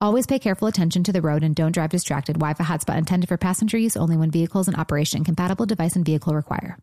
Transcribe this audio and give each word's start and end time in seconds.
Always 0.00 0.28
pay 0.28 0.38
careful 0.38 0.68
attention 0.68 1.02
to 1.04 1.12
the 1.12 1.20
road 1.20 1.42
and 1.42 1.56
don't 1.56 1.72
drive 1.72 1.90
distracted. 1.90 2.34
Wi-Fi 2.34 2.62
hotspot 2.62 2.98
intended 2.98 3.26
for 3.26 3.36
passenger 3.36 3.76
use 3.76 3.96
only 3.96 4.16
when 4.16 4.30
vehicles 4.30 4.68
in 4.68 4.76
operation. 4.76 5.24
Compatible 5.24 5.66
device 5.66 5.96
and 5.96 6.04
vehicle 6.04 6.36
require. 6.36 6.78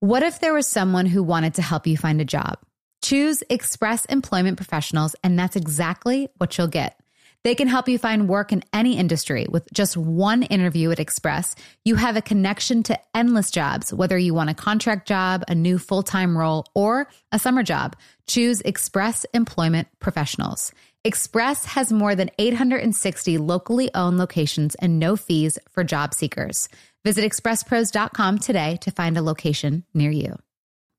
What 0.00 0.22
if 0.22 0.40
there 0.40 0.54
was 0.54 0.66
someone 0.66 1.04
who 1.04 1.22
wanted 1.22 1.54
to 1.54 1.62
help 1.62 1.86
you 1.86 1.98
find 1.98 2.22
a 2.22 2.24
job? 2.24 2.58
Choose 3.02 3.42
Express 3.50 4.06
Employment 4.06 4.56
Professionals, 4.56 5.14
and 5.22 5.38
that's 5.38 5.56
exactly 5.56 6.28
what 6.38 6.56
you'll 6.56 6.68
get. 6.68 6.98
They 7.42 7.54
can 7.54 7.68
help 7.68 7.86
you 7.86 7.98
find 7.98 8.30
work 8.30 8.50
in 8.50 8.64
any 8.72 8.96
industry 8.96 9.46
with 9.50 9.70
just 9.70 9.94
one 9.94 10.42
interview 10.42 10.90
at 10.90 10.98
Express. 10.98 11.56
You 11.84 11.96
have 11.96 12.16
a 12.16 12.22
connection 12.22 12.82
to 12.84 12.98
endless 13.14 13.50
jobs, 13.50 13.92
whether 13.92 14.16
you 14.16 14.32
want 14.32 14.48
a 14.48 14.54
contract 14.54 15.06
job, 15.06 15.44
a 15.48 15.54
new 15.54 15.76
full 15.76 16.02
time 16.02 16.36
role, 16.36 16.64
or 16.74 17.08
a 17.30 17.38
summer 17.38 17.62
job. 17.62 17.94
Choose 18.26 18.62
Express 18.62 19.26
Employment 19.34 19.88
Professionals. 20.00 20.72
Express 21.06 21.66
has 21.66 21.92
more 21.92 22.14
than 22.14 22.30
860 22.38 23.36
locally 23.36 23.90
owned 23.94 24.16
locations 24.16 24.74
and 24.76 24.98
no 24.98 25.16
fees 25.16 25.58
for 25.68 25.84
job 25.84 26.14
seekers. 26.14 26.70
Visit 27.04 27.30
expresspros.com 27.30 28.38
today 28.38 28.78
to 28.80 28.90
find 28.90 29.14
a 29.18 29.22
location 29.22 29.84
near 29.92 30.10
you. 30.10 30.38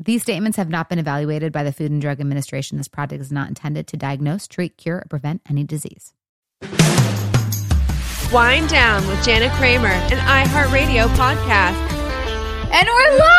These 0.00 0.22
statements 0.22 0.56
have 0.58 0.68
not 0.68 0.88
been 0.88 1.00
evaluated 1.00 1.52
by 1.52 1.64
the 1.64 1.72
Food 1.72 1.90
and 1.90 2.00
Drug 2.00 2.20
Administration. 2.20 2.78
This 2.78 2.86
product 2.86 3.20
is 3.20 3.32
not 3.32 3.48
intended 3.48 3.88
to 3.88 3.96
diagnose, 3.96 4.46
treat, 4.46 4.76
cure, 4.76 4.98
or 4.98 5.06
prevent 5.10 5.42
any 5.50 5.64
disease. 5.64 6.14
Wind 8.32 8.68
Down 8.68 9.04
with 9.08 9.24
Jana 9.24 9.50
Kramer, 9.56 9.88
an 9.88 10.18
iHeartRadio 10.18 11.08
podcast. 11.16 11.74
And 12.70 12.86
we're 12.86 13.18
live! 13.18 13.32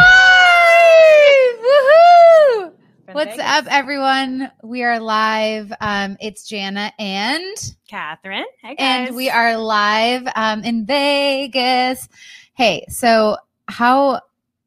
Woohoo! 3.07 3.13
What's 3.13 3.39
up, 3.39 3.65
everyone? 3.69 4.51
We 4.61 4.83
are 4.83 4.99
live. 4.99 5.71
Um, 5.79 6.17
it's 6.19 6.45
Jana 6.45 6.91
and 6.99 7.55
Catherine. 7.87 8.43
Hey 8.61 8.75
guys. 8.75 9.07
and 9.07 9.15
we 9.15 9.29
are 9.29 9.57
live 9.57 10.27
um, 10.35 10.65
in 10.65 10.85
Vegas. 10.85 12.09
Hey, 12.53 12.83
so 12.89 13.37
how 13.69 14.19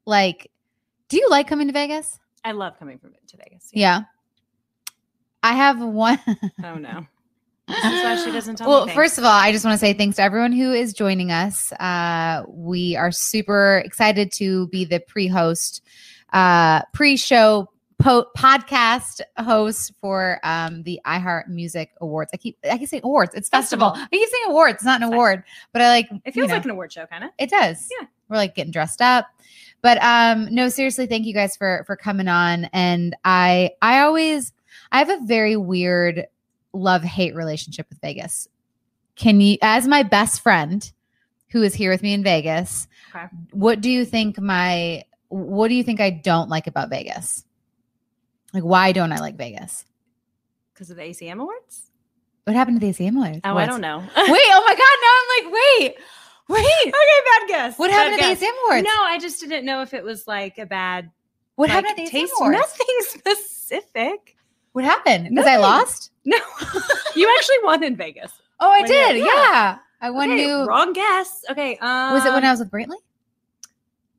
like 0.07 0.49
do 1.13 1.19
you 1.19 1.29
like 1.29 1.47
coming 1.47 1.67
to 1.67 1.73
Vegas? 1.73 2.17
I 2.43 2.53
love 2.53 2.79
coming 2.79 2.97
from 2.97 3.11
to 3.27 3.37
Vegas. 3.37 3.69
Yeah. 3.71 4.01
I 5.43 5.53
have 5.53 5.79
one. 5.79 6.19
Oh 6.63 6.75
no. 6.75 7.05
This 7.65 7.85
is 7.85 8.03
why 8.03 8.15
she 8.17 8.31
doesn't 8.31 8.55
tell 8.57 8.67
well, 8.67 8.87
first 8.87 9.17
of 9.17 9.23
all, 9.23 9.31
I 9.31 9.53
just 9.53 9.63
want 9.63 9.73
to 9.75 9.79
say 9.79 9.93
thanks 9.93 10.17
to 10.17 10.21
everyone 10.21 10.51
who 10.51 10.73
is 10.73 10.91
joining 10.91 11.31
us. 11.31 11.71
Uh, 11.73 12.43
we 12.49 12.97
are 12.97 13.09
super 13.09 13.81
excited 13.85 14.33
to 14.33 14.67
be 14.67 14.83
the 14.83 14.99
pre-host, 14.99 15.81
uh, 16.33 16.81
pre-show 16.91 17.69
po- 17.99 18.27
podcast 18.37 19.21
host 19.37 19.93
for 20.01 20.41
um, 20.43 20.83
the 20.83 20.99
iHeart 21.05 21.47
Music 21.47 21.91
Awards. 22.01 22.31
I 22.33 22.37
keep 22.37 22.57
I 22.69 22.77
keep 22.77 22.89
saying 22.89 23.03
awards. 23.05 23.33
It's 23.33 23.47
festival. 23.47 23.91
Festival. 23.91 24.09
I 24.11 24.17
keep 24.17 24.29
saying 24.29 24.45
awards. 24.49 24.75
It's 24.75 24.83
not 24.83 25.01
an 25.01 25.13
award, 25.13 25.43
but 25.71 25.81
I 25.81 25.87
like. 25.87 26.09
it 26.25 26.33
feels 26.33 26.35
you 26.35 26.47
know, 26.47 26.53
like 26.55 26.65
an 26.65 26.71
award 26.71 26.91
show, 26.91 27.05
kind 27.05 27.23
of. 27.23 27.29
it 27.37 27.49
does. 27.49 27.87
Yeah. 27.97 28.07
We're 28.27 28.37
like 28.37 28.55
getting 28.55 28.71
dressed 28.71 29.01
up. 29.01 29.27
But 29.83 30.01
um 30.01 30.47
no 30.53 30.69
seriously 30.69 31.05
thank 31.05 31.25
you 31.27 31.33
guys 31.33 31.55
for 31.55 31.83
for 31.85 31.95
coming 31.95 32.27
on 32.27 32.65
and 32.73 33.15
I 33.23 33.71
I 33.81 33.99
always 33.99 34.51
I 34.91 34.97
have 34.99 35.09
a 35.09 35.19
very 35.25 35.55
weird 35.57 36.25
love 36.73 37.03
hate 37.03 37.35
relationship 37.35 37.87
with 37.89 37.99
Vegas. 38.01 38.47
Can 39.15 39.39
you 39.41 39.57
as 39.61 39.87
my 39.87 40.01
best 40.01 40.41
friend 40.41 40.91
who 41.51 41.61
is 41.61 41.75
here 41.75 41.91
with 41.91 42.01
me 42.01 42.13
in 42.13 42.23
Vegas, 42.23 42.87
Okay. 43.13 43.27
what 43.51 43.79
do 43.81 43.91
you 43.91 44.05
think 44.05 44.39
my 44.39 45.03
what 45.27 45.67
do 45.67 45.75
you 45.75 45.83
think 45.83 45.99
I 45.99 46.09
don't 46.09 46.49
like 46.49 46.65
about 46.65 46.89
Vegas? 46.89 47.45
Like 48.53 48.63
why 48.63 48.91
don't 48.93 49.11
I 49.11 49.17
like 49.19 49.35
Vegas? 49.35 49.85
Because 50.73 50.89
of 50.89 50.97
the 50.97 51.03
ACM 51.03 51.39
awards? 51.41 51.83
What 52.45 52.55
happened 52.55 52.79
to 52.81 52.85
the 52.85 52.91
ACM 52.91 53.15
Awards? 53.15 53.39
Oh, 53.43 53.55
I 53.55 53.65
don't 53.65 53.79
know. 53.81 53.99
Wait, 53.99 54.07
oh 54.17 54.63
my 54.65 54.75
god, 54.75 54.97
now 55.01 55.13
I'm 55.19 55.45
like, 55.45 55.61
wait, 55.79 55.95
wait. 56.49 56.65
okay, 56.85 56.91
bad 56.91 57.47
guess. 57.47 57.79
What 57.79 57.89
Bad 57.89 57.95
happened 58.11 58.21
to 58.21 58.27
guess. 58.27 58.39
the 58.39 58.51
Awards? 58.67 58.83
No, 58.85 59.03
I 59.03 59.17
just 59.19 59.39
didn't 59.39 59.65
know 59.65 59.81
if 59.81 59.93
it 59.93 60.03
was 60.03 60.27
like 60.27 60.57
a 60.57 60.65
bad 60.65 61.09
what 61.55 61.69
like, 61.69 61.85
happened 61.85 61.97
to 61.97 62.03
the 62.05 62.09
taste. 62.19 62.33
Awards? 62.39 62.57
Nothing 62.57 62.95
specific. 63.01 64.35
What 64.73 64.85
happened? 64.85 65.29
Because 65.29 65.45
I 65.45 65.57
lost? 65.57 66.11
No, 66.25 66.37
you 67.15 67.31
actually 67.37 67.57
won 67.63 67.83
in 67.83 67.95
Vegas. 67.95 68.31
Oh, 68.59 68.71
I 68.71 68.81
When 68.81 68.89
did. 68.89 69.17
Yeah. 69.17 69.25
yeah. 69.25 69.77
I 70.01 70.09
won 70.09 70.31
okay, 70.31 70.45
you. 70.47 70.65
Wrong 70.65 70.93
guess. 70.93 71.45
Okay. 71.49 71.77
Um, 71.77 72.13
Was 72.13 72.25
it 72.25 72.33
when 72.33 72.43
I 72.43 72.51
was 72.51 72.59
with 72.59 72.71
Brantley? 72.71 72.95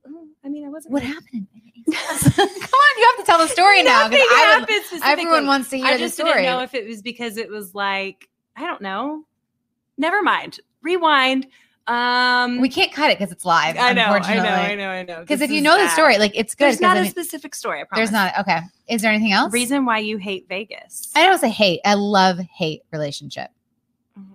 oh, 0.07 0.27
I 0.43 0.49
mean, 0.49 0.65
I 0.65 0.69
wasn't. 0.69 0.93
What 0.93 1.03
really- 1.03 1.13
happened? 1.13 1.47
Come 1.87 2.39
on, 2.39 2.97
you 2.97 3.11
have 3.15 3.17
to 3.17 3.23
tell 3.25 3.37
the 3.37 3.47
story 3.47 3.83
now. 3.83 4.09
Would- 4.09 4.19
everyone 5.03 5.45
wants 5.45 5.69
to 5.69 5.77
hear 5.77 5.85
I 5.85 5.93
the 5.93 5.99
just 5.99 6.15
story. 6.15 6.33
didn't 6.33 6.45
know 6.45 6.61
if 6.61 6.73
it 6.73 6.87
was 6.87 7.03
because 7.03 7.37
it 7.37 7.49
was 7.49 7.75
like 7.75 8.27
I 8.55 8.61
don't 8.65 8.81
know. 8.81 9.23
Never 9.97 10.23
mind. 10.23 10.59
Rewind. 10.81 11.45
Um, 11.87 12.61
we 12.61 12.69
can't 12.69 12.91
cut 12.91 13.11
it 13.11 13.19
because 13.19 13.31
it's 13.31 13.45
live. 13.45 13.77
I 13.77 13.93
know, 13.93 14.05
I 14.05 14.35
know, 14.35 14.43
I 14.43 14.75
know, 14.75 14.89
I 14.89 15.03
know. 15.03 15.19
Because 15.19 15.41
if 15.41 15.51
you 15.51 15.61
know 15.61 15.77
the 15.77 15.87
story, 15.89 16.17
like 16.17 16.31
it's 16.33 16.55
good. 16.55 16.65
there's 16.65 16.81
not 16.81 16.97
I 16.97 17.01
a 17.01 17.03
mean, 17.03 17.11
specific 17.11 17.53
story. 17.53 17.81
I 17.81 17.83
promise. 17.83 17.99
there's 17.99 18.11
not. 18.11 18.39
Okay. 18.39 18.59
Is 18.87 19.01
there 19.03 19.11
anything 19.11 19.33
else? 19.33 19.53
reason 19.53 19.85
why 19.85 19.99
you 19.99 20.17
hate 20.17 20.47
Vegas. 20.49 21.11
I 21.15 21.25
don't 21.27 21.37
say 21.39 21.49
hate. 21.49 21.81
I 21.85 21.93
love 21.93 22.39
hate 22.39 22.81
relationship. 22.91 23.51
Mhm. 24.19 24.25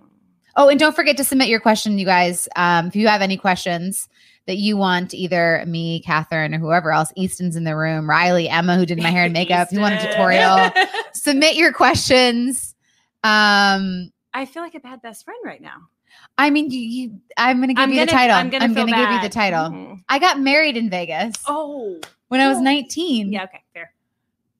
Oh, 0.57 0.69
and 0.69 0.79
don't 0.79 0.95
forget 0.95 1.17
to 1.17 1.25
submit 1.25 1.49
your 1.49 1.59
question, 1.61 1.99
you 1.99 2.07
guys. 2.07 2.49
Um, 2.55 2.87
if 2.87 2.95
you 2.95 3.09
have 3.09 3.21
any 3.21 3.37
questions 3.37 4.09
that 4.47 4.57
you 4.59 4.77
want, 4.77 5.13
either 5.13 5.65
me, 5.67 6.01
Catherine, 6.03 6.55
or 6.55 6.59
whoever 6.59 6.93
else, 6.93 7.13
Easton's 7.17 7.57
in 7.57 7.65
the 7.65 7.77
room, 7.77 8.09
Riley, 8.09 8.49
Emma, 8.49 8.77
who 8.77 8.87
did 8.87 8.99
my 9.03 9.11
hair 9.11 9.25
and 9.25 9.33
makeup, 9.33 9.69
if 9.69 9.73
you 9.73 9.81
want 9.81 9.95
a 9.95 10.07
tutorial, 10.07 10.71
submit 11.13 11.57
your 11.57 11.73
questions. 11.73 12.75
Um, 13.25 14.13
I 14.33 14.47
feel 14.47 14.63
like 14.63 14.75
a 14.77 14.81
bad 14.81 15.03
best 15.03 15.25
friend 15.25 15.39
right 15.45 15.61
now. 15.61 15.89
I 16.39 16.51
mean, 16.51 16.71
you, 16.71 16.81
you 16.81 17.21
I'm 17.37 17.59
going 17.59 17.69
to 17.69 17.75
give 17.75 17.83
I'm 17.83 17.91
you 17.91 17.97
gonna, 17.97 18.07
the 18.07 18.13
title. 18.13 18.37
I'm 18.37 18.51
gonna, 18.51 18.69
give 18.69 19.11
you 19.11 19.21
the 19.21 19.29
title. 19.29 19.71
Mhm. 19.71 20.03
I 20.09 20.19
got 20.19 20.41
married 20.41 20.77
in 20.77 20.89
Vegas 20.91 21.35
Oh, 21.47 21.99
when 22.29 22.41
I 22.41 22.49
was 22.49 22.61
19. 22.61 23.33
yeah. 23.33 23.45
Okay, 23.45 23.63
fair. 23.75 23.93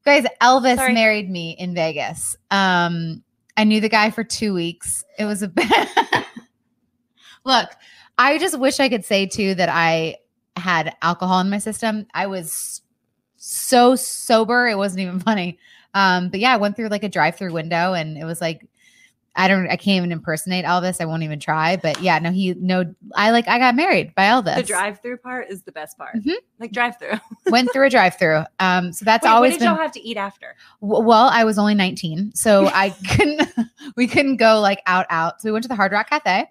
Guys, 0.05 0.25
Elvis 0.41 0.77
Sorry. 0.77 0.95
married 0.95 1.31
me 1.31 1.57
in 1.59 1.75
Vegas. 1.75 2.37
Um, 2.51 3.23
I 3.57 3.65
knew 3.65 3.81
the 3.81 3.89
guy 3.89 4.11
for 4.11 4.25
two 4.25 4.55
weeks. 4.55 5.05
It 5.19 5.25
was 5.27 5.43
a 5.43 5.49
bad. 5.49 5.89
Look, 7.45 7.71
I 8.19 8.39
just 8.39 8.59
wish 8.59 8.81
I 8.81 8.89
could 8.89 9.05
say 9.05 9.27
too 9.27 9.55
that 9.55 9.69
I 9.69 10.17
had 10.57 10.95
alcohol 11.03 11.41
in 11.41 11.51
my 11.51 11.59
system. 11.59 12.07
I 12.15 12.27
was 12.27 12.83
so 13.37 13.97
sober, 13.97 14.69
it 14.69 14.77
wasn't 14.77 15.01
even 15.01 15.21
funny. 15.21 15.59
Um, 15.95 16.29
but 16.29 16.41
yeah, 16.41 16.53
I 16.55 16.57
went 16.57 16.77
through 16.77 16.89
like 16.89 17.03
a 17.05 17.09
drive-through 17.09 17.53
window 17.53 17.95
and 17.95 18.17
it 18.17 18.25
was 18.25 18.41
like 18.41 18.67
I 19.37 19.47
don't 19.49 19.67
I 19.69 19.77
can't 19.77 19.99
even 19.99 20.11
impersonate 20.13 20.65
Elvis. 20.65 21.01
I 21.01 21.05
won't 21.05 21.23
even 21.23 21.39
try. 21.39 21.77
But 21.77 22.03
yeah, 22.03 22.19
no, 22.19 22.33
he 22.33 22.55
no 22.55 22.93
I 23.15 23.31
like 23.31 23.47
I 23.47 23.59
got 23.59 23.77
married 23.77 24.15
by 24.15 24.25
Elvis. 24.25 24.57
The 24.57 24.63
drive-through 24.65 25.19
part 25.19 25.49
is 25.51 25.63
the 25.63 25.71
best 25.73 25.97
part. 25.97 26.17
Mhm. 26.17 26.35
Like 26.59 26.73
drive-through. 26.73 27.19
Went 27.51 27.73
through 27.73 27.87
a 27.87 27.91
drive 27.91 28.19
through. 28.19 28.43
Um 28.59 28.93
so 28.93 29.05
that's 29.05 29.25
Wait, 29.25 29.31
always 29.31 29.51
what 29.53 29.59
did 29.61 29.65
been 29.67 29.69
y'all 29.75 29.83
have 29.83 29.93
to 29.93 30.01
eat 30.07 30.17
after? 30.17 30.57
W- 30.83 31.05
Well, 31.07 31.29
I 31.31 31.45
was 31.45 31.59
only 31.59 31.75
19, 31.75 32.33
so 32.35 32.67
I 32.75 32.91
couldn't. 32.91 33.49
We 33.97 34.07
couldn't 34.07 34.37
go 34.37 34.61
like 34.61 34.83
out 34.87 35.07
out. 35.11 35.41
So 35.41 35.49
we 35.49 35.53
went 35.53 35.65
to 35.65 35.69
the 35.69 35.75
Hard 35.75 35.91
Rock 35.93 36.11
Cafe, 36.11 36.49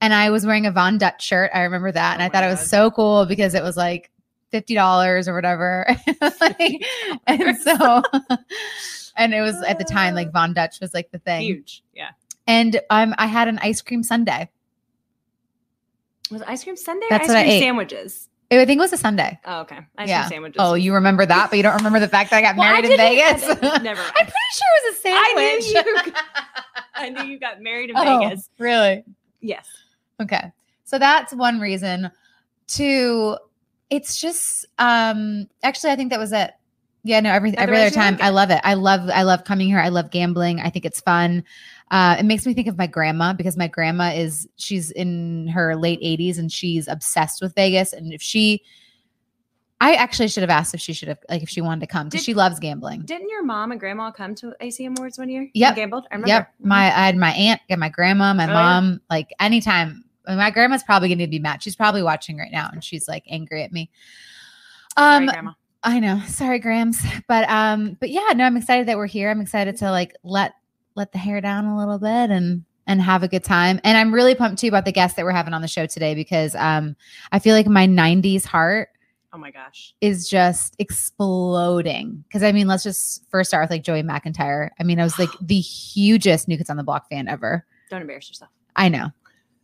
and 0.00 0.14
I 0.14 0.30
was 0.30 0.46
wearing 0.46 0.66
a 0.66 0.70
Von 0.70 0.96
Dutch 0.98 1.22
shirt. 1.24 1.50
I 1.52 1.62
remember 1.62 1.90
that, 1.90 2.12
and 2.14 2.22
Oh 2.22 2.24
I 2.24 2.28
my 2.28 2.32
thought 2.32 2.44
it 2.44 2.48
was 2.50 2.68
so 2.68 2.90
cool 2.90 3.26
because 3.26 3.54
it 3.54 3.62
was 3.62 3.76
like 3.76 4.10
fifty 4.50 4.74
dollars 4.74 5.28
or 5.28 5.34
whatever. 5.34 5.86
Like, 6.40 6.82
and 7.26 7.56
so, 7.58 8.02
and 9.16 9.34
it 9.34 9.40
was 9.40 9.60
at 9.62 9.78
the 9.78 9.84
time 9.84 10.14
like 10.14 10.32
Von 10.32 10.52
Dutch 10.54 10.80
was 10.80 10.94
like 10.94 11.10
the 11.10 11.18
thing. 11.18 11.42
Huge. 11.42 11.82
Yeah. 11.94 12.10
And 12.46 12.80
um, 12.90 13.14
I 13.18 13.26
had 13.26 13.48
an 13.48 13.58
ice 13.60 13.80
cream 13.82 14.02
sundae. 14.02 14.48
Was 16.30 16.42
ice 16.42 16.64
cream 16.64 16.76
Sunday 16.76 17.06
or 17.06 17.10
That's 17.10 17.24
ice 17.24 17.28
what 17.28 17.36
I 17.36 17.42
cream 17.44 17.52
ate. 17.54 17.60
sandwiches? 17.60 18.28
I 18.50 18.64
think 18.64 18.78
it 18.78 18.80
was 18.80 18.92
a 18.92 18.96
Sunday. 18.98 19.38
Oh, 19.44 19.60
okay. 19.60 19.78
Ice 19.98 20.08
Yeah. 20.08 20.22
cream 20.22 20.30
sandwiches. 20.30 20.56
Oh, 20.58 20.74
you 20.74 20.94
remember 20.94 21.24
that, 21.26 21.50
but 21.50 21.56
you 21.56 21.62
don't 21.62 21.76
remember 21.76 22.00
the 22.00 22.08
fact 22.08 22.30
that 22.30 22.36
I 22.38 22.42
got 22.42 22.56
Well, 22.56 22.66
I 22.68 22.80
married 22.80 22.90
in 22.90 22.96
Vegas. 22.96 23.42
I- 23.44 23.78
never 23.82 24.00
mind. 24.00 24.12
I'm 24.16 24.26
pretty 24.26 24.52
sure 24.52 24.68
it 24.74 24.84
was 24.86 25.04
a 25.04 25.08
I 25.10 25.34
knew 25.34 25.62
sandwich. 25.62 26.06
you- 26.06 26.12
I 26.94 27.08
knew 27.10 27.22
you 27.32 27.38
got 27.38 27.60
married 27.60 27.90
in 27.90 27.96
Oh, 27.96 28.18
Vegas. 28.20 28.48
Really? 28.58 29.04
Yes. 29.40 29.66
Okay. 30.20 30.50
So 30.84 30.98
that's 30.98 31.34
one 31.34 31.60
reason. 31.60 32.10
Two, 32.66 33.36
it's 33.90 34.20
just 34.20 34.66
um 34.78 35.48
actually 35.62 35.90
I 35.90 35.96
think 35.96 36.10
that 36.10 36.18
was 36.18 36.32
it. 36.32 36.52
Yeah, 37.04 37.20
no, 37.20 37.30
every 37.30 37.56
every 37.56 37.76
other 37.76 37.90
time 37.90 38.14
like 38.14 38.22
I 38.22 38.30
love 38.30 38.50
it. 38.50 38.60
I 38.64 38.74
love 38.74 39.08
I 39.08 39.22
love 39.22 39.44
coming 39.44 39.68
here. 39.68 39.78
I 39.80 39.88
love 39.88 40.10
gambling. 40.10 40.60
I 40.60 40.70
think 40.70 40.84
it's 40.84 41.00
fun. 41.00 41.44
Uh 41.90 42.16
it 42.18 42.24
makes 42.24 42.44
me 42.44 42.54
think 42.54 42.66
of 42.68 42.76
my 42.76 42.86
grandma 42.86 43.32
because 43.32 43.56
my 43.56 43.68
grandma 43.68 44.10
is 44.12 44.48
she's 44.56 44.90
in 44.90 45.48
her 45.48 45.76
late 45.76 46.00
80s 46.02 46.38
and 46.38 46.52
she's 46.52 46.88
obsessed 46.88 47.40
with 47.40 47.54
Vegas 47.54 47.92
and 47.92 48.12
if 48.12 48.20
she 48.20 48.62
I 49.80 49.94
actually 49.94 50.28
should 50.28 50.42
have 50.42 50.50
asked 50.50 50.74
if 50.74 50.80
she 50.80 50.92
should 50.92 51.08
have 51.08 51.18
like 51.30 51.42
if 51.42 51.48
she 51.48 51.60
wanted 51.60 51.82
to 51.82 51.86
come 51.86 52.08
because 52.08 52.24
she 52.24 52.34
loves 52.34 52.58
gambling. 52.58 53.02
Didn't 53.02 53.28
your 53.30 53.44
mom 53.44 53.70
and 53.70 53.78
grandma 53.78 54.10
come 54.10 54.34
to 54.36 54.52
ACM 54.60 54.98
Awards 54.98 55.18
one 55.18 55.28
year? 55.28 55.48
Yep. 55.54 55.68
And 55.68 55.76
gambled? 55.76 56.06
I 56.10 56.14
remember. 56.16 56.28
Yep. 56.28 56.54
My 56.60 56.86
I 56.86 57.06
had 57.06 57.16
my 57.16 57.30
aunt, 57.30 57.60
and 57.70 57.78
my 57.78 57.88
grandma, 57.88 58.34
my 58.34 58.44
Oh, 58.44 58.48
yeah. 58.48 58.52
mom, 58.54 59.00
like 59.08 59.32
anytime. 59.38 60.04
My 60.36 60.50
grandma's 60.50 60.82
probably 60.82 61.08
going 61.08 61.18
to 61.18 61.26
be 61.26 61.38
mad. 61.38 61.62
She's 61.62 61.76
probably 61.76 62.02
watching 62.02 62.36
right 62.38 62.52
now 62.52 62.68
and 62.72 62.84
she's 62.84 63.08
like 63.08 63.24
angry 63.28 63.62
at 63.62 63.72
me. 63.72 63.90
Sorry, 64.96 65.16
Um 65.16 65.26
grandma. 65.26 65.52
I 65.84 66.00
know. 66.00 66.20
Sorry, 66.26 66.58
Grams. 66.58 66.98
But 67.28 67.48
um 67.48 67.96
but 68.00 68.10
yeah, 68.10 68.32
no, 68.34 68.44
I'm 68.44 68.56
excited 68.56 68.88
that 68.88 68.96
we're 68.96 69.06
here. 69.06 69.30
I'm 69.30 69.40
excited 69.40 69.76
to 69.78 69.90
like 69.90 70.12
let 70.24 70.52
let 70.96 71.12
the 71.12 71.18
hair 71.18 71.40
down 71.40 71.66
a 71.66 71.78
little 71.78 71.98
bit 71.98 72.30
and 72.30 72.64
and 72.86 73.00
have 73.02 73.22
a 73.22 73.28
good 73.28 73.44
time. 73.44 73.80
And 73.84 73.96
I'm 73.96 74.12
really 74.12 74.34
pumped 74.34 74.58
too 74.60 74.68
about 74.68 74.84
the 74.84 74.92
guests 74.92 75.16
that 75.16 75.24
we're 75.24 75.30
having 75.32 75.54
on 75.54 75.62
the 75.62 75.68
show 75.68 75.86
today 75.86 76.14
because 76.14 76.54
um 76.56 76.96
I 77.32 77.38
feel 77.38 77.54
like 77.54 77.66
my 77.66 77.86
90s 77.86 78.44
heart 78.44 78.88
Oh 79.32 79.38
my 79.38 79.50
gosh. 79.50 79.94
is 80.00 80.28
just 80.28 80.74
exploding. 80.78 82.24
Because 82.26 82.42
I 82.42 82.50
mean, 82.52 82.66
let's 82.66 82.82
just 82.82 83.24
first 83.30 83.50
start 83.50 83.62
with 83.64 83.70
like 83.70 83.82
Joey 83.84 84.02
McIntyre. 84.02 84.70
I 84.80 84.82
mean, 84.82 84.98
I 84.98 85.04
was 85.04 85.18
like 85.18 85.30
the 85.40 85.60
hugest 85.60 86.48
New 86.48 86.56
Kids 86.56 86.70
on 86.70 86.76
the 86.76 86.82
Block 86.82 87.08
fan 87.08 87.28
ever. 87.28 87.64
Don't 87.90 88.00
embarrass 88.02 88.28
yourself. 88.28 88.50
I 88.76 88.88
know. 88.88 89.08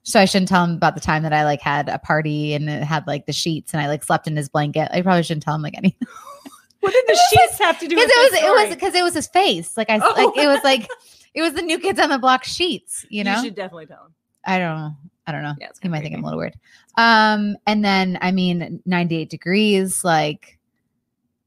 So 0.04 0.20
I 0.20 0.26
shouldn't 0.26 0.48
tell 0.48 0.62
him 0.64 0.72
about 0.74 0.94
the 0.94 1.00
time 1.00 1.22
that 1.24 1.32
I 1.32 1.44
like 1.44 1.60
had 1.60 1.88
a 1.88 1.98
party 1.98 2.52
and 2.54 2.68
it 2.68 2.82
had 2.82 3.06
like 3.06 3.24
the 3.26 3.32
sheets 3.32 3.72
and 3.72 3.80
I 3.82 3.88
like 3.88 4.04
slept 4.04 4.26
in 4.26 4.36
his 4.36 4.48
blanket. 4.50 4.88
I 4.92 5.00
probably 5.02 5.22
shouldn't 5.22 5.42
tell 5.44 5.54
him 5.54 5.62
like 5.62 5.76
anything 5.76 6.06
What 6.80 6.92
did 6.92 7.04
the 7.06 7.18
sheets 7.30 7.58
have 7.58 7.78
to 7.80 7.88
do 7.88 7.96
because 7.96 8.10
it 8.10 8.18
was 8.18 8.30
this 8.32 8.42
it 8.42 8.50
was 8.50 8.74
because 8.74 8.94
it 8.94 9.02
was 9.02 9.14
his 9.14 9.26
face. 9.28 9.76
Like 9.76 9.88
I 9.88 9.98
Oh. 9.98 10.12
like 10.14 10.44
it 10.44 10.46
was 10.46 10.60
like 10.62 10.86
it 11.34 11.40
was 11.40 11.54
the 11.54 11.62
New 11.62 11.78
Kids 11.78 11.98
on 11.98 12.10
the 12.10 12.18
Block 12.18 12.44
sheets. 12.44 13.06
You 13.08 13.24
know, 13.24 13.42
should 13.42 13.54
definitely 13.54 13.86
tell 13.86 14.04
him. 14.04 14.14
I 14.44 14.58
don't 14.58 14.76
know. 14.76 14.90
I 15.26 15.32
don't 15.32 15.42
know. 15.42 15.54
Yeah, 15.58 15.68
He 15.80 15.88
might 15.88 16.02
think 16.02 16.14
I'm 16.14 16.22
a 16.22 16.26
little 16.26 16.38
weird. 16.38 16.54
Um, 16.98 17.56
and 17.66 17.82
then 17.82 18.18
I 18.20 18.30
mean, 18.30 18.82
98 18.84 19.30
degrees. 19.30 20.04
Like, 20.04 20.58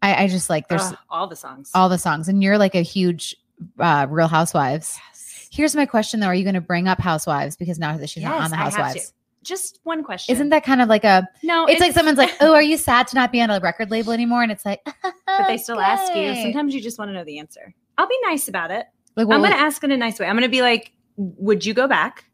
I, 0.02 0.24
I 0.24 0.28
just 0.28 0.50
like 0.50 0.68
there's 0.68 0.82
Ugh, 0.82 0.98
all 1.12 1.28
the 1.28 1.36
songs. 1.36 1.70
all 1.76 1.88
the 1.90 2.00
songs, 2.00 2.28
and 2.28 2.42
you're 2.42 2.58
like 2.58 2.74
a 2.74 2.82
huge 2.82 3.36
uh, 3.80 4.08
Real 4.10 4.28
Housewives. 4.28 4.98
yes. 5.10 5.17
Here's 5.52 5.76
my 5.76 5.86
question 5.86 6.20
though: 6.20 6.28
Are 6.28 6.36
you 6.36 6.44
going 6.44 6.56
to 6.56 6.62
bring 6.62 6.88
up 6.88 7.00
Housewives 7.00 7.56
because 7.56 7.80
now 7.80 7.98
that 7.98 8.10
she's 8.10 8.24
not 8.24 8.42
on 8.42 8.52
the 8.52 8.58
I 8.58 8.64
have 8.64 8.76
to. 8.76 8.82
Housewives? 8.82 9.14
Just 9.44 9.80
one 9.84 10.04
question. 10.04 10.34
Isn't 10.34 10.50
that 10.50 10.64
kind 10.66 10.82
of 10.82 10.90
like 10.90 11.04
a? 11.04 11.28
no? 11.44 11.66
It's, 11.68 11.80
like 11.80 11.94
someone's 11.94 12.18
like, 12.18 12.32
"Oh, 12.42 12.54
are 12.54 12.62
you 12.62 12.78
sad 12.78 13.08
to 13.08 13.16
not 13.16 13.32
be 13.32 13.42
on 13.42 13.50
a 13.50 13.60
record 13.60 13.90
label 13.92 14.12
anymore?" 14.12 14.44
And 14.44 14.52
it's 14.52 14.66
like, 14.66 14.82
but 15.04 15.48
they 15.48 15.58
still 15.58 15.80
ask 15.80 16.14
you. 16.16 16.36
Sometimes 16.42 16.74
you 16.76 16.82
just 16.82 17.00
want 17.00 17.10
to 17.10 17.14
know 17.14 17.24
the 17.24 17.40
answer. 17.40 17.74
I'll 17.98 18.08
be 18.08 18.20
nice 18.24 18.48
about 18.48 18.72
it. 18.72 18.86
Like, 19.16 19.28
I'm 19.30 19.40
going 19.40 19.52
to 19.52 19.58
ask 19.58 19.84
in 19.84 19.92
a 19.92 19.98
nice 19.98 20.20
way. 20.20 20.28
I'm 20.28 20.36
going 20.36 20.44
to 20.44 20.50
be 20.50 20.62
like, 20.62 20.92
"Would 21.16 21.66
you 21.66 21.74
go 21.74 21.88
back 21.88 22.26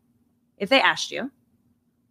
if 0.57 0.69
they 0.69 0.81
asked 0.81 1.11
you?" 1.11 1.31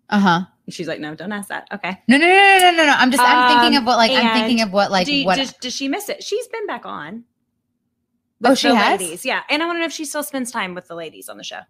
uh 0.09 0.19
huh. 0.21 0.41
She's 0.69 0.87
like, 0.87 1.01
"No, 1.01 1.15
don't 1.17 1.33
ask 1.33 1.49
that." 1.49 1.67
Okay. 1.73 1.99
No, 2.07 2.17
no, 2.17 2.27
no, 2.27 2.33
no, 2.33 2.59
no, 2.59 2.71
no, 2.77 2.87
no. 2.87 2.93
I'm 2.97 3.11
just, 3.11 3.23
I'm 3.23 3.49
thinking 3.59 3.77
Um, 3.77 3.83
of 3.83 3.87
what, 3.87 3.97
like, 3.97 4.13
I'm 4.13 4.33
thinking 4.35 4.63
of 4.63 4.73
what, 4.73 4.93
like, 4.93 5.09
what. 5.25 5.37
does, 5.37 5.53
does 5.55 5.75
she 5.75 5.89
miss 5.89 6.09
it? 6.09 6.23
She's 6.23 6.47
been 6.49 6.67
back 6.67 6.87
on. 6.87 7.25
Oh, 8.45 8.55
she 8.55 8.69
has? 8.69 9.01
ladies. 9.01 9.25
Yeah, 9.25 9.43
and 9.49 9.63
I 9.63 9.67
want 9.67 9.77
to 9.77 9.81
know 9.81 9.87
if 9.87 9.93
she 9.93 10.05
still 10.05 10.23
spends 10.23 10.51
time 10.51 10.75
with 10.75 10.89
the 10.89 10.95
ladies 10.95 11.29
on 11.29 11.37
the 11.37 11.45
show. 11.45 11.61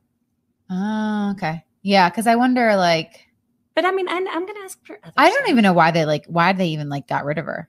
oh, 0.70 1.30
okay. 1.32 1.64
Yeah, 1.82 2.08
because 2.08 2.26
I 2.26 2.36
wonder, 2.36 2.76
like, 2.76 3.26
But 3.74 3.84
I 3.84 3.90
mean, 3.90 4.08
I'm, 4.08 4.26
I'm 4.28 4.46
going 4.46 4.54
to 4.56 4.62
ask 4.64 4.78
for. 4.86 4.98
Other 5.02 5.12
I 5.16 5.28
don't 5.28 5.38
stuff. 5.38 5.48
even 5.50 5.62
know 5.64 5.72
why 5.72 5.90
they 5.90 6.04
like, 6.04 6.24
why 6.26 6.52
they 6.52 6.68
even 6.68 6.88
like 6.88 7.08
got 7.08 7.24
rid 7.24 7.38
of 7.38 7.44
her. 7.46 7.68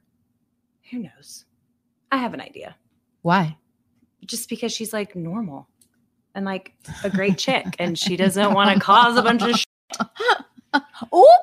Who 0.91 0.99
knows? 0.99 1.45
I 2.11 2.17
have 2.17 2.33
an 2.33 2.41
idea. 2.41 2.75
Why? 3.23 3.57
Just 4.25 4.47
because 4.49 4.71
she's 4.71 4.93
like 4.93 5.15
normal 5.15 5.67
and 6.35 6.45
like 6.45 6.73
a 7.03 7.09
great 7.09 7.37
chick, 7.37 7.65
and 7.79 7.97
she 7.97 8.15
doesn't 8.15 8.53
want 8.53 8.73
to 8.73 8.79
cause 8.79 9.17
a 9.17 9.21
bunch 9.21 9.41
of 9.41 9.55
sh- 9.59 9.65
Oh, 11.11 11.37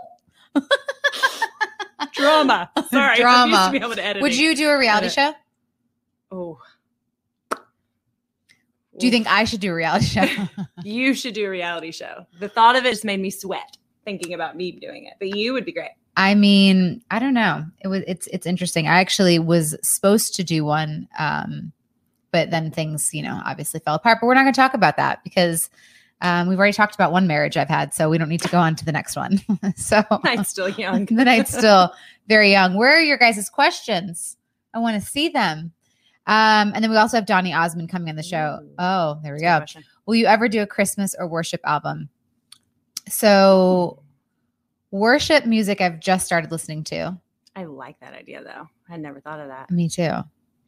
drama. 2.13 2.71
Sorry, 2.91 3.17
Drama. 3.17 3.67
to 3.73 3.79
be 3.79 3.85
able 3.85 3.95
to 3.95 4.05
edit. 4.05 4.23
would 4.23 4.35
you 4.37 4.55
do 4.57 4.69
a 4.71 4.79
reality 4.79 5.09
show? 5.09 5.33
Oh. 6.31 6.59
Do 9.01 9.07
you 9.07 9.13
think 9.13 9.27
I 9.27 9.45
should 9.45 9.61
do 9.61 9.71
a 9.71 9.75
reality 9.75 10.07
show? 10.07 10.27
you 10.85 11.15
should 11.15 11.35
do 11.35 11.47
a 11.47 11.51
reality 11.51 11.91
show? 11.91 12.27
The 12.39 12.49
thought 12.49 12.77
of 12.77 12.85
it 12.85 12.91
just 12.91 13.05
made 13.05 13.21
me 13.21 13.31
sweat 13.31 13.79
thinking 14.05 14.35
about 14.35 14.57
me 14.57 14.73
doing 14.73 15.07
it. 15.07 15.15
But 15.19 15.37
you 15.37 15.53
would 15.53 15.65
be 15.65 15.73
great. 15.73 15.91
I 16.17 16.35
mean, 16.35 17.03
I 17.11 17.19
don't 17.19 17.35
know. 17.35 17.65
It 17.81 17.89
was 17.89 18.03
it's 18.07 18.27
it's 18.29 18.47
interesting. 18.47 18.87
I 18.87 19.01
actually 19.01 19.39
was 19.39 19.77
supposed 19.83 20.35
to 20.37 20.45
do 20.45 20.65
one, 20.65 21.09
um, 21.19 21.73
but 22.31 22.51
then 22.51 22.71
things, 22.71 23.15
you 23.15 23.23
know, 23.23 23.41
obviously 23.45 23.81
fell 23.81 23.95
apart. 23.95 24.19
But 24.21 24.27
we're 24.27 24.35
not 24.35 24.43
going 24.43 24.53
to 24.53 24.61
talk 24.61 24.75
about 24.75 24.97
that 24.97 25.23
because 25.25 25.71
um, 26.21 26.49
we've 26.49 26.59
already 26.59 26.75
talked 26.75 26.95
about 26.95 27.13
one 27.13 27.27
marriage 27.27 27.57
I've 27.57 27.69
had, 27.69 27.95
so 27.95 28.11
we 28.11 28.19
don't 28.19 28.29
need 28.29 28.43
to 28.43 28.49
go 28.49 28.59
on 28.59 28.77
to 28.77 28.85
the 28.85 28.93
next 28.93 29.17
one. 29.17 29.41
so 29.77 30.03
I'm 30.11 30.45
still 30.45 30.69
young. 30.79 31.07
the 31.07 31.25
night's 31.25 31.57
still 31.57 31.93
very 32.29 32.51
young. 32.51 32.75
Where 32.75 32.97
are 32.97 33.01
your 33.01 33.17
guys' 33.17 33.49
questions? 33.49 34.37
I 34.75 34.79
want 34.79 35.01
to 35.01 35.09
see 35.09 35.29
them. 35.29 35.73
Um, 36.31 36.71
and 36.77 36.85
then 36.85 36.93
we 36.93 36.97
also 36.97 37.17
have 37.17 37.27
Donny 37.27 37.53
Osmond 37.53 37.89
coming 37.89 38.09
on 38.09 38.15
the 38.15 38.23
show. 38.23 38.61
Oh, 38.79 39.19
there 39.21 39.35
we 39.35 39.41
go. 39.41 39.65
Will 40.07 40.15
you 40.15 40.27
ever 40.27 40.49
do 40.49 40.63
a 40.63 40.67
Christmas 40.67 41.13
or 41.19 41.27
worship 41.27 41.61
album? 41.65 42.09
So, 43.09 44.01
worship 44.93 45.45
music 45.45 45.81
I've 45.81 45.99
just 45.99 46.27
started 46.27 46.53
listening 46.53 46.85
to. 46.85 47.19
I 47.57 47.65
like 47.65 47.99
that 47.99 48.15
idea 48.15 48.45
though. 48.45 48.69
I 48.89 48.97
never 48.97 49.21
thought 49.21 49.41
of 49.41 49.49
that. 49.49 49.73
Me 49.73 49.89
too. 49.89 50.13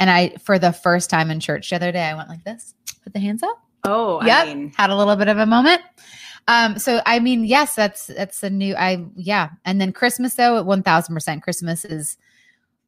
And 0.00 0.10
I, 0.10 0.30
for 0.42 0.58
the 0.58 0.72
first 0.72 1.08
time 1.08 1.30
in 1.30 1.38
church 1.38 1.70
the 1.70 1.76
other 1.76 1.92
day, 1.92 2.02
I 2.02 2.14
went 2.14 2.28
like 2.28 2.42
this, 2.42 2.74
put 3.04 3.12
the 3.12 3.20
hands 3.20 3.44
up. 3.44 3.62
Oh, 3.84 4.20
yep. 4.24 4.48
I 4.48 4.54
mean, 4.54 4.72
Had 4.76 4.90
a 4.90 4.96
little 4.96 5.14
bit 5.14 5.28
of 5.28 5.38
a 5.38 5.46
moment. 5.46 5.80
Um, 6.48 6.76
so 6.76 7.00
I 7.06 7.20
mean, 7.20 7.44
yes, 7.44 7.76
that's 7.76 8.08
that's 8.08 8.42
a 8.42 8.50
new 8.50 8.74
I 8.74 9.06
yeah. 9.14 9.50
And 9.64 9.80
then 9.80 9.92
Christmas 9.92 10.34
though, 10.34 10.58
at 10.58 10.66
one 10.66 10.82
thousand 10.82 11.14
percent 11.14 11.44
Christmas 11.44 11.84
is 11.84 12.18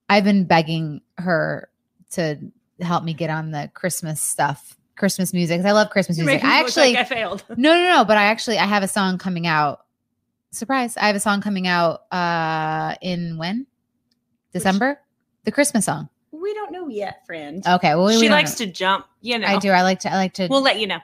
I've 0.08 0.24
been 0.24 0.44
begging 0.44 1.02
her 1.18 1.68
to 2.14 2.38
help 2.80 3.04
me 3.04 3.14
get 3.14 3.30
on 3.30 3.50
the 3.50 3.70
Christmas 3.74 4.20
stuff, 4.20 4.76
Christmas 4.96 5.32
music. 5.32 5.64
I 5.64 5.72
love 5.72 5.90
Christmas 5.90 6.18
you're 6.18 6.26
music. 6.26 6.44
I 6.44 6.60
actually 6.60 6.94
like 6.94 6.98
I 6.98 7.04
failed. 7.04 7.44
no, 7.56 7.74
no, 7.74 7.88
no. 7.96 8.04
But 8.04 8.16
I 8.16 8.24
actually 8.24 8.58
I 8.58 8.66
have 8.66 8.82
a 8.82 8.88
song 8.88 9.18
coming 9.18 9.46
out. 9.46 9.80
Surprise! 10.50 10.96
I 10.96 11.06
have 11.08 11.16
a 11.16 11.20
song 11.20 11.40
coming 11.40 11.66
out 11.66 12.02
uh 12.12 12.94
in 13.00 13.38
when 13.38 13.66
December. 14.52 15.00
The 15.44 15.52
Christmas 15.52 15.84
song. 15.84 16.08
We 16.30 16.54
don't 16.54 16.72
know 16.72 16.88
yet, 16.88 17.26
friend. 17.26 17.62
Okay. 17.66 17.94
Well, 17.94 18.06
we, 18.06 18.14
she 18.14 18.20
we 18.20 18.28
likes 18.28 18.58
know. 18.58 18.66
to 18.66 18.72
jump. 18.72 19.06
You 19.20 19.38
know, 19.38 19.46
I 19.46 19.58
do. 19.58 19.70
I 19.70 19.82
like 19.82 20.00
to. 20.00 20.12
I 20.12 20.16
like 20.16 20.34
to. 20.34 20.48
We'll 20.48 20.62
let 20.62 20.80
you 20.80 20.86
know. 20.86 21.00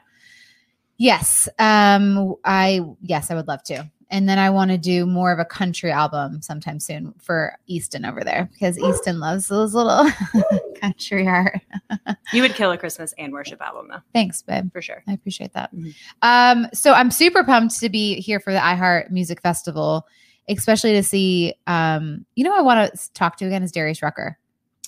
yes. 0.97 1.49
Um. 1.59 2.37
I 2.45 2.81
yes. 3.03 3.31
I 3.31 3.35
would 3.35 3.49
love 3.49 3.62
to. 3.65 3.91
And 4.12 4.29
then 4.29 4.38
I 4.40 4.50
want 4.50 4.73
to 4.73 4.79
do 4.79 5.07
more 5.07 5.31
of 5.33 5.38
a 5.38 5.45
country 5.45 5.93
album 5.93 6.43
sometime 6.43 6.81
soon 6.81 7.14
for 7.21 7.57
Easton 7.69 8.05
over 8.05 8.25
there 8.25 8.49
because 8.52 8.76
Easton 8.79 9.21
loves 9.21 9.47
those 9.47 9.73
little 9.73 10.09
country 10.81 11.26
art. 11.26 11.61
You 12.33 12.43
would 12.43 12.55
kill 12.55 12.71
a 12.71 12.79
Christmas 12.79 13.12
and 13.19 13.33
worship 13.33 13.61
album 13.61 13.88
though, 13.90 13.99
Thanks, 14.12 14.40
babe. 14.43 14.73
for 14.73 14.81
sure. 14.81 15.02
I 15.09 15.12
appreciate 15.14 15.52
that. 15.55 15.75
Mhm. 15.75 15.93
Um, 16.23 16.69
so 16.73 16.93
I'm 16.93 17.11
super 17.11 17.43
pumped 17.43 17.81
to 17.81 17.88
be 17.88 18.21
here 18.21 18.38
for 18.38 18.52
the 18.52 18.61
iHeart 18.61 19.11
Music 19.11 19.40
Festival, 19.43 20.07
especially 20.49 20.93
to 20.93 21.02
see. 21.02 21.55
Um, 21.67 22.25
you 22.37 22.45
know, 22.45 22.57
I 22.57 22.61
want 22.61 22.93
to 22.95 23.12
talk 23.14 23.37
to 23.38 23.47
again 23.47 23.64
is 23.64 23.73
Darius 23.73 24.00
Rucker. 24.00 24.38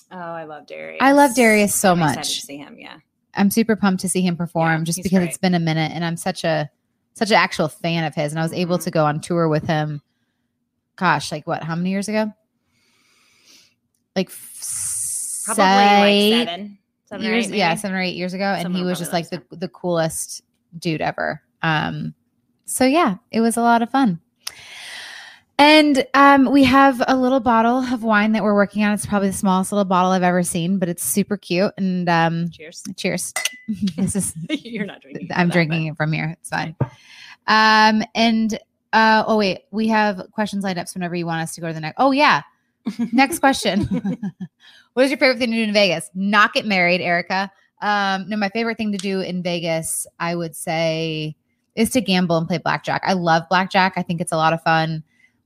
Oh, 0.09 0.17
I 0.17 0.45
love 0.45 0.67
Darius. 0.67 0.99
I 1.01 1.11
love 1.11 1.35
Darius 1.35 1.75
so 1.75 1.91
I'm 1.91 1.99
much. 1.99 2.39
to 2.39 2.45
see 2.45 2.55
him. 2.57 2.77
Yeah. 2.79 2.97
I'm 3.35 3.51
super 3.51 3.75
pumped 3.75 3.99
to 4.03 4.09
see 4.09 4.21
him 4.21 4.37
perform 4.37 4.79
Yeah, 4.81 4.83
just 4.85 5.03
because 5.03 5.19
great. 5.19 5.27
it's 5.29 5.37
been 5.37 5.53
a 5.55 5.59
minute 5.59 5.91
and 5.93 6.05
I'm 6.05 6.15
such 6.15 6.45
a 6.45 6.69
such 7.13 7.29
an 7.31 7.37
actual 7.37 7.67
fan 7.67 8.03
of 8.05 8.15
his 8.15 8.31
and 8.33 8.39
I 8.39 8.43
was 8.43 8.53
able 8.53 8.77
Mhm. 8.77 8.83
to 8.85 8.91
go 8.91 9.05
on 9.05 9.21
tour 9.21 9.47
with 9.47 9.65
him 9.67 10.01
gosh, 10.95 11.31
like 11.31 11.47
what, 11.47 11.63
how 11.63 11.75
many 11.75 11.89
years 11.89 12.07
ago? 12.07 12.31
Like 14.15 14.29
Probably 15.45 15.55
say- 15.63 16.31
like 16.39 16.47
seven. 16.47 16.77
Seven 17.05 17.25
years, 17.25 17.47
eight, 17.51 17.57
yeah, 17.57 17.75
seven 17.75 17.95
or 17.97 18.01
eight 18.01 18.15
years 18.15 18.33
ago, 18.33 18.43
and 18.45 18.63
Somewhere 18.63 18.81
he 18.81 18.85
was 18.87 18.97
just 18.97 19.13
like 19.13 19.29
the 19.29 19.43
the 19.51 19.67
coolest 19.67 20.41
dude 20.79 21.01
ever. 21.01 21.41
Um, 21.61 22.13
so 22.65 22.85
yeah, 22.85 23.17
it 23.31 23.39
was 23.41 23.55
a 23.57 23.61
lot 23.61 23.81
of 23.83 23.89
fun. 23.91 24.19
And 25.59 26.05
um, 26.15 26.51
we 26.51 26.63
have 26.63 27.01
a 27.07 27.15
little 27.15 27.39
bottle 27.39 27.77
of 27.77 28.03
wine 28.03 28.31
that 28.31 28.43
we're 28.43 28.55
working 28.55 28.83
on. 28.83 28.91
It's 28.93 29.05
probably 29.05 29.29
the 29.29 29.35
smallest 29.37 29.71
little 29.71 29.85
bottle 29.85 30.11
I've 30.11 30.23
ever 30.23 30.41
seen, 30.41 30.79
but 30.79 30.89
it's 30.89 31.03
super 31.03 31.37
cute. 31.37 31.71
And 31.77 32.09
um, 32.09 32.49
Cheers. 32.49 32.83
cheers. 32.95 33.33
this 33.95 34.15
is 34.15 34.33
You're 34.49 34.85
not 34.85 35.01
drinking. 35.01 35.29
I'm 35.33 35.49
drinking 35.49 35.87
it 35.87 35.97
from 35.97 36.11
here. 36.11 36.35
It's 36.39 36.49
fine. 36.49 36.75
Um, 37.47 38.03
and 38.15 38.57
uh, 38.93 39.23
oh 39.27 39.37
wait, 39.37 39.65
we 39.71 39.87
have 39.89 40.21
questions 40.31 40.63
lined 40.63 40.79
up. 40.79 40.87
So 40.87 40.93
whenever 40.95 41.15
you 41.15 41.25
want 41.25 41.41
us 41.41 41.55
to 41.55 41.61
go 41.61 41.67
to 41.67 41.73
the 41.73 41.79
next. 41.81 41.95
Oh 41.97 42.11
yeah, 42.11 42.41
next 43.11 43.39
question. 43.39 43.85
what 44.93 45.03
is 45.03 45.11
your 45.11 45.17
favorite 45.19 45.39
thing 45.39 45.51
to 45.51 45.57
do 45.57 45.63
in 45.63 45.73
Vegas? 45.73 46.09
Not 46.15 46.53
get 46.53 46.65
married, 46.65 47.01
Erica. 47.01 47.51
Um, 47.81 48.29
no, 48.29 48.37
my 48.37 48.49
favorite 48.49 48.77
thing 48.77 48.91
to 48.93 48.97
do 48.97 49.19
in 49.19 49.43
Vegas, 49.43 50.07
I 50.19 50.35
would 50.35 50.55
say, 50.55 51.35
is 51.75 51.89
to 51.91 52.01
gamble 52.01 52.37
and 52.37 52.47
play 52.47 52.57
blackjack. 52.57 53.01
I 53.05 53.13
love 53.13 53.43
blackjack. 53.49 53.93
I 53.97 54.01
think 54.03 54.21
it's 54.21 54.31
a 54.31 54.37
lot 54.37 54.53
of 54.53 54.63
fun. 54.63 55.03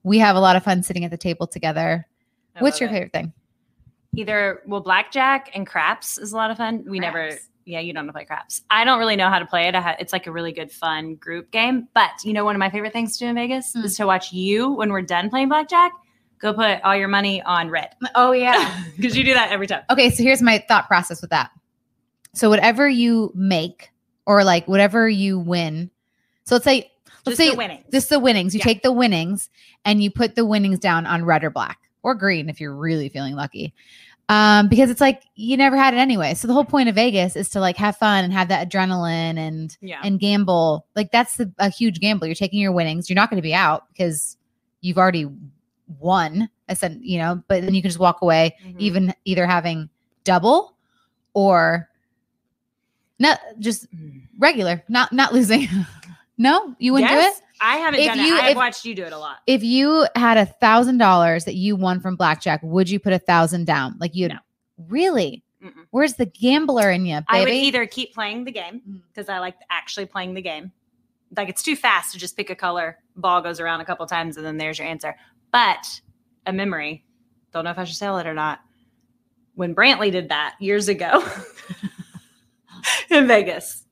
We 0.07 0.19
have 0.19 0.35
a 0.35 0.39
lot 0.39 0.55
of 0.55 0.63
fun 0.63 0.83
sitting 0.83 1.03
at 1.05 1.11
the 1.11 1.17
table 1.17 1.47
together. 1.47 2.07
I 2.55 2.63
What's 2.63 2.79
your 2.79 2.89
it. 2.89 2.93
favorite 2.93 3.11
thing? 3.13 3.33
Either 4.15 4.61
well, 4.65 4.81
blackjack 4.81 5.51
and 5.53 5.67
craps 5.67 6.17
is 6.17 6.31
a 6.31 6.35
lot 6.35 6.49
of 6.49 6.57
fun. 6.57 6.85
We 6.87 6.99
never. 6.99 7.31
Yeah, 7.65 7.81
you 7.81 7.91
don't 7.91 8.05
know 8.05 8.13
how 8.13 8.19
to 8.19 8.25
play 8.25 8.25
craps. 8.25 8.61
I 8.69 8.85
don't 8.85 8.97
really 8.97 9.17
know 9.17 9.27
how 9.29 9.39
to 9.39 9.45
play 9.45 9.67
it. 9.67 9.75
I 9.75 9.81
ha- 9.81 9.95
it's 9.99 10.13
like 10.13 10.25
a 10.25 10.31
really 10.31 10.53
good, 10.53 10.71
fun 10.71 11.15
group 11.15 11.51
game. 11.51 11.89
But 11.93 12.11
you 12.23 12.31
know, 12.31 12.45
one 12.45 12.55
of 12.55 12.59
my 12.59 12.69
favorite 12.69 12.93
things 12.93 13.17
to 13.17 13.25
do 13.25 13.29
in 13.29 13.35
Vegas 13.35 13.73
Hmm. 13.73 13.81
is 13.83 13.97
to 13.97 14.05
watch 14.07 14.31
you 14.31 14.71
when 14.71 14.89
we're 14.91 15.01
done 15.01 15.29
playing 15.29 15.49
blackjack. 15.49 15.91
Go 16.39 16.53
put 16.53 16.81
all 16.83 16.95
your 16.95 17.07
money 17.09 17.41
on 17.41 17.69
red 17.69 17.89
Oh 18.15 18.31
yeah, 18.31 18.83
because 18.95 19.17
you 19.17 19.23
do 19.25 19.33
that 19.33 19.51
every 19.51 19.67
time. 19.67 19.81
Okay, 19.89 20.09
so 20.09 20.23
here's 20.23 20.41
my 20.41 20.63
thought 20.69 20.87
process 20.87 21.19
with 21.19 21.31
that. 21.31 21.51
So 22.33 22.49
whatever 22.49 22.87
you 22.87 23.31
make 23.35 23.89
or 24.25 24.43
like 24.45 24.67
whatever 24.67 25.09
you 25.09 25.37
win. 25.39 25.89
So 26.45 26.55
let's 26.55 26.63
say 26.65 26.91
Just 27.27 27.37
say 27.37 27.51
the 27.51 27.57
winning. 27.57 27.83
just 27.91 28.09
the 28.09 28.19
winnings. 28.19 28.53
You 28.53 28.59
Yeah. 28.59 28.65
take 28.65 28.83
the 28.83 28.91
winnings 28.91 29.49
and 29.85 30.01
you 30.03 30.11
put 30.11 30.35
the 30.35 30.45
winnings 30.45 30.79
down 30.79 31.05
on 31.05 31.23
red 31.25 31.43
or 31.43 31.49
black 31.49 31.79
or 32.03 32.15
green 32.15 32.49
if 32.49 32.59
you're 32.59 32.75
really 32.75 33.09
feeling 33.09 33.35
lucky. 33.35 33.73
Um, 34.29 34.67
because 34.67 34.89
it's 34.89 34.99
like 34.99 35.23
you 35.35 35.55
never 35.55 35.77
had 35.77 35.93
it 35.93 35.97
anyway. 35.97 36.33
So 36.33 36.47
the 36.49 36.53
whole 36.53 36.65
point 36.65 36.89
of 36.89 36.95
Vegas 36.95 37.37
is 37.37 37.47
to 37.51 37.61
like 37.61 37.77
have 37.77 37.95
fun 37.95 38.25
and 38.25 38.33
have 38.33 38.49
that 38.49 38.69
adrenaline 38.69 39.37
and 39.37 39.77
yeah. 39.81 40.01
and 40.03 40.19
gamble. 40.19 40.85
Like 40.97 41.11
that's 41.11 41.37
the, 41.37 41.49
a 41.59 41.69
huge 41.69 42.01
gamble. 42.01 42.27
You're 42.27 42.35
taking 42.35 42.59
your 42.59 42.73
winnings. 42.73 43.09
You're 43.09 43.15
not 43.15 43.29
going 43.29 43.37
to 43.37 43.41
be 43.41 43.53
out 43.53 43.87
because 43.93 44.35
you've 44.81 44.97
already 44.97 45.27
won. 45.99 46.49
I 46.67 46.73
said, 46.73 46.99
you 47.01 47.19
know, 47.19 47.41
but 47.47 47.63
then 47.63 47.73
you 47.73 47.81
can 47.81 47.89
just 47.89 47.99
walk 47.99 48.21
away 48.21 48.57
Mhm. 48.65 48.75
even 48.79 49.13
either 49.23 49.45
having 49.47 49.89
double 50.25 50.75
or 51.33 51.87
not 53.19 53.39
just 53.59 53.89
Mm. 53.95 54.23
regular, 54.37 54.83
not 54.89 55.13
not 55.13 55.33
losing. 55.33 55.67
no, 56.37 56.75
you 56.79 56.93
wouldn't 56.93 57.11
do 57.11 57.17
it. 57.17 57.33
I 57.59 57.77
haven't 57.77 57.99
If 58.01 58.05
done 58.07 58.19
you- 58.19 58.35
it. 58.37 58.43
I've 58.43 58.51
if- 58.51 58.55
watched 58.57 58.85
you 58.85 58.93
do 58.95 59.03
it 59.03 59.13
a 59.13 59.17
lot. 59.17 59.37
If 59.47 59.63
you 59.63 60.07
had 60.15 60.37
a 60.37 60.45
thousand 60.45 60.99
dollars 60.99 61.45
that 61.45 61.55
you 61.55 61.75
won 61.75 61.99
from 61.99 62.15
blackjack, 62.15 62.61
would 62.63 62.89
you 62.89 62.99
put 62.99 63.13
a 63.13 63.19
thousand 63.19 63.65
down? 63.65 63.95
Like 63.99 64.13
you 64.15 64.27
No. 64.27 64.37
really? 64.87 65.43
Mm-mm. 65.63 65.85
Where's 65.89 66.13
the 66.13 66.27
gambler 66.27 66.91
in 66.91 67.05
you, 67.07 67.15
baby? 67.15 67.25
I 67.29 67.39
would 67.39 67.49
either 67.49 67.87
keep 67.87 68.13
playing 68.13 68.43
the 68.45 68.51
game 68.51 68.81
Mm. 68.87 69.01
because 69.11 69.27
I 69.27 69.39
like 69.39 69.55
actually 69.71 70.05
playing 70.05 70.35
the 70.35 70.41
game. 70.41 70.71
Like 71.35 71.49
it's 71.49 71.63
too 71.63 71.75
fast 71.75 72.13
to 72.13 72.19
just 72.19 72.37
pick 72.37 72.51
a 72.51 72.55
color, 72.55 72.99
ball 73.15 73.41
goes 73.41 73.59
around 73.59 73.81
a 73.81 73.85
couple 73.85 74.05
times, 74.05 74.37
and 74.37 74.45
then 74.45 74.57
there's 74.57 74.77
your 74.77 74.87
answer. 74.87 75.15
But 75.51 75.99
a 76.45 76.53
memory, 76.53 77.03
don't 77.53 77.63
know 77.63 77.71
if 77.71 77.79
I 77.79 77.85
should 77.85 77.95
sell 77.97 78.19
it 78.19 78.27
or 78.27 78.35
not. 78.35 78.59
When 79.55 79.73
Brantley 79.73 80.11
did 80.11 80.29
that 80.29 80.55
years 80.59 80.87
ago 80.89 81.25
in 83.09 83.27
Vegas, 83.27 83.83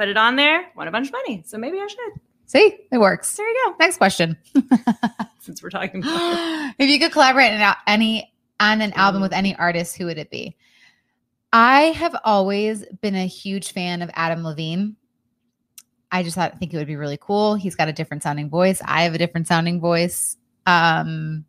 put 0.00 0.08
it 0.08 0.16
on 0.16 0.34
there, 0.34 0.64
won 0.74 0.88
a 0.88 0.90
bunch 0.90 1.08
of 1.08 1.12
money. 1.12 1.42
So 1.44 1.58
maybe 1.58 1.78
I 1.78 1.86
should. 1.86 2.20
See, 2.46 2.78
it 2.90 2.98
works. 2.98 3.36
There 3.36 3.46
you 3.46 3.64
go. 3.66 3.76
Next 3.78 3.98
question. 3.98 4.34
Since 5.40 5.62
we're 5.62 5.68
talking 5.68 6.02
about 6.02 6.74
if 6.78 6.88
you 6.88 6.98
could 6.98 7.12
collaborate 7.12 7.52
on 7.52 7.74
any 7.86 8.32
on 8.58 8.80
an 8.80 8.94
album 8.94 9.20
with 9.20 9.34
any 9.34 9.54
artist, 9.56 9.98
who 9.98 10.06
would 10.06 10.16
it 10.16 10.30
be? 10.30 10.56
I 11.52 11.92
have 11.92 12.16
always 12.24 12.86
been 13.02 13.14
a 13.14 13.26
huge 13.26 13.72
fan 13.72 14.00
of 14.00 14.10
Adam 14.14 14.42
Levine. 14.42 14.96
I 16.10 16.22
just 16.22 16.34
thought, 16.34 16.58
think 16.58 16.72
it 16.72 16.78
would 16.78 16.86
be 16.86 16.96
really 16.96 17.18
cool. 17.20 17.54
He's 17.54 17.76
got 17.76 17.88
a 17.88 17.92
different 17.92 18.22
sounding 18.22 18.48
voice. 18.48 18.80
I 18.84 19.02
have 19.02 19.14
a 19.14 19.18
different 19.18 19.48
sounding 19.48 19.80
voice. 19.80 20.36
Um, 20.66 21.44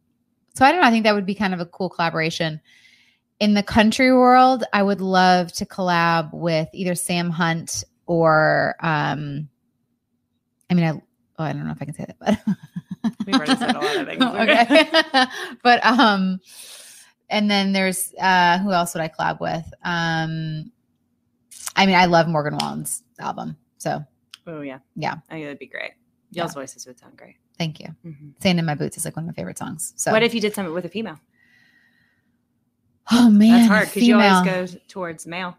so 0.55 0.65
I 0.65 0.71
don't 0.71 0.81
know. 0.81 0.87
I 0.87 0.91
think 0.91 1.05
that 1.05 1.15
would 1.15 1.25
be 1.25 1.35
kind 1.35 1.53
of 1.53 1.61
a 1.61 1.65
cool 1.65 1.89
collaboration. 1.89 2.59
In 3.39 3.53
the 3.53 3.63
country 3.63 4.11
world, 4.11 4.65
I 4.73 4.83
would 4.83 5.01
love 5.01 5.51
to 5.53 5.65
collab 5.65 6.33
with 6.33 6.67
either 6.73 6.95
Sam 6.95 7.29
Hunt 7.29 7.83
or 8.11 8.75
um, 8.81 9.47
I 10.69 10.73
mean, 10.73 10.83
I 10.85 10.91
oh, 11.39 11.43
I 11.45 11.53
don't 11.53 11.65
know 11.65 11.71
if 11.71 11.81
I 11.81 11.85
can 11.85 11.93
say 11.93 12.05
that, 12.05 12.17
but 12.19 12.55
We've 13.25 13.35
already 13.35 13.55
said 13.55 13.73
a 13.75 13.79
lot 13.79 13.95
of 13.97 14.05
things. 14.05 14.21
okay. 15.15 15.25
but 15.63 15.85
um, 15.85 16.41
and 17.29 17.49
then 17.49 17.71
there's 17.71 18.13
uh, 18.19 18.57
who 18.59 18.71
else 18.73 18.93
would 18.93 19.01
I 19.01 19.07
collab 19.07 19.39
with? 19.39 19.65
Um, 19.83 20.71
I 21.77 21.85
mean, 21.85 21.95
I 21.95 22.05
love 22.05 22.27
Morgan 22.27 22.57
Wallen's 22.59 23.01
album, 23.17 23.55
so 23.77 24.03
oh 24.45 24.59
yeah, 24.61 24.79
Yeah. 24.97 25.15
I 25.29 25.33
think 25.35 25.45
that'd 25.45 25.59
be 25.59 25.67
great. 25.67 25.91
Y'all's 26.31 26.53
voices 26.53 26.85
would 26.87 26.99
sound 26.99 27.15
great. 27.15 27.35
thank 27.57 27.79
you. 27.79 27.87
Mhm. 28.05 28.33
"Sand 28.41 28.59
in 28.59 28.65
My 28.65 28.75
Boots" 28.75 28.97
is 28.97 29.05
like 29.05 29.15
one 29.15 29.23
of 29.23 29.27
my 29.27 29.33
favorite 29.33 29.57
songs. 29.57 29.93
So 29.95 30.11
What 30.11 30.21
if 30.23 30.33
you 30.33 30.41
did 30.41 30.53
something 30.53 30.73
with 30.73 30.83
a 30.85 30.89
female? 30.89 31.19
Oh 33.11 33.29
man, 33.29 33.51
That's 33.51 33.67
hard 33.67 33.87
because 33.87 34.03
you 34.03 34.19
always 34.19 34.45
go 34.45 34.79
towards 34.89 35.25
male. 35.25 35.57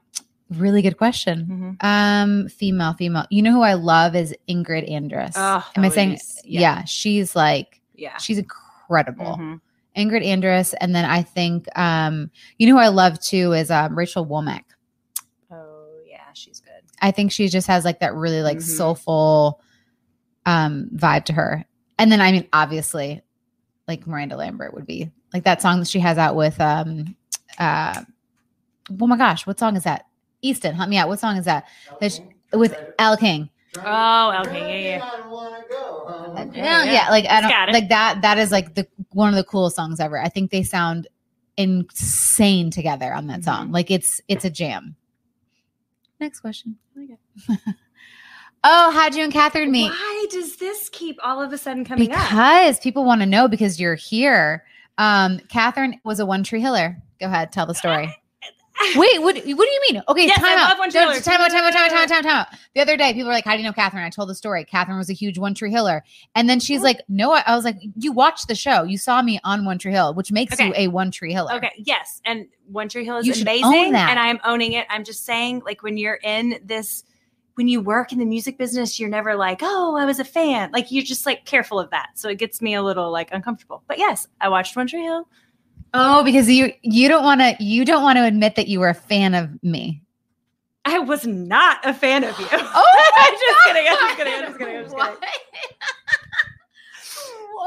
Really 0.58 0.82
good 0.82 0.96
question. 0.98 1.76
Mhm. 1.80 1.84
Um, 1.86 2.48
female, 2.48 2.92
female. 2.94 3.26
You 3.30 3.42
know 3.42 3.52
who 3.52 3.62
I 3.62 3.74
love 3.74 4.14
is 4.16 4.34
Ingrid 4.48 4.90
Andress. 4.90 5.32
Oh, 5.36 5.64
Am 5.76 5.84
I 5.84 5.88
saying? 5.88 6.18
yeah. 6.44 6.60
yeah. 6.60 6.84
she's 6.84 7.34
like 7.36 7.80
Yeah. 7.94 8.16
she's 8.18 8.38
incredible. 8.38 9.36
Mhm. 9.38 9.60
Ingrid 9.96 10.24
Andress, 10.24 10.74
and 10.80 10.94
then 10.94 11.04
I 11.04 11.22
think 11.22 11.66
um, 11.78 12.30
you 12.58 12.66
know 12.66 12.74
who 12.74 12.80
I 12.80 12.88
love 12.88 13.20
too 13.20 13.52
is 13.52 13.70
um, 13.70 13.96
Rachel 13.96 14.26
Womack. 14.26 14.64
Oh 15.50 15.86
yeah, 16.08 16.20
she's 16.34 16.60
good. 16.60 16.72
I 17.00 17.10
think 17.10 17.30
she 17.32 17.48
just 17.48 17.66
has 17.66 17.84
like 17.84 18.00
that 18.00 18.14
really 18.14 18.42
like 18.42 18.58
Mhm. 18.58 18.62
soulful 18.62 19.60
um 20.46 20.88
vibe 20.94 21.24
to 21.26 21.32
her. 21.34 21.64
And 21.98 22.10
then 22.10 22.20
I 22.20 22.32
mean 22.32 22.48
obviously 22.52 23.20
like 23.86 24.06
Miranda 24.06 24.36
Lambert 24.36 24.74
would 24.74 24.86
be 24.86 25.10
like 25.32 25.44
that 25.44 25.62
song 25.62 25.78
that 25.80 25.88
she 25.88 26.00
has 26.00 26.18
out 26.18 26.36
with 26.36 26.60
um 26.60 27.14
uh 27.58 28.02
oh 29.00 29.06
my 29.06 29.16
gosh, 29.16 29.46
what 29.46 29.58
song 29.58 29.76
is 29.76 29.84
that? 29.84 30.06
Easton, 30.42 30.74
help 30.74 30.88
me 30.88 30.96
out. 30.98 31.08
What 31.08 31.20
song 31.20 31.36
is 31.36 31.44
that? 31.46 31.64
That's 32.00 32.20
with 32.52 32.74
Elle 32.98 33.16
King. 33.16 33.48
Oh, 33.84 34.42
okay, 34.46 34.84
yeah, 34.84 34.98
yeah. 34.98 35.04
Yeah, 36.34 36.44
Yeah, 36.54 36.84
yeah, 36.84 36.92
yeah. 36.92 37.10
like 37.10 37.26
I 37.26 37.40
don't 37.40 37.72
like 37.72 37.88
that 37.88 38.20
that 38.22 38.38
is 38.38 38.50
like 38.50 38.74
the 38.74 38.86
one 39.12 39.28
of 39.28 39.34
the 39.34 39.44
coolest 39.44 39.76
songs 39.76 40.00
ever. 40.00 40.18
I 40.20 40.28
think 40.28 40.50
they 40.50 40.62
sound 40.62 41.06
insane 41.56 42.70
together 42.70 43.12
on 43.14 43.26
that 43.28 43.40
Mhm. 43.40 43.44
song. 43.44 43.72
Like 43.72 43.90
it's 43.90 44.20
it's 44.28 44.44
a 44.44 44.50
jam. 44.50 44.96
Next 46.20 46.40
question. 46.40 46.76
Oh, 48.64 48.92
how'd 48.92 49.16
you 49.16 49.24
and 49.24 49.32
Catherine 49.32 49.72
meet? 49.72 49.90
Why 49.90 50.26
does 50.30 50.54
this 50.54 50.88
keep 50.90 51.18
all 51.24 51.42
of 51.42 51.52
a 51.52 51.58
sudden 51.58 51.84
coming 51.84 52.12
up? 52.12 52.16
Because 52.28 52.78
people 52.78 53.04
want 53.04 53.20
to 53.20 53.26
know 53.26 53.48
because 53.48 53.80
you're 53.80 53.96
here. 53.96 54.64
Um, 54.98 55.40
Catherine 55.48 55.98
was 56.04 56.20
a 56.20 56.26
one 56.26 56.44
tree 56.44 56.60
hiller. 56.60 56.96
Go 57.18 57.26
ahead, 57.26 57.50
tell 57.50 57.66
the 57.66 57.74
story. 57.74 58.14
Wait, 58.96 59.20
what? 59.20 59.34
What 59.34 59.44
do 59.44 59.48
you 59.48 59.80
mean? 59.90 60.02
Okay, 60.08 60.26
Yes, 60.26 60.38
time 60.38 60.58
out. 60.58 60.78
One 60.78 60.90
Tree 60.90 61.00
Time 61.00 61.10
out. 61.10 61.22
Time 61.22 61.40
out. 61.40 61.50
Time 61.50 61.64
out. 61.64 61.72
Time 61.72 61.84
out. 61.84 61.90
Time 61.90 61.98
out. 62.02 62.08
Time 62.08 62.26
out. 62.26 62.46
The 62.74 62.80
other 62.80 62.96
day, 62.96 63.12
people 63.12 63.26
were 63.28 63.32
like, 63.32 63.44
"How 63.44 63.52
do 63.52 63.58
you 63.58 63.64
know 63.64 63.72
Catherine?" 63.72 64.04
I 64.04 64.10
told 64.10 64.28
the 64.28 64.34
story. 64.34 64.64
Catherine 64.64 64.98
was 64.98 65.10
a 65.10 65.14
huge 65.14 65.38
One 65.38 65.54
Tree 65.54 65.70
Hiller, 65.70 66.02
and 66.34 66.48
then 66.48 66.60
she's 66.60 66.82
like, 66.82 67.00
"No." 67.08 67.32
I, 67.32 67.42
I 67.46 67.54
was 67.56 67.64
like, 67.64 67.76
"You 67.96 68.12
watched 68.12 68.48
the 68.48 68.54
show. 68.54 68.82
You 68.82 68.98
saw 68.98 69.22
me 69.22 69.40
on 69.44 69.64
One 69.64 69.78
Tree 69.78 69.92
Hill, 69.92 70.14
which 70.14 70.32
makes 70.32 70.58
you 70.58 70.72
a 70.76 70.88
One 70.88 71.10
Tree 71.10 71.32
Hiller." 71.32 71.52
Okay, 71.54 71.72
yes, 71.78 72.20
and 72.24 72.46
One 72.70 72.88
Tree 72.88 73.04
Hill 73.04 73.18
is 73.18 73.26
You 73.26 73.34
amazing, 73.42 73.94
and 73.94 74.18
I'm 74.18 74.38
owning 74.44 74.72
it. 74.72 74.86
I'm 74.90 75.04
just 75.04 75.24
saying, 75.24 75.62
like 75.64 75.82
when 75.82 75.96
you're 75.96 76.18
in 76.22 76.58
this, 76.64 77.04
when 77.54 77.68
you 77.68 77.80
work 77.80 78.12
in 78.12 78.18
the 78.18 78.24
music 78.24 78.58
business, 78.58 78.98
you're 78.98 79.10
never 79.10 79.34
like, 79.36 79.60
"Oh, 79.62 79.96
I 79.96 80.04
was 80.04 80.18
a 80.18 80.24
fan." 80.24 80.70
Like 80.72 80.90
you're 80.90 81.04
just 81.04 81.26
like 81.26 81.44
careful 81.44 81.78
of 81.78 81.90
that, 81.90 82.10
so 82.14 82.28
it 82.28 82.38
gets 82.38 82.60
me 82.62 82.74
a 82.74 82.82
little 82.82 83.10
like 83.10 83.30
uncomfortable. 83.32 83.82
But 83.86 83.98
yes, 83.98 84.26
I 84.40 84.48
watched 84.48 84.76
One 84.76 84.86
Tree 84.86 85.02
Hill. 85.02 85.28
Oh, 85.94 86.24
because 86.24 86.48
you 86.48 86.72
you 86.82 87.08
don't 87.08 87.24
want 87.24 87.40
to 87.40 87.56
you 87.62 87.84
don't 87.84 88.02
want 88.02 88.16
to 88.16 88.24
admit 88.24 88.56
that 88.56 88.68
you 88.68 88.80
were 88.80 88.88
a 88.88 88.94
fan 88.94 89.34
of 89.34 89.62
me. 89.62 90.02
I 90.84 90.98
was 90.98 91.26
not 91.26 91.78
a 91.84 91.94
fan 91.94 92.24
of 92.24 92.38
you. 92.38 92.46
Oh, 92.52 93.12
I'm 93.16 93.34
just 93.34 93.58
kidding. 93.66 93.86
I'm 93.88 93.98
just 93.98 94.16
kidding. 94.16 94.34
I'm 94.34 94.44
just 94.46 94.58
kidding. 94.58 94.76
I'm 94.76 94.84
just 94.84 94.96
kidding. 94.96 95.16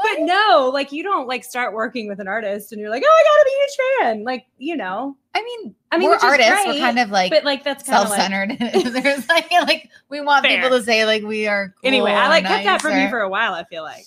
But 0.02 0.20
no, 0.20 0.70
like 0.72 0.92
you 0.92 1.02
don't 1.02 1.26
like 1.26 1.42
start 1.42 1.72
working 1.72 2.06
with 2.06 2.20
an 2.20 2.28
artist 2.28 2.70
and 2.70 2.80
you're 2.80 2.90
like, 2.90 3.02
oh, 3.04 3.08
I 3.08 3.24
gotta 3.24 3.44
be 3.44 3.50
a 3.50 3.58
huge 3.58 4.16
fan. 4.16 4.24
Like, 4.24 4.46
you 4.58 4.76
know, 4.76 5.16
I 5.34 5.42
mean, 5.42 5.74
I 5.90 5.98
mean, 5.98 6.10
we're 6.10 6.16
artists. 6.16 6.66
We're 6.66 6.78
kind 6.78 6.98
of 6.98 7.10
like 7.10 7.30
but 7.30 7.44
like 7.44 7.64
that's 7.64 7.82
kind 7.82 8.04
of 8.04 8.10
like. 8.10 8.20
self-centered. 8.20 8.92
There's 9.02 9.28
like, 9.28 9.50
like 9.50 9.90
we 10.08 10.20
want 10.20 10.44
Fair. 10.44 10.62
people 10.62 10.78
to 10.78 10.84
say 10.84 11.06
like 11.06 11.22
we 11.22 11.46
are. 11.46 11.68
Cool 11.80 11.88
Anyway, 11.88 12.12
I 12.12 12.28
like 12.28 12.44
kept 12.44 12.64
that 12.64 12.82
from 12.82 12.98
you 13.00 13.08
for 13.08 13.20
a 13.20 13.28
while. 13.28 13.54
I 13.54 13.64
feel 13.64 13.82
like 13.82 14.04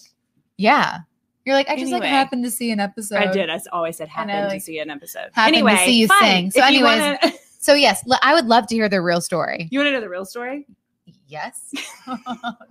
Yeah, 0.58 1.00
you're 1.46 1.56
like 1.56 1.70
I 1.70 1.76
just 1.78 1.92
like 1.92 2.04
happened 2.04 2.44
to 2.44 2.52
see 2.52 2.72
an 2.72 2.80
episode. 2.80 3.16
I 3.18 3.32
did. 3.32 3.50
I 3.50 3.60
always 3.72 3.98
said 3.98 4.10
I 4.16 4.26
know, 4.26 4.34
happened 4.34 4.60
to 4.60 4.66
see 4.66 4.80
an 4.80 4.90
episode. 4.90 5.30
happened 5.34 5.56
to 5.56 5.60
anyway, 5.66 5.78
see 5.86 6.00
you 6.00 6.08
fun. 6.08 6.20
sing. 6.22 6.52
So 6.52 6.60
If 6.60 6.66
anyways- 6.66 7.02
wanna- 7.02 7.34
So 7.62 7.74
yes, 7.74 8.04
I 8.22 8.34
would 8.34 8.46
love 8.46 8.68
to 8.68 8.76
hear 8.76 8.88
the 8.88 9.02
real 9.02 9.20
story. 9.20 9.68
you 9.70 9.80
want 9.80 9.88
to 9.88 9.92
know 9.92 10.00
the 10.00 10.08
real 10.10 10.24
story? 10.26 10.66
Yes. 11.28 11.74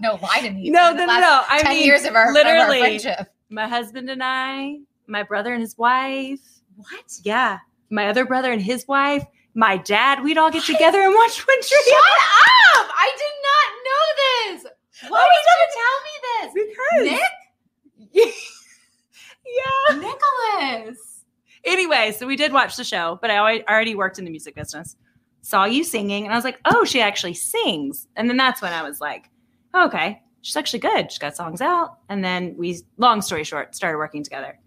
no, 0.01 0.19
lie 0.23 0.41
to 0.41 0.51
me. 0.51 0.71
No, 0.71 0.93
no, 0.93 1.05
no, 1.05 1.21
no. 1.21 1.43
I 1.49 1.61
Ten 1.63 1.75
mean, 1.75 1.85
years 1.87 2.05
of 2.07 2.15
our, 2.17 2.23
of 2.23 2.29
our 2.29 2.33
literally, 2.33 2.81
friendship. 2.81 3.29
my 3.51 3.69
husband 3.69 4.09
and 4.09 4.23
I, 4.25 4.79
my 5.07 5.23
brother 5.25 5.53
and 5.53 5.61
his 5.61 5.77
wife. 5.77 6.41
What? 6.77 7.05
Yeah, 7.23 7.59
my 7.91 8.09
other 8.09 8.25
brother 8.25 8.51
and 8.51 8.63
his 8.63 8.89
wife. 8.89 9.25
My 9.55 9.77
dad. 9.77 10.23
We'd 10.25 10.39
all 10.39 10.51
get 10.51 10.65
together 10.65 11.01
and 11.03 11.15
watch 11.15 11.47
One 11.47 11.61
Tree. 11.61 11.79
Shut 11.87 11.97
up! 11.97 12.89
I 12.97 13.13
did 13.19 13.35
not 13.45 13.69
know 13.85 14.05
this. 14.63 15.11
Why 15.11 15.21
Oh, 15.21 15.29
did 15.35 15.45
you 15.51 15.67
tell 15.77 15.99
me 16.07 17.05
this? 17.05 17.17
Because 18.15 18.35
yeah. 19.57 19.97
Nicholas. 19.99 21.25
Anyway, 21.65 22.13
so 22.13 22.27
we 22.27 22.37
did 22.37 22.53
watch 22.53 22.77
the 22.77 22.85
show, 22.85 23.19
but 23.21 23.31
I 23.31 23.61
already 23.63 23.95
worked 23.95 24.19
in 24.19 24.25
the 24.25 24.31
music 24.31 24.55
business. 24.55 24.97
Saw 25.43 25.65
you 25.65 25.85
singing, 25.85 26.25
and 26.25 26.33
I 26.33 26.37
was 26.37 26.45
like, 26.45 26.61
oh, 26.65 26.85
she 26.85 27.01
actually 27.01 27.35
sings. 27.35 28.07
And 28.17 28.29
then 28.29 28.37
that's 28.37 28.61
when 28.63 28.73
I 28.73 28.83
was 28.83 29.01
like, 29.01 29.31
oh, 29.75 29.87
okay, 29.87 30.21
she's 30.43 30.57
actually 30.57 30.81
good. 30.81 31.11
She's 31.11 31.19
got 31.19 31.37
songs 31.37 31.61
out. 31.61 31.99
And 32.09 32.25
then 32.25 32.55
we, 32.57 32.81
long 32.97 33.23
story 33.23 33.45
short, 33.45 33.75
started 33.75 33.99
working 33.99 34.23
together. 34.23 34.59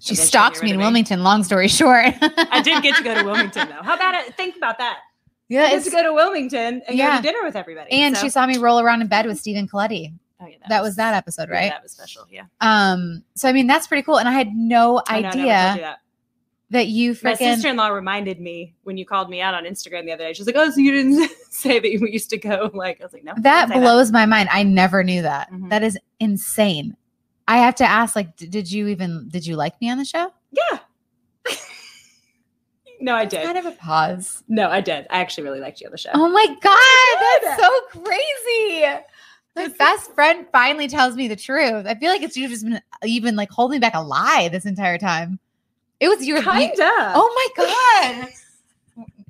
She 0.00 0.14
Eventually 0.14 0.26
stalked 0.28 0.62
me 0.62 0.70
in 0.70 0.76
of 0.76 0.80
Wilmington. 0.82 1.22
Long 1.24 1.42
story 1.44 1.66
short, 1.68 2.04
I 2.22 2.60
did 2.62 2.82
get 2.82 2.96
to 2.96 3.02
go 3.02 3.14
to 3.14 3.24
Wilmington, 3.24 3.68
though. 3.68 3.82
How 3.82 3.94
about 3.94 4.14
it? 4.14 4.34
Think 4.36 4.56
about 4.56 4.78
that. 4.78 4.98
Yeah, 5.48 5.62
I 5.64 5.70
get 5.70 5.84
to 5.84 5.90
go 5.90 6.02
to 6.02 6.12
Wilmington 6.14 6.82
and 6.86 6.96
Yeah. 6.96 7.16
go 7.16 7.16
to 7.16 7.22
dinner 7.22 7.44
with 7.44 7.56
everybody. 7.56 7.90
and 7.90 8.16
So- 8.16 8.22
she 8.24 8.28
saw 8.30 8.46
me 8.46 8.58
roll 8.58 8.80
around 8.80 9.00
in 9.02 9.08
bed 9.08 9.26
with 9.26 9.38
Stephen 9.38 9.66
Colletti. 9.66 10.12
Oh, 10.40 10.46
yeah, 10.46 10.56
That 10.68 10.82
was 10.82 10.96
that 10.96 11.14
episode, 11.14 11.48
yeah, 11.48 11.54
right? 11.56 11.70
that 11.70 11.82
was 11.82 11.92
special. 11.92 12.24
Yeah. 12.30 12.44
Um. 12.60 13.24
So 13.34 13.48
I 13.48 13.52
mean, 13.52 13.66
that's 13.66 13.86
pretty 13.86 14.02
cool. 14.02 14.18
And 14.18 14.28
I 14.28 14.32
had 14.32 14.54
no 14.54 15.02
I 15.08 15.20
know, 15.20 15.28
I 15.28 15.30
idea 15.32 15.44
that. 15.46 15.98
that 16.70 16.86
you 16.86 17.16
My 17.24 17.34
sister-in-law 17.34 17.88
reminded 17.88 18.40
me 18.40 18.74
when 18.84 18.96
you 18.96 19.04
called 19.04 19.30
me 19.30 19.40
out 19.40 19.54
on 19.54 19.64
Instagram 19.64 20.04
the 20.04 20.12
other 20.12 20.24
day. 20.24 20.32
She's 20.34 20.46
like, 20.46 20.54
"Oh, 20.56 20.70
so 20.70 20.78
you 20.80 20.92
didn't 20.92 21.28
say 21.50 21.80
that 21.80 21.90
you 21.90 22.06
used 22.06 22.30
to 22.30 22.38
go?" 22.38 22.70
Like, 22.74 23.00
I 23.00 23.04
was 23.04 23.12
like, 23.12 23.24
"No." 23.24 23.34
That 23.38 23.68
blows 23.72 24.12
my 24.12 24.26
mind. 24.26 24.48
I 24.52 24.62
never 24.62 25.02
knew 25.02 25.22
that. 25.22 25.50
Mhm. 25.50 25.70
That 25.70 25.82
is 25.82 25.98
insane. 26.20 26.96
I 27.48 27.56
have 27.58 27.74
to 27.76 27.84
ask, 27.84 28.14
like, 28.14 28.36
did 28.36 28.70
you 28.70 28.86
even 28.88 29.28
did 29.28 29.44
you 29.46 29.56
like 29.56 29.80
me 29.80 29.90
on 29.90 29.98
the 29.98 30.04
show? 30.04 30.32
Yeah. 30.52 30.78
no, 33.00 33.14
I 33.14 33.24
did. 33.24 33.44
Kind 33.44 33.58
of 33.58 33.66
a 33.66 33.72
pause. 33.72 34.42
No, 34.48 34.68
I 34.68 34.80
did. 34.80 35.06
I 35.10 35.20
actually 35.20 35.44
really 35.44 35.60
liked 35.60 35.80
you 35.80 35.86
on 35.86 35.92
the 35.92 35.98
show. 35.98 36.10
Oh 36.14 36.28
my 36.28 36.46
god, 36.60 37.42
that's 37.42 37.60
so 37.60 37.80
crazy. 38.02 38.84
My 39.58 39.68
best 39.68 40.12
friend 40.14 40.46
finally 40.52 40.88
tells 40.88 41.16
me 41.16 41.28
the 41.28 41.36
truth. 41.36 41.86
I 41.86 41.94
feel 41.94 42.10
like 42.10 42.22
it's 42.22 42.36
you've 42.36 42.50
just 42.50 42.64
been 42.64 42.80
even 43.04 43.36
like 43.36 43.50
holding 43.50 43.80
back 43.80 43.94
a 43.94 44.00
lie 44.00 44.48
this 44.52 44.64
entire 44.64 44.98
time. 44.98 45.38
It 46.00 46.08
was 46.08 46.24
your 46.26 46.42
kind 46.42 46.70
of. 46.70 46.78
Oh 46.80 47.50
my 47.56 47.64
god. 47.64 48.28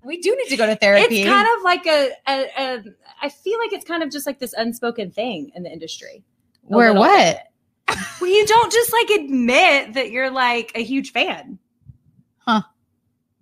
We 0.04 0.20
do 0.20 0.36
need 0.36 0.48
to 0.50 0.56
go 0.56 0.66
to 0.66 0.76
therapy. 0.76 1.22
It's 1.22 1.28
kind 1.28 1.48
of 1.56 1.62
like 1.64 1.86
a, 1.86 2.10
a, 2.26 2.50
a. 2.58 2.84
I 3.22 3.28
feel 3.28 3.58
like 3.58 3.72
it's 3.72 3.84
kind 3.84 4.02
of 4.02 4.10
just 4.10 4.26
like 4.26 4.38
this 4.38 4.52
unspoken 4.52 5.10
thing 5.10 5.50
in 5.54 5.62
the 5.62 5.70
industry. 5.70 6.22
Where 6.62 6.92
what? 6.94 7.42
Well, 8.20 8.30
you 8.30 8.46
don't 8.46 8.70
just 8.70 8.92
like 8.92 9.08
admit 9.20 9.94
that 9.94 10.10
you're 10.10 10.30
like 10.30 10.72
a 10.74 10.82
huge 10.82 11.12
fan. 11.12 11.58
Huh. 12.38 12.62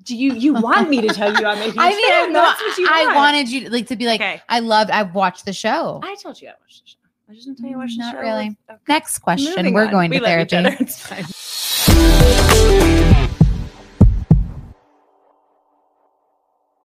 Do 0.07 0.17
you 0.17 0.35
you 0.35 0.55
want 0.55 0.89
me 0.89 1.01
to 1.03 1.09
tell 1.09 1.35
you 1.35 1.45
I'm 1.47 1.59
a 1.63 1.65
huge 1.65 1.75
I 1.77 1.91
mean, 1.91 2.09
fan? 2.09 2.31
I, 2.31 2.33
That's 2.33 2.63
what 2.63 2.79
you 2.79 2.87
I 2.89 3.05
want. 3.07 3.17
wanted 3.17 3.49
you 3.49 3.61
to, 3.63 3.71
like 3.71 3.87
to 3.89 3.97
be 3.97 4.07
like, 4.07 4.21
okay. 4.21 4.41
I 4.49 4.61
loved. 4.61 4.91
I 4.93 5.03
watched 5.03 5.45
the 5.45 5.53
show. 5.53 6.01
I 6.03 6.15
told 6.15 6.41
you 6.41 6.49
I 6.49 6.53
watched 6.63 6.85
the 6.85 6.91
show. 6.91 6.97
I 7.29 7.35
just 7.35 7.47
didn't 7.47 7.59
tell 7.59 7.69
you 7.71 7.75
I 7.75 7.79
watched 7.79 7.99
the 7.99 8.05
show. 8.05 8.13
Not 8.13 8.21
really. 8.23 8.57
Okay. 8.71 8.79
Next 8.89 9.19
question. 9.19 9.51
Moving 9.57 9.75
We're 9.75 9.87
on. 9.87 9.91
going 9.91 10.11
we 10.11 10.21
to 10.21 10.25
therapy. 10.25 10.57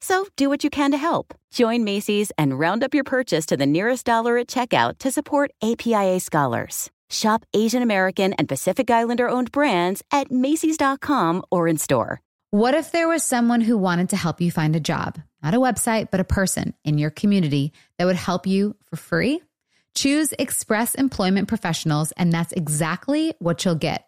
So 0.00 0.26
do 0.36 0.48
what 0.48 0.64
you 0.64 0.70
can 0.70 0.90
to 0.92 0.96
help. 0.96 1.34
Join 1.50 1.84
Macy's 1.84 2.30
and 2.38 2.58
round 2.58 2.84
up 2.84 2.94
your 2.94 3.04
purchase 3.04 3.46
to 3.46 3.56
the 3.56 3.66
nearest 3.66 4.06
dollar 4.06 4.38
at 4.38 4.48
checkout 4.48 4.98
to 4.98 5.10
support 5.10 5.50
APIA 5.62 6.20
scholars. 6.20 6.90
Shop 7.10 7.44
Asian 7.54 7.82
American 7.82 8.34
and 8.34 8.48
Pacific 8.48 8.90
Islander 8.90 9.28
owned 9.28 9.50
brands 9.50 10.02
at 10.12 10.30
Macy's.com 10.30 11.42
or 11.50 11.66
in 11.66 11.78
store. 11.78 12.20
What 12.50 12.74
if 12.74 12.92
there 12.92 13.08
was 13.08 13.22
someone 13.22 13.60
who 13.60 13.76
wanted 13.76 14.10
to 14.10 14.16
help 14.16 14.40
you 14.40 14.50
find 14.50 14.74
a 14.74 14.80
job? 14.80 15.18
Not 15.42 15.54
a 15.54 15.58
website, 15.58 16.10
but 16.10 16.20
a 16.20 16.24
person 16.24 16.74
in 16.84 16.98
your 16.98 17.10
community 17.10 17.72
that 17.98 18.06
would 18.06 18.16
help 18.16 18.46
you 18.46 18.74
for 18.84 18.96
free? 18.96 19.42
Choose 19.94 20.32
Express 20.38 20.94
Employment 20.94 21.48
Professionals, 21.48 22.12
and 22.12 22.32
that's 22.32 22.52
exactly 22.52 23.34
what 23.38 23.64
you'll 23.64 23.74
get. 23.74 24.07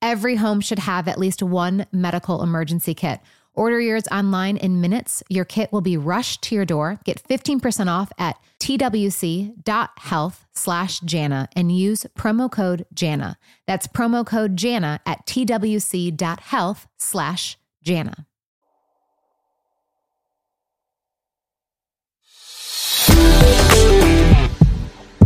Every 0.00 0.36
home 0.36 0.60
should 0.60 0.80
have 0.80 1.08
at 1.08 1.18
least 1.18 1.42
one 1.42 1.86
medical 1.92 2.42
emergency 2.42 2.94
kit. 2.94 3.20
Order 3.56 3.80
yours 3.80 4.06
online 4.12 4.58
in 4.58 4.82
minutes. 4.82 5.22
Your 5.30 5.46
kit 5.46 5.72
will 5.72 5.80
be 5.80 5.96
rushed 5.96 6.42
to 6.42 6.54
your 6.54 6.66
door. 6.66 7.00
Get 7.04 7.22
15% 7.22 7.86
off 7.88 8.12
at 8.18 8.36
twc.health 8.60 10.44
slash 10.52 11.00
Jana 11.00 11.48
and 11.56 11.76
use 11.76 12.06
promo 12.16 12.50
code 12.50 12.84
Jana. 12.92 13.38
That's 13.66 13.86
promo 13.86 14.26
code 14.26 14.56
Jana 14.56 15.00
at 15.06 15.26
twc.health 15.26 16.86
slash 16.98 17.56
Jana. 17.82 18.26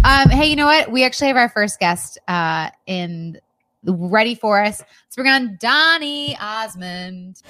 Um, 0.02 0.30
hey, 0.30 0.46
you 0.46 0.56
know 0.56 0.66
what? 0.66 0.90
We 0.90 1.04
actually 1.04 1.28
have 1.28 1.36
our 1.36 1.48
first 1.48 1.78
guest 1.78 2.18
uh, 2.26 2.70
in 2.86 3.38
ready 3.84 4.34
for 4.34 4.62
us. 4.62 4.80
Let's 4.80 5.16
bring 5.16 5.28
on 5.28 5.56
Donny 5.60 6.36
Osmond. 6.40 7.42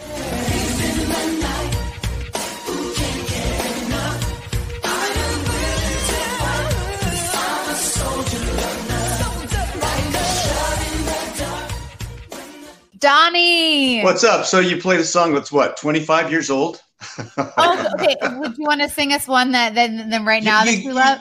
Donny. 13.00 14.02
What's 14.02 14.24
up? 14.24 14.44
So 14.44 14.60
you 14.60 14.76
played 14.76 15.00
a 15.00 15.04
song 15.04 15.32
that's 15.32 15.50
what, 15.50 15.78
25 15.78 16.30
years 16.30 16.50
old? 16.50 16.82
oh, 17.38 17.88
okay. 17.94 18.14
Would 18.22 18.58
you 18.58 18.64
want 18.64 18.82
to 18.82 18.90
sing 18.90 19.14
us 19.14 19.26
one 19.26 19.52
that 19.52 19.74
then, 19.74 20.10
then 20.10 20.26
right 20.26 20.42
now 20.42 20.64
you, 20.64 20.76
that 20.76 20.82
you 20.82 20.92
love? 20.92 21.20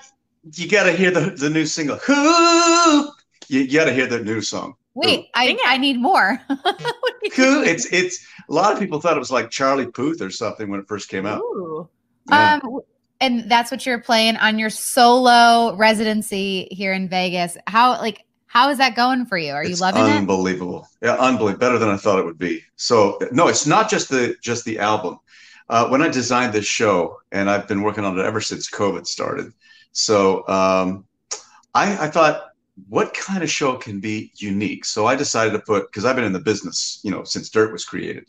You 0.56 0.70
got 0.70 0.84
to 0.84 0.92
hear 0.92 1.10
the, 1.10 1.32
the 1.32 1.50
new 1.50 1.66
single. 1.66 1.96
Who? 1.98 3.12
You, 3.48 3.62
you 3.62 3.72
got 3.72 3.86
to 3.86 3.94
hear 3.94 4.08
the 4.08 4.20
new 4.20 4.42
song. 4.42 4.76
Wait, 5.00 5.30
I, 5.34 5.58
I 5.66 5.78
need 5.78 6.00
more. 6.00 6.40
cool. 7.32 7.64
it's 7.64 7.86
it's 7.92 8.26
a 8.50 8.54
lot 8.54 8.74
of 8.74 8.80
people 8.80 9.00
thought 9.00 9.16
it 9.16 9.20
was 9.20 9.32
like 9.32 9.50
Charlie 9.50 9.88
Puth 9.88 10.22
or 10.22 10.30
something 10.30 10.70
when 10.70 10.80
it 10.80 10.88
first 10.88 11.10
came 11.10 11.26
out. 11.26 11.42
Yeah. 12.30 12.60
Um, 12.64 12.82
and 13.22 13.50
that's 13.50 13.72
what 13.72 13.86
you're 13.86 14.00
playing 14.00 14.38
on 14.38 14.60
your 14.60 14.70
solo 14.70 15.76
residency 15.76 16.68
here 16.72 16.94
in 16.94 17.10
Vegas. 17.10 17.58
How 17.68 18.00
like 18.00 18.26
how 18.48 18.70
is 18.70 18.80
that 18.80 18.96
going 18.96 19.26
for 19.26 19.38
you? 19.38 19.54
Are 19.54 19.64
it's 19.64 19.72
you 19.72 19.76
loving 19.78 20.02
unbelievable. 20.02 20.18
it? 20.18 20.20
Unbelievable. 20.20 20.88
Yeah, 21.02 21.16
unbelievable. 21.16 21.60
Better 21.60 21.78
than 21.78 21.90
I 21.90 21.98
thought 21.98 22.20
it 22.20 22.26
would 22.26 22.40
be. 22.40 22.64
So 22.76 23.20
no, 23.32 23.48
it's 23.48 23.66
not 23.66 23.90
just 23.90 24.10
the 24.10 24.36
just 24.42 24.66
the 24.66 24.80
album. 24.80 25.20
Uh, 25.70 25.88
when 25.88 26.02
I 26.02 26.08
designed 26.08 26.52
this 26.52 26.66
show, 26.66 27.20
and 27.32 27.48
I've 27.48 27.68
been 27.68 27.84
working 27.84 28.04
on 28.04 28.18
it 28.18 28.26
ever 28.26 28.42
since 28.42 28.70
COVID 28.70 29.06
started. 29.06 29.54
So 29.92 30.48
um, 30.48 31.06
I, 31.76 32.06
I 32.06 32.10
thought 32.10 32.49
what 32.88 33.14
kind 33.14 33.44
of 33.44 33.50
show 33.50 33.76
can 33.76 34.00
be 34.00 34.32
unique? 34.36 34.86
So 34.86 35.06
I 35.06 35.16
decided 35.16 35.52
to 35.54 35.60
put 35.60 35.88
because 35.88 36.06
I've 36.06 36.16
been 36.16 36.26
in 36.26 36.34
the 36.34 36.40
business, 36.40 37.00
you 37.04 37.12
know, 37.12 37.24
since 37.24 37.50
Dirt 37.50 37.72
was 37.72 37.86
created. 37.86 38.26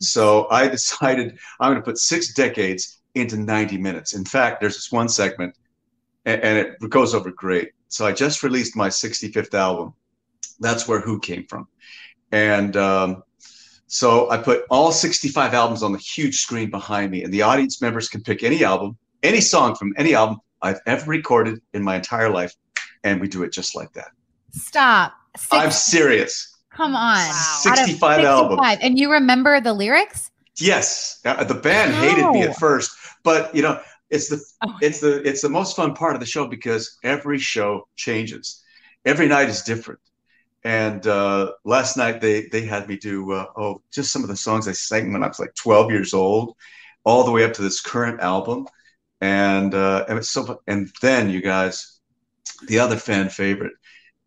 So 0.00 0.48
I 0.50 0.68
decided 0.78 1.38
I'm 1.60 1.72
going 1.72 1.82
to 1.82 1.84
put 1.84 1.98
six 1.98 2.34
decades 2.34 3.00
into 3.14 3.36
90 3.36 3.78
minutes. 3.78 4.14
In 4.14 4.24
fact, 4.24 4.60
there's 4.60 4.74
this 4.74 4.92
one 4.92 5.08
segment, 5.08 5.56
and, 6.24 6.40
and 6.42 6.58
it 6.58 6.90
goes 6.90 7.14
over 7.14 7.30
great. 7.30 7.72
So 7.88 8.06
I 8.06 8.12
just 8.12 8.42
released 8.42 8.76
my 8.76 8.88
65th 8.88 9.54
album. 9.54 9.94
That's 10.60 10.88
where 10.88 11.00
Who 11.00 11.20
came 11.20 11.46
from, 11.46 11.68
and 12.32 12.76
um, 12.76 13.22
so 13.88 14.30
I 14.30 14.38
put 14.38 14.64
all 14.70 14.90
65 14.90 15.52
albums 15.54 15.82
on 15.82 15.92
the 15.92 15.98
huge 15.98 16.38
screen 16.38 16.70
behind 16.70 17.10
me, 17.10 17.24
and 17.24 17.32
the 17.32 17.42
audience 17.42 17.82
members 17.82 18.08
can 18.08 18.22
pick 18.22 18.42
any 18.42 18.64
album, 18.64 18.96
any 19.22 19.40
song 19.40 19.74
from 19.74 19.92
any 19.98 20.14
album 20.14 20.38
I've 20.62 20.80
ever 20.86 21.10
recorded 21.10 21.60
in 21.74 21.82
my 21.82 21.96
entire 21.96 22.30
life 22.30 22.54
and 23.06 23.20
we 23.20 23.28
do 23.28 23.44
it 23.44 23.52
just 23.52 23.76
like 23.76 23.92
that. 23.92 24.08
Stop. 24.50 25.14
Six, 25.36 25.52
I'm 25.52 25.70
serious. 25.70 26.58
Come 26.70 26.94
on. 26.94 27.28
Wow. 27.28 27.58
65, 27.62 27.86
65 27.86 28.24
album. 28.24 28.58
And 28.82 28.98
you 28.98 29.10
remember 29.10 29.60
the 29.60 29.72
lyrics? 29.72 30.30
Yes. 30.58 31.20
Uh, 31.24 31.44
the 31.44 31.54
band 31.54 31.94
hated 31.94 32.30
me 32.32 32.42
at 32.42 32.56
first, 32.56 32.90
but 33.22 33.54
you 33.54 33.62
know, 33.62 33.80
it's 34.10 34.28
the 34.28 34.40
oh. 34.62 34.76
it's 34.80 35.00
the 35.00 35.22
it's 35.28 35.42
the 35.42 35.48
most 35.48 35.76
fun 35.76 35.94
part 35.94 36.14
of 36.14 36.20
the 36.20 36.26
show 36.26 36.46
because 36.46 36.98
every 37.02 37.38
show 37.38 37.88
changes. 37.96 38.62
Every 39.04 39.28
night 39.28 39.48
is 39.48 39.62
different. 39.62 40.00
And 40.64 41.06
uh, 41.06 41.52
last 41.64 41.96
night 41.96 42.20
they 42.20 42.46
they 42.46 42.62
had 42.62 42.88
me 42.88 42.96
do 42.96 43.32
uh, 43.32 43.46
oh 43.56 43.82
just 43.92 44.12
some 44.12 44.22
of 44.22 44.28
the 44.28 44.36
songs 44.36 44.66
I 44.66 44.72
sang 44.72 45.12
when 45.12 45.22
I 45.22 45.28
was 45.28 45.38
like 45.38 45.54
12 45.54 45.90
years 45.90 46.14
old, 46.14 46.56
all 47.04 47.24
the 47.24 47.30
way 47.30 47.44
up 47.44 47.52
to 47.54 47.62
this 47.62 47.80
current 47.80 48.20
album, 48.20 48.66
and 49.20 49.74
uh, 49.74 50.06
and 50.08 50.18
it's 50.18 50.30
so 50.30 50.60
and 50.66 50.90
then 51.02 51.30
you 51.30 51.42
guys 51.42 51.95
the 52.66 52.78
other 52.78 52.96
fan 52.96 53.28
favorite 53.28 53.72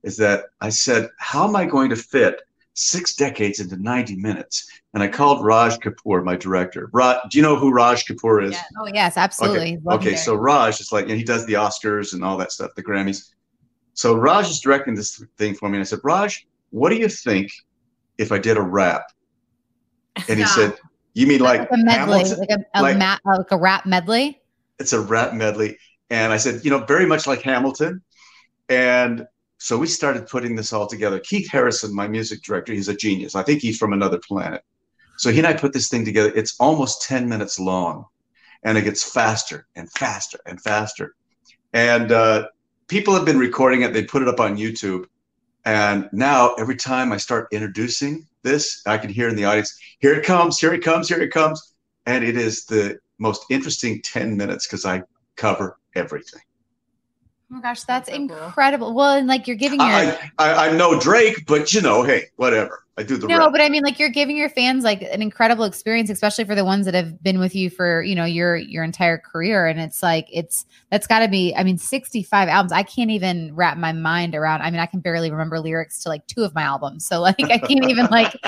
is 0.03 0.17
that 0.17 0.45
I 0.61 0.69
said, 0.69 1.09
How 1.17 1.47
am 1.47 1.55
I 1.55 1.65
going 1.65 1.89
to 1.89 1.95
fit 1.95 2.41
six 2.73 3.15
decades 3.15 3.59
into 3.59 3.77
90 3.77 4.15
minutes? 4.15 4.69
And 4.93 5.03
I 5.03 5.07
called 5.07 5.45
Raj 5.45 5.77
Kapoor, 5.77 6.23
my 6.23 6.35
director. 6.35 6.89
Raj, 6.93 7.17
do 7.29 7.37
you 7.37 7.41
know 7.41 7.55
who 7.55 7.71
Raj 7.71 8.05
Kapoor 8.05 8.43
is? 8.43 8.53
Yeah. 8.53 8.63
Oh, 8.79 8.87
yes, 8.93 9.17
absolutely. 9.17 9.79
Okay, 9.87 10.09
okay 10.09 10.15
so 10.15 10.35
Raj 10.35 10.79
is 10.79 10.91
like, 10.91 11.09
and 11.09 11.17
he 11.17 11.23
does 11.23 11.45
the 11.45 11.53
Oscars 11.53 12.13
and 12.13 12.23
all 12.23 12.37
that 12.37 12.51
stuff, 12.51 12.71
the 12.75 12.83
Grammys. 12.83 13.33
So 13.93 14.15
Raj 14.15 14.49
is 14.49 14.61
directing 14.61 14.95
this 14.95 15.23
thing 15.37 15.55
for 15.55 15.69
me. 15.69 15.75
And 15.75 15.81
I 15.81 15.85
said, 15.85 15.99
Raj, 16.03 16.47
what 16.71 16.89
do 16.89 16.95
you 16.95 17.09
think 17.09 17.51
if 18.17 18.31
I 18.31 18.39
did 18.39 18.57
a 18.57 18.61
rap? 18.61 19.03
And 20.29 20.39
he 20.39 20.45
said, 20.45 20.75
You 21.13 21.27
mean 21.27 21.41
like, 21.41 21.59
like 21.59 21.69
a 21.71 21.77
medley, 21.77 22.19
Hamilton? 22.19 22.39
like 22.39 22.49
a, 22.49 22.79
a 22.79 22.81
like, 22.81 22.97
ma- 22.97 23.17
like 23.25 23.51
a 23.51 23.57
rap 23.57 23.85
medley? 23.85 24.39
It's 24.79 24.93
a 24.93 24.99
rap 24.99 25.33
medley. 25.33 25.77
And 26.09 26.31
I 26.31 26.37
said, 26.37 26.63
You 26.63 26.71
know, 26.71 26.85
very 26.85 27.05
much 27.05 27.27
like 27.27 27.41
Hamilton 27.41 28.01
and 28.69 29.27
so 29.57 29.77
we 29.77 29.87
started 29.87 30.27
putting 30.27 30.55
this 30.55 30.71
all 30.71 30.87
together. 30.87 31.19
Keith 31.19 31.49
Harrison, 31.51 31.93
my 31.93 32.07
music 32.07 32.41
director, 32.41 32.71
he's 32.71 32.87
a 32.87 32.95
genius. 32.95 33.35
I 33.35 33.43
think 33.43 33.61
he's 33.61 33.77
from 33.77 33.91
another 33.91 34.17
planet. 34.17 34.63
So 35.17 35.31
he 35.31 35.39
and 35.39 35.47
I 35.47 35.53
put 35.53 35.73
this 35.73 35.89
thing 35.89 36.05
together. 36.05 36.31
It's 36.33 36.55
almost 36.61 37.01
10 37.01 37.27
minutes 37.27 37.59
long 37.59 38.05
and 38.63 38.77
it 38.77 38.83
gets 38.83 39.03
faster 39.03 39.67
and 39.75 39.91
faster 39.91 40.39
and 40.45 40.61
faster. 40.61 41.15
And 41.73 42.11
uh, 42.13 42.47
people 42.87 43.13
have 43.13 43.25
been 43.25 43.37
recording 43.37 43.81
it, 43.81 43.91
they 43.91 44.03
put 44.05 44.21
it 44.21 44.29
up 44.29 44.39
on 44.39 44.55
YouTube. 44.55 45.05
And 45.65 46.07
now 46.13 46.53
every 46.53 46.77
time 46.77 47.11
I 47.11 47.17
start 47.17 47.49
introducing 47.51 48.25
this, 48.43 48.81
I 48.85 48.97
can 48.97 49.09
hear 49.09 49.27
in 49.27 49.35
the 49.35 49.43
audience, 49.43 49.77
here 49.99 50.13
it 50.13 50.25
comes, 50.25 50.57
here 50.57 50.73
it 50.73 50.83
comes, 50.83 51.09
here 51.09 51.21
it 51.21 51.31
comes. 51.31 51.73
And 52.05 52.23
it 52.23 52.37
is 52.37 52.65
the 52.65 52.97
most 53.17 53.43
interesting 53.49 54.01
10 54.03 54.37
minutes 54.37 54.67
because 54.67 54.85
I 54.85 55.03
cover 55.35 55.77
everything. 55.95 56.41
Oh 57.51 57.55
my 57.55 57.61
gosh, 57.61 57.83
that's, 57.83 58.07
that's 58.07 58.09
so 58.09 58.15
incredible. 58.15 58.87
Cool. 58.87 58.95
Well, 58.95 59.17
and 59.17 59.27
like 59.27 59.47
you're 59.47 59.55
giving 59.57 59.79
your 59.79 59.89
I, 59.89 60.31
I, 60.37 60.67
I 60.69 60.71
know 60.77 60.99
Drake, 60.99 61.45
but 61.47 61.73
you 61.73 61.81
know, 61.81 62.03
hey, 62.03 62.25
whatever. 62.35 62.83
I 62.95 63.03
do 63.03 63.15
the 63.17 63.27
no, 63.27 63.39
rap. 63.39 63.53
but 63.53 63.61
I 63.61 63.69
mean, 63.69 63.81
like 63.81 63.97
you're 63.97 64.09
giving 64.09 64.35
your 64.35 64.49
fans 64.49 64.83
like 64.83 65.01
an 65.01 65.21
incredible 65.21 65.63
experience, 65.63 66.09
especially 66.09 66.43
for 66.43 66.53
the 66.53 66.65
ones 66.65 66.85
that 66.85 66.93
have 66.93 67.23
been 67.23 67.39
with 67.39 67.55
you 67.55 67.69
for 67.69 68.03
you 68.03 68.13
know 68.13 68.25
your 68.25 68.57
your 68.57 68.83
entire 68.83 69.17
career. 69.17 69.67
And 69.67 69.79
it's 69.79 70.03
like 70.03 70.27
it's 70.31 70.65
that's 70.91 71.07
got 71.07 71.19
to 71.19 71.29
be. 71.29 71.55
I 71.55 71.63
mean, 71.63 71.77
65 71.77 72.49
albums. 72.49 72.73
I 72.73 72.83
can't 72.83 73.09
even 73.09 73.55
wrap 73.55 73.77
my 73.77 73.93
mind 73.93 74.35
around. 74.35 74.61
I 74.63 74.69
mean, 74.69 74.81
I 74.81 74.85
can 74.85 74.99
barely 74.99 75.31
remember 75.31 75.59
lyrics 75.59 76.03
to 76.03 76.09
like 76.09 76.27
two 76.27 76.43
of 76.43 76.53
my 76.53 76.63
albums. 76.63 77.05
So 77.07 77.21
like 77.21 77.39
I 77.39 77.57
can't 77.57 77.89
even 77.89 78.05
like. 78.11 78.35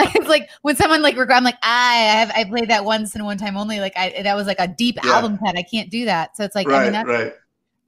It's 0.00 0.28
like 0.28 0.48
when 0.62 0.76
someone 0.76 1.02
like 1.02 1.16
I'm 1.18 1.42
like 1.42 1.58
I 1.62 1.94
have 1.96 2.30
I 2.30 2.44
played 2.44 2.70
that 2.70 2.84
once 2.84 3.16
and 3.16 3.24
one 3.24 3.36
time 3.36 3.56
only. 3.56 3.80
Like 3.80 3.94
I 3.96 4.22
that 4.22 4.36
was 4.36 4.46
like 4.46 4.60
a 4.60 4.68
deep 4.68 4.96
Yeah. 5.02 5.14
album 5.14 5.38
cut. 5.38 5.56
I 5.58 5.62
can't 5.64 5.90
do 5.90 6.04
that. 6.04 6.36
So 6.36 6.44
it's 6.44 6.54
like 6.54 6.68
I 6.68 6.70
right, 6.70 6.82
mean 6.84 6.92
that's 6.92 7.08
right. 7.08 7.32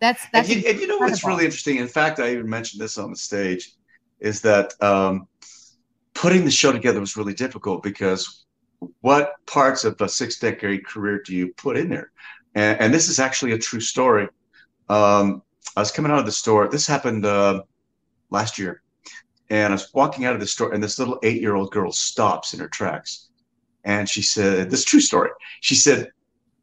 That's 0.00 0.22
And 0.24 0.30
that's 0.32 0.48
you, 0.48 0.62
and 0.66 0.80
you 0.80 0.86
know 0.86 0.98
what's 0.98 1.24
really 1.24 1.44
interesting? 1.44 1.76
In 1.76 1.88
fact, 1.88 2.18
I 2.18 2.32
even 2.32 2.48
mentioned 2.48 2.80
this 2.80 2.98
on 2.98 3.10
the 3.10 3.16
stage, 3.16 3.72
is 4.18 4.40
that 4.42 4.72
um, 4.82 5.26
putting 6.14 6.44
the 6.44 6.50
show 6.50 6.72
together 6.72 7.00
was 7.00 7.16
really 7.16 7.34
difficult 7.34 7.82
because 7.82 8.46
what 9.00 9.34
parts 9.46 9.84
of 9.84 10.00
a 10.00 10.08
six-decade 10.08 10.86
career 10.86 11.22
do 11.24 11.34
you 11.34 11.52
put 11.54 11.76
in 11.76 11.88
there? 11.88 12.12
And, 12.54 12.80
and 12.80 12.94
this 12.94 13.08
is 13.08 13.18
actually 13.18 13.52
a 13.52 13.58
true 13.58 13.80
story. 13.80 14.28
Um, 14.88 15.42
I 15.76 15.80
was 15.80 15.92
coming 15.92 16.10
out 16.10 16.18
of 16.18 16.26
the 16.26 16.32
store. 16.32 16.68
This 16.68 16.86
happened 16.86 17.24
uh, 17.26 17.62
last 18.30 18.58
year, 18.58 18.82
and 19.50 19.72
I 19.72 19.74
was 19.74 19.92
walking 19.94 20.24
out 20.24 20.34
of 20.34 20.40
the 20.40 20.46
store, 20.46 20.72
and 20.72 20.82
this 20.82 20.98
little 20.98 21.18
eight-year-old 21.22 21.70
girl 21.72 21.92
stops 21.92 22.54
in 22.54 22.60
her 22.60 22.68
tracks, 22.68 23.28
and 23.84 24.08
she 24.08 24.22
said, 24.22 24.70
"This 24.70 24.80
is 24.80 24.86
a 24.86 24.88
true 24.88 25.00
story." 25.00 25.30
She 25.60 25.74
said, 25.74 26.10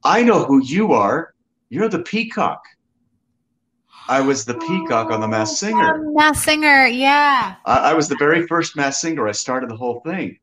"I 0.04 0.24
know 0.24 0.44
who 0.44 0.64
you 0.64 0.94
are. 0.94 1.34
You're 1.70 1.90
the 1.90 2.00
peacock." 2.00 2.62
I 4.10 4.22
was 4.22 4.46
the 4.46 4.54
peacock 4.56 5.12
on 5.12 5.20
the 5.20 5.28
Masked 5.28 5.58
Singer. 5.58 6.12
Masked 6.14 6.46
Singer, 6.46 6.88
yeah. 6.88 7.56
I, 7.66 7.92
I 7.92 7.94
was 7.94 8.08
the 8.08 8.16
very 8.18 8.48
first 8.48 8.76
Masked 8.76 9.02
Singer. 9.02 9.28
I 9.28 9.34
started 9.34 9.70
the 9.70 9.76
whole 9.76 10.00
thing, 10.02 10.40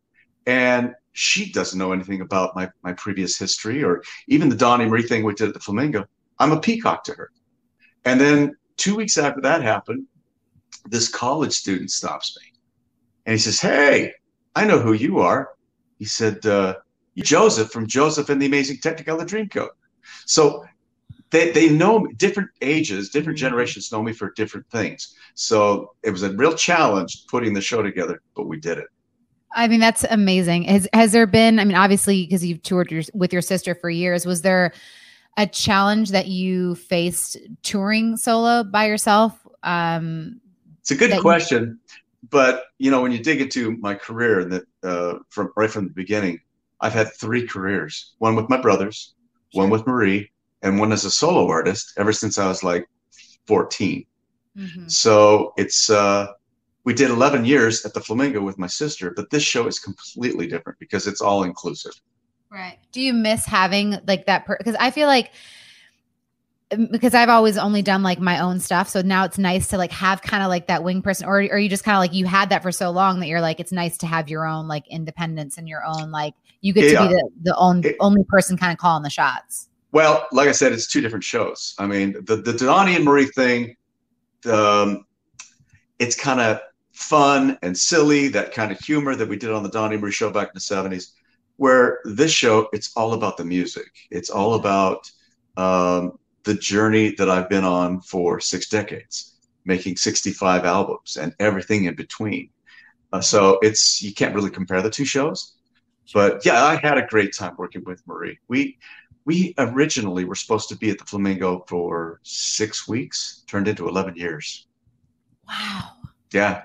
and 0.46 0.94
she 1.12 1.50
doesn't 1.50 1.79
know 1.79 1.92
anything 1.92 2.20
about 2.20 2.55
my 2.55 2.68
my 2.83 2.92
previous 2.92 3.38
history 3.38 3.83
or 3.83 4.03
even 4.29 4.48
the 4.48 4.57
Donny 4.57 4.85
Marie 4.85 5.03
thing 5.03 5.24
we 5.24 5.35
did 5.35 5.48
at 5.48 5.55
the 5.55 5.61
Flamingo. 5.61 6.05
I'm 6.38 6.53
a 6.53 6.61
peacock 6.61 7.05
to 7.05 7.14
her. 7.14 7.31
And 8.05 8.20
then 8.20 8.57
two 8.77 8.96
weeks 8.96 9.16
after 9.16 9.40
that 9.40 9.62
happened, 9.62 10.07
this 10.87 11.09
college 11.09 11.53
student 11.53 11.90
stops 11.90 12.37
me, 12.38 12.53
and 13.24 13.33
he 13.33 13.38
says, 13.38 13.61
"Hey, 13.61 14.12
I 14.55 14.66
know 14.66 14.79
who 14.79 14.92
you 14.92 15.20
are." 15.20 15.50
He 15.98 16.05
said, 16.05 16.44
uh, 16.44 16.77
"Joseph 17.16 17.70
from 17.70 17.87
Joseph 17.87 18.29
and 18.29 18.42
the 18.42 18.46
Amazing 18.46 18.79
Technicolor 18.79 19.27
Dreamcoat." 19.27 19.70
So 20.27 20.66
they 21.35 21.51
they 21.51 21.68
know 21.68 21.99
me, 21.99 22.14
different 22.14 22.49
ages, 22.62 23.11
different 23.11 23.37
generations 23.38 23.90
know 23.90 24.03
me 24.03 24.12
for 24.12 24.31
different 24.37 24.66
things. 24.70 25.14
So 25.35 25.92
it 26.03 26.11
was 26.11 26.23
a 26.23 26.31
real 26.33 26.55
challenge 26.55 27.25
putting 27.29 27.53
the 27.53 27.61
show 27.61 27.83
together, 27.83 28.23
but 28.37 28.47
we 28.47 28.59
did 28.59 28.79
it. 28.79 28.87
I 29.57 29.68
mean, 29.68 29.81
that's 29.81 30.05
amazing. 30.05 30.64
Has 30.64 30.88
has 30.92 31.12
there 31.12 31.27
been? 31.27 31.59
I 31.59 31.64
mean, 31.64 31.77
obviously, 31.77 32.25
because 32.25 32.44
you've 32.44 32.62
toured 32.62 32.90
your, 32.92 33.03
with 33.14 33.33
your 33.33 33.42
sister 33.42 33.75
for 33.75 33.90
years, 33.90 34.25
was 34.25 34.42
there 34.42 34.73
a 35.37 35.47
challenge 35.47 36.11
that 36.11 36.29
you 36.29 36.77
faced 36.77 37.37
touring 37.62 38.16
solo 38.16 38.62
by 38.62 38.87
yourself? 38.87 39.33
Um, 39.64 40.40
It's 40.81 40.92
a 40.92 40.94
good 40.94 41.11
That 41.11 41.16
you- 41.16 41.23
question, 41.23 41.81
but 42.31 42.64
you 42.79 42.90
know 42.92 43.03
when 43.03 43.11
you 43.12 43.18
dig 43.18 43.40
into 43.40 43.77
my 43.79 43.94
career 43.94 44.40
and 44.40 44.53
that 44.53 44.64
uh, 44.85 45.18
from 45.31 45.53
right 45.57 45.70
from 45.70 45.85
the 45.88 45.94
beginning, 45.94 46.40
I've 46.81 46.92
had 46.92 47.09
three 47.14 47.44
careers: 47.47 48.14
one 48.18 48.37
with 48.37 48.49
my 48.49 48.61
brothers, 48.61 49.14
one 49.53 49.70
with 49.70 49.85
Marie, 49.87 50.31
and 50.64 50.81
one 50.81 50.90
as 50.92 51.05
a 51.05 51.11
solo 51.11 51.46
artist 51.48 51.92
ever 51.96 52.12
since 52.12 52.37
I 52.38 52.48
was 52.48 52.64
like 52.64 52.88
14. 53.46 54.05
mhm. 54.57 54.90
So 54.90 55.53
it's 55.57 55.88
uh, 55.90 56.29
we 56.85 56.92
did 56.94 57.11
11 57.11 57.44
years 57.44 57.85
at 57.85 57.94
the 57.94 58.00
Flamingo 58.00 58.40
with 58.42 58.59
my 58.59 58.66
sister, 58.66 59.12
but 59.14 59.31
this 59.31 59.42
show 59.42 59.66
is 59.66 59.79
completely 59.79 60.46
different 60.48 60.79
because 60.79 61.07
it's 61.07 61.20
all 61.20 61.44
inclusive. 61.44 61.92
Right. 62.50 62.79
Do 62.92 63.00
you 63.00 63.12
miss 63.12 63.44
having 63.46 63.98
like 64.07 64.27
that? 64.27 64.46
Because 64.46 64.77
I 64.81 64.90
feel 64.90 65.07
like 65.09 65.31
um, 66.72 66.88
because 66.90 67.12
I've 67.14 67.29
always 67.29 67.59
only 67.59 67.83
done 67.83 68.03
like 68.03 68.18
my 68.20 68.38
own 68.40 68.59
stuff, 68.61 68.88
so 68.88 69.03
now 69.03 69.24
it's 69.24 69.38
nice 69.38 69.68
to 69.68 69.77
like 69.79 69.92
have 69.92 70.22
kind 70.22 70.42
of 70.42 70.48
like 70.48 70.68
that 70.68 70.83
wing 70.83 71.03
person, 71.03 71.27
or 71.27 71.37
or 71.50 71.59
you 71.59 71.68
just 71.68 71.85
kind 71.85 71.96
of 71.96 72.00
like 72.00 72.14
you 72.14 72.27
had 72.27 72.48
that 72.50 72.62
for 72.62 72.72
so 72.72 72.90
long 72.90 73.20
that 73.20 73.27
you're 73.29 73.40
like 73.42 73.61
it's 73.61 73.72
nice 73.72 73.98
to 73.98 74.07
have 74.07 74.29
your 74.31 74.46
own 74.46 74.66
like 74.68 74.85
independence 74.88 75.59
and 75.59 75.68
your 75.68 75.83
own 75.85 76.11
like 76.11 76.35
you 76.62 76.72
get 76.72 76.90
Yeah. 76.92 77.03
to 77.03 77.09
be 77.09 77.14
the 77.14 77.29
the 77.42 77.57
own, 77.57 77.85
It- 77.85 77.96
only 78.00 78.22
person 78.29 78.57
kind 78.57 78.72
of 78.72 78.79
calling 78.79 79.03
the 79.03 79.11
shots. 79.11 79.68
Well, 79.95 80.27
like 80.33 80.49
I 80.49 80.53
said, 80.53 80.73
it's 80.73 80.89
two 80.89 81.01
different 81.01 81.23
shows. 81.23 81.77
I 81.79 81.87
mean, 81.87 82.17
the 82.25 82.35
the 82.35 82.53
Donny 82.53 82.97
and 82.97 83.05
Marie 83.05 83.27
thing, 83.27 83.77
um, 84.45 85.07
it's 86.01 86.17
kind 86.17 86.41
of 86.41 86.61
fun 86.93 87.57
and 87.63 87.79
silly, 87.79 88.27
that 88.29 88.53
kind 88.53 88.73
of 88.73 88.79
humor 88.81 89.15
that 89.15 89.29
we 89.29 89.37
did 89.37 89.53
on 89.53 89.63
the 89.63 89.69
Donny 89.69 89.95
and 89.95 90.03
Marie 90.03 90.11
show 90.11 90.31
back 90.31 90.49
in 90.49 90.53
the 90.55 90.61
'70s. 90.61 91.13
Where 91.59 92.01
this 92.05 92.33
show, 92.33 92.69
it's 92.73 92.91
all 92.97 93.13
about 93.13 93.37
the 93.37 93.45
music. 93.45 93.87
It's 94.11 94.31
all 94.31 94.55
about 94.55 95.09
um, 95.57 96.19
the 96.43 96.55
journey 96.55 97.15
that 97.15 97.31
I've 97.31 97.49
been 97.49 97.65
on 97.65 98.01
for 98.01 98.41
six 98.41 98.69
decades, 98.69 99.37
making 99.65 99.97
65 99.97 100.65
albums 100.65 101.17
and 101.17 101.33
everything 101.39 101.85
in 101.85 101.95
between. 101.95 102.51
Uh, 103.13 103.21
so 103.21 103.61
it's 103.63 104.03
you 104.03 104.13
can't 104.13 104.35
really 104.35 104.51
compare 104.51 104.83
the 104.83 104.91
two 104.91 105.05
shows. 105.05 105.55
But 106.13 106.45
yeah, 106.45 106.65
I 106.65 106.77
had 106.77 106.99
a 106.99 107.07
great 107.07 107.33
time 107.35 107.55
working 107.57 107.83
with 107.85 108.03
Marie. 108.07 108.39
We 108.49 108.79
we 109.25 109.55
originally 109.59 110.25
were 110.25 110.35
supposed 110.35 110.69
to 110.69 110.77
be 110.77 110.91
at 110.91 110.99
the 110.99 111.05
Flamingo 111.05 111.65
for 111.67 112.21
six 112.23 112.87
weeks, 112.87 113.43
turned 113.47 113.69
into 113.69 113.89
11 113.89 114.17
years. 114.17 114.67
Wow. 115.49 115.93
Yeah, 116.33 116.63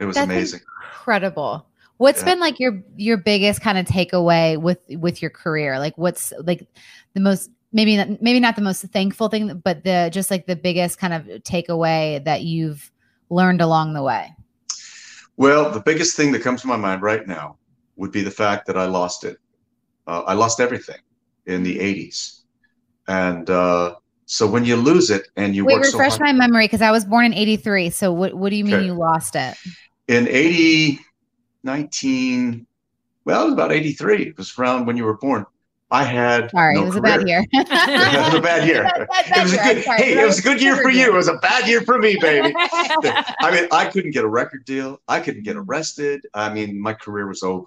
it 0.00 0.04
was 0.04 0.16
That's 0.16 0.24
amazing. 0.24 0.60
incredible. 0.92 1.66
What's 1.98 2.20
Yeah. 2.20 2.26
been 2.26 2.40
like 2.40 2.58
your 2.58 2.82
your 2.96 3.16
biggest 3.16 3.60
kind 3.60 3.78
of 3.78 3.86
takeaway 3.86 4.60
with 4.60 4.78
with 4.98 5.22
your 5.22 5.30
career? 5.30 5.78
Like 5.78 5.96
what's 5.96 6.32
like 6.40 6.66
the 7.14 7.20
most 7.20 7.50
maybe 7.72 7.96
not, 7.96 8.20
maybe 8.20 8.40
not 8.40 8.56
the 8.56 8.62
most 8.62 8.82
thankful 8.82 9.28
thing, 9.28 9.60
but 9.64 9.84
the 9.84 10.10
just 10.12 10.30
like 10.30 10.46
the 10.46 10.56
biggest 10.56 10.98
kind 10.98 11.12
of 11.14 11.22
takeaway 11.42 12.22
that 12.24 12.42
you've 12.42 12.90
learned 13.30 13.60
along 13.60 13.94
the 13.94 14.02
way. 14.02 14.34
Well, 15.36 15.70
the 15.70 15.80
biggest 15.80 16.16
thing 16.16 16.32
that 16.32 16.42
comes 16.42 16.62
to 16.62 16.68
my 16.68 16.76
mind 16.76 17.02
right 17.02 17.26
now 17.26 17.58
would 17.96 18.10
be 18.10 18.22
the 18.22 18.30
fact 18.30 18.66
that 18.66 18.76
I 18.76 18.86
lost 18.86 19.24
it. 19.24 19.38
Uh, 20.06 20.22
I 20.26 20.34
lost 20.34 20.60
everything 20.60 20.98
in 21.46 21.62
the 21.62 21.78
80s. 21.78 22.40
And 23.08 23.48
uh, 23.50 23.96
so 24.26 24.46
when 24.46 24.64
you 24.64 24.76
lose 24.76 25.10
it 25.10 25.28
and 25.36 25.54
you 25.54 25.64
Wait, 25.64 25.74
work 25.74 25.84
so 25.84 25.98
refresh 25.98 26.12
hard, 26.18 26.22
my 26.22 26.32
memory 26.32 26.64
because 26.66 26.80
I 26.82 26.90
was 26.90 27.04
born 27.04 27.26
in 27.26 27.34
'83. 27.34 27.90
So 27.90 28.12
what 28.12 28.32
what 28.34 28.48
do 28.50 28.56
you 28.56 28.64
mean 28.64 28.74
Okay. 28.74 28.86
you 28.86 28.94
lost 28.94 29.36
it? 29.36 29.56
in 30.08 30.26
80, 30.28 31.00
19, 31.62 32.66
well, 33.24 33.42
it 33.42 33.44
was 33.46 33.52
about 33.54 33.72
83. 33.72 34.22
It 34.28 34.36
was 34.36 34.58
around 34.58 34.86
when 34.86 34.96
you 34.96 35.04
were 35.04 35.16
born. 35.16 35.46
I 35.90 36.02
had 36.04 36.50
Sorry, 36.50 36.74
no 36.74 36.82
it 36.82 36.84
was 36.86 36.94
career. 36.96 37.14
a 37.14 37.18
bad 37.18 37.28
year. 37.28 37.44
it 37.52 38.24
was 38.26 38.34
a 38.34 38.40
bad 38.40 38.66
year. 38.68 38.82
Bad- 38.82 39.06
bad 39.08 39.38
it 39.38 39.42
was 39.42 39.52
a. 39.52 39.56
Good. 39.56 39.84
sorry, 39.84 39.98
Hey, 40.02 40.12
it 40.20 40.26
was 40.26 40.38
a 40.40 40.42
good 40.42 40.60
year 40.60 40.76
for 40.76 40.90
you. 40.90 41.06
It 41.06 41.12
was 41.12 41.28
a 41.28 41.34
bad 41.36 41.68
year 41.68 41.82
for 41.82 41.98
me, 41.98 42.16
baby. 42.20 42.52
I 42.58 43.50
mean, 43.52 43.68
I 43.70 43.86
couldn't 43.86 44.10
get 44.10 44.24
a 44.24 44.28
record 44.28 44.64
deal. 44.64 45.00
I 45.08 45.20
couldn't 45.20 45.42
get 45.44 45.56
arrested. 45.56 46.26
I 46.34 46.52
mean, 46.52 46.80
my 46.80 46.94
career 46.94 47.26
was 47.28 47.42
over, 47.42 47.66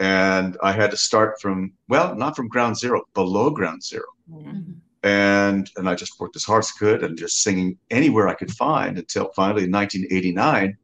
and 0.00 0.56
I 0.62 0.72
had 0.72 0.90
to 0.90 0.96
start 0.96 1.40
from 1.40 1.72
well, 1.88 2.16
not 2.16 2.34
from 2.34 2.48
ground 2.48 2.76
zero, 2.76 3.02
below 3.14 3.50
ground 3.50 3.84
zero. 3.84 4.06
Mhm. 4.28 4.76
And 5.02 5.70
and 5.76 5.88
I 5.88 5.94
just 5.94 6.18
worked 6.18 6.36
as 6.36 6.44
hard 6.44 6.64
as 6.64 6.72
I 6.74 6.78
could 6.78 7.02
and 7.04 7.16
just 7.18 7.42
singing 7.42 7.78
anywhere 7.90 8.26
I 8.26 8.34
could 8.34 8.50
find 8.50 8.98
until 8.98 9.30
finally 9.36 9.64
in 9.64 9.70
1989, 9.70 10.76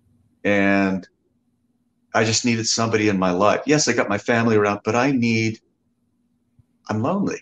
And 0.44 1.08
I 2.14 2.24
just 2.24 2.44
needed 2.44 2.66
somebody 2.66 3.08
in 3.08 3.18
my 3.18 3.30
life. 3.30 3.62
Yes, 3.66 3.88
I 3.88 3.92
got 3.92 4.08
my 4.08 4.18
family 4.18 4.56
around, 4.56 4.80
but 4.84 4.94
I 4.94 5.12
need, 5.12 5.60
I'm 6.88 7.02
lonely. 7.02 7.38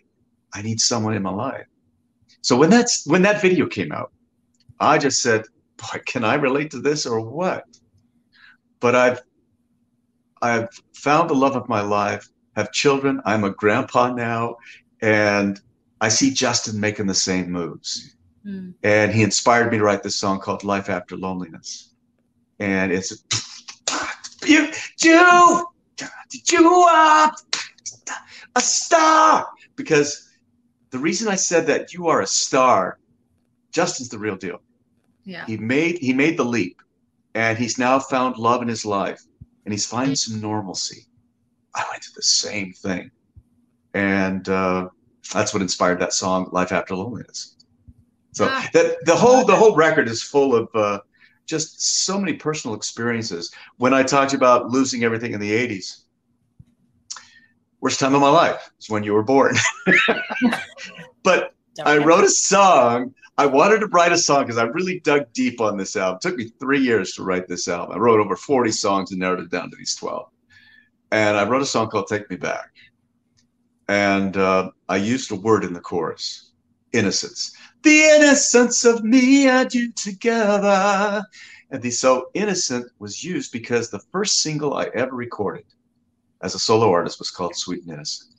I 0.55 0.63
need 0.63 0.81
someone 0.81 1.15
in 1.15 1.23
my 1.23 1.31
life. 1.31 1.67
So 2.43 2.57
when 2.57 2.71
that's 2.71 3.07
when 3.07 3.23
that 3.23 3.43
video 3.43 3.67
came 3.67 3.93
out, 3.93 4.13
I 4.79 4.99
just 4.99 5.23
said, 5.23 5.45
boy, 5.77 6.01
can 6.07 6.25
I 6.25 6.35
relate 6.35 6.71
to 6.71 6.81
this 6.81 7.05
or 7.05 7.21
what? 7.21 7.65
But 8.81 8.95
I've 8.95 9.21
I've 10.41 10.69
found 10.95 11.29
the 11.29 11.35
love 11.35 11.57
of 11.57 11.69
my 11.69 11.81
life, 11.81 12.29
have 12.59 12.73
children. 12.73 13.21
I'm 13.25 13.45
a 13.45 13.51
grandpa 13.51 14.13
now, 14.13 14.57
and 15.01 15.61
I 16.01 16.09
see 16.09 16.31
Justin 16.33 16.79
making 16.79 17.07
the 17.07 17.15
same 17.15 17.51
moves. 17.51 18.17
Hmm. 18.43 18.71
And 18.83 19.13
he 19.13 19.23
inspired 19.23 19.71
me 19.71 19.79
to 19.79 19.85
write 19.85 20.03
this 20.03 20.17
song 20.17 20.41
called 20.41 20.65
Life 20.65 20.91
After 20.91 21.17
Loneliness. 21.17 21.95
And 22.59 22.93
it's 22.93 23.13
you, 24.45 24.71
you, 25.01 25.67
you 26.51 26.73
are 26.73 27.33
a 28.57 28.61
star. 28.61 29.47
Because 29.77 30.29
the 30.91 30.99
reason 30.99 31.29
I 31.29 31.37
said 31.37 31.67
that 31.69 31.95
you 31.95 32.09
are 32.09 32.23
a 32.23 32.27
star, 32.27 32.99
Justin's 33.71 34.09
the 34.09 34.19
real 34.19 34.37
deal. 34.37 34.61
Yeah. 35.25 35.45
He 35.47 35.57
made 35.57 35.99
he 35.99 36.13
made 36.13 36.39
the 36.39 36.45
leap, 36.45 36.81
and 37.35 37.57
he's 37.59 37.79
now 37.79 37.99
found 37.99 38.39
love 38.39 38.63
in 38.63 38.69
his 38.69 38.85
life, 38.85 39.23
and 39.65 39.73
he's 39.73 39.87
finding 39.87 40.17
some 40.17 40.41
normalcy. 40.41 41.08
I 41.75 41.85
went 41.91 42.03
through 42.03 42.15
the 42.17 42.23
same 42.23 42.73
thing, 42.73 43.11
and 43.95 44.49
uh, 44.49 44.89
that's 45.33 45.53
what 45.53 45.63
inspired 45.63 46.01
that 46.01 46.13
song, 46.13 46.49
"Life 46.53 46.73
After 46.73 46.95
Loneliness." 46.97 47.57
So 48.33 48.47
Ah. 48.51 48.69
that 48.73 49.05
the 49.05 49.17
whole 49.17 49.45
the 49.45 49.57
whole 49.57 49.75
record 49.75 50.09
is 50.09 50.23
full 50.23 50.55
of 50.55 50.69
uh, 50.75 51.01
just 51.47 52.05
so 52.05 52.19
many 52.19 52.35
personal 52.35 52.77
experiences. 52.77 53.53
When 53.77 53.95
I 53.95 54.03
talked 54.03 54.35
about 54.35 54.71
losing 54.71 55.05
everything 55.05 55.33
in 55.33 55.41
the 55.41 55.51
'80s, 55.53 56.03
worst 57.81 58.01
time 58.01 58.15
of 58.15 58.21
my 58.21 58.31
life 58.31 58.71
is 58.81 58.89
when 58.89 59.03
you 59.03 59.13
were 59.15 59.23
born. 59.23 59.57
but 61.23 61.55
Don't 61.75 61.87
I 61.89 61.99
wrote 61.99 62.25
a 62.25 62.31
song. 62.31 63.15
I 63.37 63.47
wanted 63.47 63.79
to 63.81 63.87
write 63.87 64.11
a 64.11 64.19
song 64.19 64.43
because 64.43 64.59
I 64.59 64.65
really 64.65 64.99
dug 65.01 65.33
deep 65.33 65.61
on 65.61 65.77
this 65.77 65.95
album. 65.95 66.17
It 66.17 66.29
took 66.29 66.37
me 66.37 66.51
three 66.59 66.81
years 66.81 67.13
to 67.15 67.23
write 67.23 67.47
this 67.47 67.69
album. 67.69 67.95
I 67.95 67.99
wrote 67.99 68.19
over 68.19 68.35
40 68.35 68.73
songs 68.73 69.13
and 69.13 69.21
narrowed 69.21 69.39
it 69.39 69.51
down 69.51 69.71
to 69.71 69.77
these 69.77 69.95
12. 69.95 70.29
And 71.11 71.37
I 71.37 71.49
wrote 71.49 71.63
a 71.63 71.67
song 71.67 71.89
called 71.89 72.07
Take 72.07 72.29
Me 72.31 72.37
Back. 72.37 72.71
And 73.89 74.37
uh, 74.37 74.71
I 74.89 74.97
used 74.97 75.31
a 75.31 75.37
word 75.37 75.65
in 75.65 75.73
the 75.73 75.81
chorus 75.81 76.49
innocence. 76.93 77.53
The 77.83 78.01
innocence 78.01 78.85
of 78.85 79.05
me 79.05 79.49
and 79.49 79.73
you 79.73 79.93
together. 79.93 81.25
And 81.71 81.83
the 81.83 81.91
so 81.91 82.31
innocent 82.35 82.91
was 82.99 83.23
used 83.23 83.53
because 83.53 83.91
the 83.91 84.01
first 84.11 84.41
single 84.41 84.75
I 84.75 84.85
ever 84.95 85.15
recorded 85.15 85.65
as 86.41 86.55
a 86.55 86.59
solo 86.59 86.91
artist 86.91 87.19
was 87.19 87.31
called 87.31 87.57
Sweet 87.57 87.83
and 87.83 87.93
Innocent. 87.93 88.35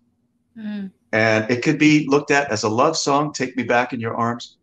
Hmm. 0.56 0.88
And 1.12 1.50
it 1.50 1.64
could 1.64 1.78
be 1.78 2.08
looked 2.08 2.32
at 2.32 2.52
as 2.52 2.64
a 2.64 2.70
love 2.70 2.98
song, 2.98 3.34
Take 3.34 3.56
Me 3.56 3.64
Back 3.64 3.94
in 3.94 4.00
Your 4.00 4.16
Arms. 4.16 4.58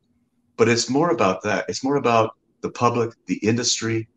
But 0.57 0.69
it's 0.69 0.89
more 0.91 1.11
about 1.11 1.43
that. 1.43 1.67
It's 1.69 1.85
more 1.85 1.97
about 1.97 2.35
the 2.61 2.71
public, 2.71 3.15
the 3.27 3.37
industry. 3.37 4.09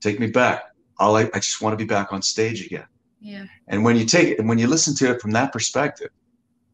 Take 0.00 0.20
me 0.20 0.28
back. 0.28 0.62
All 0.98 1.16
I, 1.16 1.28
I 1.34 1.38
just 1.38 1.60
want 1.60 1.72
to 1.78 1.84
be 1.84 1.88
back 1.88 2.12
on 2.12 2.22
stage 2.22 2.64
again. 2.64 2.86
Yeah. 3.20 3.46
And 3.66 3.84
when 3.84 3.96
you 3.96 4.04
take 4.04 4.28
it 4.28 4.38
and 4.38 4.48
when 4.48 4.58
you 4.58 4.66
listen 4.66 4.94
to 4.96 5.10
it 5.10 5.20
from 5.20 5.32
that 5.32 5.52
perspective, 5.52 6.10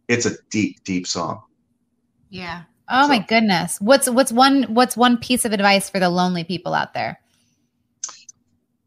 it's 0.09 0.26
a 0.26 0.33
deep, 0.50 0.83
deep 0.85 1.07
song. 1.07 1.42
Yeah. 2.30 2.62
Oh 2.88 3.09
my 3.09 3.18
goodness. 3.18 3.80
What's 3.80 4.11
what's 4.11 4.30
one 4.30 4.64
what's 4.64 4.96
one 4.96 5.16
piece 5.16 5.44
of 5.44 5.52
advice 5.52 5.88
for 5.88 5.98
the 5.98 6.11
lonely 6.11 6.44
people 6.44 6.74
out 6.74 6.92
there? 6.92 7.18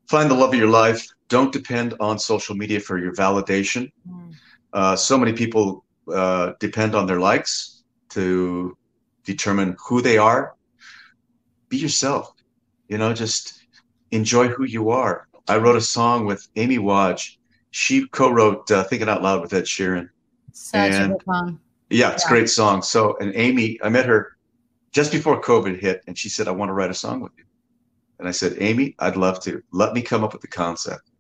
Find 0.07 0.29
the 0.29 0.35
love 0.35 0.53
of 0.53 0.59
your 0.59 0.69
life. 0.69 1.07
Don't 1.29 1.51
depend 1.51 1.95
on 1.99 2.19
social 2.19 2.55
media 2.55 2.79
for 2.79 2.99
your 2.99 3.13
validation. 3.13 3.91
Mm. 4.07 4.33
Uh, 4.71 4.95
so 4.95 5.17
many 5.17 5.33
people 5.33 5.83
uh, 6.13 6.53
depend 6.59 6.93
on 6.93 7.07
their 7.07 7.19
likes 7.19 7.83
to 8.09 8.77
determine 9.23 9.75
who 9.83 10.01
they 10.01 10.17
are. 10.17 10.55
Be 11.69 11.77
yourself. 11.77 12.33
You 12.87 12.97
know, 12.97 13.13
just 13.13 13.61
enjoy 14.11 14.47
who 14.47 14.63
you 14.63 14.89
are. 14.89 15.27
I 15.47 15.57
wrote 15.57 15.75
a 15.75 15.81
song 15.81 16.25
with 16.25 16.47
Amy 16.55 16.77
Wadge. 16.77 17.36
She 17.77 18.07
co-wrote 18.07 18.71
uh, 18.71 18.83
"Thinking 18.85 19.07
Out 19.07 19.21
Loud" 19.21 19.39
with 19.39 19.53
Ed 19.53 19.65
Sheeran. 19.65 20.09
Such 20.51 20.95
a 20.95 21.09
good 21.09 21.21
song. 21.23 21.59
Yeah, 21.91 22.11
it's 22.11 22.25
a 22.25 22.27
great 22.27 22.49
song. 22.49 22.81
So, 22.81 23.15
and 23.19 23.31
Amy, 23.35 23.79
I 23.83 23.89
met 23.89 24.07
her 24.07 24.35
just 24.91 25.11
before 25.11 25.39
COVID 25.39 25.79
hit, 25.79 26.01
and 26.07 26.17
she 26.17 26.27
said, 26.27 26.47
"I 26.47 26.51
want 26.51 26.69
to 26.69 26.73
write 26.73 26.89
a 26.89 26.95
song 26.95 27.21
with 27.21 27.33
you." 27.37 27.43
And 28.17 28.27
I 28.27 28.31
said, 28.31 28.57
"Amy, 28.59 28.95
I'd 28.97 29.15
love 29.15 29.39
to. 29.41 29.61
Let 29.71 29.93
me 29.93 30.01
come 30.01 30.23
up 30.23 30.33
with 30.33 30.41
the 30.41 30.47
concept." 30.47 31.11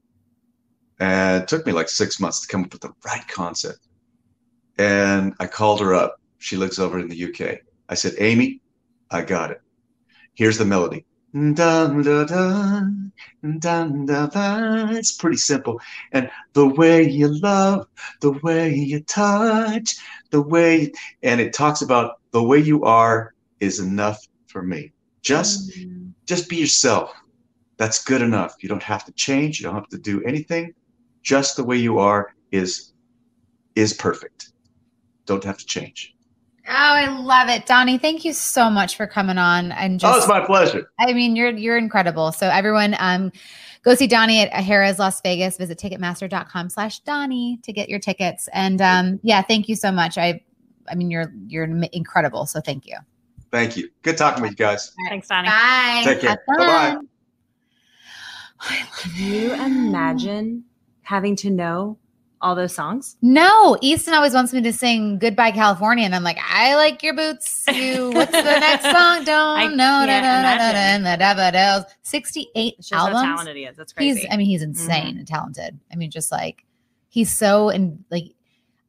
And 0.99 1.43
it 1.43 1.47
took 1.47 1.63
me 1.67 1.73
like 1.73 1.89
six 1.89 2.19
months 2.19 2.41
to 2.41 2.47
come 2.47 2.63
up 2.63 2.73
with 2.73 2.81
the 2.81 2.93
right 3.05 3.27
concept. 3.27 3.87
And 4.79 5.35
I 5.39 5.45
called 5.45 5.79
her 5.81 5.93
up. 5.93 6.19
She 6.39 6.57
lives 6.57 6.79
over 6.79 6.97
in 6.97 7.07
the 7.07 7.23
UK. 7.25 7.59
I 7.87 7.93
said, 7.93 8.15
"Amy, 8.17 8.61
I 9.11 9.21
got 9.21 9.51
it. 9.51 9.61
Here's 10.33 10.57
the 10.57 10.65
melody." 10.65 11.05
Dun, 11.37 12.01
dun, 12.01 12.25
dun, 12.25 13.11
dun, 13.59 14.05
dun, 14.05 14.29
dun. 14.29 14.95
It's 14.95 15.11
pretty 15.11 15.37
simple. 15.37 15.79
And 16.11 16.31
the 16.53 16.67
way 16.67 17.03
you 17.07 17.27
love, 17.27 17.87
the 18.21 18.31
way 18.43 18.73
you 18.73 19.01
touch, 19.01 19.95
the 20.31 20.41
way 20.41 20.91
and 21.21 21.39
it 21.39 21.53
talks 21.53 21.81
about 21.81 22.19
the 22.31 22.41
way 22.43 22.59
you 22.59 22.83
are 22.83 23.33
is 23.59 23.79
enough 23.79 24.19
for 24.47 24.61
me 24.63 24.91
just 25.21 25.71
Mm. 25.77 26.13
just 26.25 26.49
be 26.49 26.57
yourself 26.57 27.13
that's 27.77 28.03
good 28.03 28.21
enough 28.21 28.55
you 28.61 28.69
don't 28.69 28.83
have 28.83 29.03
to 29.05 29.11
change 29.13 29.59
you 29.59 29.65
don't 29.65 29.75
have 29.75 29.89
to 29.89 29.97
do 29.97 30.23
anything 30.23 30.73
just 31.23 31.55
the 31.57 31.63
way 31.63 31.77
you 31.77 31.99
are 31.99 32.33
is 32.51 32.93
is 33.75 33.93
perfect 33.93 34.53
don't 35.25 35.43
have 35.43 35.57
to 35.57 35.65
change 35.65 36.15
Oh, 36.69 36.73
I 36.73 37.07
love 37.07 37.47
it. 37.47 37.65
Donny, 37.65 37.97
thank 37.97 38.25
you 38.25 38.33
so 38.33 38.69
much 38.69 38.97
for 38.97 39.07
coming 39.07 39.37
on. 39.37 39.71
And 39.71 39.99
just 39.99 40.13
oh 40.13 40.17
it's 40.17 40.27
my 40.27 40.45
pleasure 40.45 40.91
I 40.99 41.13
mean, 41.13 41.35
you're 41.35 41.51
you're 41.51 41.77
incredible. 41.77 42.33
So 42.33 42.49
everyone, 42.49 42.95
um, 42.99 43.31
go 43.83 43.95
see 43.95 44.07
Donny 44.07 44.41
at 44.41 44.51
Harrah's 44.51 44.99
Las 44.99 45.21
Vegas. 45.21 45.57
Visit 45.57 45.79
Ticketmaster.com 45.79 46.69
slash 46.69 46.99
Donny 46.99 47.59
to 47.63 47.71
get 47.71 47.87
your 47.87 47.99
tickets. 47.99 48.49
And 48.53 48.81
um, 48.81 49.19
yeah, 49.23 49.41
thank 49.41 49.69
you 49.69 49.75
so 49.77 49.91
much. 49.93 50.17
I 50.17 50.41
I 50.89 50.95
mean, 50.95 51.09
you're 51.09 51.31
you're 51.47 51.63
incredible. 51.93 52.45
So 52.45 52.59
thank 52.59 52.85
you. 52.85 52.97
thank 53.49 53.77
you 53.77 53.89
good 54.01 54.17
talking 54.17 54.41
with 54.41 54.51
you 54.51 54.57
guys 54.57 54.93
Thanks, 55.07 55.29
Donny. 55.29 55.47
Bye. 55.47 56.01
Take 56.03 56.19
care. 56.19 56.43
Bye-bye. 56.47 56.97
Can 58.99 59.11
you 59.15 59.53
imagine 59.53 60.65
having 61.03 61.35
to 61.37 61.49
know 61.49 61.97
all 62.41 62.55
those 62.55 62.73
songs? 62.73 63.17
No, 63.21 63.77
Easton 63.81 64.13
always 64.13 64.33
wants 64.33 64.53
me 64.53 64.61
to 64.61 64.71
sing 64.73 65.17
Goodbye 65.19 65.51
California. 65.51 66.05
And 66.05 66.13
I'm 66.15 66.23
like, 66.23 66.37
I 66.47 66.75
like 66.75 67.01
your 67.03 67.13
boots. 67.15 67.63
You 67.71 68.11
what's 68.11 68.31
the 68.31 68.41
next 68.43 68.83
song? 68.83 69.23
Don't 69.23 69.75
know. 69.75 70.03
can't 70.05 70.09
imagine. 70.09 71.03
da, 71.03 71.15
da, 71.15 71.33
da, 71.33 71.33
da, 71.33 71.51
da, 71.51 71.79
da. 71.81 71.85
68 72.03 72.75
It's 72.77 72.89
just 72.89 72.93
how 72.93 73.07
albums. 73.07 73.23
talented 73.23 73.55
he 73.57 73.63
is. 73.63 73.75
That's 73.77 73.93
crazy. 73.93 74.19
He's, 74.21 74.27
I 74.31 74.37
mean, 74.37 74.45
he's 74.47 74.61
insane 74.61 75.17
and 75.17 75.27
talented. 75.27 75.79
I 75.91 75.95
mean, 75.95 76.11
just 76.11 76.31
like 76.31 76.63
he's 77.09 77.31
so 77.35 77.69
and 77.69 78.03
like, 78.11 78.25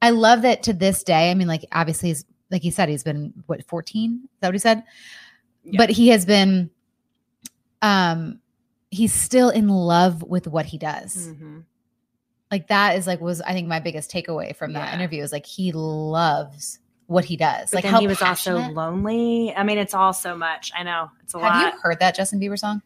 I 0.02 0.10
love 0.10 0.42
that 0.42 0.62
to 0.64 0.72
this 0.72 1.02
day. 1.02 1.30
I 1.30 1.34
mean, 1.34 1.48
like 1.48 1.64
obviously, 1.72 2.10
he's 2.10 2.24
like 2.50 2.62
he 2.62 2.70
said, 2.70 2.88
he's 2.88 3.02
been 3.04 3.32
what 3.46 3.64
14? 3.66 4.20
Is 4.24 4.28
that 4.40 4.48
what 4.48 4.54
he 4.54 4.58
said? 4.58 4.82
Yeah. 5.64 5.76
But 5.78 5.90
he 5.90 6.08
has 6.08 6.24
been, 6.24 6.70
um, 7.82 8.40
he's 8.90 9.12
still 9.12 9.50
in 9.50 9.68
love 9.68 10.22
with 10.22 10.46
what 10.46 10.66
he 10.66 10.78
does. 10.78 11.28
Mhm. 11.28 11.64
Like 12.50 12.68
that 12.68 12.96
is 12.96 13.06
like 13.06 13.20
was 13.20 13.40
I 13.42 13.52
think 13.52 13.68
my 13.68 13.80
biggest 13.80 14.10
takeaway 14.10 14.54
from 14.56 14.72
that 14.72 14.88
Yeah. 14.88 14.94
interview 14.94 15.22
is 15.22 15.32
like 15.32 15.44
he 15.46 15.72
loves 15.72 16.78
what 17.06 17.24
he 17.24 17.36
does. 17.36 17.70
But 17.70 17.84
like 17.84 17.92
how 17.92 18.00
he 18.00 18.06
was 18.06 18.20
also 18.22 18.56
passionate. 18.58 18.74
lonely. 18.74 19.54
I 19.54 19.62
mean, 19.64 19.78
it's 19.78 19.94
all 19.94 20.12
so 20.12 20.36
much. 20.36 20.70
I 20.76 20.82
know 20.82 21.10
it's 21.22 21.34
a 21.34 21.38
Have 21.38 21.44
lot. 21.46 21.54
Have 21.62 21.74
you 21.74 21.80
heard 21.80 22.00
that 22.00 22.14
Justin 22.14 22.40
Bieber 22.40 22.58
song? 22.58 22.82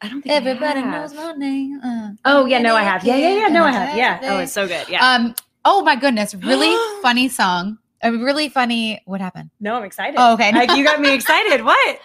I 0.00 0.08
don't 0.08 0.20
think 0.22 0.34
Everybody 0.34 0.82
knows 0.82 1.14
my 1.14 1.32
name. 1.32 1.80
uh, 1.82 2.10
Oh 2.24 2.44
yeah, 2.46 2.58
no, 2.58 2.74
I 2.74 2.82
have. 2.82 3.04
Yeah, 3.04 3.16
yeah, 3.16 3.36
yeah. 3.38 3.46
No, 3.48 3.64
I 3.64 3.70
have. 3.70 3.96
Yeah. 3.96 4.18
Oh, 4.24 4.38
it's 4.38 4.52
so 4.52 4.66
good. 4.66 4.88
Yeah. 4.88 5.06
Um. 5.14 5.34
Oh 5.64 5.82
my 5.82 5.94
goodness! 5.94 6.34
Really 6.34 6.74
funny 7.02 7.28
song. 7.28 7.78
A 8.02 8.10
really 8.10 8.48
funny. 8.48 9.00
What 9.04 9.20
happened? 9.20 9.50
no, 9.60 9.76
I'm 9.76 9.84
excited. 9.84 10.16
Oh, 10.18 10.34
okay. 10.34 10.50
Like, 10.50 10.72
you 10.72 10.82
got 10.82 11.00
me 11.00 11.14
excited. 11.14 11.64
What? 11.64 12.00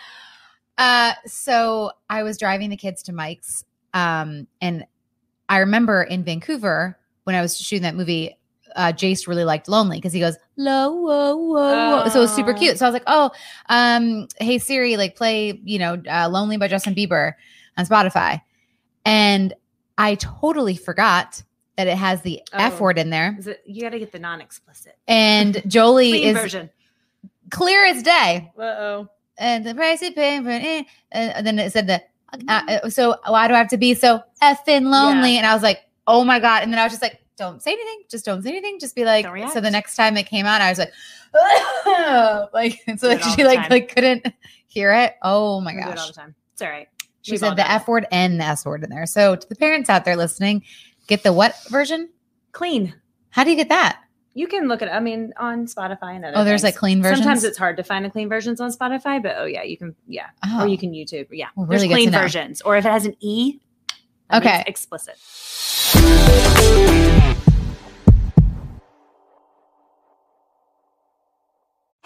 Uh. 0.78 1.14
So 1.26 1.92
I 2.08 2.22
was 2.22 2.38
driving 2.38 2.70
the 2.70 2.78
kids 2.78 3.02
to 3.04 3.14
Mike's. 3.14 3.64
Um. 3.96 4.46
And 4.62 4.86
I 5.50 5.58
remember 5.60 6.04
in 6.04 6.24
Vancouver 6.24 6.98
when 7.24 7.36
I 7.36 7.42
was 7.42 7.58
shooting 7.58 7.84
that 7.84 7.96
movie. 7.96 8.38
Uh, 8.76 8.92
Jace 8.92 9.28
really 9.28 9.44
liked 9.46 9.68
"Lonely" 9.68 9.98
because 9.98 10.14
he 10.14 10.20
goes 10.20 10.36
"low, 10.58 10.92
whoa, 10.94 11.36
whoa, 11.36 12.04
whoa." 12.04 12.10
So 12.10 12.20
it 12.20 12.22
was 12.24 12.36
super 12.36 12.54
cute. 12.54 12.78
So 12.78 12.86
I 12.86 12.90
was 12.90 12.94
like, 12.94 13.04
"Oh, 13.08 13.32
um, 13.70 14.28
hey 14.40 14.60
Siri, 14.60 14.98
like 14.98 15.16
play, 15.16 15.60
you 15.64 15.80
know, 15.80 16.00
uh, 16.08 16.30
"Lonely" 16.30 16.58
by 16.58 16.68
Justin 16.68 16.94
Bieber 16.94 17.34
on 17.78 17.86
Spotify," 17.88 18.42
and 19.06 19.54
I 19.98 20.16
totally 20.16 20.76
forgot 20.76 21.42
that 21.78 21.88
it 21.88 21.98
has 21.98 22.22
the 22.22 22.42
F 22.54 22.76
Oh. 22.80 22.84
word 22.84 23.00
in 23.00 23.10
there. 23.10 23.36
It, 23.40 23.64
you 23.66 23.82
got 23.82 23.90
to 23.92 24.00
get 24.00 24.12
the 24.12 24.20
non-explicit 24.20 24.96
And 25.08 25.62
Jolie 25.72 26.26
is 26.26 26.38
version. 26.38 26.70
clear 27.50 27.86
as 27.86 28.04
day. 28.04 28.52
Uh 28.58 28.62
oh. 28.62 29.10
And 29.40 29.66
the 29.66 29.74
price 29.76 30.02
you 30.02 30.12
pay 30.14 30.42
for 30.42 30.50
it. 30.50 30.86
And 31.12 31.46
then 31.48 31.58
it 31.58 31.72
said 31.72 31.88
that. 31.88 32.10
Uh, 32.48 32.90
so 32.90 33.16
why 33.26 33.48
do 33.48 33.54
I 33.54 33.58
have 33.58 33.68
to 33.70 33.78
be 33.78 33.94
so 33.94 34.22
effing 34.42 34.90
lonely? 34.90 35.38
And 35.38 35.46
I 35.46 35.54
was 35.54 35.64
like, 35.64 35.82
oh 36.08 36.24
my 36.24 36.40
god. 36.40 36.64
And 36.64 36.72
then 36.72 36.80
I 36.80 36.84
was 36.84 36.92
just 36.92 37.02
like, 37.02 37.22
don't 37.38 37.62
say 37.62 37.72
anything. 37.72 38.04
Just 38.10 38.26
don't 38.26 38.42
say 38.42 38.50
anything. 38.50 38.80
Just 38.80 38.96
be 38.96 39.06
like. 39.06 39.26
So 39.52 39.62
the 39.62 39.72
next 39.72 39.96
time 39.96 40.18
it 40.18 40.26
came 40.26 40.46
out, 40.46 40.62
I 40.62 40.70
was 40.70 40.80
like, 40.80 40.92
like 42.54 42.82
so 43.00 43.08
like 43.08 43.22
she 43.22 43.44
like 43.44 43.70
like 43.70 43.94
couldn't 43.94 44.28
hear 44.68 44.94
it. 44.94 45.16
Oh 45.22 45.62
my 45.62 45.74
it 45.74 45.84
all 45.84 45.94
gosh. 45.94 46.08
the 46.08 46.14
time. 46.14 46.36
It's 46.54 46.62
all 46.62 46.70
right. 46.70 46.88
She 47.22 47.34
We've 47.34 47.40
said 47.40 47.56
the. 47.56 47.70
F 47.70 47.88
word 47.88 48.08
and 48.12 48.40
the 48.40 48.46
S 48.46 48.66
word 48.66 48.84
in 48.84 48.90
there. 48.90 49.06
So 49.06 49.36
to 49.36 49.50
the 49.50 49.56
parents 49.56 49.90
out 49.90 50.06
there 50.06 50.16
listening, 50.16 50.64
get 51.08 51.24
the 51.24 51.34
what 51.34 51.56
version? 51.70 52.10
Clean. 52.54 52.94
How 53.30 53.44
do 53.44 53.52
you 53.52 53.56
get 53.56 53.70
that? 53.70 54.02
You 54.38 54.48
can 54.48 54.68
look 54.68 54.82
at. 54.84 54.94
I 54.94 55.00
mean, 55.00 55.34
on 55.38 55.66
Spotify 55.66 56.16
and 56.16 56.24
other. 56.26 56.38
Oh, 56.38 56.44
there's 56.44 56.62
things. 56.62 56.74
like 56.74 56.76
clean 56.76 57.02
versions. 57.02 57.20
Sometimes 57.20 57.44
it's 57.44 57.58
hard 57.58 57.78
to 57.78 57.84
find 57.84 58.06
the 58.06 58.10
clean 58.12 58.30
versions 58.30 58.62
on 58.62 58.72
Spotify, 58.72 59.22
but 59.22 59.36
oh 59.38 59.46
yeah, 59.46 59.64
you 59.64 59.78
can. 59.78 59.96
Yeah, 60.08 60.28
Oh. 60.46 60.64
or 60.64 60.68
you 60.68 60.78
can 60.78 60.92
YouTube. 60.92 61.28
Yeah, 61.32 61.48
Well, 61.56 61.66
there's 61.66 61.82
really 61.82 62.06
to 62.06 62.12
clean 62.12 62.12
versions, 62.22 62.62
or 62.62 62.78
if 62.78 62.86
it 62.86 62.92
has 62.92 63.06
an 63.06 63.16
E. 63.20 63.60
Okay. 64.32 64.64
explicit. 64.68 65.18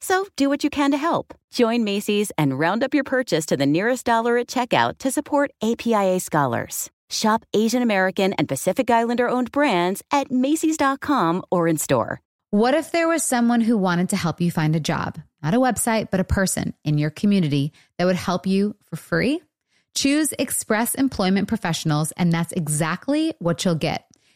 So 0.00 0.26
do 0.36 0.48
what 0.48 0.64
you 0.64 0.70
can 0.70 0.90
to 0.92 0.96
help. 0.96 1.34
Join 1.50 1.84
Macy's 1.84 2.32
and 2.38 2.58
round 2.58 2.82
up 2.82 2.94
your 2.94 3.04
purchase 3.04 3.46
to 3.46 3.56
the 3.56 3.66
nearest 3.66 4.06
dollar 4.06 4.38
at 4.38 4.48
checkout 4.48 4.98
to 4.98 5.10
support 5.10 5.50
APIA 5.62 6.20
scholars. 6.20 6.90
Shop 7.10 7.44
Asian 7.52 7.82
American 7.82 8.32
and 8.34 8.48
Pacific 8.48 8.90
Islander 8.90 9.28
owned 9.28 9.52
brands 9.52 10.02
at 10.10 10.30
Macy's.com 10.30 11.42
or 11.50 11.68
in 11.68 11.76
store. 11.76 12.20
What 12.50 12.74
if 12.74 12.92
there 12.92 13.08
was 13.08 13.22
someone 13.22 13.60
who 13.60 13.76
wanted 13.76 14.08
to 14.08 14.16
help 14.16 14.40
you 14.40 14.50
find 14.50 14.74
a 14.74 14.80
job? 14.80 15.18
Not 15.42 15.54
a 15.54 15.58
website, 15.60 16.10
but 16.10 16.20
a 16.20 16.24
person 16.24 16.74
in 16.84 16.98
your 16.98 17.10
community 17.10 17.72
that 17.98 18.06
would 18.06 18.16
help 18.16 18.46
you 18.46 18.74
for 18.88 18.96
free? 18.96 19.40
Choose 19.94 20.32
Express 20.38 20.94
Employment 20.94 21.48
Professionals, 21.48 22.12
and 22.12 22.32
that's 22.32 22.52
exactly 22.52 23.34
what 23.38 23.64
you'll 23.64 23.74
get. 23.74 24.09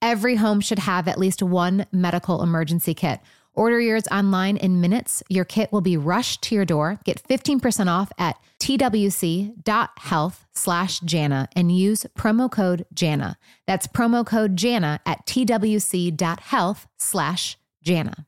Every 0.00 0.36
home 0.36 0.60
should 0.60 0.80
have 0.80 1.08
at 1.08 1.18
least 1.18 1.42
one 1.42 1.86
medical 1.92 2.42
emergency 2.42 2.94
kit. 2.94 3.20
Order 3.54 3.80
yours 3.80 4.04
online 4.12 4.56
in 4.56 4.80
minutes. 4.80 5.22
Your 5.28 5.44
kit 5.44 5.72
will 5.72 5.80
be 5.80 5.96
rushed 5.96 6.42
to 6.42 6.54
your 6.54 6.64
door. 6.64 7.00
Get 7.04 7.20
15% 7.28 7.88
off 7.88 8.12
at 8.16 8.36
twc.health 8.60 10.46
slash 10.52 11.00
Jana 11.00 11.48
and 11.56 11.76
use 11.76 12.06
promo 12.16 12.48
code 12.48 12.86
Jana. 12.94 13.36
That's 13.66 13.88
promo 13.88 14.24
code 14.24 14.56
Jana 14.56 15.00
at 15.04 15.26
twc.health 15.26 16.86
slash 16.98 17.58
Jana. 17.82 18.26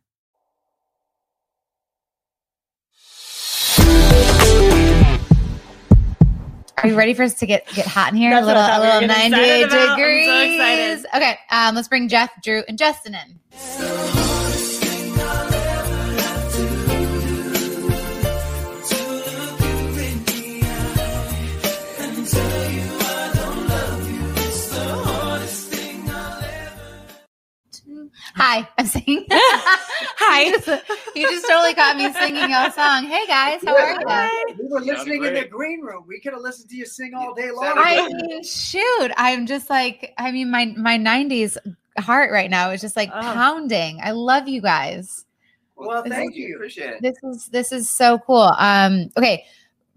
Are 6.82 6.88
you 6.88 6.96
ready 6.96 7.14
for 7.14 7.22
us 7.22 7.34
to 7.34 7.46
get 7.46 7.66
get 7.74 7.86
hot 7.86 8.12
in 8.12 8.18
here? 8.18 8.30
That's 8.30 8.44
a 8.44 8.46
little, 8.46 8.62
a 8.62 8.66
thought 8.66 8.80
we 8.80 8.86
were 8.86 8.92
little 8.94 9.08
getting 9.08 9.30
98 9.32 9.64
excited. 9.64 9.78
I'm 9.78 9.88
so 9.88 9.96
degrees. 9.96 11.00
excited. 11.04 11.06
Okay, 11.16 11.38
um, 11.50 11.74
let's 11.74 11.88
bring 11.88 12.08
Jeff, 12.08 12.30
Drew, 12.42 12.62
and 12.68 12.78
Justin 12.78 13.14
in. 13.14 14.39
Hi, 28.42 28.66
I'm 28.78 28.86
singing. 28.86 29.26
Hi. 29.30 30.44
you, 30.44 30.52
just, 30.58 30.68
you 31.14 31.28
just 31.28 31.46
totally 31.46 31.74
caught 31.74 31.98
me 31.98 32.10
singing 32.14 32.54
a 32.54 32.72
song. 32.72 33.04
Hey 33.04 33.26
guys, 33.26 33.60
how 33.62 33.76
are 33.76 33.90
you? 33.90 34.56
We 34.58 34.66
were 34.66 34.80
listening 34.80 35.24
in 35.26 35.34
the 35.34 35.44
green 35.44 35.82
room. 35.82 36.04
We 36.08 36.20
could 36.20 36.32
have 36.32 36.40
listened 36.40 36.70
to 36.70 36.76
you 36.76 36.86
sing 36.86 37.12
all 37.14 37.34
day 37.34 37.50
long. 37.50 37.74
I 37.76 38.08
mean, 38.08 38.42
shoot, 38.42 39.12
I'm 39.18 39.44
just 39.44 39.68
like, 39.68 40.14
I 40.16 40.32
mean, 40.32 40.50
my 40.50 40.72
my 40.78 40.96
'90s 40.96 41.58
heart 41.98 42.32
right 42.32 42.48
now 42.48 42.70
is 42.70 42.80
just 42.80 42.96
like 42.96 43.10
Oh. 43.12 43.20
pounding. 43.20 44.00
I 44.02 44.12
love 44.12 44.48
you 44.48 44.62
guys. 44.62 45.26
Well, 45.76 46.02
thank 46.02 46.34
you. 46.34 46.46
you. 46.48 46.54
Appreciate 46.54 46.94
it. 46.94 47.02
This 47.02 47.16
is 47.22 47.48
this 47.48 47.72
is 47.72 47.90
so 47.90 48.20
cool. 48.20 48.54
Um, 48.56 49.10
okay, 49.18 49.44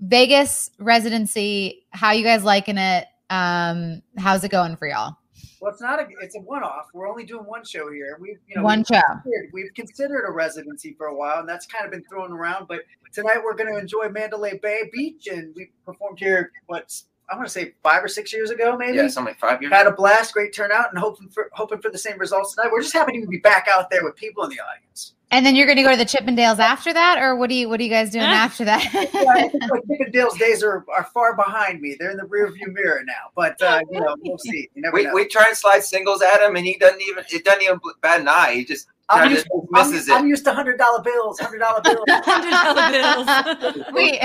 Vegas 0.01 0.69
residency. 0.79 1.85
How 1.91 2.11
you 2.11 2.25
guys 2.25 2.43
liking 2.43 2.77
it? 2.77 3.07
Um, 3.29 4.01
how's 4.17 4.43
it 4.43 4.51
going 4.51 4.75
for 4.75 4.85
y'all? 4.85 5.15
Well, 5.63 5.71
it's 5.71 5.81
not 5.81 5.97
a. 6.01 6.07
It's 6.21 6.35
a 6.35 6.41
one-off. 6.41 6.87
We're 6.93 7.07
only 7.09 7.23
doing 7.23 7.45
one 7.45 7.63
show 7.63 7.89
here. 7.89 8.17
We, 8.19 8.37
you 8.49 8.55
know, 8.57 8.63
One 8.63 8.79
we've 8.79 8.87
show. 8.87 9.01
considered- 9.01 9.49
We've 9.53 9.73
considered 9.73 10.25
a 10.27 10.31
residency 10.31 10.93
for 10.97 11.07
a 11.07 11.15
while, 11.15 11.39
and 11.39 11.47
that's 11.47 11.65
kind 11.65 11.85
of 11.85 11.91
been 11.91 12.03
thrown 12.03 12.33
around. 12.33 12.67
But 12.67 12.81
tonight 13.13 13.37
we're 13.41 13.55
going 13.55 13.73
to 13.73 13.79
enjoy 13.79 14.09
Mandalay 14.09 14.59
Bay 14.61 14.89
Beach, 14.91 15.27
and 15.27 15.55
we 15.55 15.71
performed 15.85 16.19
here. 16.19 16.51
What 16.65 16.93
I 17.31 17.37
want 17.37 17.47
to 17.47 17.51
say 17.53 17.75
five 17.81 18.03
or 18.03 18.09
six 18.09 18.33
years 18.33 18.49
ago, 18.49 18.75
maybe. 18.77 18.97
Yeah, 18.97 19.07
something 19.07 19.31
like 19.31 19.39
five 19.39 19.61
years. 19.61 19.71
Had 19.71 19.87
a 19.87 19.93
blast, 19.93 20.33
great 20.33 20.53
turnout, 20.53 20.89
and 20.89 20.99
hoping 20.99 21.29
for 21.29 21.49
hoping 21.53 21.79
for 21.79 21.89
the 21.89 21.97
same 21.97 22.17
results 22.19 22.55
tonight. 22.55 22.69
We're 22.69 22.81
just 22.81 22.93
happy 22.93 23.21
to 23.21 23.27
be 23.27 23.37
back 23.37 23.69
out 23.73 23.89
there 23.89 24.03
with 24.03 24.17
people 24.17 24.43
in 24.43 24.49
the 24.49 24.59
audience. 24.59 25.13
And 25.33 25.43
then 25.43 25.55
you're 25.55 25.65
going 25.65 25.77
to 25.77 25.83
go 25.83 25.89
to 25.91 25.97
the 25.97 26.05
Chippendales 26.05 26.59
after 26.59 26.93
that, 26.93 27.17
or 27.19 27.35
what 27.35 27.49
do 27.49 27.55
you 27.55 27.67
what 27.67 27.79
are 27.79 27.83
you 27.83 27.89
guys 27.89 28.11
doing 28.11 28.25
Ah. 28.25 28.45
after 28.45 28.63
that? 28.65 28.83
Yeah, 29.13 29.67
like 29.67 29.81
Chippendales 29.89 30.37
days 30.37 30.61
are, 30.63 30.85
are 30.95 31.05
far 31.13 31.35
behind 31.35 31.81
me. 31.81 31.95
They're 31.99 32.11
in 32.11 32.17
the 32.17 32.23
rearview 32.23 32.71
mirror 32.71 33.01
now. 33.05 33.31
But 33.35 33.59
uh, 33.61 33.81
you 33.91 33.99
know, 33.99 34.15
we'll 34.19 34.37
see. 34.37 34.69
You 34.75 34.83
never 34.83 34.95
we, 34.95 35.03
know. 35.05 35.13
we 35.13 35.27
try 35.27 35.45
and 35.47 35.57
slide 35.57 35.83
singles 35.83 36.21
at 36.21 36.39
him, 36.41 36.55
and 36.55 36.65
he 36.65 36.77
doesn't 36.77 37.01
even 37.01 37.23
it 37.31 37.43
doesn't 37.43 37.63
even 37.63 37.79
bat 38.01 38.21
an 38.21 38.27
eye. 38.27 38.53
He 38.53 38.63
just 38.65 38.87
I'm 39.09 39.31
used, 39.31 39.45
to 39.45 39.67
I'm, 39.73 39.89
misses 39.89 40.09
I'm 40.09 40.27
used 40.27 40.45
to 40.45 40.53
hundred 40.53 40.77
dollar 40.77 41.01
bills, 41.01 41.39
hundred 41.39 41.59
dollar 41.59 41.81
bills. 41.81 42.05
$100 42.09 43.73
bills. 43.73 43.85
wait, 43.93 44.21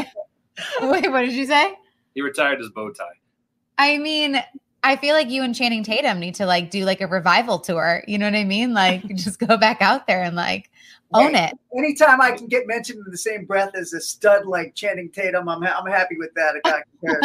wait, 0.83 1.11
what 1.11 1.23
did 1.23 1.33
you 1.33 1.47
say? 1.47 1.75
He 2.15 2.21
retired 2.21 2.59
his 2.59 2.69
bow 2.71 2.91
tie. 2.93 3.05
I 3.79 3.97
mean, 3.99 4.43
I 4.83 4.97
feel 4.97 5.15
like 5.15 5.31
you 5.31 5.43
and 5.43 5.55
Channing 5.55 5.83
Tatum 5.83 6.19
need 6.21 6.35
to 6.37 6.47
like 6.47 6.71
do 6.71 6.85
like 6.85 7.01
a 7.01 7.07
revival 7.07 7.59
tour. 7.59 8.05
You 8.07 8.19
know 8.19 8.27
what 8.27 8.35
I 8.35 8.45
mean? 8.45 8.75
Like 8.75 9.07
just 9.15 9.39
go 9.39 9.57
back 9.57 9.81
out 9.83 10.07
there 10.07 10.23
and 10.23 10.37
like 10.37 10.71
own 11.15 11.35
it. 11.35 11.55
Anytime 11.77 12.21
I 12.21 12.33
can 12.33 12.47
get 12.49 12.67
mentioned 12.67 13.03
in 13.05 13.11
the 13.11 13.19
same 13.19 13.45
breath 13.45 13.71
as 13.75 13.93
a 13.93 14.01
stud 14.01 14.47
like 14.47 14.75
Channing 14.75 15.11
Tatum, 15.11 15.49
I'm 15.49 15.63
ha- 15.63 15.81
I'm 15.83 15.91
happy 15.91 16.17
with 16.19 16.31
that. 16.35 16.55
I 16.65 16.83
compare. 17.01 17.21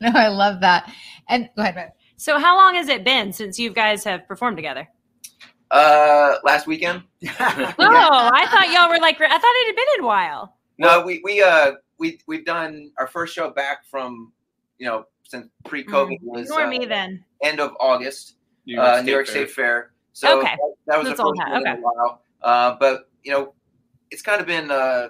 no, 0.00 0.10
I 0.14 0.28
love 0.28 0.60
that. 0.60 0.92
And 1.28 1.48
go 1.56 1.62
ahead, 1.62 1.74
Brett. 1.74 1.96
So, 2.16 2.38
how 2.38 2.56
long 2.56 2.74
has 2.74 2.88
it 2.88 3.04
been 3.04 3.32
since 3.32 3.58
you 3.58 3.70
guys 3.72 4.04
have 4.04 4.26
performed 4.28 4.56
together? 4.56 4.88
Uh, 5.70 6.34
last 6.44 6.66
weekend. 6.66 7.02
Oh, 7.24 8.30
I 8.34 8.46
thought 8.50 8.68
y'all 8.72 8.88
were 8.90 9.00
like, 9.00 9.20
I 9.20 9.28
thought 9.28 9.42
it 9.42 9.66
had 9.68 9.76
been 9.76 10.04
a 10.04 10.06
while. 10.06 10.56
No, 10.78 11.00
we 11.04 11.20
we 11.24 11.42
uh 11.42 11.72
we 11.98 12.18
we've 12.26 12.44
done 12.44 12.90
our 12.98 13.06
first 13.06 13.34
show 13.34 13.50
back 13.50 13.86
from 13.86 14.32
you 14.78 14.86
know 14.86 15.04
since 15.22 15.48
pre-COVID 15.64 16.18
was 16.22 16.42
Ignore 16.50 16.64
uh, 16.64 16.68
me 16.68 16.84
then. 16.86 17.24
end 17.42 17.60
of 17.60 17.72
August. 17.80 18.34
New 18.66 18.80
uh, 18.80 18.96
State 18.96 19.06
New 19.06 19.12
York 19.12 19.26
Fair. 19.26 19.34
State 19.34 19.50
Fair. 19.50 19.92
So 20.12 20.38
Okay. 20.40 20.48
that, 20.50 20.58
that 20.86 20.98
was 20.98 21.06
That's 21.08 21.16
the 21.18 21.24
all 21.24 21.30
first 21.30 21.38
that- 21.46 21.52
one 21.52 21.66
in 21.66 21.78
a 21.78 21.80
while. 21.80 22.22
Uh, 22.42 22.76
but 22.78 23.08
you 23.22 23.32
know, 23.32 23.54
it's 24.10 24.22
kind 24.22 24.40
of 24.40 24.46
been 24.46 24.70
uh, 24.70 25.08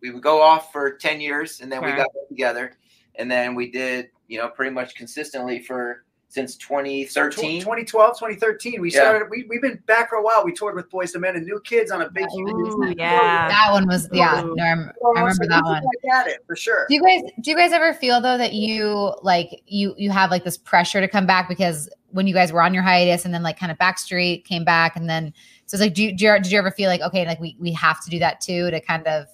we 0.00 0.10
would 0.10 0.22
go 0.22 0.42
off 0.42 0.72
for 0.72 0.96
ten 0.96 1.20
years, 1.20 1.60
and 1.60 1.70
then 1.70 1.84
we 1.84 1.92
got 1.92 2.08
together, 2.28 2.76
and 3.16 3.30
then 3.30 3.54
we 3.54 3.70
did 3.70 4.08
you 4.28 4.38
know 4.38 4.48
pretty 4.48 4.72
much 4.72 4.94
consistently 4.94 5.60
for 5.60 6.04
since 6.32 6.56
2013. 6.56 7.60
2012, 7.60 8.18
2013. 8.18 8.80
We 8.80 8.90
Yeah. 8.90 9.00
started. 9.00 9.28
We 9.28 9.44
we've 9.50 9.60
been 9.60 9.82
back 9.84 10.08
for 10.08 10.16
a 10.16 10.22
while. 10.22 10.42
We 10.46 10.52
toured 10.54 10.74
with 10.74 10.88
Boyz 10.90 11.14
II 11.14 11.20
Men 11.20 11.36
and 11.36 11.44
New 11.44 11.60
Kids 11.60 11.90
on 11.90 12.00
the 12.00 12.08
Block. 12.08 12.30
Ooh, 12.32 12.94
yeah. 12.96 13.48
That 13.48 13.68
one 13.70 13.86
was 13.86 14.08
yeah. 14.14 14.42
Ooh. 14.42 14.54
No, 14.56 14.64
I 14.64 14.68
rem- 14.70 14.92
I 15.14 15.20
remember 15.20 15.46
that 15.48 15.62
one. 15.62 15.82
At 16.10 16.28
it 16.28 16.42
for 16.46 16.56
sure. 16.56 16.86
Do 16.88 16.94
you 16.94 17.02
guys 17.04 17.20
do 17.42 17.50
you 17.50 17.56
guys 17.56 17.72
ever 17.72 17.92
feel 17.92 18.18
though 18.22 18.38
that 18.38 18.54
you 18.54 19.14
like 19.20 19.62
you 19.66 19.94
you 19.98 20.10
have 20.10 20.30
like 20.30 20.42
this 20.42 20.56
pressure 20.56 21.02
to 21.02 21.08
come 21.08 21.26
back 21.26 21.50
because 21.50 21.90
when 22.12 22.26
you 22.26 22.32
guys 22.32 22.50
were 22.50 22.62
on 22.62 22.72
your 22.72 22.82
hiatus 22.82 23.26
and 23.26 23.34
then 23.34 23.42
like 23.42 23.58
kind 23.58 23.70
of 23.70 23.76
Backstreet 23.76 24.46
came 24.46 24.64
back 24.64 24.96
and 24.96 25.10
then 25.10 25.34
so 25.66 25.74
it's 25.74 25.82
like 25.82 25.92
do 25.92 26.02
you, 26.02 26.16
do 26.16 26.24
you, 26.24 26.32
did 26.42 26.50
you 26.50 26.58
ever 26.58 26.70
feel 26.70 26.88
like 26.88 27.02
okay 27.02 27.26
like 27.26 27.40
we 27.40 27.56
we 27.60 27.72
have 27.74 28.02
to 28.04 28.10
do 28.10 28.18
that 28.18 28.40
too 28.40 28.70
to 28.70 28.80
kind 28.80 29.06
of 29.06 29.26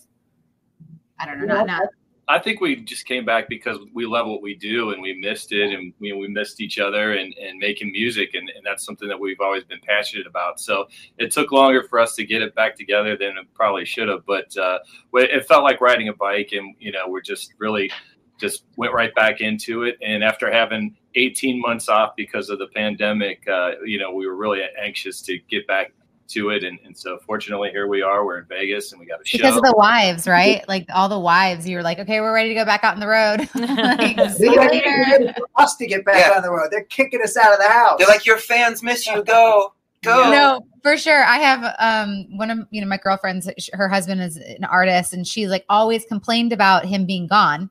I 1.20 1.26
don't 1.26 1.38
know 1.38 1.46
not 1.46 1.66
not 1.68 1.88
I 2.30 2.38
think 2.38 2.60
we 2.60 2.76
just 2.76 3.06
came 3.06 3.24
back 3.24 3.48
because 3.48 3.78
we 3.94 4.04
love 4.04 4.26
what 4.26 4.42
we 4.42 4.54
do 4.54 4.90
and 4.90 5.00
we 5.00 5.18
missed 5.18 5.50
it 5.50 5.72
and 5.72 5.94
we, 5.98 6.12
we 6.12 6.28
missed 6.28 6.60
each 6.60 6.78
other 6.78 7.12
and, 7.12 7.34
and 7.38 7.58
making 7.58 7.90
music 7.90 8.34
and, 8.34 8.50
and 8.50 8.64
that's 8.64 8.84
something 8.84 9.08
that 9.08 9.18
we've 9.18 9.40
always 9.40 9.64
been 9.64 9.80
passionate 9.80 10.26
about. 10.26 10.60
So 10.60 10.88
it 11.16 11.30
took 11.30 11.52
longer 11.52 11.82
for 11.84 11.98
us 11.98 12.14
to 12.16 12.26
get 12.26 12.42
it 12.42 12.54
back 12.54 12.76
together 12.76 13.16
than 13.16 13.38
it 13.38 13.46
probably 13.54 13.86
should 13.86 14.08
have, 14.08 14.26
but 14.26 14.54
uh, 14.58 14.80
it 15.14 15.46
felt 15.46 15.64
like 15.64 15.80
riding 15.80 16.08
a 16.08 16.12
bike 16.12 16.50
and 16.52 16.74
you 16.78 16.92
know 16.92 17.08
we're 17.08 17.22
just 17.22 17.54
really 17.58 17.90
just 18.38 18.64
went 18.76 18.92
right 18.92 19.14
back 19.14 19.40
into 19.40 19.84
it. 19.84 19.96
And 20.02 20.22
after 20.22 20.52
having 20.52 20.96
18 21.14 21.60
months 21.60 21.88
off 21.88 22.14
because 22.14 22.50
of 22.50 22.58
the 22.58 22.68
pandemic, 22.68 23.42
uh, 23.48 23.72
you 23.84 23.98
know 23.98 24.12
we 24.12 24.26
were 24.26 24.36
really 24.36 24.60
anxious 24.78 25.22
to 25.22 25.38
get 25.48 25.66
back 25.66 25.92
to 26.28 26.50
it 26.50 26.62
and, 26.62 26.78
and 26.84 26.96
so 26.96 27.18
fortunately 27.26 27.70
here 27.70 27.86
we 27.86 28.02
are 28.02 28.24
we're 28.24 28.38
in 28.38 28.44
vegas 28.46 28.92
and 28.92 29.00
we 29.00 29.06
got 29.06 29.20
a 29.20 29.24
show 29.24 29.38
because 29.38 29.56
of 29.56 29.62
the 29.62 29.74
wives 29.76 30.28
right 30.28 30.66
like 30.68 30.86
all 30.94 31.08
the 31.08 31.18
wives 31.18 31.68
you 31.68 31.76
were 31.76 31.82
like 31.82 31.98
okay 31.98 32.20
we're 32.20 32.34
ready 32.34 32.50
to 32.50 32.54
go 32.54 32.64
back 32.64 32.84
out 32.84 32.94
on 32.94 33.00
the 33.00 33.06
road 33.08 33.38
like, 33.54 34.30
see 34.32 34.44
They're 34.44 34.52
you 34.52 34.56
ready 34.58 34.80
later. 35.20 35.34
for 35.38 35.46
us 35.62 35.76
to 35.76 35.86
get 35.86 36.04
back 36.04 36.26
Yeah. 36.26 36.36
on 36.36 36.42
the 36.42 36.50
road. 36.50 36.68
They're 36.70 36.84
kicking 36.84 37.22
us 37.22 37.36
out 37.36 37.52
of 37.52 37.58
the 37.58 37.68
house. 37.68 37.96
They're 37.98 38.06
like 38.08 38.26
your 38.26 38.38
fans 38.38 38.82
miss 38.82 39.06
you. 39.06 39.22
Go 39.24 39.72
go. 40.04 40.30
No, 40.30 40.60
for 40.82 40.96
sure. 40.96 41.24
I 41.24 41.38
have 41.38 41.74
um 41.78 42.26
one 42.36 42.50
of 42.50 42.58
you 42.70 42.80
know 42.80 42.86
my 42.86 42.98
girlfriends. 42.98 43.48
Her 43.72 43.88
husband 43.88 44.20
is 44.20 44.36
an 44.36 44.64
artist, 44.64 45.12
and 45.12 45.26
she's 45.26 45.48
like 45.48 45.64
always 45.68 46.04
complained 46.04 46.52
about 46.52 46.84
him 46.84 47.06
being 47.06 47.26
gone. 47.26 47.70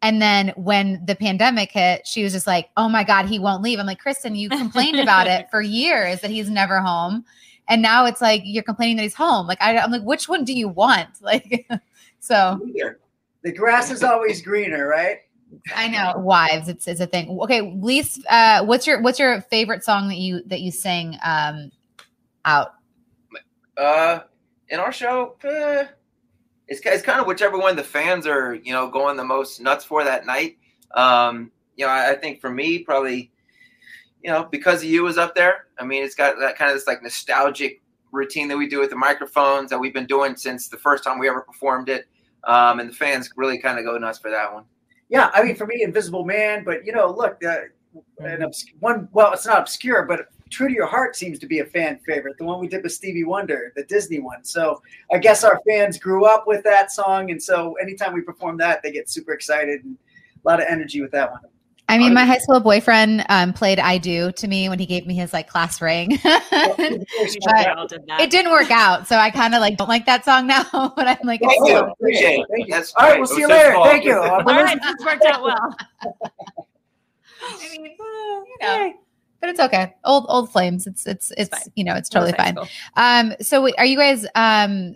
And 0.00 0.22
then 0.22 0.52
when 0.56 1.04
the 1.06 1.14
pandemic 1.16 1.72
hit, 1.72 2.06
she 2.06 2.22
was 2.22 2.32
just 2.32 2.46
like, 2.46 2.70
"Oh 2.76 2.88
my 2.88 3.04
god, 3.04 3.26
he 3.26 3.38
won't 3.38 3.62
leave." 3.62 3.78
I'm 3.78 3.86
like, 3.86 3.98
"Kristen, 4.00 4.34
you 4.34 4.48
complained 4.48 4.98
about 5.00 5.26
it 5.26 5.48
for 5.50 5.60
years 5.60 6.20
that 6.20 6.30
he's 6.30 6.48
never 6.50 6.80
home." 6.80 7.24
And 7.68 7.82
now 7.82 8.06
it's 8.06 8.20
like 8.20 8.42
you're 8.44 8.62
complaining 8.62 8.96
that 8.96 9.02
he's 9.02 9.14
home. 9.14 9.46
Like 9.46 9.60
I, 9.60 9.78
I'm 9.78 9.90
like, 9.90 10.02
which 10.02 10.28
one 10.28 10.44
do 10.44 10.52
you 10.52 10.68
want? 10.68 11.08
Like, 11.20 11.68
so 12.20 12.60
The 13.42 13.52
grass 13.52 13.90
is 13.90 14.02
always 14.02 14.42
greener, 14.42 14.88
right? 14.88 15.18
I 15.74 15.88
know 15.88 16.18
wives. 16.18 16.68
It's 16.68 16.88
it's 16.88 17.00
a 17.00 17.06
thing. 17.06 17.38
Okay, 17.42 17.60
least. 17.60 18.24
Uh, 18.28 18.64
what's 18.64 18.86
your 18.86 19.00
what's 19.02 19.18
your 19.18 19.42
favorite 19.42 19.84
song 19.84 20.08
that 20.08 20.16
you 20.16 20.42
that 20.46 20.60
you 20.60 20.70
sang 20.70 21.16
um 21.22 21.70
out? 22.44 22.74
Uh, 23.76 24.20
in 24.68 24.80
our 24.80 24.92
show, 24.92 25.36
eh, 25.44 25.86
it's 26.66 26.80
it's 26.84 27.02
kind 27.02 27.20
of 27.20 27.26
whichever 27.26 27.58
one 27.58 27.76
the 27.76 27.84
fans 27.84 28.26
are, 28.26 28.54
you 28.54 28.72
know, 28.72 28.90
going 28.90 29.16
the 29.16 29.24
most 29.24 29.60
nuts 29.60 29.84
for 29.84 30.04
that 30.04 30.26
night. 30.26 30.58
Um, 30.94 31.50
you 31.76 31.86
know, 31.86 31.92
I, 31.92 32.12
I 32.12 32.14
think 32.14 32.40
for 32.40 32.50
me, 32.50 32.80
probably, 32.80 33.30
you 34.22 34.30
know, 34.30 34.44
because 34.44 34.82
of 34.82 34.88
you 34.88 35.02
was 35.02 35.18
up 35.18 35.34
there. 35.34 35.66
I 35.78 35.84
mean, 35.84 36.02
it's 36.04 36.14
got 36.14 36.38
that 36.40 36.56
kind 36.56 36.70
of 36.70 36.76
this 36.76 36.86
like 36.86 37.02
nostalgic 37.02 37.82
routine 38.12 38.48
that 38.48 38.56
we 38.56 38.68
do 38.68 38.80
with 38.80 38.90
the 38.90 38.96
microphones 38.96 39.70
that 39.70 39.78
we've 39.78 39.94
been 39.94 40.06
doing 40.06 40.36
since 40.36 40.68
the 40.68 40.78
first 40.78 41.04
time 41.04 41.18
we 41.18 41.28
ever 41.28 41.42
performed 41.42 41.88
it. 41.88 42.06
Um, 42.44 42.80
and 42.80 42.90
the 42.90 42.94
fans 42.94 43.30
really 43.36 43.58
kind 43.58 43.78
of 43.78 43.84
go 43.84 43.98
nuts 43.98 44.18
for 44.18 44.30
that 44.30 44.52
one. 44.52 44.64
Yeah, 45.08 45.30
I 45.32 45.42
mean, 45.42 45.56
for 45.56 45.66
me, 45.66 45.82
Invisible 45.82 46.24
Man, 46.24 46.64
but 46.64 46.84
you 46.84 46.92
know, 46.92 47.10
look, 47.10 47.42
uh, 47.44 47.56
an 48.18 48.42
obs- 48.42 48.66
one. 48.80 49.08
Well, 49.12 49.32
it's 49.32 49.46
not 49.46 49.58
obscure, 49.58 50.04
but 50.04 50.28
True 50.50 50.68
to 50.68 50.74
Your 50.74 50.86
Heart 50.86 51.16
seems 51.16 51.38
to 51.40 51.46
be 51.46 51.60
a 51.60 51.64
fan 51.64 51.98
favorite. 52.06 52.36
The 52.38 52.44
one 52.44 52.60
we 52.60 52.68
did 52.68 52.82
with 52.82 52.92
Stevie 52.92 53.24
Wonder, 53.24 53.72
the 53.76 53.84
Disney 53.84 54.18
one. 54.18 54.44
So 54.44 54.82
I 55.12 55.18
guess 55.18 55.44
our 55.44 55.60
fans 55.68 55.98
grew 55.98 56.24
up 56.24 56.46
with 56.46 56.62
that 56.64 56.90
song, 56.90 57.30
and 57.30 57.42
so 57.42 57.74
anytime 57.74 58.14
we 58.14 58.20
perform 58.20 58.56
that, 58.58 58.82
they 58.82 58.92
get 58.92 59.08
super 59.08 59.32
excited 59.32 59.84
and 59.84 59.96
a 60.44 60.48
lot 60.48 60.60
of 60.60 60.66
energy 60.68 61.00
with 61.00 61.10
that 61.12 61.30
one. 61.30 61.40
I 61.90 61.96
mean, 61.96 62.12
my 62.12 62.24
high 62.26 62.38
school 62.38 62.60
boyfriend 62.60 63.24
um, 63.30 63.52
played 63.54 63.78
"I 63.78 63.96
Do" 63.98 64.30
to 64.32 64.46
me 64.46 64.68
when 64.68 64.78
he 64.78 64.84
gave 64.86 65.06
me 65.06 65.14
his 65.14 65.32
like 65.32 65.48
class 65.48 65.80
ring. 65.80 66.18
But 66.50 67.78
all 67.78 67.86
did 67.86 68.06
that. 68.06 68.20
it 68.20 68.30
didn't 68.30 68.50
work 68.52 68.70
out, 68.70 69.08
so 69.08 69.16
I 69.16 69.30
kind 69.30 69.54
of 69.54 69.60
like 69.60 69.76
don't 69.78 69.88
like 69.88 70.04
that 70.06 70.24
song 70.24 70.46
now. 70.46 70.64
But 70.96 71.06
I'm 71.08 71.16
like, 71.24 71.40
Thank 71.40 71.52
it's 71.52 71.68
you. 71.70 71.76
still- 71.76 71.92
Appreciate 71.92 72.40
it. 72.40 72.46
Thank 72.50 72.68
you. 72.68 72.74
That's 72.74 72.92
All 72.96 73.02
right, 73.04 73.10
great. 73.12 73.18
we'll 73.20 73.26
see 73.28 73.40
you 73.40 73.48
later. 73.48 73.72
fault. 73.72 73.86
Thank 73.88 74.04
you. 74.04 74.18
all 74.18 74.42
right, 74.44 74.78
this 74.82 75.04
worked 75.06 75.24
out 75.24 75.42
well. 75.42 75.76
I 77.42 77.68
mean, 77.72 77.84
you 77.86 78.56
know, 78.60 78.92
but 79.40 79.50
it's 79.50 79.60
okay. 79.60 79.94
Old 80.04 80.26
old 80.28 80.50
flames. 80.52 80.86
It's 80.86 81.06
it's 81.06 81.32
it's 81.38 81.50
fine. 81.50 81.72
you 81.74 81.84
know 81.84 81.94
it's 81.94 82.08
totally 82.08 82.32
fine. 82.32 82.54
school. 82.54 82.68
Um, 82.96 83.34
so 83.40 83.62
wait, 83.62 83.74
are 83.78 83.86
you 83.86 83.96
guys 83.96 84.26
um 84.34 84.94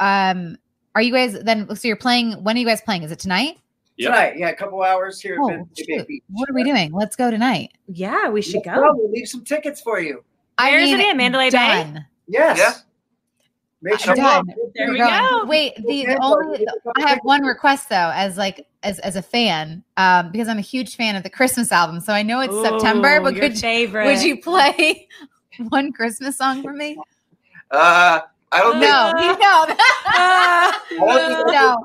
um 0.00 0.56
are 0.94 1.02
you 1.02 1.12
guys 1.12 1.34
then? 1.42 1.74
So 1.76 1.86
you're 1.86 1.96
playing. 1.96 2.42
When 2.42 2.56
are 2.56 2.58
you 2.58 2.66
guys 2.66 2.80
playing? 2.80 3.02
Is 3.02 3.12
it 3.12 3.18
tonight? 3.18 3.58
Yep. 3.98 4.12
Tonight, 4.12 4.36
yeah, 4.36 4.48
a 4.50 4.54
couple 4.54 4.82
hours 4.82 5.20
here. 5.20 5.38
Oh, 5.40 5.50
at 5.50 5.60
shoot. 5.76 6.06
Beach. 6.06 6.22
What 6.30 6.50
are 6.50 6.52
we 6.54 6.64
doing? 6.64 6.92
Let's 6.92 7.16
go 7.16 7.30
tonight. 7.30 7.72
Yeah, 7.88 8.28
we 8.28 8.42
should 8.42 8.60
Well, 8.66 8.92
go. 8.92 8.94
We'll 8.94 9.10
leave 9.10 9.26
some 9.28 9.42
tickets 9.42 9.80
for 9.80 10.00
you. 10.00 10.22
Where 10.58 10.78
is 10.78 10.90
it 10.90 11.00
in? 11.00 11.16
Mandalay 11.16 11.50
Bay? 11.50 11.94
Yes. 12.28 12.58
Yeah. 12.58 12.74
Make 13.82 13.98
sure. 14.00 14.14
Done. 14.14 14.46
There 14.74 14.86
We're 14.88 14.92
we 14.94 14.98
going. 14.98 15.10
go. 15.10 15.44
Wait, 15.46 15.76
the, 15.76 16.06
the 16.06 16.18
only 16.22 16.60
you 16.60 16.66
can 16.66 16.74
come 16.82 16.92
I 16.96 17.08
have 17.08 17.20
one 17.22 17.42
request 17.42 17.88
though, 17.88 18.10
as 18.14 18.36
like 18.36 18.66
as 18.82 18.98
as 19.00 19.16
a 19.16 19.22
fan, 19.22 19.82
um, 19.96 20.30
because 20.32 20.48
I'm 20.48 20.58
a 20.58 20.62
huge 20.62 20.96
fan 20.96 21.14
of 21.14 21.22
the 21.22 21.30
Christmas 21.30 21.70
album. 21.72 22.00
So 22.00 22.12
I 22.12 22.22
know 22.22 22.40
it's 22.40 22.54
September, 22.62 23.20
but 23.20 23.34
your 23.34 23.48
could 23.48 23.58
favorite. 23.58 24.06
would 24.06 24.22
you 24.22 24.40
play 24.40 25.08
one 25.68 25.92
Christmas 25.92 26.36
song 26.36 26.62
for 26.62 26.72
me? 26.72 26.98
Uh, 27.70 28.20
I 28.52 28.60
don't 28.60 28.72
think. 28.80 28.90
No, 28.90 29.12
no, 29.68 29.74
Ah, 30.06 30.82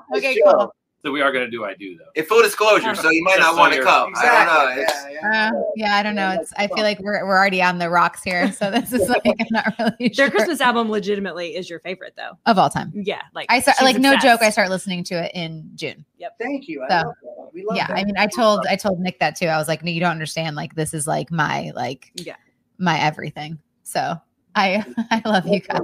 no. 0.10 0.18
Okay, 0.18 0.40
cool. 0.44 0.74
So 1.04 1.12
we 1.12 1.22
are 1.22 1.32
going 1.32 1.44
to 1.46 1.50
do 1.50 1.64
I 1.66 1.74
do 1.74 1.98
though. 1.98 2.06
In 2.16 2.26
full 2.26 2.44
disclosure, 2.44 2.94
so 2.94 3.10
you 3.10 3.24
might 3.24 3.38
Just 3.38 3.40
not 3.42 3.54
so 3.56 3.60
want 3.60 3.72
to 3.74 3.78
you're- 3.78 3.90
come. 3.90 4.10
Exactly. 4.10 4.30
I 4.30 4.46
don't 4.46 4.76
know. 4.76 4.82
It's, 4.84 4.94
Yeah, 4.94 5.10
yeah. 5.10 5.50
Uh, 5.54 5.62
yeah, 5.76 5.96
I 5.96 6.04
don't 6.04 6.16
know. 6.16 6.30
It's. 6.40 6.54
I 6.58 6.68
feel 6.68 6.84
like 6.84 7.00
we're 7.00 7.26
we're 7.26 7.38
already 7.38 7.62
on 7.62 7.80
the 7.80 7.90
rocks 7.90 8.22
here, 8.24 8.52
so 8.52 8.70
this 8.70 8.94
is 8.94 9.10
like 9.10 9.22
I'm 9.26 9.36
not 9.50 9.74
really 9.80 10.14
sure 10.14 10.28
Their 10.28 10.32
Christmas 10.32 10.62
album 10.62 10.90
legitimately 10.92 11.56
is 11.56 11.70
your 11.70 11.80
favorite, 11.80 12.14
though. 12.16 12.38
of 12.46 12.58
all 12.60 12.70
time. 12.70 12.92
Yeah, 12.94 13.22
like 13.34 13.48
I 13.50 13.60
start 13.62 13.78
she's 13.78 13.86
like 13.86 13.98
no 13.98 14.14
obsessed. 14.14 14.26
joke. 14.40 14.42
I 14.48 14.50
start 14.52 14.70
listening 14.70 15.04
to 15.06 15.16
it 15.26 15.32
in 15.34 15.70
June. 15.76 16.06
Yep. 16.18 16.38
Thank 16.40 16.68
you. 16.68 16.84
I 16.84 16.88
So, 16.90 16.96
love 17.08 17.16
that. 17.24 17.54
We 17.54 17.64
love 17.66 17.78
yeah, 17.78 17.88
that. 17.88 17.98
I 17.98 18.04
mean, 18.04 18.18
I 18.18 18.28
told 18.28 18.66
I 18.70 18.76
told 18.76 19.00
Nick 19.00 19.20
that 19.20 19.36
too. 19.36 19.48
I 19.48 19.58
was 19.58 19.68
like, 19.68 19.84
no, 19.84 19.92
you 19.92 20.00
don't 20.00 20.12
understand. 20.12 20.56
Like, 20.56 20.76
this 20.76 20.94
is 20.94 21.08
like 21.08 21.32
my 21.32 21.72
like 21.76 22.12
Yeah. 22.16 22.36
my 22.78 23.00
everything. 23.00 23.60
So 23.84 24.16
I 24.56 24.84
I 25.12 25.22
love 25.26 25.48
you 25.48 25.60
guys. 25.62 25.80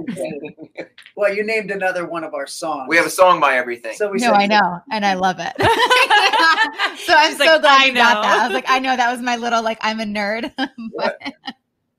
Well, 1.16 1.34
you 1.34 1.42
named 1.44 1.70
another 1.70 2.06
one 2.06 2.22
of 2.24 2.34
our 2.34 2.46
songs. 2.46 2.86
we 2.88 2.96
have 2.96 3.06
a 3.06 3.10
song 3.10 3.40
by 3.40 3.56
everything. 3.56 3.94
So 3.96 4.10
we 4.10 4.18
No, 4.18 4.26
said- 4.32 4.34
I 4.34 4.46
know, 4.46 4.80
and 4.92 5.04
I 5.04 5.14
love 5.14 5.36
it. 5.40 5.52
so 5.58 7.14
I'm 7.14 7.30
She's 7.30 7.38
so 7.38 7.44
like, 7.44 7.60
glad 7.62 7.82
I 7.82 7.84
you 7.86 7.94
got 7.94 8.14
know. 8.14 8.22
that. 8.22 8.38
I 8.40 8.46
was 8.46 8.54
like, 8.54 8.64
I 8.68 8.78
know 8.78 8.96
that 8.96 9.10
was 9.10 9.20
my 9.20 9.36
little 9.36 9.62
like 9.62 9.78
I'm 9.80 10.00
a 10.00 10.04
nerd. 10.04 10.52
but 10.96 11.18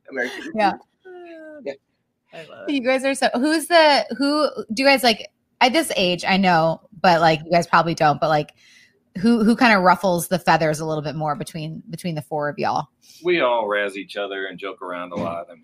American- 0.10 0.52
Yeah. 0.56 0.74
I 2.32 2.44
love 2.48 2.70
it. 2.70 2.72
you 2.74 2.82
guys 2.82 3.04
are 3.04 3.16
so. 3.16 3.28
Who's 3.34 3.66
the 3.68 4.06
who? 4.18 4.48
Do 4.72 4.84
you 4.84 4.88
guys 4.88 5.04
like 5.04 5.28
at 5.62 5.74
this 5.74 5.92
age? 5.96 6.24
I 6.24 6.38
know, 6.38 6.82
but 7.02 7.22
like 7.22 7.40
you 7.44 7.50
guys 7.52 7.66
probably 7.66 7.96
don't. 7.96 8.22
But 8.22 8.30
like, 8.30 8.54
who 9.18 9.44
who 9.44 9.56
kind 9.56 9.74
of 9.76 9.82
ruffles 9.82 10.28
the 10.28 10.38
feathers 10.38 10.80
a 10.80 10.86
little 10.86 11.02
bit 11.02 11.16
more 11.16 11.36
between 11.36 11.82
between 11.90 12.14
the 12.14 12.22
four 12.22 12.48
of 12.48 12.60
y'all? 12.60 12.90
We 13.24 13.42
all 13.42 13.68
razz 13.68 13.98
each 13.98 14.16
other 14.16 14.46
and 14.46 14.60
joke 14.60 14.84
around 14.84 15.12
a 15.12 15.16
lot. 15.16 15.48
I 15.50 15.56
mean, 15.56 15.64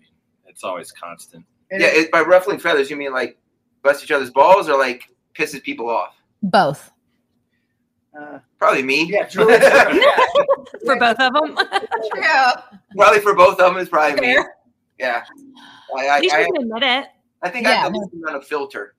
it's 0.56 0.64
always 0.64 0.90
constant. 0.90 1.44
And 1.70 1.82
Yeah, 1.82 1.88
it, 1.88 2.10
by 2.10 2.22
ruffling 2.22 2.58
feathers, 2.58 2.88
you 2.88 2.96
mean 2.96 3.12
like 3.12 3.36
bust 3.82 4.02
each 4.02 4.10
other's 4.10 4.30
balls 4.30 4.70
or 4.70 4.78
like 4.78 5.02
pisses 5.38 5.62
people 5.62 5.90
off? 5.90 6.14
Both. 6.42 6.90
uh, 8.18 8.38
Probably 8.58 8.82
me. 8.82 9.04
yeah, 9.04 9.24
true. 9.28 9.44
For 9.44 10.96
both 10.98 11.20
of 11.20 11.34
them. 11.34 11.58
yeah. 12.16 12.52
Probably 12.96 13.20
for 13.20 13.34
both 13.34 13.58
of 13.60 13.74
them 13.74 13.76
is 13.76 13.90
probably 13.90 14.18
me. 14.18 14.38
Yeah. 14.98 15.24
I, 15.94 16.06
I, 16.08 16.18
you 16.20 16.30
I, 16.32 16.44
should 16.46 16.58
admit 16.62 16.82
it. 16.82 17.06
I 17.42 17.50
think 17.50 17.66
Yeah. 17.66 17.72
I 17.72 17.74
have 17.74 17.92
the 17.92 17.98
least 17.98 18.14
amount 18.14 18.36
of 18.36 18.46
filter. 18.46 18.94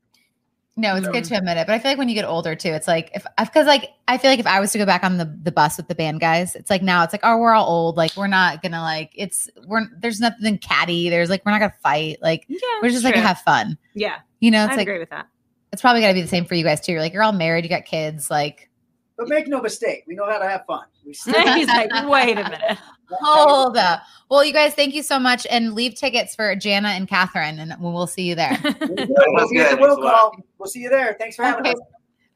No, 0.79 0.95
it's 0.95 1.07
good 1.07 1.23
to 1.23 1.35
admit 1.37 1.57
it, 1.57 1.65
but 1.65 1.73
I 1.73 1.79
feel 1.79 1.89
like 1.89 1.97
when 1.97 2.07
you 2.07 2.13
get 2.13 2.23
older 2.23 2.55
too, 2.55 2.69
it's 2.69 2.87
like 2.87 3.09
if 3.15 3.25
because 3.39 3.65
like 3.65 3.89
I 4.07 4.19
feel 4.19 4.29
like 4.29 4.39
if 4.39 4.45
I 4.45 4.59
was 4.59 4.71
to 4.73 4.77
go 4.77 4.85
back 4.85 5.03
on 5.03 5.17
the 5.17 5.25
the 5.41 5.51
bus 5.51 5.75
with 5.77 5.87
the 5.87 5.95
band 5.95 6.19
guys, 6.19 6.55
it's 6.55 6.69
like 6.69 6.83
now 6.83 7.03
it's 7.03 7.13
like 7.13 7.21
oh 7.23 7.37
we're 7.37 7.51
all 7.53 7.67
old, 7.67 7.97
like 7.97 8.15
we're 8.15 8.27
not 8.27 8.61
gonna 8.61 8.81
like 8.81 9.11
it's 9.15 9.49
we're 9.65 9.87
there's 9.99 10.19
nothing 10.19 10.59
catty, 10.59 11.09
there's 11.09 11.31
like 11.31 11.43
we're 11.45 11.51
not 11.51 11.59
gonna 11.59 11.73
fight, 11.81 12.19
like 12.21 12.45
Yeah, 12.47 12.59
we're 12.81 12.89
just 12.89 13.03
like 13.03 13.15
true. 13.15 13.21
gonna 13.21 13.27
have 13.27 13.39
fun, 13.39 13.77
Yeah, 13.95 14.17
you 14.39 14.51
know. 14.51 14.59
I 14.61 14.65
It's 14.67 14.77
like 14.77 14.87
agree 14.87 14.99
with 14.99 15.09
that. 15.09 15.27
it's 15.73 15.81
probably 15.81 16.01
gotta 16.01 16.13
be 16.13 16.21
the 16.21 16.27
same 16.27 16.45
for 16.45 16.53
you 16.53 16.63
guys 16.63 16.79
too. 16.79 16.91
You're 16.91 17.01
like 17.01 17.11
you're 17.11 17.23
all 17.23 17.33
married, 17.33 17.63
you 17.65 17.69
got 17.69 17.85
kids, 17.85 18.29
like 18.29 18.69
but 19.17 19.27
make 19.29 19.47
no 19.47 19.61
mistake, 19.61 20.03
we 20.07 20.15
know 20.15 20.25
how 20.29 20.37
to 20.37 20.47
have 20.47 20.65
fun. 20.65 20.85
We 21.05 21.13
still 21.15 21.53
He's 21.53 21.67
like, 21.67 21.89
wait 22.07 22.37
a 22.37 22.43
minute. 22.49 22.77
hold 23.21 23.77
up. 23.77 24.01
Well, 24.29 24.43
you 24.43 24.53
guys, 24.53 24.73
thank 24.73 24.93
you 24.93 25.03
so 25.03 25.17
much, 25.19 25.47
and 25.49 25.73
leave 25.73 25.95
tickets 25.95 26.35
for 26.35 26.55
Jana 26.55 26.89
and 26.89 27.07
Catherine, 27.07 27.59
and 27.59 27.73
we'll 27.79 28.07
see 28.07 28.23
you 28.23 28.35
there. 28.35 28.57
We'll 28.89 29.47
see 29.47 29.55
you 29.55 29.61
at 29.61 29.71
the 29.71 29.77
will 29.77 29.87
Thanks 29.95 29.97
a 29.97 30.01
lot. 30.01 30.13
call. 30.33 30.35
We'll 30.57 30.67
see 30.69 30.79
you 30.81 30.89
there. 30.89 31.15
Thanks 31.19 31.35
for 31.35 31.43
having 31.43 31.61
Okay. 31.65 31.71
us. 31.73 31.79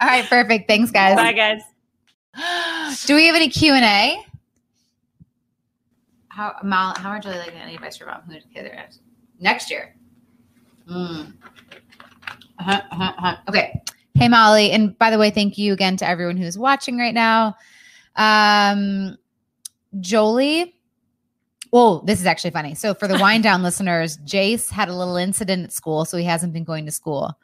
all 0.02 0.08
right, 0.08 0.26
perfect. 0.26 0.68
Thanks, 0.68 0.92
guys. 0.92 1.16
Bye, 1.16 1.34
guys. 1.34 1.62
Do 3.06 3.16
we 3.16 3.28
have 3.28 3.36
any 3.36 3.50
Q 3.50 3.74
and 3.74 3.84
A? 3.86 4.26
How 6.30 6.56
Mal, 6.64 6.96
how 6.98 7.10
much 7.10 7.26
are 7.26 7.32
they 7.34 7.40
like 7.40 7.54
any 7.56 7.76
advice 7.76 7.98
for 7.98 8.06
mom 8.06 8.22
who 8.28 8.40
together 8.40 8.74
next 9.40 9.70
year? 9.70 9.96
Mm. 10.90 11.34
Uh-huh, 12.60 12.82
uh-huh, 12.92 13.14
uh-huh. 13.18 13.36
Okay. 13.50 13.82
Hey 14.14 14.28
Molly, 14.28 14.72
and 14.72 14.98
by 14.98 15.10
the 15.10 15.18
way, 15.18 15.30
thank 15.32 15.58
you 15.58 15.74
again 15.74 15.98
to 15.98 16.08
everyone 16.08 16.38
who's 16.38 16.58
watching 16.58 16.98
right 16.98 17.14
now. 17.14 17.56
Um, 18.16 19.18
Jolie. 20.00 20.76
Oh, 21.74 22.02
this 22.06 22.20
is 22.20 22.26
actually 22.26 22.52
funny. 22.52 22.76
So 22.76 22.94
for 22.94 23.08
the 23.08 23.18
wind 23.22 23.44
down 23.44 23.64
listeners, 23.64 24.18
Jace 24.20 24.70
had 24.70 24.90
a 24.90 24.94
little 24.96 25.16
incident 25.16 25.64
at 25.64 25.72
school, 25.72 26.04
so 26.04 26.18
he 26.18 26.26
hasn't 26.26 26.52
been 26.52 26.66
going 26.66 26.86
to 26.86 26.92
school. 26.92 27.38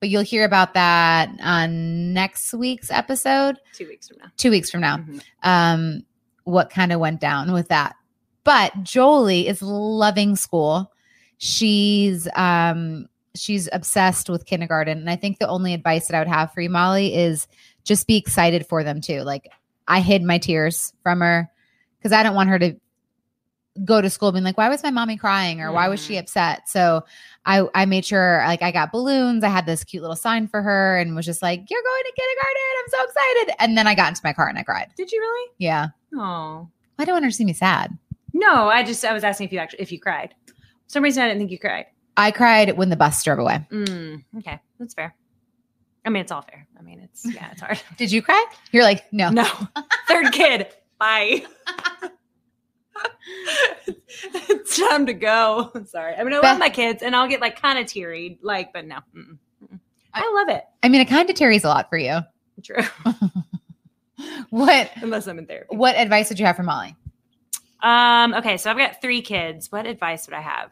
But 0.00 0.08
you'll 0.08 0.22
hear 0.22 0.44
about 0.44 0.74
that 0.74 1.28
on 1.42 2.12
next 2.14 2.52
week's 2.54 2.90
episode 2.90 3.58
Two 3.74 3.86
weeks 3.86 4.08
from 4.08 4.18
now. 4.18 4.26
two 4.36 4.50
weeks 4.50 4.70
from 4.70 4.80
now 4.80 4.98
Mhm. 4.98 5.22
um 5.42 6.02
what 6.44 6.68
kind 6.70 6.92
of 6.92 7.00
went 7.00 7.18
down 7.20 7.50
with 7.52 7.68
that 7.68 7.96
but 8.44 8.72
jolie 8.82 9.48
is 9.48 9.62
loving 9.62 10.36
school 10.36 10.92
she's 11.38 12.28
um 12.36 13.06
she's 13.38 13.68
obsessed 13.72 14.28
with 14.28 14.46
kindergarten. 14.46 14.98
And 14.98 15.10
i 15.10 15.16
think 15.16 15.38
the 15.38 15.48
only 15.48 15.74
advice 15.74 16.08
that 16.08 16.16
i 16.16 16.18
would 16.20 16.28
have 16.28 16.52
for 16.52 16.60
you 16.60 16.70
molly 16.70 17.14
is 17.14 17.46
just 17.84 18.06
be 18.06 18.16
excited 18.16 18.66
for 18.66 18.82
them 18.82 19.00
too. 19.00 19.20
Like 19.22 19.50
i 19.88 20.00
hid 20.00 20.22
my 20.22 20.38
tears 20.38 20.92
from 21.02 21.20
her 21.20 21.50
because 21.98 22.12
i 22.12 22.22
don't 22.22 22.34
want 22.34 22.48
her 22.48 22.58
to 22.58 22.74
go 23.84 24.00
to 24.00 24.08
school 24.08 24.32
being 24.32 24.42
like 24.44 24.56
why 24.56 24.68
was 24.70 24.82
my 24.82 24.90
mommy 24.90 25.16
crying? 25.18 25.60
or 25.60 25.70
why 25.70 25.88
was 25.88 26.02
she 26.02 26.16
upset? 26.16 26.68
So 26.68 27.04
i 27.44 27.62
i 27.74 27.84
made 27.84 28.04
sure 28.04 28.42
like 28.46 28.62
i 28.62 28.72
got 28.72 28.90
balloons. 28.92 29.44
I 29.44 29.48
had 29.48 29.66
this 29.66 29.84
cute 29.84 30.02
little 30.02 30.16
sign 30.16 30.48
for 30.48 30.62
her 30.62 30.98
and 30.98 31.14
was 31.14 31.26
just 31.26 31.42
like 31.42 31.60
you're 31.68 31.82
going 31.82 32.02
to 32.04 32.12
kindergarten. 32.16 32.62
I'm 32.78 32.88
so 32.88 33.04
excited. 33.04 33.54
And 33.62 33.78
then 33.78 33.86
i 33.86 33.94
got 33.94 34.08
into 34.08 34.22
my 34.24 34.32
car 34.32 34.48
and 34.48 34.58
i 34.58 34.62
cried. 34.62 34.88
Did 34.96 35.12
you 35.12 35.20
really? 35.20 35.50
yeah. 35.58 35.88
Oh 36.14 36.68
i 36.98 37.04
don't 37.04 37.14
want 37.14 37.24
her 37.24 37.30
to 37.30 37.36
see 37.36 37.44
me 37.44 37.52
sad? 37.52 37.96
No! 38.32 38.68
I 38.68 38.82
just 38.82 39.04
I 39.04 39.12
was 39.14 39.24
asking 39.24 39.46
if 39.46 39.52
you 39.52 39.58
actually 39.58 39.80
if 39.80 39.90
you 39.92 39.98
cried. 39.98 40.34
For 40.46 40.52
some 40.88 41.02
reason 41.02 41.22
I 41.22 41.26
didn't 41.28 41.40
think 41.40 41.50
you 41.50 41.58
cried. 41.58 41.86
I 42.16 42.30
cried 42.30 42.76
when 42.76 42.88
the 42.90 42.96
bus 42.96 43.22
drove 43.24 43.38
away 43.38 43.66
Mm, 43.70 44.24
okay, 44.38 44.60
that's 44.78 44.94
fair. 44.94 45.14
I 46.04 46.08
mean, 46.08 46.20
it's 46.22 46.30
all 46.30 46.42
fair. 46.42 46.68
I 46.78 46.82
mean, 46.82 47.00
it's 47.00 47.24
yeah, 47.34 47.50
it's 47.50 47.60
hard. 47.60 47.80
did 47.96 48.12
you 48.12 48.22
cry 48.22 48.44
you're 48.70 48.84
like 48.84 49.12
no 49.12 49.30
No, 49.30 49.44
third 50.08 50.32
kid. 50.32 50.68
Bye. 50.98 51.44
it's 54.48 54.78
time 54.78 55.06
to 55.06 55.14
go. 55.14 55.70
I'm 55.74 55.86
Sorry. 55.86 56.14
I 56.14 56.24
mean, 56.24 56.32
I 56.32 56.36
Beth- 56.40 56.44
love 56.52 56.58
my 56.58 56.68
kids, 56.68 57.02
and 57.02 57.14
I'll 57.14 57.28
get 57.28 57.40
like 57.40 57.60
kind 57.60 57.78
of 57.78 57.86
teary, 57.86 58.38
like, 58.42 58.72
but 58.72 58.86
no. 58.86 58.96
Mm-mm. 59.16 59.38
Mm-mm. 59.64 59.80
I 60.14 60.32
love 60.34 60.48
it. 60.56 60.64
I 60.82 60.88
mean, 60.88 61.00
it 61.00 61.06
kind 61.06 61.28
of 61.28 61.36
tears 61.36 61.64
a 61.64 61.68
lot 61.68 61.88
for 61.90 61.98
you. 61.98 62.20
True. 62.62 62.82
What 64.50 64.90
Unless 64.96 65.26
I'm 65.26 65.38
in 65.38 65.46
therapy. 65.46 65.76
what 65.76 65.94
advice 65.96 66.30
would 66.30 66.38
you 66.38 66.46
have 66.46 66.56
for 66.56 66.62
Molly? 66.62 66.96
Um. 67.82 68.32
Okay, 68.34 68.56
so 68.56 68.70
I've 68.70 68.78
got 68.78 69.02
three 69.02 69.20
kids. 69.20 69.70
What 69.70 69.86
advice 69.86 70.26
would 70.26 70.34
I 70.34 70.40
have? 70.40 70.70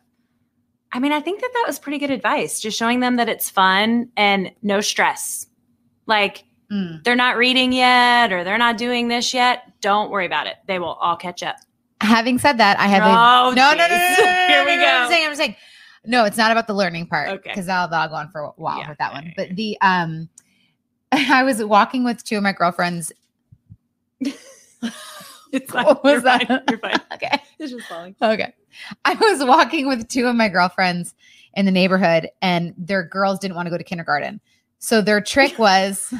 I 0.95 1.01
mean, 1.01 1.12
I 1.12 1.20
think 1.20 1.40
that 1.40 1.51
that 1.53 1.64
was 1.66 1.78
pretty 1.78 1.99
good 1.99 2.11
advice. 2.11 2.61
Just 2.61 2.78
showing 2.78 3.01
them 3.01 3.16
that 3.16 3.28
it's 3.28 3.51
fun 3.51 4.09
and 4.16 4.51
no 4.62 4.80
stress. 4.80 5.47
Like 6.07 6.45
Mm. 6.72 7.05
they're 7.05 7.14
not 7.14 7.36
reading 7.36 7.72
yet, 7.74 8.32
or 8.32 8.42
they're 8.42 8.57
not 8.57 8.78
doing 8.78 9.09
this 9.09 9.34
yet. 9.34 9.64
Don't 9.82 10.11
worry 10.11 10.24
about 10.24 10.47
it. 10.47 10.57
They 10.66 10.78
will 10.78 10.95
all 10.95 11.14
catch 11.16 11.42
up. 11.42 11.57
Having 12.01 12.38
said 12.38 12.57
that, 12.59 12.78
I 12.80 12.86
have 12.86 13.03
a 13.03 13.07
Oh, 13.07 13.53
no, 13.55 13.72
no, 13.72 13.76
no, 13.76 13.86
no, 13.86 13.97
no, 13.97 14.24
no, 14.24 14.47
Here 14.49 14.64
we 14.64 14.76
no, 14.78 14.86
I'm 14.86 15.09
saying, 15.11 15.26
I'm 15.28 15.34
saying, 15.34 15.57
no, 16.07 16.24
it's 16.24 16.38
not 16.38 16.51
about 16.53 16.66
the 16.66 16.72
learning 16.74 17.07
part. 17.07 17.28
Okay. 17.28 17.51
because 17.51 17.68
I'll, 17.68 17.92
I'll 17.92 18.09
go 18.09 18.14
on 18.14 18.30
for 18.30 18.40
a 18.40 18.49
while 18.57 18.78
Yeah. 18.78 18.88
with 18.88 18.99
that 18.99 19.12
one. 19.12 19.34
But 19.36 19.55
the 19.57 19.76
um, 19.82 20.28
I 21.12 21.42
was 21.45 21.62
walking 21.62 22.03
with 22.03 22.24
two 22.24 22.36
of 22.38 22.42
my 22.42 22.53
girlfriends. 22.53 23.12
It's 25.55 25.70
fine. 25.70 25.84
What 25.84 26.02
was 26.05 26.12
You're 26.14 26.20
that? 26.22 26.46
Fine. 26.48 26.62
You're 26.70 26.78
fine. 26.78 27.00
Okay, 27.14 27.40
It's 27.59 27.72
just 27.72 27.86
falling. 27.88 28.14
okay. 28.20 28.52
I 29.05 29.14
was 29.14 29.44
walking 29.44 29.86
with 29.86 30.09
two 30.09 30.26
of 30.26 30.34
my 30.34 30.48
girlfriends 30.48 31.14
in 31.55 31.64
the 31.64 31.70
neighborhood, 31.70 32.28
and 32.42 32.74
their 32.76 33.05
girls 33.05 33.38
didn't 33.38 33.55
want 33.55 33.66
to 33.66 33.70
go 33.70 33.78
to 33.78 33.84
kindergarten. 33.84 34.40
So 34.80 35.00
their 35.00 35.20
trick 35.20 35.59
was 35.59 36.12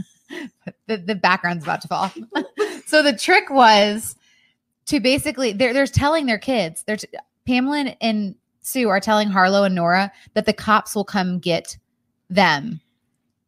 the, 0.86 0.96
the 0.96 1.14
background's 1.14 1.64
about 1.64 1.80
to 1.82 1.88
fall. 1.88 2.12
so 2.86 3.02
the 3.02 3.16
trick 3.16 3.50
was 3.50 4.14
to 4.86 5.00
basically 5.00 5.52
they're 5.52 5.72
they're 5.72 5.86
telling 5.86 6.26
their 6.26 6.38
kids, 6.38 6.84
they're 6.86 6.96
t- 6.96 7.08
Pamela 7.46 7.78
and, 7.78 7.96
and 8.00 8.34
Sue 8.62 8.88
are 8.88 9.00
telling 9.00 9.28
Harlow 9.28 9.64
and 9.64 9.74
Nora 9.74 10.12
that 10.34 10.46
the 10.46 10.52
cops 10.52 10.94
will 10.94 11.04
come 11.04 11.38
get 11.38 11.76
them 12.30 12.80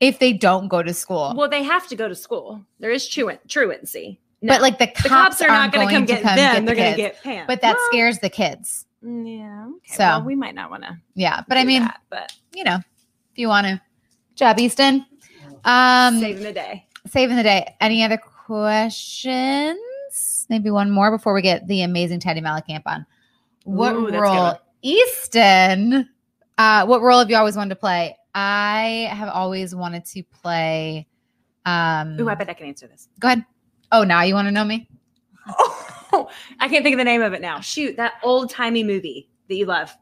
if 0.01 0.19
they 0.19 0.33
don't 0.33 0.69
go 0.69 0.83
to 0.83 0.95
school. 0.95 1.35
Well, 1.37 1.49
they 1.49 1.63
have 1.65 1.87
to 1.89 1.97
go 1.97 2.09
to 2.09 2.15
school. 2.15 2.65
There 2.81 2.91
is 2.91 3.09
truant, 3.09 3.49
truancy. 3.49 4.21
But 4.43 4.63
like 4.63 4.79
the 4.79 4.87
cops, 4.87 5.03
the 5.03 5.09
cops 5.09 5.43
are 5.43 5.49
not 5.49 5.73
going 5.73 5.89
to 5.89 5.95
come 5.95 6.05
get 6.05 6.23
them. 6.23 6.65
the 6.65 6.73
They're 6.73 6.77
going 6.77 6.77
kids. 6.77 6.97
to 6.97 7.03
get 7.03 7.23
Pam. 7.23 7.47
But 7.47 7.61
that 7.63 7.75
Well, 7.77 7.87
scares 7.91 8.19
the 8.21 8.31
kids. 8.31 8.87
Yeah. 9.03 9.67
Okay. 9.69 9.95
So- 9.95 10.05
well, 10.05 10.23
we 10.25 10.35
might 10.37 10.55
not 10.55 10.71
want 10.71 10.85
to. 10.85 10.97
Yeah, 11.15 11.43
but 11.49 11.59
I 11.59 11.65
mean, 11.65 11.83
that, 11.83 12.01
but 12.11 12.33
you 12.55 12.65
know, 12.65 12.77
if 12.77 13.39
you 13.39 13.49
want 13.49 13.67
to. 13.67 13.81
Job, 14.37 14.59
Easton. 14.61 15.05
Um, 15.65 16.21
saving 16.21 16.45
the 16.45 16.53
day. 16.53 16.87
saving 17.09 17.37
the 17.37 17.43
day. 17.43 17.75
Any 17.81 18.05
other 18.05 18.19
questions? 18.19 19.77
Maybe 20.49 20.71
one 20.71 20.91
more 20.91 21.11
before 21.11 21.35
we 21.35 21.43
get 21.43 21.67
the 21.67 21.83
amazing 21.83 22.21
Teddi 22.21 22.41
Mellencamp 22.41 22.83
on. 22.87 23.05
What 23.65 23.95
Ooh, 23.95 24.01
that's 24.03 24.09
a 24.09 24.13
good 24.13 24.21
role. 24.21 24.55
Easton? 24.83 26.09
Uh, 26.57 26.87
what 26.87 27.03
role 27.03 27.19
have 27.19 27.31
you 27.31 27.37
always 27.37 27.57
wanted 27.57 27.71
to 27.71 27.77
play? 27.77 28.17
I 28.35 29.09
have 29.13 29.29
always 29.29 29.75
wanted 29.75 30.05
to 30.07 30.23
play. 30.23 31.07
Um, 31.67 32.19
Ooh, 32.21 32.29
I 32.29 32.35
bet 32.35 32.49
I 32.49 32.55
can 32.55 32.69
answer 32.69 32.87
this. 32.87 33.09
go 33.19 33.29
ahead. 33.29 33.45
Oh, 33.93 34.05
now 34.05 34.23
you 34.23 34.35
want 34.35 34.47
to 34.49 34.53
know 34.53 34.65
me? 34.65 34.89
Oh, 35.49 36.29
I 36.61 36.69
can't 36.69 36.83
think 36.85 36.95
of 36.95 36.99
the 36.99 37.05
name 37.05 37.23
of 37.23 37.33
it 37.33 37.41
now. 37.41 37.61
Shoot, 37.61 37.97
that 37.97 38.15
old 38.23 38.51
timey 38.51 38.83
movie 38.85 39.29
that 39.49 39.55
you 39.57 39.67
love. 39.67 39.95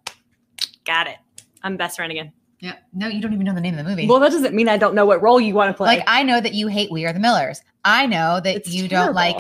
Got 0.84 1.06
it. 1.08 1.16
I'm 1.62 1.76
best 1.76 1.96
friend 1.96 2.10
again. 2.10 2.32
Yeah. 2.60 2.76
No, 2.92 3.06
you 3.08 3.20
don't 3.20 3.32
even 3.32 3.44
know 3.44 3.54
the 3.54 3.60
name 3.60 3.78
of 3.78 3.84
the 3.84 3.90
movie. 3.90 4.06
Well, 4.08 4.18
that 4.20 4.30
doesn't 4.32 4.54
mean 4.54 4.68
I 4.68 4.76
don't 4.78 4.94
know 4.94 5.04
what 5.06 5.22
role 5.22 5.40
you 5.40 5.54
want 5.54 5.70
to 5.70 5.74
play. 5.76 5.86
like 5.86 6.04
I 6.06 6.22
know 6.22 6.40
that 6.40 6.54
you 6.54 6.68
hate 6.68 6.90
We 6.90 7.04
Are 7.06 7.12
the 7.12 7.20
Millers. 7.20 7.60
I 7.84 8.06
know 8.06 8.40
that 8.42 8.56
It's 8.56 8.70
you 8.72 8.88
terrible. 8.88 9.06
don't 9.08 9.14
like 9.14 9.36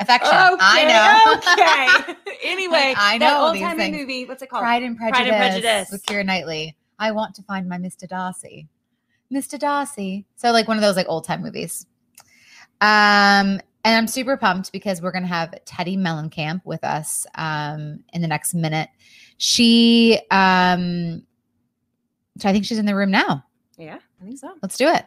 affection. 0.00 0.34
Okay, 0.34 0.56
I 0.60 0.84
know. 2.04 2.12
Okay. 2.14 2.18
anyway, 2.44 2.72
Like, 2.94 2.98
I 2.98 3.18
that 3.18 3.34
know 3.38 3.46
old 3.48 3.58
timey 3.58 3.90
movie. 3.92 4.24
What's 4.24 4.42
it 4.42 4.48
called? 4.50 4.62
Pride 4.62 4.82
and 4.82 4.96
Prejudice, 4.96 5.18
Pride 5.18 5.28
and 5.28 5.36
Prejudice. 5.62 5.90
with 5.90 6.04
Keira 6.06 6.24
Knightley. 6.24 6.76
I 6.98 7.12
want 7.12 7.34
to 7.36 7.42
find 7.42 7.68
my 7.68 7.76
Mr. 7.78 8.08
Darcy. 8.08 8.66
Mr. 9.32 9.58
Darcy. 9.58 10.24
So 10.36 10.50
like 10.52 10.68
one 10.68 10.76
of 10.76 10.82
those 10.82 10.96
like 10.96 11.06
old 11.08 11.24
time 11.24 11.42
movies. 11.42 11.86
Um, 12.82 13.60
and 13.84 13.96
I'm 13.96 14.06
super 14.08 14.36
pumped 14.36 14.72
because 14.72 15.00
we're 15.00 15.12
gonna 15.12 15.26
have 15.26 15.54
Teddi 15.64 15.96
Mellencamp 15.96 16.62
with 16.64 16.82
us 16.84 17.26
um 17.36 18.02
in 18.12 18.22
the 18.22 18.28
next 18.28 18.54
minute. 18.54 18.88
She 19.38 20.20
um 20.30 21.22
so 22.38 22.48
I 22.48 22.52
think 22.52 22.64
she's 22.64 22.78
in 22.78 22.86
the 22.86 22.96
room 22.96 23.10
now. 23.10 23.44
Yeah, 23.78 23.98
I 24.20 24.24
think 24.24 24.38
so. 24.38 24.52
Let's 24.62 24.76
do 24.76 24.88
it. 24.88 25.06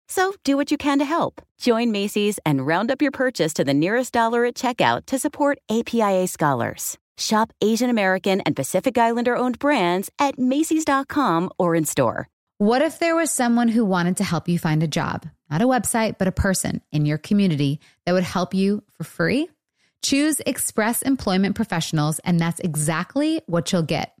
So 0.11 0.33
do 0.43 0.57
what 0.57 0.71
you 0.71 0.77
can 0.77 0.99
to 0.99 1.05
help. 1.05 1.41
Join 1.57 1.93
Macy's 1.93 2.37
and 2.45 2.67
round 2.67 2.91
up 2.91 3.01
your 3.01 3.11
purchase 3.11 3.53
to 3.53 3.63
the 3.63 3.73
nearest 3.73 4.11
dollar 4.11 4.43
at 4.43 4.55
checkout 4.55 5.05
to 5.05 5.17
support 5.17 5.59
APIA 5.69 6.27
scholars. 6.27 6.97
Shop 7.17 7.53
Asian 7.61 7.89
American 7.89 8.41
and 8.41 8.53
Pacific 8.53 8.97
Islander 8.97 9.37
owned 9.37 9.57
brands 9.57 10.11
at 10.19 10.37
Macy's.com 10.37 11.49
or 11.57 11.75
in 11.75 11.85
store. 11.85 12.27
What 12.57 12.81
if 12.81 12.99
there 12.99 13.15
was 13.15 13.31
someone 13.31 13.69
who 13.69 13.85
wanted 13.85 14.17
to 14.17 14.25
help 14.25 14.49
you 14.49 14.59
find 14.59 14.83
a 14.83 14.87
job, 14.87 15.27
not 15.49 15.61
a 15.61 15.65
website, 15.65 16.17
but 16.17 16.27
a 16.27 16.33
person 16.33 16.81
in 16.91 17.05
your 17.05 17.17
community 17.17 17.79
that 18.05 18.11
would 18.11 18.23
help 18.23 18.53
you 18.53 18.83
for 18.89 19.05
free? 19.05 19.47
Choose 20.03 20.41
Express 20.45 21.01
Employment 21.03 21.55
Professionals, 21.55 22.19
and 22.19 22.37
that's 22.37 22.59
exactly 22.59 23.43
what 23.45 23.71
you'll 23.71 23.81
get. 23.81 24.20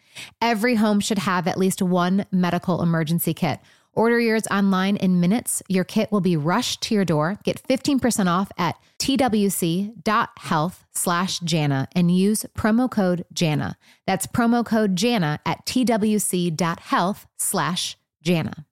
Every 0.41 0.75
home 0.75 0.99
should 0.99 1.19
have 1.19 1.47
at 1.47 1.57
least 1.57 1.81
one 1.81 2.25
medical 2.31 2.81
emergency 2.81 3.33
kit. 3.33 3.59
Order 3.93 4.19
yours 4.19 4.47
online 4.49 4.95
in 4.95 5.19
minutes. 5.19 5.61
Your 5.67 5.83
kit 5.83 6.11
will 6.11 6.21
be 6.21 6.37
rushed 6.37 6.81
to 6.83 6.95
your 6.95 7.03
door. 7.03 7.37
Get 7.43 7.61
15% 7.63 8.27
off 8.27 8.49
at 8.57 8.77
twc.health 8.99 10.85
slash 10.93 11.39
Jana 11.39 11.87
and 11.93 12.15
use 12.15 12.45
promo 12.57 12.89
code 12.89 13.25
Jana. 13.33 13.77
That's 14.07 14.27
promo 14.27 14.65
code 14.65 14.95
Jana 14.95 15.39
at 15.45 15.65
twc.health 15.65 17.27
slash 17.37 17.97
Jana. 18.21 18.65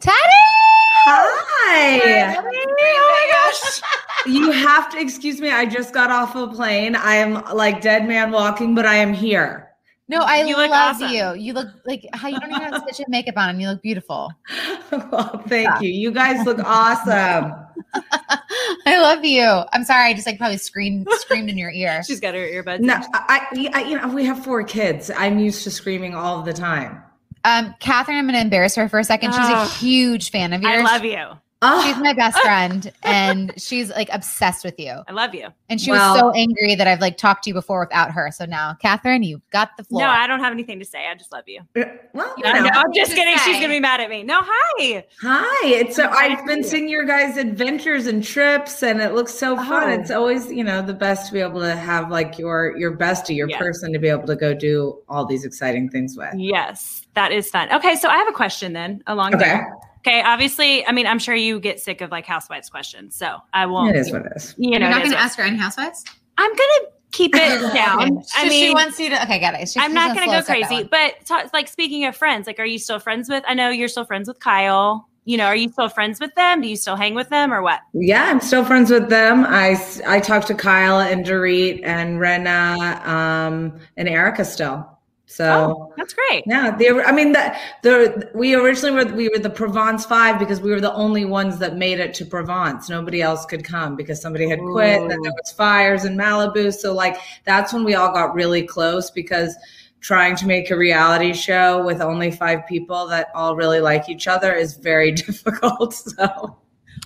Teddi! 0.00 0.44
Hi. 1.06 2.36
Oh 2.36 2.42
my 2.42 3.26
gosh. 3.32 3.80
you 4.26 4.50
have 4.50 4.90
to 4.92 5.00
excuse 5.00 5.40
me. 5.40 5.50
I 5.50 5.66
just 5.66 5.92
got 5.94 6.10
off 6.10 6.34
a 6.36 6.46
plane. 6.48 6.96
I 6.96 7.14
am 7.16 7.42
like 7.54 7.80
dead 7.80 8.06
man 8.08 8.30
walking, 8.30 8.74
but 8.74 8.86
I 8.86 8.96
am 8.96 9.12
here. 9.12 9.68
No, 10.06 10.18
I 10.20 10.42
You 10.44 10.54
love 10.56 10.70
awesome. 10.70 11.08
you. 11.08 11.34
You 11.34 11.52
look 11.54 11.68
like 11.86 12.04
how 12.12 12.28
you 12.28 12.38
don't 12.38 12.50
even 12.50 12.60
have 12.62 12.82
stitch 12.82 13.00
of 13.00 13.08
makeup 13.08 13.36
on 13.38 13.48
and 13.50 13.60
you 13.62 13.68
look 13.68 13.80
beautiful. 13.80 14.30
well, 14.90 15.42
thank 15.48 15.80
you. 15.80 15.88
You 15.88 16.10
guys 16.10 16.44
look 16.44 16.58
awesome. 16.58 17.52
I 18.86 19.00
love 19.00 19.24
you. 19.24 19.44
I'm 19.72 19.84
sorry, 19.84 20.10
I 20.10 20.14
just 20.14 20.26
like 20.26 20.36
probably 20.38 20.58
screamed 20.58 21.06
screamed 21.20 21.48
in 21.48 21.56
your 21.56 21.70
ear. 21.70 22.02
She's 22.06 22.20
got 22.20 22.34
her 22.34 22.40
earbuds. 22.40 22.80
No. 22.80 23.00
I, 23.14 23.46
I, 23.72 23.82
you 23.84 23.98
know, 23.98 24.08
we 24.08 24.24
have 24.26 24.44
four 24.44 24.62
kids. 24.62 25.10
I'm 25.16 25.38
used 25.38 25.64
to 25.64 25.70
screaming 25.70 26.14
all 26.14 26.42
the 26.42 26.52
time. 26.52 27.02
Um, 27.44 27.74
Catherine, 27.80 28.18
I'm 28.18 28.26
gonna 28.26 28.38
embarrass 28.38 28.74
her 28.76 28.88
for 28.88 28.98
a 28.98 29.04
second. 29.04 29.32
She's 29.32 29.38
a 29.48 29.56
Oh. 29.62 29.68
huge 29.78 30.30
fan 30.30 30.52
of 30.52 30.62
yours. 30.62 30.80
I 30.80 30.82
love 30.82 31.04
you. 31.04 31.38
She's 31.62 31.96
Oh, 31.96 32.00
my 32.00 32.12
best 32.12 32.38
friend, 32.40 32.92
and 33.04 33.50
she's 33.56 33.88
like 33.90 34.10
obsessed 34.12 34.64
with 34.66 34.78
you. 34.78 34.96
I 35.08 35.12
love 35.12 35.34
you. 35.34 35.48
And 35.70 35.80
she 35.80 35.90
Well- 35.90 36.12
was 36.12 36.20
so 36.20 36.30
angry 36.32 36.74
that 36.74 36.86
I've 36.86 37.00
like 37.00 37.16
talked 37.16 37.44
to 37.44 37.50
you 37.50 37.54
before 37.54 37.80
without 37.80 38.10
her. 38.10 38.30
So 38.32 38.44
now, 38.44 38.76
Catherine, 38.82 39.22
you've 39.22 39.40
got 39.48 39.70
the 39.78 39.84
floor. 39.84 40.02
No, 40.02 40.08
I 40.10 40.26
don't 40.26 40.40
have 40.40 40.52
anything 40.52 40.78
to 40.80 40.84
say. 40.84 41.06
I 41.10 41.14
just 41.14 41.32
love 41.32 41.44
you. 41.46 41.62
well, 42.12 42.34
you 42.36 42.44
I 42.44 42.52
know. 42.60 42.64
know, 42.64 42.70
I'm 42.74 42.92
just 42.94 43.12
to 43.12 43.16
kidding. 43.16 43.38
say. 43.38 43.44
She's 43.52 43.56
gonna 43.62 43.68
be 43.72 43.80
mad 43.80 44.02
at 44.02 44.10
me. 44.10 44.22
No, 44.24 44.40
hi. 44.44 45.06
Hi. 45.22 45.66
It's 45.68 45.96
so 45.96 46.06
I've 46.10 46.44
been 46.44 46.62
seeing 46.62 46.86
your 46.86 47.04
guys' 47.04 47.38
adventures 47.38 48.06
and 48.08 48.22
trips, 48.22 48.82
and 48.82 49.00
it 49.00 49.14
looks 49.14 49.32
so 49.32 49.56
fun. 49.56 49.84
Oh. 49.88 49.92
It's 50.00 50.10
always, 50.10 50.52
you 50.52 50.64
know, 50.64 50.82
the 50.82 50.92
best 50.92 51.28
to 51.28 51.32
be 51.32 51.40
able 51.40 51.60
to 51.60 51.74
have 51.74 52.10
like 52.10 52.38
your 52.38 52.76
your 52.76 52.94
bestie, 52.94 53.36
your 53.36 53.48
Yes. 53.48 53.58
person 53.58 53.90
to 53.94 53.98
be 53.98 54.08
able 54.08 54.26
to 54.26 54.36
go 54.36 54.52
do 54.52 54.98
all 55.08 55.24
these 55.24 55.46
exciting 55.46 55.88
things 55.88 56.14
with. 56.14 56.34
Yes, 56.36 57.06
that 57.14 57.32
is 57.32 57.48
fun. 57.48 57.72
Okay, 57.72 57.96
so 57.96 58.10
I 58.10 58.18
have 58.18 58.28
a 58.28 58.32
question 58.32 58.74
then 58.74 59.02
along 59.06 59.34
Okay. 59.36 59.44
there. 59.46 59.72
Okay, 60.06 60.20
obviously, 60.22 60.86
I 60.86 60.92
mean, 60.92 61.06
I'm 61.06 61.18
sure 61.18 61.34
you 61.34 61.58
get 61.58 61.80
sick 61.80 62.02
of 62.02 62.10
like 62.10 62.26
housewives 62.26 62.68
questions, 62.68 63.16
so 63.16 63.38
I 63.54 63.64
won't. 63.64 63.96
It 63.96 63.98
is 63.98 64.12
what 64.12 64.26
it 64.26 64.32
is. 64.36 64.54
You 64.58 64.70
You're 64.72 64.80
know, 64.80 64.90
not 64.90 64.98
going 64.98 65.12
to 65.12 65.18
ask 65.18 65.38
her 65.38 65.44
any 65.44 65.56
housewives. 65.56 66.04
I'm 66.36 66.50
gonna 66.50 66.90
keep 67.12 67.34
it 67.34 67.38
down. 67.74 68.02
Okay. 68.02 68.16
I 68.36 68.42
So 68.42 68.48
mean, 68.48 68.68
she 68.68 68.74
wants 68.74 69.00
you 69.00 69.08
to. 69.10 69.22
Okay, 69.22 69.38
got 69.38 69.54
it. 69.54 69.60
She's- 69.68 69.76
I'm 69.78 69.94
not 69.94 70.14
gonna 70.14 70.30
go 70.30 70.42
crazy, 70.42 70.82
but 70.82 71.14
ta- 71.24 71.48
like 71.54 71.68
speaking 71.68 72.04
of 72.04 72.14
friends, 72.16 72.46
like, 72.46 72.58
are 72.58 72.64
you 72.66 72.78
still 72.78 72.98
friends 72.98 73.28
with? 73.30 73.44
I 73.46 73.54
know 73.54 73.70
you're 73.70 73.88
still 73.88 74.04
friends 74.04 74.28
with 74.28 74.40
Kyle. 74.40 75.08
You 75.26 75.38
know, 75.38 75.46
are 75.46 75.56
you 75.56 75.70
still 75.70 75.88
friends 75.88 76.20
with 76.20 76.34
them? 76.34 76.60
Do 76.60 76.68
you 76.68 76.76
still 76.76 76.96
hang 76.96 77.14
with 77.14 77.30
them, 77.30 77.50
or 77.50 77.62
what? 77.62 77.80
Yeah, 77.94 78.24
I'm 78.26 78.40
still 78.40 78.62
friends 78.62 78.90
with 78.90 79.08
them. 79.08 79.46
I 79.48 79.82
I 80.06 80.20
talked 80.20 80.48
to 80.48 80.54
Kyle 80.54 80.98
and 81.00 81.24
Dorit 81.24 81.80
and 81.82 82.18
Rinna 82.20 83.06
um, 83.06 83.80
and 83.96 84.06
Erica 84.06 84.44
still. 84.44 84.86
So 85.26 85.44
Oh, 85.46 85.92
that's 85.96 86.12
great. 86.14 86.44
yeah, 86.46 86.76
the 86.76 87.02
I 87.02 87.10
mean 87.10 87.32
that 87.32 87.58
the 87.82 88.30
we 88.34 88.54
originally 88.54 89.04
were 89.04 89.10
we 89.12 89.28
were 89.30 89.38
the 89.38 89.50
Provence 89.50 90.04
Five 90.04 90.38
because 90.38 90.60
we 90.60 90.70
were 90.70 90.80
the 90.80 90.92
only 90.92 91.24
ones 91.24 91.58
that 91.58 91.76
made 91.76 91.98
it 91.98 92.12
to 92.14 92.26
Provence. 92.26 92.88
Nobody 92.88 93.22
else 93.22 93.46
could 93.46 93.64
come 93.64 93.96
because 93.96 94.20
somebody 94.20 94.48
had 94.48 94.58
quit. 94.60 95.00
And 95.00 95.10
then 95.10 95.20
there 95.22 95.32
was 95.32 95.52
fires 95.52 96.04
in 96.04 96.16
Malibu. 96.16 96.72
So 96.72 96.92
like 96.92 97.16
that's 97.44 97.72
when 97.72 97.84
we 97.84 97.94
all 97.94 98.12
got 98.12 98.34
really 98.34 98.62
close 98.66 99.10
because 99.10 99.56
trying 100.00 100.36
to 100.36 100.46
make 100.46 100.70
a 100.70 100.76
reality 100.76 101.32
show 101.32 101.82
with 101.84 102.02
only 102.02 102.30
five 102.30 102.66
people 102.66 103.06
that 103.06 103.28
all 103.34 103.56
really 103.56 103.80
like 103.80 104.10
each 104.10 104.28
other 104.28 104.52
is 104.52 104.76
very 104.76 105.10
difficult. 105.26 105.94
So 105.94 106.58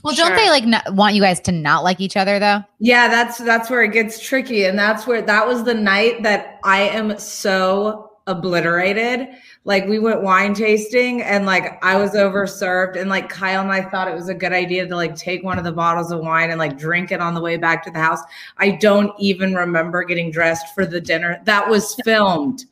well, 0.03 0.15
don't 0.15 0.29
Sure. 0.29 0.37
they 0.37 0.51
like 0.51 0.65
not, 0.65 0.93
want 0.95 1.15
you 1.15 1.23
guys 1.23 1.41
to 1.43 1.53
not 1.53 1.83
like 1.85 2.01
each 2.01 2.17
other 2.17 2.39
though? 2.39 2.61
Yeah, 2.81 3.09
that's 3.09 3.39
that's 3.39 3.71
where 3.71 3.83
it 3.83 3.93
gets 3.93 4.21
tricky, 4.21 4.65
and 4.65 4.79
that's 4.79 5.07
where 5.07 5.23
that 5.23 5.47
was 5.47 5.65
the 5.65 5.75
night 5.75 6.25
that 6.25 6.59
I 6.65 6.81
am 6.83 7.17
so 7.19 8.08
obliterated. 8.29 9.29
Like 9.65 9.87
we 9.89 9.99
went 9.99 10.23
wine 10.23 10.55
tasting, 10.55 11.23
and 11.23 11.45
like 11.45 11.83
I 11.85 11.97
was 11.97 12.13
overserved, 12.13 12.97
and 12.97 13.11
like 13.11 13.29
Kyle 13.29 13.63
and 13.63 13.73
I 13.73 13.83
thought 13.83 14.07
it 14.07 14.15
was 14.15 14.29
a 14.29 14.35
good 14.35 14.53
idea 14.53 14.87
to 14.87 14.95
like 14.95 15.17
take 15.17 15.43
one 15.43 15.59
of 15.59 15.65
the 15.65 15.73
bottles 15.73 16.13
of 16.13 16.21
wine 16.21 16.51
and 16.51 16.59
like 16.59 16.79
drink 16.79 17.11
it 17.11 17.21
on 17.21 17.35
the 17.35 17.41
way 17.41 17.57
back 17.57 17.83
to 17.85 17.91
the 17.91 17.99
house. 17.99 18.21
I 18.59 18.73
don't 18.73 19.13
even 19.19 19.55
remember 19.55 20.05
getting 20.05 20.31
dressed 20.31 20.75
for 20.75 20.87
the 20.87 21.01
dinner 21.01 21.41
that 21.45 21.69
was 21.69 21.95
filmed. 22.05 22.67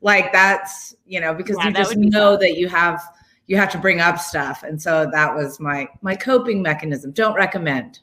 Like 0.00 0.32
that's 0.32 0.94
you 1.06 1.20
know 1.20 1.34
because 1.34 1.56
Yeah, 1.58 1.68
you 1.68 1.74
just 1.74 1.96
know 1.96 2.36
that 2.38 2.56
you 2.56 2.68
have 2.68 3.02
you 3.46 3.56
have 3.56 3.70
to 3.72 3.78
bring 3.78 4.00
up 4.00 4.18
stuff, 4.18 4.62
and 4.62 4.80
so 4.80 5.10
that 5.12 5.34
was 5.34 5.60
my 5.60 5.88
my 6.00 6.14
coping 6.16 6.62
mechanism. 6.62 7.10
Don't 7.10 7.34
recommend. 7.34 8.00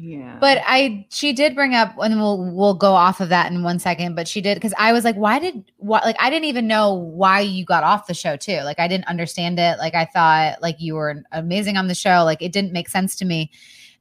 Yeah. 0.00 0.38
But 0.40 0.58
I, 0.64 1.06
she 1.10 1.32
did 1.32 1.56
bring 1.56 1.74
up, 1.74 1.94
and 1.98 2.20
we'll 2.20 2.52
we'll 2.52 2.74
go 2.74 2.92
off 2.92 3.20
of 3.20 3.30
that 3.30 3.50
in 3.50 3.64
one 3.64 3.80
second. 3.80 4.14
But 4.14 4.28
she 4.28 4.40
did 4.40 4.54
because 4.54 4.74
I 4.78 4.92
was 4.92 5.04
like, 5.04 5.16
why 5.16 5.40
did 5.40 5.72
what? 5.78 6.04
Like 6.04 6.16
I 6.20 6.30
didn't 6.30 6.44
even 6.44 6.68
know 6.68 6.94
why 6.94 7.40
you 7.40 7.64
got 7.64 7.82
off 7.82 8.06
the 8.06 8.14
show 8.14 8.36
too. 8.36 8.60
Like 8.62 8.78
I 8.78 8.86
didn't 8.86 9.08
understand 9.08 9.58
it. 9.58 9.78
Like 9.78 9.94
I 9.94 10.04
thought 10.04 10.62
like 10.62 10.76
you 10.78 10.94
were 10.94 11.24
amazing 11.32 11.76
on 11.76 11.88
the 11.88 11.94
show. 11.96 12.22
Like 12.24 12.42
it 12.42 12.52
didn't 12.52 12.72
make 12.72 12.88
sense 12.88 13.16
to 13.16 13.24
me. 13.24 13.50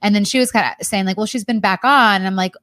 And 0.01 0.13
then 0.13 0.23
she 0.23 0.37
was 0.37 0.51
kind 0.51 0.75
of 0.79 0.85
saying 0.85 1.05
like, 1.05 1.17
well, 1.17 1.25
she's 1.25 1.45
been 1.45 1.59
back 1.59 1.83
on, 1.83 2.17
and 2.17 2.27
I'm 2.27 2.35
like, 2.35 2.53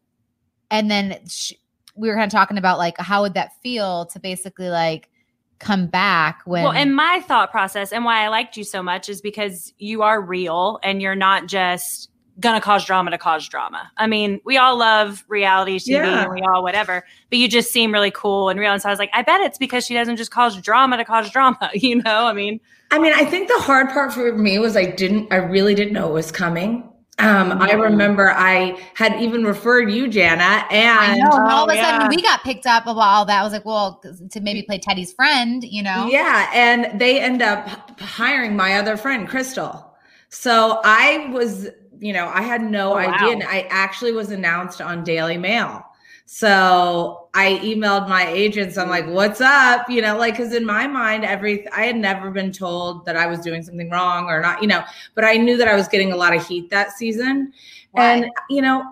and 0.71 0.89
then 0.89 1.19
she, 1.27 1.59
we 1.97 2.09
were 2.09 2.15
kind 2.15 2.27
of 2.27 2.33
talking 2.33 2.59
about 2.59 2.79
like 2.79 2.99
how 2.99 3.23
would 3.23 3.35
that 3.35 3.61
feel 3.63 4.07
to 4.07 4.21
basically 4.21 4.69
like 4.69 5.11
come 5.59 5.87
back 5.87 6.43
when 6.45 6.63
well, 6.63 6.73
and 6.73 6.95
my 6.95 7.21
thought 7.27 7.51
process 7.51 7.93
and 7.93 8.05
why 8.05 8.23
I 8.25 8.29
liked 8.29 8.57
you 8.57 8.65
so 8.65 8.83
much 8.83 9.09
is 9.09 9.21
because 9.21 9.73
you 9.79 10.03
are 10.03 10.21
real 10.21 10.79
and 10.83 11.03
you're 11.03 11.17
not 11.17 11.47
just 11.47 12.11
gonna 12.41 12.61
cause 12.61 12.85
drama 12.85 13.11
to 13.13 13.19
cause 13.19 13.49
drama. 13.49 13.91
I 13.97 14.07
mean, 14.07 14.41
we 14.45 14.57
all 14.57 14.77
love 14.77 15.25
reality 15.29 15.79
TV 15.79 15.89
Yeah. 15.93 16.23
and 16.25 16.33
we 16.33 16.41
all 16.43 16.63
whatever, 16.63 17.05
but 17.31 17.39
you 17.39 17.49
just 17.49 17.71
seem 17.73 17.93
really 17.93 18.11
cool 18.11 18.49
and 18.49 18.59
real. 18.59 18.73
And 18.73 18.83
so 18.83 18.89
I 18.89 18.93
was 18.93 18.99
like, 18.99 19.11
I 19.13 19.23
bet 19.23 19.41
it's 19.41 19.59
because 19.59 19.87
she 19.87 19.95
doesn't 19.95 20.17
just 20.17 20.31
cause 20.33 20.61
drama 20.61 20.97
to 20.97 21.05
cause 21.05 21.31
drama. 21.31 21.71
You 21.75 22.03
know, 22.03 22.27
I 22.27 22.33
mean, 22.33 22.61
I 22.91 22.99
mean, 22.99 23.13
I 23.15 23.25
think 23.25 23.49
the 23.49 23.59
hard 23.61 23.89
part 23.91 24.13
for 24.13 24.33
me 24.37 24.59
was 24.59 24.77
I 24.77 24.85
didn't, 24.87 25.33
I 25.33 25.37
really 25.37 25.75
didn't 25.75 25.93
know 25.93 26.09
it 26.09 26.13
was 26.13 26.33
coming. 26.33 26.89
Um, 27.21 27.53
I 27.63 27.73
remember 27.75 28.31
I 28.33 28.77
had 28.95 29.21
even 29.23 29.45
referred 29.45 29.89
you, 29.93 30.09
Jana, 30.09 30.43
I 30.43 30.67
and 30.71 31.21
know. 31.21 31.31
And 31.33 31.49
all 31.53 31.65
of 31.65 31.71
Oh, 31.71 31.73
a 31.73 31.77
sudden, 31.77 32.01
yeah. 32.01 32.09
we 32.09 32.21
got 32.21 32.43
picked 32.43 32.67
up 32.67 32.85
about 32.85 32.99
all 33.01 33.25
that. 33.27 33.41
I 33.41 33.45
was 33.45 33.53
like, 33.53 33.65
well, 33.65 34.03
to 34.33 34.41
maybe 34.41 34.63
play 34.63 34.79
Teddi's 34.81 35.13
friend, 35.13 35.63
you 35.63 35.81
know? 35.81 36.09
Yeah, 36.11 36.51
and 36.53 36.99
they 37.01 37.21
end 37.21 37.41
up 37.41 38.01
hiring 38.01 38.57
my 38.57 38.75
other 38.79 38.97
friend, 38.97 39.29
Crystal. 39.29 39.95
So 40.31 40.81
I 40.83 41.29
was, 41.33 41.69
you 42.01 42.13
know, 42.13 42.29
I 42.29 42.43
had 42.43 42.63
no 42.63 42.93
Oh, 42.93 42.97
idea. 42.97 43.29
wow. 43.29 43.33
And 43.33 43.43
I 43.45 43.67
actually 43.71 44.13
was 44.13 44.31
announced 44.31 44.81
on 44.81 45.05
Daily 45.05 45.37
Mail. 45.39 45.85
So 46.27 47.29
I 47.35 47.61
emailed 47.63 48.09
my 48.09 48.27
agents. 48.27 48.79
I'm 48.79 48.89
like, 48.89 49.07
what's 49.07 49.43
up? 49.43 49.91
You 49.91 50.01
know, 50.01 50.17
like, 50.17 50.37
because 50.39 50.55
in 50.55 50.65
my 50.65 50.87
mind, 50.87 51.25
every 51.25 51.71
I 51.71 51.83
had 51.83 51.97
never 51.97 52.31
been 52.31 52.51
told 52.51 53.05
that 53.05 53.17
I 53.17 53.27
was 53.27 53.41
doing 53.41 53.63
something 53.63 53.91
wrong 53.91 54.27
or 54.27 54.41
not, 54.41 54.63
you 54.63 54.69
know, 54.69 54.83
but 55.15 55.25
I 55.25 55.35
knew 55.35 55.59
that 55.59 55.69
I 55.69 55.75
was 55.75 55.87
getting 55.87 56.13
a 56.13 56.17
lot 56.17 56.35
of 56.35 56.47
heat 56.47 56.71
that 56.71 56.93
season. 56.93 57.53
And, 57.95 58.31
you 58.49 58.63
know, 58.63 58.83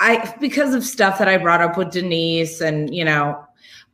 I, 0.00 0.34
because 0.40 0.74
of 0.74 0.84
stuff 0.84 1.18
that 1.18 1.28
I 1.28 1.36
brought 1.38 1.62
up 1.62 1.76
with 1.76 1.92
Denise 1.92 2.60
and, 2.60 2.92
you 2.94 3.04
know, 3.04 3.42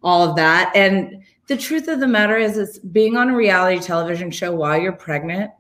all 0.03 0.29
of 0.29 0.35
that. 0.37 0.73
And 0.75 1.23
the 1.49 1.57
truth 1.57 1.89
of 1.89 2.01
the 2.01 2.09
matter 2.09 2.37
is, 2.37 2.57
it's 2.57 2.79
being 2.79 3.17
on 3.17 3.29
a 3.31 3.37
reality 3.37 3.81
television 3.81 4.31
show 4.31 4.55
while 4.55 4.81
you're 4.81 4.93
pregnant 4.93 5.51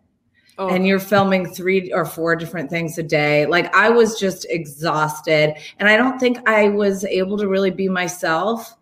oh, 0.58 0.68
and 0.68 0.86
you're 0.86 0.98
filming 1.00 1.46
three 1.52 1.92
or 1.92 2.04
four 2.04 2.36
different 2.36 2.70
things 2.70 2.96
a 2.98 3.02
day. 3.02 3.46
Like 3.46 3.74
I 3.74 3.88
was 3.90 4.18
just 4.18 4.46
exhausted. 4.48 5.54
And 5.78 5.88
I 5.88 5.96
don't 5.96 6.18
think 6.18 6.38
I 6.48 6.68
was 6.68 7.04
able 7.04 7.36
to 7.38 7.48
really 7.48 7.70
be 7.70 7.88
myself 7.88 8.76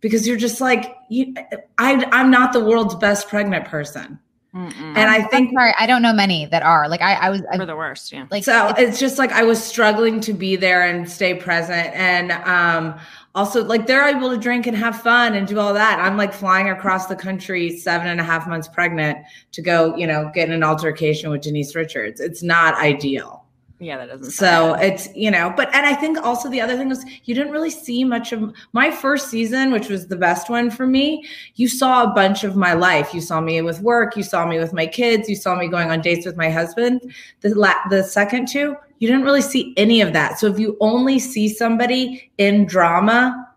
because 0.00 0.26
you're 0.26 0.36
just 0.36 0.60
like, 0.60 0.96
you, 1.08 1.34
I, 1.78 2.04
I'm 2.12 2.30
not 2.30 2.52
the 2.52 2.60
world's 2.64 2.94
best 2.94 3.28
pregnant 3.28 3.64
person. 3.64 4.18
mm-mm. 4.54 4.70
And 4.96 4.98
I 5.10 5.22
think 5.22 5.52
sorry, 5.54 5.72
I 5.78 5.86
don't 5.86 6.02
know 6.02 6.12
many 6.12 6.46
that 6.46 6.62
are. 6.62 6.88
Like, 6.88 7.00
I, 7.00 7.14
I 7.14 7.30
was, 7.30 7.42
I, 7.50 7.56
for 7.56 7.66
the 7.66 7.74
worst. 7.76 8.12
Yeah. 8.12 8.26
like, 8.30 8.44
so 8.44 8.68
it's- 8.68 8.88
it's 8.90 9.00
just 9.00 9.18
like 9.18 9.32
I 9.32 9.42
was 9.44 9.62
struggling 9.62 10.20
to 10.20 10.32
be 10.34 10.56
there 10.56 10.86
and 10.86 11.10
stay 11.10 11.34
present. 11.34 11.88
And 11.94 12.32
um 12.32 12.98
also 13.34 13.64
like 13.64 13.86
they're 13.86 14.08
able 14.08 14.30
to 14.30 14.38
drink 14.38 14.66
and 14.66 14.76
have 14.76 15.00
fun 15.00 15.34
and 15.34 15.46
do 15.46 15.58
all 15.58 15.74
that. 15.74 15.98
I'm 15.98 16.16
like 16.16 16.32
flying 16.32 16.70
across 16.70 17.06
the 17.06 17.16
country 17.16 17.76
seven 17.78 18.06
and 18.06 18.20
a 18.20 18.24
half 18.24 18.46
months 18.46 18.68
pregnant 18.68 19.18
to 19.52 19.62
go, 19.62 19.96
you 19.96 20.06
know, 20.06 20.30
get 20.34 20.48
in 20.48 20.54
an 20.54 20.62
altercation 20.62 21.30
with 21.30 21.42
Denise 21.42 21.74
Richards. 21.74 22.20
It's 22.20 22.42
not 22.42 22.74
ideal. 22.76 23.44
Yeah, 23.80 23.98
that 23.98 24.08
doesn't. 24.08 24.30
So 24.30 24.74
it's, 24.74 25.14
you 25.16 25.30
know, 25.30 25.52
but 25.56 25.74
and 25.74 25.84
I 25.84 25.94
think 25.94 26.16
also 26.18 26.48
the 26.48 26.60
other 26.60 26.76
thing 26.76 26.88
was 26.88 27.04
you 27.24 27.34
didn't 27.34 27.52
really 27.52 27.70
see 27.70 28.04
much 28.04 28.32
of 28.32 28.54
my 28.72 28.90
first 28.90 29.28
season, 29.28 29.72
which 29.72 29.88
was 29.88 30.06
the 30.06 30.16
best 30.16 30.48
one 30.48 30.70
for 30.70 30.86
me. 30.86 31.26
You 31.56 31.68
saw 31.68 32.04
a 32.04 32.14
bunch 32.14 32.44
of 32.44 32.56
my 32.56 32.72
life. 32.72 33.12
You 33.12 33.20
saw 33.20 33.40
me 33.40 33.60
with 33.62 33.80
work, 33.80 34.16
you 34.16 34.22
saw 34.22 34.46
me 34.46 34.58
with 34.58 34.72
my 34.72 34.86
kids, 34.86 35.28
you 35.28 35.34
saw 35.34 35.56
me 35.56 35.66
going 35.66 35.90
on 35.90 36.00
dates 36.00 36.24
with 36.24 36.36
my 36.36 36.50
husband. 36.50 37.12
The 37.40 37.54
la- 37.54 37.88
the 37.90 38.04
second 38.04 38.46
two, 38.48 38.76
you 38.98 39.08
didn't 39.08 39.24
really 39.24 39.42
see 39.42 39.74
any 39.76 40.00
of 40.00 40.12
that. 40.12 40.38
So 40.38 40.46
if 40.46 40.58
you 40.58 40.76
only 40.80 41.18
see 41.18 41.48
somebody 41.48 42.30
in 42.38 42.66
drama, 42.66 43.48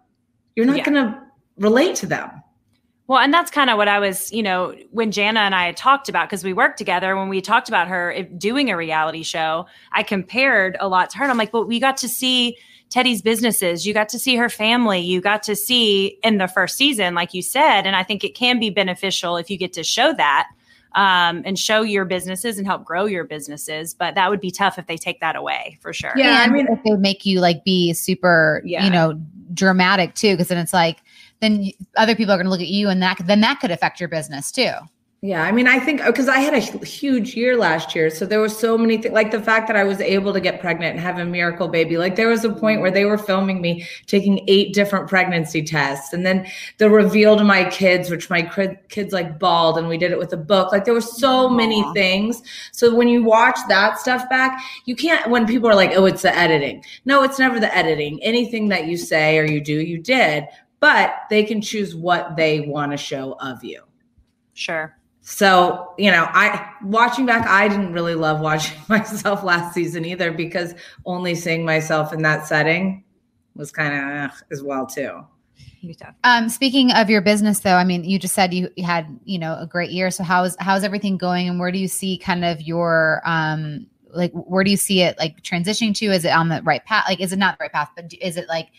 you're 0.56 0.66
not 0.66 0.78
Yeah. 0.78 0.84
going 0.84 0.96
to 0.96 1.20
relate 1.58 1.96
to 1.98 2.06
them. 2.06 2.32
Well, 3.08 3.20
and 3.20 3.34
that's 3.34 3.50
kind 3.50 3.70
of 3.70 3.78
what 3.78 3.88
I 3.88 4.00
was, 4.00 4.34
you 4.34 4.44
know, 4.44 4.76
when 4.92 5.12
Jana 5.12 5.40
and 5.40 5.56
I 5.56 5.68
had 5.68 5.78
talked 5.78 6.10
about 6.10 6.28
because 6.28 6.44
we 6.44 6.52
worked 6.52 6.78
together. 6.78 7.16
When 7.16 7.30
we 7.30 7.40
talked 7.40 7.70
about 7.70 7.88
her 7.88 8.22
doing 8.38 8.70
a 8.70 8.76
reality 8.76 9.24
show, 9.24 9.66
I 9.94 10.04
compared 10.04 10.76
a 10.82 10.90
lot 10.90 11.10
to 11.12 11.18
her. 11.20 11.24
And 11.24 11.32
I'm 11.32 11.38
like, 11.38 11.54
well, 11.54 11.64
we 11.64 11.80
got 11.80 11.96
to 11.98 12.10
see 12.10 12.58
Teddi's 12.90 13.22
businesses. 13.22 13.88
You 13.88 13.94
got 13.94 14.10
to 14.10 14.20
see 14.20 14.36
her 14.36 14.50
family. 14.50 15.00
You 15.00 15.22
got 15.22 15.42
to 15.44 15.56
see 15.56 16.20
in 16.22 16.38
the 16.38 16.48
first 16.50 16.76
season, 16.76 17.16
like 17.16 17.34
you 17.34 17.42
said. 17.42 17.88
And 17.88 17.96
I 17.96 18.04
think 18.04 18.26
it 18.26 18.36
can 18.36 18.60
be 18.60 18.70
beneficial 18.70 19.38
if 19.38 19.50
you 19.50 19.58
get 19.58 19.72
to 19.74 19.84
show 19.84 20.14
that 20.14 20.50
um, 20.96 21.42
and 21.46 21.58
show 21.60 21.82
your 21.82 22.06
businesses 22.06 22.58
and 22.58 22.66
help 22.66 22.84
grow 22.86 23.06
your 23.06 23.24
businesses. 23.24 23.94
But 23.94 24.16
that 24.16 24.30
would 24.30 24.42
be 24.42 24.52
tough 24.52 24.78
if 24.80 24.88
they 24.88 24.98
take 24.98 25.20
that 25.20 25.36
away 25.36 25.78
for 25.82 25.94
sure. 25.94 26.14
Yeah, 26.16 26.44
I 26.46 26.50
mean- 26.50 26.68
if 26.70 26.80
they 26.84 26.96
make 26.98 27.26
you 27.26 27.40
like 27.40 27.64
be 27.64 27.94
super, 27.94 28.62
Yeah. 28.66 28.84
you 28.86 28.90
know, 28.92 29.20
dramatic 29.54 30.16
too, 30.16 30.34
because 30.34 30.48
then 30.48 30.58
it's 30.58 30.74
like, 30.74 30.98
then 31.40 31.72
other 31.96 32.16
people 32.16 32.34
are 32.34 32.38
going 32.38 32.46
to 32.46 32.52
look 32.52 32.62
at 32.62 32.68
you, 32.68 32.90
and 32.90 33.02
that 33.02 33.18
then 33.26 33.42
that 33.42 33.60
could 33.60 33.72
affect 33.72 34.00
your 34.00 34.10
business 34.10 34.52
too. 34.52 34.72
Yeah, 35.24 35.42
I 35.42 35.52
mean, 35.52 35.68
I 35.68 35.80
think 35.80 36.02
uh, 36.02 36.12
because 36.12 36.30
I 36.30 36.38
had 36.38 36.54
a 36.54 36.60
huge 36.86 37.36
year 37.36 37.58
last 37.58 37.96
year, 37.96 38.12
so 38.12 38.24
there 38.24 38.40
were 38.40 38.48
so 38.48 38.78
many 38.78 38.98
things, 39.02 39.16
like 39.16 39.32
the 39.32 39.42
fact 39.42 39.66
that 39.66 39.76
I 39.76 39.84
was 39.84 40.00
able 40.00 40.32
to 40.32 40.40
get 40.40 40.62
pregnant 40.62 40.92
and 40.92 41.00
have 41.00 41.18
a 41.18 41.26
miracle 41.26 41.68
baby. 41.68 41.98
Like 41.98 42.16
there 42.16 42.28
was 42.28 42.46
a 42.46 42.54
point 42.54 42.82
where 42.82 42.92
they 42.92 43.04
were 43.04 43.18
filming 43.18 43.60
me 43.60 43.88
taking 44.06 44.46
eight 44.48 44.76
different 44.76 45.10
pregnancy 45.10 45.64
tests, 45.64 46.14
and 46.14 46.24
then 46.24 46.46
the 46.78 46.92
reveal 46.92 47.36
to 47.36 47.44
my 47.44 47.68
kids, 47.68 48.12
which 48.12 48.30
my 48.30 48.44
kids 48.90 49.12
like 49.12 49.40
bald, 49.40 49.80
and 49.80 49.88
we 49.88 49.98
did 49.98 50.12
it 50.12 50.20
with 50.20 50.34
a 50.34 50.38
book. 50.38 50.72
Like 50.72 50.86
there 50.86 50.94
were 50.94 51.02
so 51.02 51.50
many 51.50 51.84
things. 51.94 52.44
So 52.72 52.94
when 52.94 53.08
you 53.08 53.24
watch 53.24 53.58
that 53.70 54.00
stuff 54.00 54.30
back, 54.30 54.62
you 54.86 54.96
can't. 54.96 55.32
When 55.32 55.48
people 55.48 55.68
are 55.68 55.76
like, 55.76 55.94
"Oh, 55.96 56.06
it's 56.06 56.22
the 56.22 56.36
editing," 56.38 56.84
no, 57.06 57.24
it's 57.24 57.40
never 57.40 57.60
the 57.60 57.76
editing. 57.76 58.22
Anything 58.22 58.68
that 58.68 58.86
you 58.86 58.98
say 58.98 59.40
or 59.40 59.46
you 59.46 59.62
do, 59.62 59.82
you 59.82 59.98
did, 59.98 60.46
but 60.80 61.16
they 61.32 61.44
can 61.44 61.60
choose 61.60 61.96
what 61.96 62.38
they 62.38 62.60
want 62.62 62.92
to 62.92 62.98
show 62.98 63.36
of 63.42 63.64
you. 63.64 63.82
Sure. 64.54 64.97
So, 65.30 65.94
you 65.98 66.10
know, 66.10 66.26
I 66.30 66.72
watching 66.82 67.26
back, 67.26 67.46
I 67.46 67.68
didn't 67.68 67.92
really 67.92 68.16
love 68.16 68.40
watching 68.40 68.80
myself 68.88 69.44
last 69.44 69.74
season 69.74 70.06
either 70.06 70.32
because 70.32 70.74
only 71.06 71.36
seeing 71.36 71.66
myself 71.66 72.14
in 72.14 72.22
that 72.22 72.48
setting 72.48 73.04
was 73.54 73.70
kind 73.70 73.94
of 73.94 74.32
as 74.52 74.64
well 74.64 74.86
too. 74.86 75.28
Um, 76.24 76.48
speaking 76.48 76.94
of 76.94 77.10
your 77.10 77.20
business, 77.20 77.60
though, 77.60 77.76
I 77.76 77.84
mean, 77.84 78.06
you 78.06 78.18
just 78.18 78.36
said 78.36 78.54
you, 78.54 78.70
you 78.78 78.86
had, 78.86 79.20
you 79.26 79.38
know, 79.38 79.58
a 79.60 79.68
great 79.68 79.92
year. 79.92 80.12
So 80.12 80.24
how's 80.24 80.56
how's 80.60 80.86
everything 80.86 81.18
going, 81.18 81.50
and 81.50 81.60
where 81.60 81.74
do 81.74 81.78
you 81.78 81.90
see 81.90 82.18
kind 82.18 82.46
of 82.46 82.62
your 82.62 83.22
um, 83.26 83.86
like, 84.14 84.32
where 84.32 84.64
do 84.64 84.72
you 84.72 84.78
see 84.78 85.02
it 85.02 85.18
like 85.20 85.42
transitioning 85.42 85.94
to? 85.96 86.06
Is 86.06 86.24
it 86.24 86.30
on 86.30 86.48
the 86.48 86.62
right 86.64 86.84
path? 86.86 87.04
Like, 87.08 87.20
is 87.20 87.34
it 87.34 87.40
not 87.40 87.58
the 87.58 87.64
right 87.64 87.72
path, 87.72 87.90
but 87.98 88.14
is 88.22 88.38
it 88.38 88.48
like, 88.48 88.70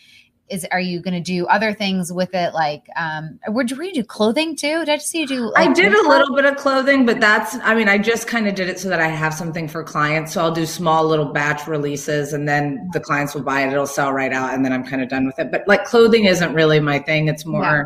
is 0.50 0.66
are 0.70 0.80
you 0.80 1.00
going 1.00 1.14
to 1.14 1.20
do 1.20 1.46
other 1.46 1.72
things 1.72 2.12
with 2.12 2.34
it? 2.34 2.54
Like, 2.54 2.88
um, 2.96 3.38
where 3.48 3.64
do 3.64 3.82
you 3.82 3.92
do 3.92 4.04
clothing 4.04 4.56
too? 4.56 4.80
Did 4.80 4.88
I 4.88 4.96
just 4.96 5.08
see 5.08 5.20
you 5.20 5.26
do? 5.26 5.52
I 5.56 5.72
did 5.72 5.92
a 5.92 6.08
little 6.08 6.34
bit 6.34 6.44
of 6.44 6.56
clothing, 6.56 7.06
but 7.06 7.20
that's, 7.20 7.56
I 7.62 7.74
mean, 7.74 7.88
I 7.88 7.98
just 7.98 8.26
kind 8.26 8.48
of 8.48 8.54
did 8.54 8.68
it 8.68 8.78
so 8.78 8.88
that 8.88 9.00
I 9.00 9.08
have 9.08 9.34
something 9.34 9.68
for 9.68 9.82
clients. 9.82 10.32
So 10.32 10.40
I'll 10.40 10.52
do 10.52 10.66
small 10.66 11.04
little 11.04 11.26
batch 11.32 11.66
releases 11.66 12.32
and 12.32 12.48
then 12.48 12.88
the 12.92 13.00
clients 13.00 13.34
will 13.34 13.42
buy 13.42 13.62
it. 13.62 13.72
It'll 13.72 13.86
sell 13.86 14.12
right 14.12 14.32
out 14.32 14.54
and 14.54 14.64
then 14.64 14.72
I'm 14.72 14.84
kind 14.84 15.02
of 15.02 15.08
done 15.08 15.26
with 15.26 15.38
it. 15.38 15.50
But 15.50 15.66
like 15.66 15.84
clothing 15.84 16.24
isn't 16.24 16.54
really 16.54 16.80
my 16.80 16.98
thing. 16.98 17.28
It's 17.28 17.44
more, 17.44 17.64
I, 17.64 17.84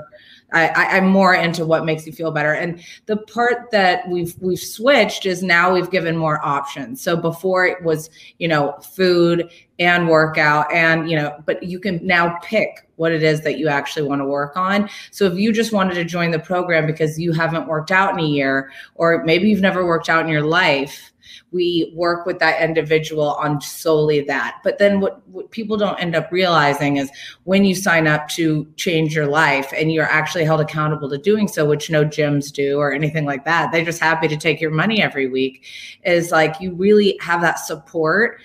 I, 0.53 0.96
I'm 0.96 1.07
more 1.07 1.34
into 1.34 1.64
what 1.64 1.84
makes 1.84 2.07
you 2.07 2.12
feel 2.12 2.30
better. 2.30 2.53
And 2.53 2.82
the 3.07 3.16
part 3.16 3.70
that 3.70 4.09
we've 4.09 4.34
we've 4.40 4.61
switched 4.61 5.26
is 5.26 5.42
now 5.42 5.72
we've 5.72 5.90
given 5.90 6.16
more 6.16 6.44
options. 6.44 7.00
So 7.00 7.16
before 7.16 7.66
it 7.66 7.82
was, 7.82 8.11
you 8.38 8.48
know, 8.48 8.72
food 8.82 9.50
and 9.78 10.09
workout 10.09 10.72
and 10.72 11.11
you 11.11 11.16
know, 11.16 11.42
but 11.46 11.62
you 11.62 11.80
can 11.80 12.05
now 12.07 12.38
pick 12.42 12.88
what 12.96 13.12
it 13.12 13.22
is 13.22 13.40
that 13.40 13.59
you 13.59 13.68
actually 13.68 14.07
want 14.07 14.20
to 14.20 14.26
work 14.26 14.57
on. 14.57 14.88
So 15.11 15.26
if 15.26 15.34
you 15.36 15.53
just 15.53 15.72
wanted 15.72 15.94
to 15.94 16.05
join 16.05 16.30
the 16.30 16.38
program 16.38 16.86
because 16.86 17.18
you 17.18 17.32
haven't 17.32 17.66
worked 17.66 17.90
out 17.90 18.12
in 18.14 18.20
a 18.20 18.28
year, 18.28 18.70
or 18.94 19.24
maybe 19.24 19.48
you've 19.48 19.61
never 19.61 19.84
worked 19.84 20.09
out 20.09 20.24
in 20.24 20.30
your 20.30 20.44
life, 20.44 21.12
we 21.53 21.92
work 21.94 22.26
with 22.26 22.38
that 22.38 22.61
individual 22.61 23.34
on 23.34 23.61
solely 23.61 24.22
that. 24.22 24.59
But 24.64 24.78
then 24.78 25.00
what, 25.00 25.26
what 25.28 25.50
people 25.50 25.76
don't 25.76 26.00
end 26.00 26.16
up 26.16 26.32
realizing 26.32 26.96
is 26.96 27.11
when 27.44 27.64
you 27.64 27.74
sign 27.74 28.07
up 28.07 28.28
to 28.30 28.66
change 28.76 29.14
your 29.14 29.26
life 29.26 29.72
and 29.76 29.92
you're 29.92 30.05
actually 30.05 30.44
held 30.44 30.61
accountable 30.61 31.11
to 31.11 31.18
doing 31.18 31.48
so, 31.48 31.66
which 31.66 31.90
no 31.90 32.05
gyms 32.05 32.53
do 32.53 32.78
or 32.78 32.92
anything 32.92 33.24
like 33.24 33.44
that, 33.44 33.70
they're 33.70 33.84
just 33.84 34.00
happy 34.00 34.28
to 34.28 34.36
take 34.36 34.61
your 34.61 34.70
money 34.70 35.03
every 35.03 35.28
week, 35.28 35.64
is 36.05 36.30
like 36.30 36.61
you 36.61 36.74
really 36.74 37.18
have 37.20 37.40
that 37.42 37.59
support 37.59 38.40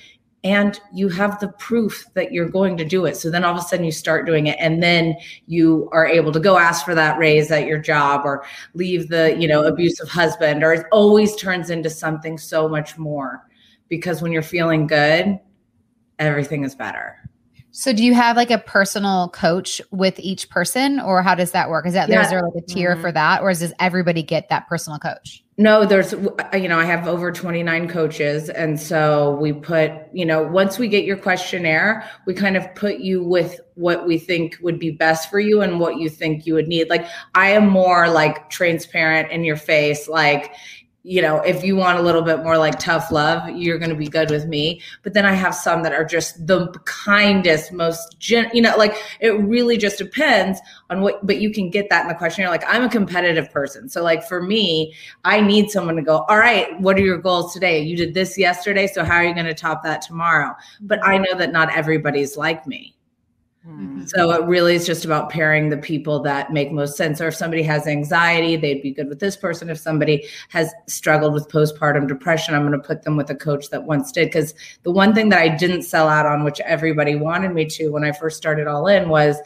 and 0.47 0.79
you 0.93 1.09
have 1.09 1.39
the 1.39 1.49
proof 1.49 2.05
that 2.13 2.31
you're 2.31 2.47
going 2.49 2.77
to 2.77 2.85
do 2.85 3.05
it. 3.05 3.17
So 3.17 3.29
then 3.29 3.43
all 3.43 3.51
of 3.51 3.59
a 3.59 3.61
sudden 3.67 3.85
you 3.85 3.91
start 3.91 4.25
doing 4.25 4.47
it 4.47 4.55
and 4.59 4.81
then 4.81 5.15
you 5.45 5.89
are 5.91 6.07
able 6.07 6.31
to 6.31 6.39
go 6.39 6.57
ask 6.57 6.85
for 6.85 6.95
that 6.95 7.19
raise 7.19 7.51
at 7.51 7.67
your 7.67 7.79
job 7.79 8.21
or 8.23 8.45
leave 8.73 9.09
the, 9.09 9.35
you 9.37 9.47
know, 9.47 9.65
abusive 9.65 10.07
husband 10.07 10.63
or 10.63 10.73
it 10.73 10.85
always 10.93 11.35
turns 11.35 11.69
into 11.69 11.89
something 11.89 12.37
so 12.37 12.69
much 12.69 12.97
more 12.97 13.43
because 13.89 14.21
when 14.21 14.31
you're 14.31 14.41
feeling 14.41 14.87
good, 14.87 15.37
everything 16.17 16.63
is 16.63 16.75
better. 16.75 17.17
So 17.71 17.91
do 17.91 18.03
you 18.03 18.13
have 18.13 18.37
like 18.37 18.49
a 18.49 18.57
personal 18.57 19.29
coach 19.29 19.81
with 19.91 20.17
each 20.17 20.49
person, 20.49 20.99
or 20.99 21.21
how 21.21 21.35
does 21.35 21.51
that 21.51 21.69
work? 21.69 21.85
Is 21.85 21.93
that 21.93 22.09
Yeah. 22.09 22.23
is 22.23 22.29
there 22.29 22.41
like 22.41 22.63
a 22.63 22.65
tier 22.65 22.95
Mhm. 22.95 23.01
for 23.01 23.11
that, 23.11 23.41
or 23.41 23.49
does 23.49 23.73
everybody 23.79 24.23
get 24.23 24.49
that 24.49 24.67
personal 24.67 24.97
coach? 24.97 25.43
No, 25.59 25.87
there's, 25.87 26.11
you 26.11 26.67
know, 26.67 26.77
I 26.77 26.85
have 26.85 27.07
over 27.07 27.31
29 27.31 27.89
coaches. 27.89 28.49
And 28.49 28.79
so 28.79 29.37
we 29.37 29.53
put, 29.53 29.91
you 30.13 30.23
know, 30.23 30.43
once 30.43 30.77
we 30.77 30.87
get 30.87 31.03
your 31.03 31.17
questionnaire, 31.17 32.07
we 32.27 32.35
kind 32.35 32.55
of 32.55 32.75
put 32.75 32.99
you 32.99 33.23
with 33.23 33.59
what 33.73 34.05
we 34.05 34.19
think 34.19 34.57
would 34.61 34.77
be 34.77 34.91
best 34.91 35.31
for 35.31 35.39
you 35.39 35.61
and 35.61 35.79
what 35.79 35.97
you 35.97 36.09
think 36.09 36.45
you 36.45 36.53
would 36.53 36.67
need. 36.67 36.91
Like, 36.91 37.07
I 37.33 37.49
am 37.49 37.67
more 37.67 38.07
like 38.07 38.51
transparent 38.51 39.31
in 39.31 39.43
your 39.43 39.55
face, 39.55 40.07
like, 40.07 40.53
you 41.07 41.21
know, 41.21 41.37
if 41.37 41.63
you 41.63 41.77
want 41.77 41.97
a 41.97 42.01
little 42.01 42.21
bit 42.21 42.43
more 42.43 42.57
like 42.57 42.77
tough 42.79 43.11
love, 43.11 43.47
you're 43.51 43.77
going 43.77 43.89
to 43.89 43.95
be 43.95 44.09
good 44.09 44.29
with 44.29 44.45
me. 44.45 44.81
But 45.03 45.13
then 45.13 45.25
I 45.25 45.31
have 45.31 45.55
some 45.55 45.81
that 45.83 45.93
are 45.93 46.03
just 46.03 46.45
the 46.45 46.67
kindest, 46.83 47.71
most, 47.71 48.19
gen- 48.19 48.49
you 48.53 48.61
know, 48.61 48.75
like 48.75 48.93
it 49.21 49.29
really 49.29 49.77
just 49.77 49.99
depends 49.99 50.59
on 50.89 50.99
what, 50.99 51.25
but 51.25 51.39
you 51.39 51.49
can 51.49 51.69
get 51.69 51.89
that 51.91 52.01
in 52.01 52.09
the 52.09 52.13
questionnaire. 52.13 52.49
Like 52.49 52.65
I'm 52.67 52.83
a 52.83 52.89
competitive 52.89 53.49
person. 53.53 53.87
So, 53.87 54.03
like 54.03 54.27
for 54.27 54.41
me, 54.41 54.93
I 55.23 55.39
need 55.39 55.71
someone 55.71 55.95
to 55.95 56.01
go, 56.01 56.25
all 56.27 56.39
right, 56.39 56.77
what 56.81 56.97
are 56.97 57.01
your 57.01 57.19
goals 57.19 57.53
today? 57.53 57.81
You 57.81 57.95
did 57.95 58.13
this 58.13 58.37
yesterday. 58.37 58.85
So, 58.85 59.05
how 59.05 59.15
are 59.15 59.23
you 59.23 59.33
going 59.33 59.45
to 59.45 59.53
top 59.53 59.83
that 59.83 60.01
tomorrow? 60.01 60.55
But 60.81 60.99
I 61.05 61.19
know 61.19 61.37
that 61.37 61.53
not 61.53 61.73
everybody's 61.73 62.35
like 62.35 62.67
me. 62.67 62.96
Mm-hmm. 63.65 64.05
So 64.05 64.31
it 64.31 64.45
really 64.45 64.75
is 64.75 64.85
just 64.85 65.03
about 65.03 65.29
pairing 65.29 65.69
the 65.69 65.77
people 65.77 66.21
that 66.21 66.53
make 66.53 66.71
most 66.71 66.95
sense. 66.95 67.19
Or 67.19 67.27
if 67.27 67.35
somebody 67.35 67.63
has 67.63 67.85
anxiety, 67.85 68.55
they'd 68.55 68.81
be 68.81 68.91
good 68.91 69.09
with 69.09 69.19
this 69.19 69.35
person. 69.35 69.69
If 69.69 69.77
somebody 69.77 70.25
has 70.49 70.73
struggled 70.87 71.33
with 71.33 71.49
postpartum 71.49 72.07
depression, 72.07 72.55
I'm 72.55 72.65
going 72.65 72.79
to 72.79 72.87
put 72.87 73.03
them 73.03 73.17
with 73.17 73.29
a 73.29 73.35
coach 73.35 73.69
that 73.71 73.83
once 73.83 74.11
did. 74.11 74.27
Because 74.27 74.53
the 74.83 74.91
one 74.91 75.13
thing 75.13 75.29
that 75.29 75.39
I 75.39 75.49
didn't 75.49 75.81
sell 75.81 76.07
out 76.07 76.25
on, 76.25 76.45
which 76.45 76.61
everybody 76.61 77.15
wanted 77.15 77.53
me 77.53 77.65
to 77.65 77.89
when 77.89 78.05
I 78.05 78.13
first 78.13 78.37
started 78.37 78.67
all 78.67 78.87
in, 78.87 79.09
was 79.09 79.37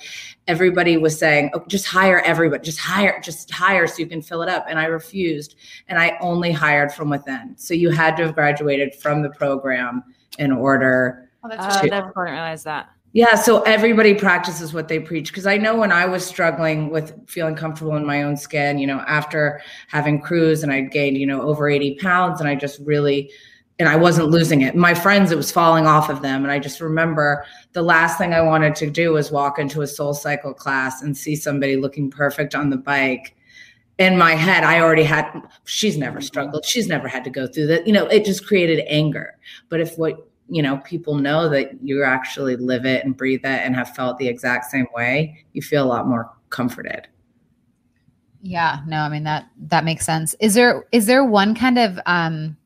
everybody 0.47 0.97
was 0.97 1.17
saying, 1.17 1.49
oh, 1.55 1.63
just 1.67 1.87
hire 1.87 2.19
everybody, 2.19 2.63
just 2.63 2.79
hire, 2.79 3.19
just 3.23 3.49
hire 3.49 3.87
so 3.87 3.97
you 3.99 4.07
can 4.07 4.21
fill 4.21 4.43
it 4.43 4.49
up. 4.49 4.65
And 4.69 4.77
I 4.77 4.85
refused. 4.85 5.55
And 5.87 5.97
I 5.97 6.17
only 6.21 6.51
hired 6.51 6.91
from 6.91 7.09
within. 7.09 7.55
So 7.57 7.73
you 7.73 7.89
had 7.89 8.17
to 8.17 8.25
have 8.27 8.35
graduated 8.35 8.93
from 8.95 9.23
the 9.23 9.29
program 9.29 10.03
in 10.37 10.51
order. 10.51 11.29
Oh, 11.43 11.49
to- 11.49 11.57
that's 11.57 11.77
I 11.77 11.81
didn't 11.83 12.15
realize 12.15 12.63
that. 12.65 12.89
Yeah, 13.13 13.35
so 13.35 13.61
everybody 13.63 14.13
practices 14.13 14.73
what 14.73 14.87
they 14.87 14.99
preach. 14.99 15.31
Because 15.31 15.45
I 15.45 15.57
know 15.57 15.75
when 15.75 15.91
I 15.91 16.05
was 16.05 16.25
struggling 16.25 16.89
with 16.89 17.27
feeling 17.29 17.55
comfortable 17.55 17.95
in 17.97 18.05
my 18.05 18.23
own 18.23 18.37
skin, 18.37 18.77
you 18.77 18.87
know, 18.87 18.99
after 18.99 19.61
having 19.87 20.21
Cruz 20.21 20.63
and 20.63 20.71
I'd 20.71 20.91
gained, 20.91 21.17
you 21.17 21.27
know, 21.27 21.41
over 21.41 21.69
80 21.69 21.95
pounds 21.95 22.39
and 22.39 22.47
I 22.47 22.55
just 22.55 22.79
really, 22.79 23.29
and 23.79 23.89
I 23.89 23.97
wasn't 23.97 24.29
losing 24.29 24.61
it. 24.61 24.75
My 24.75 24.93
friends, 24.93 25.31
it 25.31 25.37
was 25.37 25.51
falling 25.51 25.87
off 25.87 26.09
of 26.09 26.21
them. 26.21 26.43
And 26.43 26.51
I 26.51 26.59
just 26.59 26.79
remember 26.79 27.45
the 27.73 27.81
last 27.81 28.17
thing 28.17 28.33
I 28.33 28.41
wanted 28.41 28.75
to 28.75 28.89
do 28.89 29.13
was 29.13 29.31
walk 29.31 29.59
into 29.59 29.81
a 29.81 29.85
SoulCycle 29.85 30.55
class 30.55 31.01
and 31.01 31.17
see 31.17 31.35
somebody 31.35 31.75
looking 31.75 32.09
perfect 32.09 32.55
on 32.55 32.69
the 32.69 32.77
bike. 32.77 33.35
In 33.97 34.17
my 34.17 34.35
head, 34.35 34.63
I 34.63 34.79
already 34.79 35.03
had, 35.03 35.29
she's 35.65 35.97
never 35.97 36.19
mm-hmm. 36.19 36.25
struggled. 36.25 36.65
She's 36.65 36.87
never 36.87 37.09
had 37.09 37.25
to 37.25 37.29
go 37.29 37.45
through 37.45 37.67
that. 37.67 37.85
You 37.85 37.93
know, 37.93 38.05
it 38.05 38.23
just 38.23 38.47
created 38.47 38.85
anger. 38.87 39.37
But 39.67 39.81
if 39.81 39.97
what, 39.97 40.30
you 40.51 40.61
know 40.61 40.77
people 40.77 41.15
know 41.15 41.47
that 41.49 41.81
you 41.81 42.03
actually 42.03 42.57
live 42.57 42.85
it 42.85 43.03
and 43.05 43.15
breathe 43.15 43.45
it 43.45 43.61
and 43.65 43.75
have 43.75 43.95
felt 43.95 44.17
the 44.17 44.27
exact 44.27 44.65
same 44.65 44.85
way 44.93 45.43
you 45.53 45.61
feel 45.61 45.83
a 45.83 45.87
lot 45.87 46.07
more 46.07 46.29
comforted 46.49 47.07
Yeah, 48.41 48.81
no, 48.87 48.97
I 48.97 49.09
mean 49.09 49.23
that 49.23 49.45
that 49.67 49.85
makes 49.85 50.05
sense. 50.05 50.35
Is 50.39 50.53
there 50.55 50.85
is 50.91 51.05
there 51.05 51.23
one 51.23 51.55
kind 51.55 51.77
of 51.79 51.99
um 52.05 52.57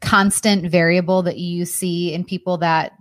constant 0.00 0.70
variable 0.70 1.22
that 1.22 1.38
you 1.38 1.64
see 1.64 2.14
in 2.14 2.24
people 2.24 2.58
that 2.58 2.92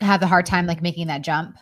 have 0.00 0.22
a 0.22 0.26
hard 0.26 0.46
time 0.46 0.66
like 0.66 0.82
making 0.82 1.06
that 1.06 1.22
jump? 1.22 1.56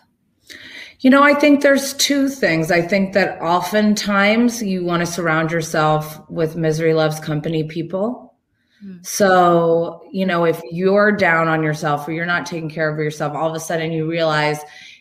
you 1.01 1.11
know 1.11 1.22
i 1.22 1.34
think 1.34 1.62
there's 1.62 1.94
two 1.94 2.28
things 2.28 2.70
i 2.70 2.80
think 2.80 3.12
that 3.12 3.40
oftentimes 3.40 4.62
you 4.62 4.84
want 4.84 5.01
to 5.01 5.07
surround 5.07 5.53
yourself 5.53 6.18
with 6.30 6.57
misery 6.57 6.94
loves 6.94 7.20
company 7.20 7.62
people 7.64 8.28
Hmm. 8.81 8.99
so 9.03 10.03
you 10.12 10.24
know 10.24 10.45
if 10.45 10.61
you're 10.70 11.11
down 11.12 11.49
on 11.49 11.62
yourself 11.62 12.07
or 12.07 12.12
you're 12.12 12.26
not 12.26 12.47
taking 12.47 12.70
care 12.70 12.89
of 12.89 12.99
yourself 12.99 13.35
all 13.35 13.49
of 13.49 13.57
a 13.57 13.61
sudden 13.61 13.91
you 13.91 14.09
realize 14.09 14.61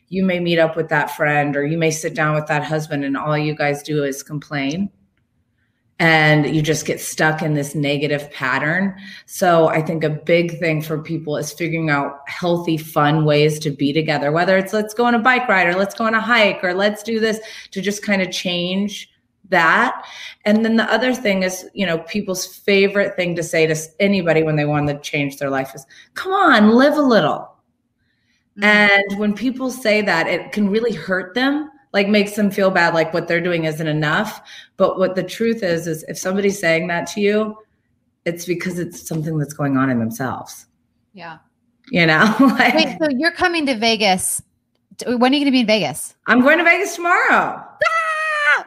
you 0.10 0.26
may 0.26 0.40
meet 0.40 0.58
up 0.58 0.76
with 0.76 0.90
that 0.90 1.12
friend 1.16 1.56
or 1.56 1.66
you 1.66 1.78
may 1.78 1.92
sit 1.92 2.16
down 2.16 2.34
with 2.34 2.48
that 2.48 2.64
husband 2.64 3.04
and 3.04 3.18
all 3.18 3.38
you 3.38 3.56
guys 3.56 3.84
do 3.84 4.04
is 4.04 4.24
complain 4.24 4.90
and 6.00 6.56
you 6.56 6.62
just 6.62 6.86
get 6.86 7.02
stuck 7.02 7.42
in 7.42 7.56
this 7.56 7.74
negative 7.74 8.32
pattern. 8.32 8.96
So 9.26 9.68
I 9.68 9.82
think 9.82 10.04
a 10.04 10.10
big 10.10 10.60
thing 10.60 10.82
for 10.82 11.02
people 11.02 11.38
is 11.38 11.52
figuring 11.52 11.90
out 11.90 12.20
healthy, 12.28 12.78
fun 12.78 13.26
ways 13.26 13.58
to 13.60 13.72
be 13.72 13.94
together, 13.94 14.32
whether 14.32 14.58
it's 14.58 14.74
let's 14.74 14.94
go 14.94 15.06
on 15.06 15.16
a 15.16 15.20
bike 15.20 15.48
ride 15.48 15.68
or 15.68 15.76
let's 15.76 15.96
go 15.96 16.06
on 16.06 16.14
a 16.14 16.22
hike 16.22 16.64
or 16.64 16.74
let's 16.74 17.02
do 17.02 17.20
this 17.20 17.40
to 17.72 17.82
just 17.82 18.04
kind 18.04 18.22
of 18.22 18.32
change 18.32 19.10
that. 19.50 20.06
And 20.46 20.64
then 20.64 20.78
the 20.78 20.92
other 20.92 21.14
thing 21.14 21.44
is, 21.44 21.66
you 21.74 21.86
know, 21.86 22.00
people's 22.00 22.46
favorite 22.46 23.16
thing 23.16 23.36
to 23.36 23.44
say 23.44 23.68
to 23.68 23.76
anybody 24.00 24.44
when 24.44 24.56
they 24.56 24.66
want 24.66 24.88
to 24.88 25.00
change 25.00 25.38
their 25.38 25.50
life 25.50 25.74
is, 25.76 25.86
come 26.14 26.32
on, 26.32 26.72
live 26.72 26.96
a 26.96 27.02
little. 27.02 27.54
Mm-hmm. 28.58 28.64
And 28.64 29.20
when 29.20 29.34
people 29.34 29.72
say 29.72 30.02
that, 30.02 30.28
it 30.28 30.52
can 30.52 30.70
really 30.70 30.94
hurt 30.94 31.34
them, 31.36 31.70
like 31.94 32.08
makes 32.08 32.36
them 32.36 32.52
feel 32.52 32.72
bad, 32.72 32.94
like 32.94 33.14
what 33.14 33.28
they're 33.28 33.42
doing 33.42 33.66
isn't 33.66 33.88
enough. 33.88 34.42
But 34.78 34.98
what 34.98 35.16
the 35.16 35.24
truth 35.24 35.64
is, 35.64 35.88
is 35.88 36.04
if 36.04 36.18
somebody's 36.18 36.60
saying 36.60 36.88
that 36.88 37.08
to 37.08 37.22
you, 37.22 37.58
it's 38.26 38.46
because 38.46 38.80
it's 38.80 39.08
something 39.08 39.38
that's 39.38 39.54
going 39.54 39.78
on 39.78 39.90
in 39.90 40.00
themselves. 40.00 40.66
Yeah. 41.14 41.38
You 41.90 42.06
know, 42.06 42.36
like, 42.40 42.76
Wait, 42.76 42.98
so 43.02 43.08
you're 43.10 43.32
coming 43.32 43.66
to 43.68 43.78
Vegas. 43.78 44.42
When 45.06 45.32
are 45.32 45.36
you 45.36 45.40
going 45.40 45.46
to 45.46 45.52
be 45.52 45.62
in 45.62 45.68
Vegas? 45.68 46.16
I'm 46.26 46.42
going 46.42 46.58
to 46.58 46.64
Vegas 46.64 46.96
tomorrow. 46.96 47.64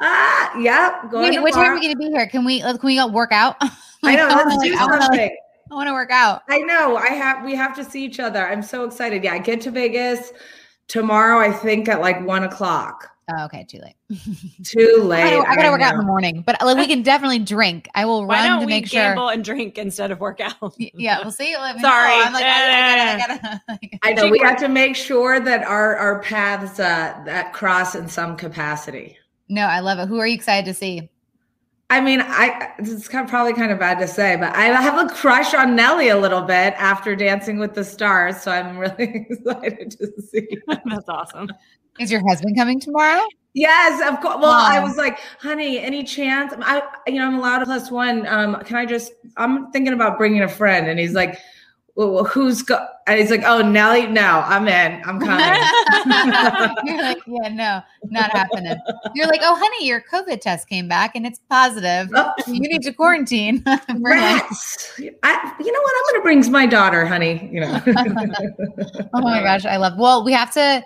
Ah, 0.01 0.57
yeah, 0.59 1.03
going 1.11 1.31
Wait, 1.31 1.43
what 1.43 1.53
time 1.53 1.73
are 1.73 1.75
we 1.75 1.81
going 1.81 1.93
to 1.93 1.99
be 1.99 2.09
here? 2.11 2.27
Can 2.27 2.45
we 2.45 2.61
can 2.61 2.79
we 2.83 2.97
go 2.97 3.07
work 3.07 3.33
out? 3.33 3.57
I 4.03 4.17
know. 4.17 4.29
Let's 4.29 4.57
like, 4.57 4.71
do 4.71 4.77
I 4.79 4.87
wanna, 4.87 5.03
something. 5.03 5.37
I 5.71 5.75
want 5.75 5.89
to 5.89 5.93
work 5.93 6.11
out. 6.11 6.43
I 6.49 6.59
know. 6.59 6.97
I 6.97 7.09
have. 7.09 7.45
We 7.45 7.55
have 7.55 7.77
to 7.77 7.85
see 7.85 8.05
each 8.05 8.19
other. 8.19 8.45
I'm 8.47 8.63
so 8.63 8.85
excited. 8.85 9.23
Yeah, 9.23 9.35
I 9.35 9.39
get 9.39 9.61
to 9.63 9.71
Vegas 9.71 10.33
tomorrow. 10.89 11.39
I 11.39 11.53
think 11.53 11.89
at 11.89 12.01
like 12.01 12.25
one 12.27 12.45
o'clock. 12.45 13.09
Oh, 13.33 13.45
okay, 13.45 13.65
too 13.69 13.79
late. 13.79 13.95
Too 14.65 15.03
late. 15.05 15.23
I, 15.23 15.31
gotta- 15.31 15.49
I 15.51 15.55
gotta 15.55 15.69
I 15.69 15.71
work 15.71 15.83
out 15.83 15.93
in 15.93 15.99
the 16.01 16.05
morning, 16.05 16.43
but 16.45 16.61
like, 16.61 16.77
we 16.77 16.89
can 16.89 17.03
definitely 17.03 17.39
drink. 17.39 17.89
I 17.95 18.05
will 18.05 18.27
Why 18.27 18.41
run 18.41 18.49
don't 18.49 18.61
to 18.63 18.67
we 18.67 18.73
make 18.73 18.89
sure. 18.89 19.01
gamble 19.01 19.29
and 19.29 19.45
drink 19.45 19.79
instead 19.79 20.11
of 20.11 20.19
work 20.19 20.41
out? 20.41 20.75
Yeah, 20.79 21.21
we'll 21.23 21.31
see. 21.31 21.57
Let 21.57 21.77
me 21.77 21.83
know. 21.83 21.89
Sorry. 21.91 22.13
I'm 22.13 22.33
like, 22.33 22.45
I, 22.45 23.15
I 23.15 23.19
gotta, 23.19 23.33
I 23.33 23.39
gotta, 23.39 23.63
I 23.69 23.77
gotta- 23.87 23.99
I 24.03 24.13
know. 24.15 24.31
We 24.33 24.41
have 24.41 24.59
to 24.59 24.69
make 24.69 24.97
sure 24.97 25.39
that 25.39 25.63
our 25.63 25.95
our 25.97 26.21
paths 26.23 26.81
uh, 26.81 27.23
that 27.25 27.53
cross 27.53 27.95
in 27.95 28.09
some 28.09 28.37
capacity. 28.37 29.17
No, 29.51 29.63
I 29.63 29.81
love 29.81 29.99
it. 29.99 30.07
Who 30.07 30.19
are 30.21 30.27
you 30.29 30.35
excited 30.35 30.65
to 30.67 30.75
see? 30.75 31.11
I 31.91 32.01
mean, 32.01 32.21
I 32.21 32.73
it's 32.79 33.09
kind 33.09 33.25
of, 33.25 33.29
probably 33.29 33.53
kind 33.53 33.73
of 33.73 33.81
bad 33.81 33.99
to 33.99 34.07
say, 34.07 34.37
but 34.37 34.55
I 34.55 34.67
have 34.67 35.05
a 35.05 35.13
crush 35.13 35.55
on 35.55 35.75
Nelly 35.75 36.09
a 36.09 36.17
little 36.17 36.43
bit 36.43 36.73
after 36.75 37.17
Dancing 37.17 37.59
with 37.59 37.75
the 37.75 37.85
Stars, 37.85 38.41
so 38.41 38.53
I'm 38.53 38.79
really 38.79 39.27
excited 39.29 39.91
to 39.99 40.23
see. 40.23 40.47
That's 40.69 41.09
awesome. 41.09 41.49
Is 41.99 42.13
your 42.13 42.23
husband 42.29 42.57
coming 42.57 42.79
tomorrow? 42.79 43.21
Yes, 43.55 44.01
of 44.09 44.21
course. 44.21 44.37
Well, 44.41 44.53
I 44.53 44.79
was 44.79 44.97
like, 44.97 45.19
honey, 45.41 45.81
any 45.81 46.05
chance? 46.05 46.55
I, 46.61 46.83
you 47.09 47.15
know, 47.15 47.27
I'm 47.27 47.35
allowed 47.35 47.63
a 47.63 47.65
plus 47.65 47.91
one. 47.91 48.25
Um, 48.29 48.55
can 48.63 48.77
I 48.77 48.87
just? 48.87 49.13
I'm 49.37 49.73
thinking 49.73 49.93
about 49.93 50.17
bringing 50.17 50.43
a 50.43 50.49
friend, 50.49 50.87
and 50.87 51.01
he's 51.01 51.15
like, 51.15 51.41
well, 52.01 52.13
well, 52.13 52.25
who's 52.25 52.63
go? 52.63 52.83
And 53.07 53.21
he's 53.21 53.31
like, 53.31 53.43
oh, 53.45 53.61
Nelly, 53.61 54.07
no, 54.07 54.43
I'm 54.47 54.67
in. 54.67 55.03
I'm 55.05 55.21
coming. 55.21 55.45
You're 56.87 57.03
like, 57.03 57.19
yeah, 57.27 57.49
no, 57.51 57.83
not 58.05 58.31
happening. 58.31 58.79
You're 59.15 59.27
like, 59.27 59.43
oh, 59.43 59.55
honey, 59.55 59.87
your 59.87 60.01
COVID 60.11 60.41
test 60.41 60.67
came 60.67 60.89
back 60.89 61.15
and 61.15 61.27
it's 61.27 61.41
positive. 61.51 62.09
Oh. 62.15 62.33
You 62.47 62.61
need 62.61 62.81
to 62.85 62.95
quarantine. 62.95 63.63
Rats. 63.99 64.99
I, 65.23 65.55
you 65.61 65.73
know 65.73 65.81
what? 65.83 65.95
I'm 65.95 66.15
gonna 66.15 66.23
bring 66.23 66.51
my 66.51 66.65
daughter, 66.65 67.05
honey. 67.05 67.51
You 67.53 67.61
know. 67.61 67.83
oh 69.13 69.21
my 69.21 69.43
gosh, 69.43 69.67
I 69.67 69.77
love. 69.77 69.99
Well, 69.99 70.25
we 70.25 70.33
have 70.33 70.55
to 70.55 70.83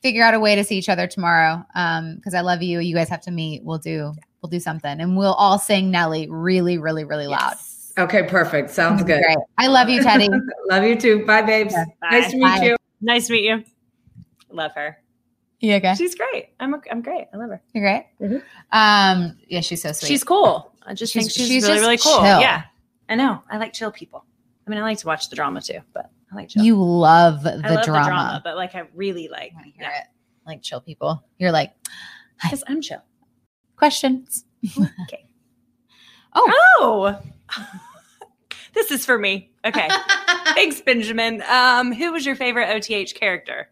figure 0.00 0.22
out 0.22 0.32
a 0.32 0.40
way 0.40 0.54
to 0.54 0.64
see 0.64 0.78
each 0.78 0.88
other 0.88 1.06
tomorrow. 1.06 1.62
Um, 1.74 2.16
because 2.16 2.32
I 2.32 2.40
love 2.40 2.62
you. 2.62 2.80
You 2.80 2.94
guys 2.94 3.10
have 3.10 3.20
to 3.22 3.30
meet. 3.30 3.62
We'll 3.62 3.76
do. 3.76 4.14
We'll 4.40 4.48
do 4.48 4.60
something, 4.60 5.02
and 5.02 5.18
we'll 5.18 5.34
all 5.34 5.58
sing 5.58 5.90
Nelly 5.90 6.28
really, 6.30 6.78
really, 6.78 7.04
really 7.04 7.26
loud. 7.26 7.56
Okay, 7.98 8.24
perfect. 8.24 8.70
Sounds 8.70 9.02
good. 9.02 9.22
Great. 9.22 9.36
I 9.58 9.68
love 9.68 9.88
you, 9.88 10.00
Teddi. 10.02 10.28
Love 10.68 10.84
you 10.84 10.96
too. 10.96 11.24
Bye, 11.24 11.42
babes. 11.42 11.74
Bye. 11.74 11.84
Nice 12.10 12.30
to 12.30 12.36
meet 12.36 12.42
Bye. 12.42 12.64
you. 12.66 12.76
Nice 13.00 13.26
to 13.28 13.32
meet 13.32 13.44
you. 13.44 13.64
Love 14.50 14.72
her. 14.74 14.98
You 15.60 15.74
okay? 15.76 15.94
She's 15.94 16.14
great. 16.14 16.50
I'm 16.60 16.74
okay- 16.74 16.90
I'm 16.90 17.00
great. 17.00 17.26
I 17.32 17.36
love 17.38 17.48
her. 17.48 17.62
You're 17.72 17.82
great. 17.84 18.06
Mhm. 18.20 18.42
Um, 18.72 19.38
yeah, 19.48 19.60
she's 19.60 19.80
so 19.82 19.92
sweet. 19.92 20.08
She's 20.08 20.22
cool. 20.24 20.72
I 20.84 20.92
just 20.92 21.12
She's- 21.14 21.24
think 21.24 21.32
she's, 21.32 21.48
she's 21.48 21.62
really 21.66 21.80
really 21.80 21.96
cool. 21.98 22.16
chill. 22.18 22.40
Yeah, 22.40 22.64
I 23.08 23.14
know. 23.14 23.42
I 23.50 23.56
like 23.56 23.72
chill 23.72 23.90
people. 23.90 24.24
I 24.66 24.70
mean, 24.70 24.78
I 24.78 24.82
like 24.82 24.98
to 24.98 25.06
watch 25.06 25.30
the 25.30 25.36
drama 25.36 25.62
too, 25.62 25.80
but 25.94 26.10
I 26.30 26.34
like 26.36 26.50
chill. 26.50 26.62
you 26.62 26.76
love 26.82 27.42
the, 27.42 27.52
I 27.64 27.74
love 27.74 27.84
drama. 27.84 28.04
the 28.04 28.08
drama, 28.10 28.40
but 28.44 28.56
like 28.56 28.74
I 28.74 28.82
really 28.94 29.28
like 29.28 29.52
I 29.52 29.54
wanna 29.56 29.68
hear 29.74 29.86
it. 29.88 30.06
Like 30.46 30.60
chill 30.62 30.80
people. 30.82 31.24
You're 31.38 31.52
like 31.52 31.72
because 32.42 32.62
I'm 32.68 32.82
chill. 32.82 33.02
questions. 33.76 34.44
Okay. 34.78 35.24
Oh, 36.38 37.16
Oh, 37.50 37.70
this 38.76 38.92
is 38.92 39.04
for 39.04 39.18
me. 39.18 39.50
Okay. 39.64 39.88
Thanks, 40.54 40.80
Benjamin. 40.80 41.42
Um, 41.48 41.92
who 41.92 42.12
was 42.12 42.24
your 42.24 42.36
favorite 42.36 42.68
OTH 42.70 43.14
character 43.18 43.68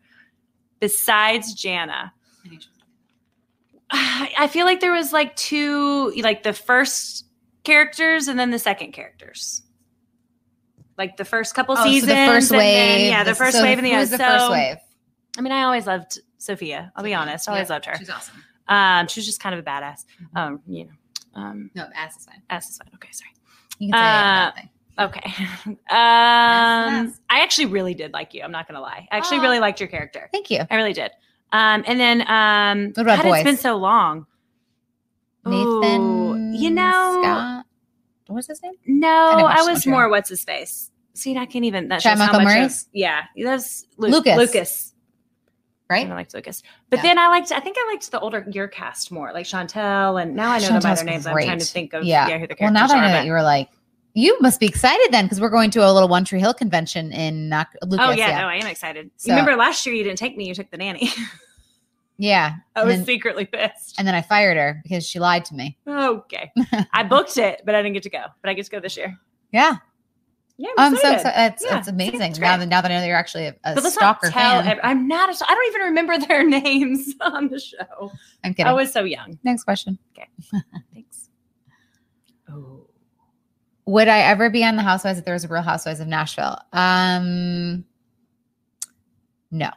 besides 0.80 1.54
Jana? 1.54 2.12
I 3.90 4.48
feel 4.50 4.66
like 4.66 4.80
there 4.80 4.92
was 4.92 5.12
like 5.12 5.36
two, 5.36 6.10
like 6.22 6.42
the 6.42 6.52
first 6.52 7.26
characters 7.62 8.28
and 8.28 8.38
then 8.38 8.50
the 8.50 8.58
second 8.58 8.92
characters. 8.92 9.62
Like 10.98 11.16
the 11.16 11.24
first 11.24 11.54
couple 11.54 11.74
Oh, 11.76 11.84
so 11.84 11.84
seasons, 11.84 12.08
the 12.08 12.14
first 12.26 12.50
and 12.50 12.58
wave. 12.58 12.74
then- 12.74 13.10
yeah, 13.10 13.24
the 13.24 13.34
first 13.34 13.56
so 13.56 13.62
wave 13.62 13.78
and 13.78 13.86
the 13.86 13.94
other. 13.94 14.06
the 14.06 14.18
first 14.18 14.50
wave. 14.50 14.76
I 15.36 15.40
mean, 15.40 15.52
I 15.52 15.62
always 15.64 15.86
loved 15.86 16.20
Sophia. 16.38 16.92
I'll 16.94 17.04
be 17.04 17.14
honest, 17.14 17.48
I 17.48 17.52
always 17.52 17.70
loved 17.70 17.86
her. 17.86 17.96
She's 17.98 18.10
awesome. 18.10 18.42
Um, 18.68 19.08
she 19.08 19.20
was 19.20 19.26
just 19.26 19.40
kind 19.40 19.54
of 19.54 19.60
a 19.60 19.64
badass. 19.68 20.04
Mm-hmm. 20.22 20.36
Um, 20.36 20.60
you 20.66 20.84
know. 20.84 20.90
Um, 21.34 21.70
No, 21.74 21.86
ass 21.94 22.16
is 22.16 22.24
fine. 22.26 22.42
ass 22.48 22.70
is 22.70 22.78
fine. 22.78 22.90
Okay, 22.94 23.08
sorry. 23.10 23.30
You 23.80 23.92
can 23.92 23.98
say 24.00 24.06
Uh, 24.06 24.42
anything. 24.52 24.70
Okay. 24.98 25.32
Um. 25.66 27.14
I 27.28 27.40
actually 27.42 27.66
really 27.66 27.94
did 27.94 28.12
like 28.12 28.32
you. 28.34 28.42
I'm 28.42 28.52
not 28.52 28.66
gonna 28.68 28.80
lie. 28.80 29.06
I 29.10 29.16
actually 29.16 29.40
really 29.40 29.58
liked 29.60 29.80
your 29.80 29.88
character. 29.88 30.28
Thank 30.32 30.50
you. 30.50 30.60
I 30.70 30.76
really 30.76 30.92
did. 30.92 31.10
Um, 31.52 31.84
and 31.86 32.00
then 32.00 32.20
um, 32.28 32.92
What 32.94 33.02
about 33.02 33.22
God, 33.22 33.34
It's 33.34 33.44
been 33.44 33.56
so 33.56 33.76
long. 33.76 34.26
Nathan. 35.46 36.00
Ooh, 36.00 36.52
you 36.56 36.70
know, 36.70 37.20
Scott. 37.22 37.66
What's 38.28 38.46
his 38.48 38.62
name? 38.62 38.72
no, 38.86 39.32
didn't 39.36 39.50
I, 39.50 39.62
was 39.62 39.86
more 39.86 40.08
what's 40.08 40.28
his 40.30 40.42
face. 40.44 40.90
See, 41.12 41.36
I 41.36 41.46
can't 41.46 41.64
even. 41.64 41.88
That 41.88 42.00
Chad 42.00 42.18
shows 42.18 42.26
how 42.28 42.40
much. 42.40 42.70
Of, 42.72 42.84
yeah, 42.92 43.24
that's 43.36 43.86
Lu- 43.98 44.08
Lucas. 44.08 44.36
Lucas. 44.36 44.94
Right? 45.90 46.08
I 46.08 46.14
liked 46.14 46.32
Lucas, 46.34 46.62
but 46.88 46.96
Yeah. 46.98 47.02
then 47.02 47.18
I 47.18 47.28
liked. 47.28 47.52
I 47.52 47.60
think 47.60 47.76
I 47.78 47.86
liked 47.92 48.10
the 48.10 48.18
older 48.20 48.46
your 48.50 48.68
cast 48.68 49.12
more, 49.12 49.32
like 49.34 49.44
Chantel, 49.44 50.20
and 50.20 50.34
now 50.34 50.50
I 50.50 50.58
know 50.60 50.68
them 50.68 50.80
by 50.80 50.90
Chantel's 50.94 50.96
their 50.98 51.04
names. 51.04 51.26
I'm 51.26 51.34
trying 51.34 51.58
to 51.58 51.64
think 51.66 51.92
of 51.92 52.04
Yeah. 52.04 52.26
yeah, 52.28 52.38
who 52.38 52.46
the 52.46 52.56
Well, 52.58 52.70
characters 52.72 52.74
now 52.74 52.86
that 52.88 52.96
I 52.96 53.00
know 53.02 53.06
but- 53.08 53.12
that 53.12 53.26
you 53.26 53.32
were 53.32 53.42
like, 53.42 53.68
you 54.14 54.38
must 54.40 54.60
be 54.60 54.66
excited 54.66 55.08
then 55.10 55.24
because 55.26 55.40
we're 55.40 55.50
going 55.50 55.70
to 55.72 55.80
a 55.86 55.90
little 55.92 56.08
One 56.08 56.24
Tree 56.24 56.40
Hill 56.40 56.54
convention 56.54 57.12
in 57.12 57.48
Knock- 57.48 57.74
Lucas. 57.82 58.06
oh 58.08 58.12
yeah, 58.12 58.40
no, 58.40 58.46
I 58.48 58.54
am 58.56 58.66
excited. 58.66 59.10
So- 59.16 59.28
you 59.28 59.32
remember 59.36 59.56
last 59.56 59.84
year 59.84 59.94
you 59.94 60.04
didn't 60.04 60.18
take 60.18 60.36
me, 60.36 60.46
you 60.48 60.54
took 60.54 60.70
the 60.70 60.76
nanny. 60.76 61.10
yeah. 62.16 62.54
I 62.76 62.80
and 62.80 62.88
was 62.88 62.96
then, 62.98 63.06
secretly 63.06 63.44
pissed. 63.44 63.96
and 63.98 64.06
then 64.06 64.14
I 64.14 64.22
fired 64.22 64.56
her 64.56 64.80
because 64.84 65.06
she 65.06 65.18
lied 65.18 65.44
to 65.46 65.54
me. 65.54 65.76
Okay, 65.86 66.50
I 66.92 67.02
booked 67.02 67.36
it, 67.38 67.62
but 67.66 67.74
I 67.74 67.82
didn't 67.82 67.94
get 67.94 68.04
to 68.04 68.10
go. 68.10 68.24
But 68.40 68.50
I 68.50 68.54
get 68.54 68.64
to 68.66 68.70
go 68.70 68.80
this 68.80 68.96
year. 68.96 69.18
Yeah, 69.52 69.76
Yeah, 70.56 70.70
I'm 70.78 70.92
so 70.94 70.98
excited. 70.98 71.24
That's, 71.24 71.64
Yeah, 71.64 71.70
that's 71.70 71.88
amazing. 71.88 72.34
Now 72.40 72.56
that 72.56 72.66
now 72.66 72.80
that 72.80 72.90
I 72.90 72.98
know 72.98 73.04
you're 73.04 73.16
actually 73.16 73.46
a, 73.46 73.56
a 73.64 73.80
stalker 73.90 74.30
fan. 74.30 74.66
ev- 74.66 74.78
I'm 74.84 75.08
not. 75.08 75.28
A, 75.28 75.44
I 75.48 75.54
don't 75.54 75.68
even 75.68 75.80
remember 75.88 76.18
their 76.26 76.44
names 76.48 77.14
on 77.20 77.48
the 77.48 77.58
show. 77.58 78.12
I'm 78.44 78.54
kidding. 78.54 78.66
I 78.66 78.72
was 78.72 78.92
so 78.92 79.02
young. 79.04 79.38
Next 79.42 79.64
question. 79.64 79.98
Okay. 80.16 80.28
Thanks. 80.92 81.28
Oh, 82.48 82.83
Would 83.86 84.08
I 84.08 84.20
ever 84.20 84.48
be 84.50 84.64
on 84.64 84.76
the 84.76 84.82
Housewives 84.82 85.18
if 85.18 85.24
there 85.24 85.34
was 85.34 85.44
a 85.44 85.48
Real 85.48 85.62
Housewives 85.62 86.00
of 86.00 86.08
Nashville? 86.08 86.58
Um, 86.72 87.84
no. 89.50 89.70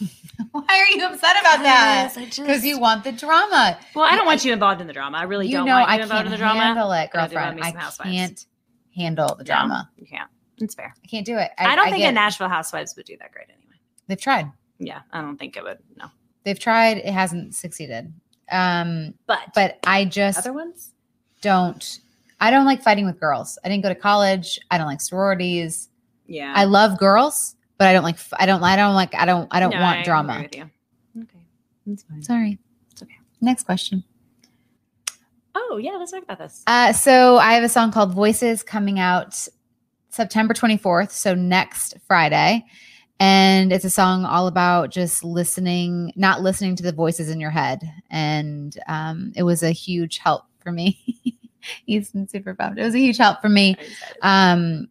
Why 0.50 0.62
are 0.68 0.86
you 0.88 1.04
upset 1.06 1.36
about 1.40 1.62
that? 1.62 2.12
Yes, 2.14 2.16
I 2.18 2.24
Because 2.42 2.64
you 2.64 2.80
want 2.80 3.04
the 3.04 3.12
drama. 3.12 3.78
Well, 3.94 4.04
I 4.10 4.16
don't 4.16 4.26
want 4.26 4.44
you 4.44 4.52
involved 4.52 4.80
in 4.80 4.86
the 4.86 4.92
drama. 4.92 5.18
I 5.18 5.22
really 5.24 5.46
You 5.46 5.58
don't 5.58 5.66
know 5.66 5.74
want 5.80 5.90
you 5.90 5.98
I 5.98 6.02
involved 6.02 6.24
in 6.26 6.32
the 6.32 6.38
drama. 6.38 6.60
handle 6.60 6.92
it, 6.92 6.96
I 6.96 7.06
girlfriend. 7.12 7.56
me 7.56 7.62
I 7.62 7.72
can't 7.72 8.46
handle 8.96 9.28
the 9.36 9.44
No, 9.44 9.44
drama. 9.44 9.90
you 9.96 10.06
can't. 10.06 10.30
It's 10.58 10.74
fair. 10.74 10.94
I 11.02 11.06
can't 11.06 11.26
do 11.26 11.36
it. 11.36 11.50
I, 11.58 11.76
don't 11.76 11.86
think 11.86 11.98
get 11.98 12.10
a. 12.10 12.12
Nashville 12.12 12.48
Housewives 12.48 12.94
would 12.96 13.06
do 13.06 13.16
that 13.18 13.32
great 13.32 13.46
anyway. 13.50 13.74
They've 14.08 14.20
tried. 14.20 14.50
Yeah, 14.78 15.00
I 15.12 15.20
don't 15.20 15.36
think 15.36 15.56
it 15.56 15.62
would. 15.62 15.78
No, 15.96 16.06
They've 16.44 16.58
tried. 16.58 16.98
It 16.98 17.12
hasn't 17.12 17.54
succeeded. 17.54 18.12
Um, 18.50 19.14
but 19.26 19.38
but 19.54 19.78
I 19.86 20.04
just 20.04 20.38
other 20.38 20.52
ones. 20.52 20.92
don't. 21.40 22.00
I 22.40 22.50
don't 22.50 22.64
like 22.66 22.82
fighting 22.82 23.06
with 23.06 23.18
girls. 23.20 23.58
I 23.64 23.68
didn't 23.68 23.82
go 23.82 23.88
to 23.88 23.94
college. 23.94 24.58
I 24.70 24.78
don't 24.78 24.86
like 24.86 25.00
sororities. 25.00 25.88
Yeah, 26.26 26.52
I 26.56 26.64
love 26.64 26.98
girls, 26.98 27.54
but 27.78 27.86
I 27.88 27.92
don't 27.92 28.02
like. 28.04 28.18
I 28.34 28.46
don't. 28.46 28.62
I 28.62 28.76
don't 28.76 28.94
like. 28.94 29.14
I 29.14 29.24
don't. 29.24 29.48
I 29.50 29.60
don't 29.60 29.70
No, 29.74 29.80
want 29.80 29.98
I 30.00 30.02
drama. 30.02 30.32
agree 30.34 30.42
with 30.44 30.56
you. 30.56 30.70
Okay, 31.22 31.44
that's 31.86 32.02
fine. 32.04 32.22
Sorry. 32.22 32.58
It's 32.92 33.02
okay. 33.02 33.18
Next 33.40 33.64
question. 33.64 34.04
Oh 35.54 35.76
yeah, 35.80 35.92
let's 35.92 36.10
talk 36.10 36.22
about 36.22 36.38
this. 36.38 36.62
Uh, 36.66 36.92
so 36.92 37.36
I 37.36 37.52
have 37.54 37.62
a 37.64 37.68
song 37.68 37.92
called 37.92 38.12
Voices 38.14 38.62
coming 38.62 38.98
out 38.98 39.46
September 40.10 40.54
24th. 40.54 41.10
So 41.10 41.34
next 41.34 41.94
Friday. 42.06 42.64
And 43.20 43.72
it's 43.72 43.84
a 43.84 43.90
song 43.90 44.24
all 44.24 44.48
about 44.48 44.90
just 44.90 45.22
listening, 45.22 46.12
not 46.16 46.42
listening 46.42 46.74
to 46.76 46.82
the 46.82 46.90
voices 46.92 47.30
in 47.30 47.38
your 47.40 47.50
head. 47.50 47.80
And 48.10 48.76
um, 48.88 49.32
it 49.36 49.44
was 49.44 49.62
a 49.62 49.70
huge 49.70 50.18
help 50.18 50.42
for 50.60 50.72
me. 50.72 50.98
He's 51.86 52.10
been 52.10 52.28
super 52.28 52.54
bummed. 52.54 52.78
It 52.78 52.84
was 52.84 52.94
a 52.94 52.98
huge 52.98 53.18
help 53.18 53.40
for 53.40 53.48
me 53.48 53.76
Are 53.78 53.82
you 53.82 53.88
excited? 53.90 54.16
um, 54.22 54.88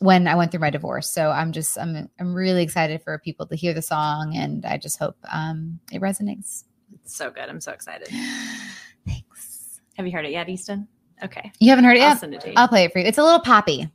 when 0.00 0.26
I 0.28 0.34
went 0.34 0.50
through 0.50 0.60
my 0.60 0.70
divorce. 0.70 1.10
So 1.10 1.30
I'm 1.30 1.52
just, 1.52 1.78
I'm, 1.78 2.08
I'm 2.18 2.34
really 2.34 2.62
excited 2.62 3.02
for 3.02 3.18
people 3.18 3.46
to 3.46 3.54
hear 3.56 3.74
the 3.74 3.82
song. 3.82 4.34
And 4.36 4.64
I 4.64 4.78
just 4.78 4.98
hope 4.98 5.16
um, 5.30 5.78
it 5.92 6.00
resonates. 6.00 6.64
It's 7.04 7.14
so 7.14 7.30
good. 7.30 7.48
I'm 7.48 7.60
so 7.60 7.72
excited. 7.72 8.08
Thanks. 9.06 9.80
Have 9.96 10.06
you 10.06 10.12
heard 10.12 10.24
it 10.24 10.32
yet, 10.32 10.48
Easton? 10.48 10.88
Okay, 11.22 11.52
You 11.58 11.68
haven't 11.68 11.84
heard 11.84 11.98
it 11.98 12.02
I'll 12.02 12.08
yet? 12.10 12.18
send 12.20 12.32
it 12.34 12.40
to 12.40 12.48
you. 12.48 12.54
I'll 12.56 12.66
play 12.68 12.84
it 12.84 12.92
for 12.94 12.98
you. 12.98 13.04
It's 13.04 13.18
a 13.18 13.22
little 13.22 13.40
poppy, 13.40 13.90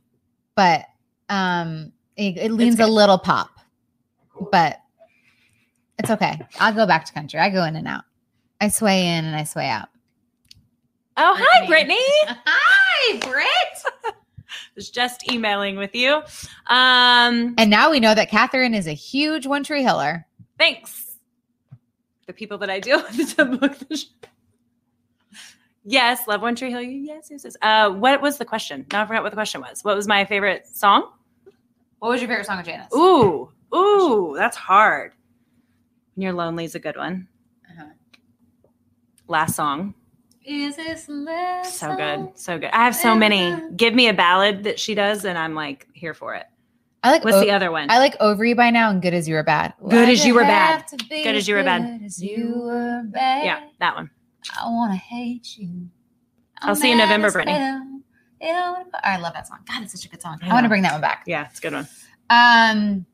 but 0.54 0.84
um, 1.28 1.92
it, 2.14 2.36
it 2.36 2.52
leans 2.52 2.78
a 2.78 2.86
little 2.86 3.18
pop, 3.18 3.50
but 4.52 4.78
it's 5.98 6.08
okay. 6.08 6.38
I'll 6.60 6.72
go 6.72 6.86
back 6.86 7.04
to 7.06 7.12
country. 7.12 7.40
I 7.40 7.50
go 7.50 7.64
in 7.64 7.74
and 7.74 7.88
out. 7.88 8.04
I 8.60 8.68
sway 8.68 9.08
in 9.08 9.24
and 9.24 9.34
I 9.34 9.42
sway 9.42 9.68
out. 9.68 9.88
Oh, 11.16 11.34
hi, 11.38 11.66
Brittany. 11.66 11.98
Brittany. 12.24 12.40
Hi, 12.46 13.18
Britt. 13.18 14.14
was 14.76 14.90
just 14.90 15.30
emailing 15.30 15.76
with 15.76 15.94
you. 15.94 16.16
Um, 16.68 17.54
And 17.58 17.70
now 17.70 17.90
we 17.90 17.98
know 17.98 18.14
that 18.14 18.28
Catherine 18.30 18.74
is 18.74 18.86
a 18.86 18.92
huge 18.92 19.46
One 19.46 19.64
Tree 19.64 19.82
Hiller. 19.82 20.26
thanks. 20.58 21.02
The 22.26 22.32
people 22.32 22.58
that 22.58 22.70
I 22.70 22.80
deal 22.80 23.02
with 23.02 23.36
to 23.36 23.44
book 23.44 23.78
the 23.88 23.96
show. 23.96 24.08
Yes, 25.84 26.26
love 26.26 26.42
One 26.42 26.56
Tree 26.56 26.70
Hill. 26.70 26.82
Yes, 26.82 27.28
yes, 27.30 27.42
yes. 27.44 27.56
Uh, 27.62 27.90
what 27.90 28.20
was 28.20 28.38
the 28.38 28.44
question? 28.44 28.84
Now 28.92 29.02
I 29.02 29.06
forgot 29.06 29.22
what 29.22 29.30
the 29.30 29.36
question 29.36 29.60
was. 29.60 29.84
What 29.84 29.94
was 29.94 30.08
my 30.08 30.24
favorite 30.24 30.66
song? 30.66 31.08
What 32.00 32.08
was 32.08 32.20
your 32.20 32.28
favorite 32.28 32.46
song 32.46 32.58
of 32.58 32.66
Janice? 32.66 32.92
Ooh, 32.94 33.48
ooh, 33.74 34.34
that's 34.36 34.56
hard. 34.56 35.12
When 36.14 36.22
you're 36.24 36.32
lonely 36.32 36.64
is 36.64 36.74
a 36.74 36.80
good 36.80 36.96
one. 36.96 37.28
Uh-huh. 37.70 37.86
Last 39.28 39.54
song, 39.54 39.94
Is 40.46 40.76
this 40.76 41.08
last 41.08 41.74
so 41.76 41.96
good, 41.96 42.28
so 42.38 42.56
good. 42.58 42.70
I 42.72 42.84
have 42.84 42.94
so 42.94 43.16
many. 43.16 43.52
Uh-huh. 43.52 43.68
Give 43.76 43.92
me 43.94 44.08
a 44.08 44.14
ballad 44.14 44.62
that 44.64 44.78
she 44.78 44.94
does, 44.94 45.24
and 45.24 45.36
I'm 45.36 45.54
like 45.54 45.88
here 45.92 46.14
for 46.14 46.34
it. 46.36 46.46
I 47.02 47.10
like 47.10 47.24
What's 47.24 47.36
O- 47.38 47.40
the 47.40 47.50
other 47.50 47.70
one? 47.72 47.90
I 47.90 47.98
like 47.98 48.14
Over 48.20 48.44
You 48.44 48.54
by 48.54 48.70
now 48.70 48.90
and 48.90 49.02
Good 49.02 49.12
as 49.14 49.28
You 49.28 49.34
Were 49.34 49.42
Bad. 49.42 49.74
Good 49.82 50.08
as 50.08 50.18
Why'd 50.20 50.26
You 50.28 50.34
Were 50.34 50.42
Bad. 50.42 50.84
Good 51.08 51.34
as 51.36 51.48
You 51.48 51.56
Were 51.56 51.62
Bad. 51.64 52.00
As 52.04 52.22
you 52.22 52.60
were 52.62 53.02
bad. 53.06 53.44
yeah, 53.44 53.60
that 53.80 53.96
one. 53.96 54.08
I 54.60 54.66
want 54.66 54.92
to 54.92 54.96
hate 54.98 55.56
you. 55.58 55.88
I'll 56.62 56.76
see 56.76 56.86
you 56.88 56.92
in 56.92 56.98
November, 56.98 57.30
Brittany. 57.32 57.56
hell. 57.56 57.82
You 58.40 58.52
know 58.52 58.72
what 58.78 58.86
about- 58.88 59.04
I 59.04 59.16
love 59.18 59.34
that 59.34 59.46
song. 59.48 59.58
God, 59.68 59.82
it's 59.82 59.92
such 59.92 60.04
a 60.04 60.08
good 60.08 60.22
song. 60.22 60.38
I 60.42 60.48
I, 60.50 60.52
want 60.52 60.64
to 60.64 60.68
bring 60.68 60.82
that 60.82 60.92
one 60.92 61.00
back. 61.00 61.24
Yeah, 61.26 61.48
it's 61.50 61.58
a 61.58 61.62
good 61.62 61.72
one. 61.72 61.88
Um, 62.30 63.06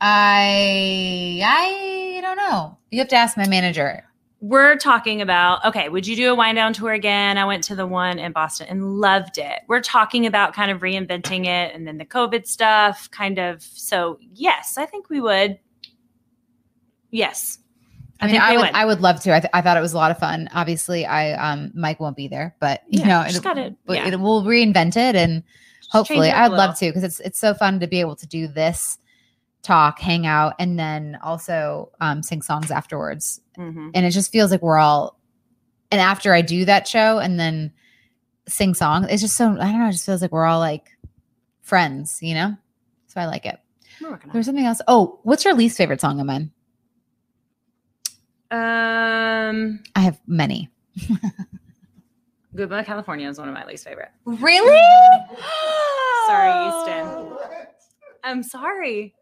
I 0.00 1.40
I 1.44 2.20
don't 2.22 2.36
know. 2.36 2.78
You 2.90 2.98
have 3.00 3.08
to 3.08 3.16
ask 3.16 3.36
my 3.36 3.46
manager. 3.48 4.04
We're 4.42 4.76
talking 4.76 5.22
about 5.22 5.64
okay, 5.64 5.88
would 5.88 6.04
you 6.04 6.16
do 6.16 6.32
a 6.32 6.34
Whine 6.34 6.56
Down 6.56 6.72
tour 6.72 6.90
again? 6.92 7.38
I 7.38 7.44
went 7.44 7.62
to 7.64 7.76
the 7.76 7.86
one 7.86 8.18
in 8.18 8.32
Boston 8.32 8.66
and 8.68 8.98
loved 8.98 9.38
it. 9.38 9.60
We're 9.68 9.80
talking 9.80 10.26
about 10.26 10.52
kind 10.52 10.72
of 10.72 10.80
reinventing 10.80 11.46
it 11.46 11.72
and 11.72 11.86
then 11.86 11.96
the 11.98 12.04
COVID 12.04 12.44
stuff, 12.48 13.08
kind 13.12 13.38
of. 13.38 13.62
So, 13.62 14.18
yes, 14.34 14.76
I 14.76 14.84
think 14.84 15.08
we 15.08 15.20
would. 15.20 15.60
Yes. 17.12 17.60
I 18.20 18.26
mean, 18.26 18.40
I 18.40 18.56
would, 18.56 18.70
I 18.70 18.84
would 18.84 19.00
love 19.00 19.20
to. 19.22 19.32
I, 19.34 19.38
th- 19.40 19.50
I 19.52 19.60
thought 19.62 19.76
it 19.76 19.80
was 19.80 19.92
a 19.92 19.96
lot 19.96 20.10
of 20.10 20.18
fun. 20.18 20.48
Obviously, 20.52 21.06
I 21.06 21.34
um 21.34 21.70
Mike 21.74 22.00
won't 22.00 22.16
be 22.16 22.26
there, 22.26 22.56
but 22.58 22.82
you 22.88 23.00
Yeah, 23.00 23.06
know, 23.06 23.20
it, 23.22 23.40
gotta- 23.42 23.76
yeah. 23.88 24.08
it 24.08 24.18
will 24.18 24.42
reinvent 24.42 24.96
it, 24.96 25.14
and 25.14 25.44
Just 25.78 25.92
hopefully, 25.92 26.26
change 26.26 26.34
it 26.34 26.36
up 26.36 26.44
I 26.44 26.48
would 26.48 26.56
love 26.56 26.78
to 26.78 26.86
because 26.86 27.04
it's 27.04 27.20
it's 27.20 27.38
so 27.38 27.54
fun 27.54 27.78
to 27.78 27.86
be 27.86 28.00
able 28.00 28.16
to 28.16 28.26
do 28.26 28.48
this 28.48 28.98
talk, 29.62 29.98
hang 30.00 30.26
out, 30.26 30.54
and 30.58 30.78
then 30.78 31.18
also 31.22 31.90
um, 32.00 32.22
sing 32.22 32.42
songs 32.42 32.70
afterwards. 32.70 33.40
Mhm. 33.56 33.90
And 33.94 34.04
it 34.06 34.10
just 34.10 34.32
feels 34.32 34.50
like 34.50 34.62
we're 34.62 34.78
all. 34.78 35.18
And 35.90 36.00
after 36.00 36.32
I 36.34 36.42
do 36.42 36.64
that 36.64 36.88
show 36.88 37.18
and 37.18 37.38
then 37.38 37.72
sing 38.48 38.74
songs, 38.74 39.06
it's 39.10 39.22
just 39.22 39.36
so 39.36 39.46
I 39.52 39.70
don't 39.70 39.78
know. 39.78 39.88
It 39.88 39.92
just 39.92 40.06
feels 40.06 40.22
like 40.22 40.32
we're 40.32 40.46
all 40.46 40.58
like 40.58 40.90
friends, 41.60 42.18
you 42.22 42.34
know. 42.34 42.56
So 43.06 43.20
I 43.20 43.26
like 43.26 43.46
it. 43.46 43.58
We're 44.00 44.10
working 44.10 44.30
on 44.30 44.32
There's 44.34 44.46
something 44.46 44.64
else. 44.64 44.80
Oh, 44.88 45.20
what's 45.22 45.44
your 45.44 45.54
least 45.54 45.76
favorite 45.76 46.00
song 46.00 46.18
of 46.18 46.26
mine? 46.26 46.50
Um, 48.50 49.82
I 49.94 50.00
have 50.00 50.20
many. 50.26 50.68
Goodbye 52.54 52.82
California 52.82 53.28
is 53.28 53.38
one 53.38 53.48
of 53.48 53.54
my 53.54 53.64
least 53.64 53.84
favorite. 53.84 54.10
Really? 54.26 54.78
Sorry, 56.26 56.68
Easton. 56.68 57.36
I'm 58.24 58.42
sorry. 58.42 59.14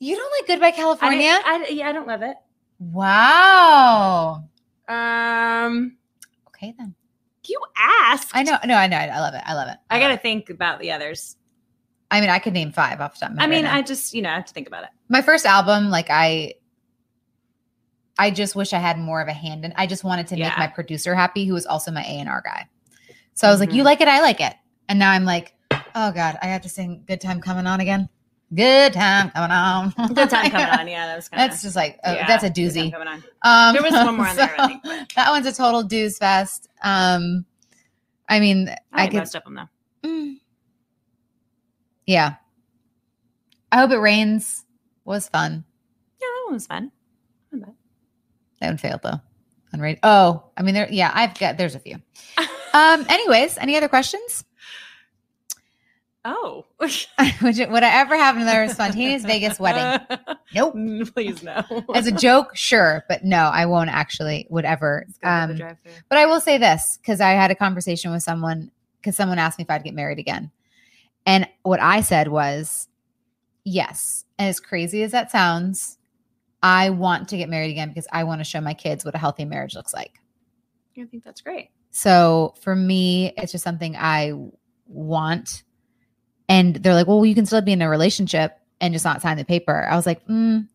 You 0.00 0.16
don't 0.16 0.30
like 0.40 0.46
Goodbye 0.46 0.70
California? 0.72 1.18
didn't- 1.44 1.46
I, 1.46 1.66
yeah, 1.68 1.88
I 1.88 1.92
don't 1.92 2.06
love 2.06 2.22
it. 2.22 2.36
wow. 2.78 4.44
Um, 4.88 5.96
Okay 6.48 6.74
then. 6.78 6.94
you 7.46 7.60
asked. 7.76 8.30
I 8.34 8.42
know. 8.42 8.56
No, 8.64 8.74
I 8.74 8.86
know. 8.86 8.96
I 8.96 9.20
love 9.20 9.34
it. 9.34 9.42
I 9.44 9.54
love 9.54 9.68
it. 9.68 9.76
I 9.90 9.94
love 9.94 10.02
got 10.02 10.08
to 10.08 10.14
it. 10.14 10.22
think 10.22 10.50
about 10.50 10.80
the 10.80 10.92
others. 10.92 11.36
I 12.10 12.20
mean, 12.20 12.30
I 12.30 12.38
could 12.38 12.54
name 12.54 12.72
five 12.72 13.00
off 13.00 13.14
the 13.14 13.20
top 13.20 13.30
of 13.30 13.36
my 13.36 13.42
head. 13.42 13.48
I 13.48 13.50
mean, 13.54 13.64
right. 13.66 13.74
I 13.74 13.82
just, 13.82 14.14
you 14.14 14.22
know, 14.22 14.30
I 14.30 14.34
have 14.36 14.46
to 14.46 14.54
think 14.54 14.66
about 14.66 14.84
it. 14.84 14.90
my 15.10 15.20
first 15.20 15.44
album, 15.44 15.90
like 15.90 16.06
I, 16.10 16.54
I 18.18 18.30
just 18.30 18.56
wish 18.56 18.72
I 18.72 18.78
had 18.78 18.98
more 18.98 19.20
of 19.20 19.28
a 19.28 19.32
hand 19.32 19.64
in. 19.64 19.72
I 19.76 19.86
just 19.86 20.04
wanted 20.04 20.26
to 20.28 20.36
make 20.36 20.56
my 20.56 20.66
producer 20.68 21.14
happy, 21.14 21.44
who 21.44 21.52
was 21.54 21.66
also 21.66 21.90
my 21.92 22.02
A 22.02 22.18
and 22.18 22.28
R 22.28 22.42
guy. 22.44 22.66
So 23.34 23.46
I 23.46 23.50
was 23.50 23.60
like, 23.60 23.68
Mhm. 23.70 23.74
"You 23.74 23.82
like 23.84 24.00
it, 24.00 24.08
I 24.08 24.20
like 24.22 24.40
it," 24.40 24.54
and 24.88 24.98
now 24.98 25.12
I'm 25.12 25.24
like, 25.24 25.54
"Oh 25.94 26.10
God, 26.10 26.36
I 26.42 26.46
have 26.46 26.62
to 26.62 26.68
sing 26.68 27.04
"Good 27.06 27.20
Time 27.20 27.40
Coming 27.40 27.66
On" 27.68 27.78
again." 27.80 28.08
Good 28.54 28.94
time 28.94 29.30
coming 29.30 29.50
on. 29.50 29.90
Good 30.14 30.30
time 30.30 30.50
coming 30.50 30.66
on. 30.80 30.88
Yeah, 30.88 31.06
that 31.06 31.16
was 31.16 31.28
kind 31.28 31.40
That's 31.50 31.62
just 31.62 31.76
like 31.76 31.98
oh, 32.04 32.14
that's 32.14 32.44
a 32.44 32.50
doozy. 32.50 32.90
coming 32.90 33.06
on. 33.08 33.22
Um, 33.42 33.74
There 33.74 33.82
was 33.82 33.92
one 33.92 34.16
more 34.16 34.26
on 34.26 34.36
there, 34.36 34.54
I 34.58 34.66
think, 34.68 34.82
but- 34.82 35.12
that 35.16 35.30
one's 35.30 35.46
a 35.46 35.52
total 35.52 35.84
dooze 35.84 36.16
fest. 36.18 36.68
Um, 36.82 37.44
I 38.28 38.40
mean, 38.40 38.68
I 38.92 39.04
I 39.04 39.06
could. 39.08 39.18
most 39.18 39.34
of 39.34 39.44
them 39.44 39.54
though. 39.54 40.08
Mm. 40.08 40.36
Yeah. 42.06 42.36
I 43.70 43.78
hope 43.80 43.90
it 43.90 43.98
rains. 43.98 44.64
Was 45.04 45.28
fun. 45.28 45.64
Yeah, 46.20 46.26
that 46.26 46.42
one 46.46 46.54
was 46.54 46.66
fun. 46.66 46.92
That 47.52 48.68
one 48.68 48.76
failed 48.78 49.00
though. 49.02 49.20
Unrated. 49.74 49.98
Oh, 50.02 50.44
I 50.56 50.62
mean, 50.62 50.74
there. 50.74 50.88
Yeah, 50.90 51.10
I've 51.14 51.38
got. 51.38 51.56
There's 51.58 51.74
a 51.74 51.78
few. 51.80 51.96
um. 52.74 53.04
Anyways, 53.08 53.56
any 53.58 53.76
other 53.76 53.88
questions? 53.88 54.44
Oh, 56.24 56.64
would, 56.80 57.82
I 57.82 58.00
ever 58.00 58.16
have 58.16 58.36
another 58.36 58.68
spontaneous 58.68 59.24
Vegas 59.24 59.58
wedding? 59.58 60.06
Nope. 60.54 60.76
Please 61.14 61.42
no. 61.42 61.62
As 61.94 62.06
a 62.06 62.10
joke, 62.10 62.56
sure, 62.56 63.04
but 63.06 63.22
no, 63.22 63.36
I 63.36 63.66
won't 63.66 63.90
actually. 63.90 64.46
Would 64.48 64.64
ever. 64.64 65.04
Um, 65.22 65.58
but 66.08 66.16
I 66.16 66.24
will 66.24 66.40
say 66.40 66.56
this 66.56 66.98
because 67.02 67.20
I 67.20 67.32
had 67.32 67.50
a 67.50 67.54
conversation 67.54 68.10
with 68.12 68.22
someone 68.22 68.70
because 68.98 69.14
someone 69.14 69.38
asked 69.38 69.58
me 69.58 69.64
if 69.64 69.70
I'd 69.70 69.84
get 69.84 69.92
married 69.92 70.18
again, 70.18 70.50
and 71.26 71.46
what 71.64 71.80
I 71.80 72.00
said 72.00 72.28
was, 72.28 72.88
yes. 73.62 74.24
And 74.38 74.48
as 74.48 74.58
crazy 74.58 75.02
as 75.02 75.12
that 75.12 75.30
sounds, 75.30 75.98
I 76.62 76.88
want 76.90 77.28
to 77.28 77.36
get 77.36 77.50
married 77.50 77.72
again 77.72 77.90
because 77.90 78.08
I 78.10 78.24
want 78.24 78.40
to 78.40 78.44
show 78.44 78.62
my 78.62 78.72
kids 78.72 79.04
what 79.04 79.14
a 79.14 79.18
healthy 79.18 79.44
marriage 79.44 79.74
looks 79.74 79.92
like. 79.92 80.18
I 80.98 81.04
think 81.04 81.24
that's 81.24 81.42
great. 81.42 81.68
So 81.90 82.54
for 82.62 82.74
me, 82.74 83.34
it's 83.36 83.52
just 83.52 83.64
something 83.64 83.96
I 83.96 84.32
want. 84.86 85.62
And 86.48 86.76
they're 86.76 86.94
like, 86.94 87.06
well, 87.06 87.24
you 87.24 87.34
can 87.34 87.46
still 87.46 87.60
be 87.60 87.72
in 87.72 87.82
a 87.82 87.88
relationship 87.88 88.58
and 88.80 88.94
just 88.94 89.04
not 89.04 89.22
sign 89.22 89.36
the 89.36 89.44
paper. 89.44 89.86
I 89.90 89.96
was 89.96 90.06
like, 90.06 90.26
mm, 90.26 90.66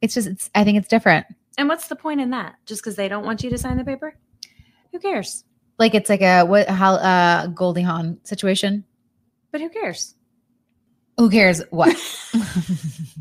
it's 0.00 0.14
just, 0.14 0.28
it's, 0.28 0.50
I 0.54 0.64
think 0.64 0.78
it's 0.78 0.88
different. 0.88 1.26
And 1.56 1.68
what's 1.68 1.88
the 1.88 1.96
point 1.96 2.20
in 2.20 2.30
that? 2.30 2.56
Just 2.66 2.82
because 2.82 2.96
they 2.96 3.08
don't 3.08 3.24
want 3.24 3.42
you 3.42 3.50
to 3.50 3.58
sign 3.58 3.76
the 3.76 3.84
paper? 3.84 4.16
Who 4.92 4.98
cares? 4.98 5.44
Like 5.78 5.94
it's 5.94 6.08
like 6.08 6.22
a 6.22 6.44
what 6.44 6.68
how 6.68 6.94
uh 6.94 7.48
Goldie 7.48 7.82
Hawn 7.82 8.18
situation. 8.22 8.84
But 9.50 9.60
who 9.60 9.68
cares? 9.68 10.14
Who 11.18 11.30
cares 11.30 11.62
what? 11.70 11.96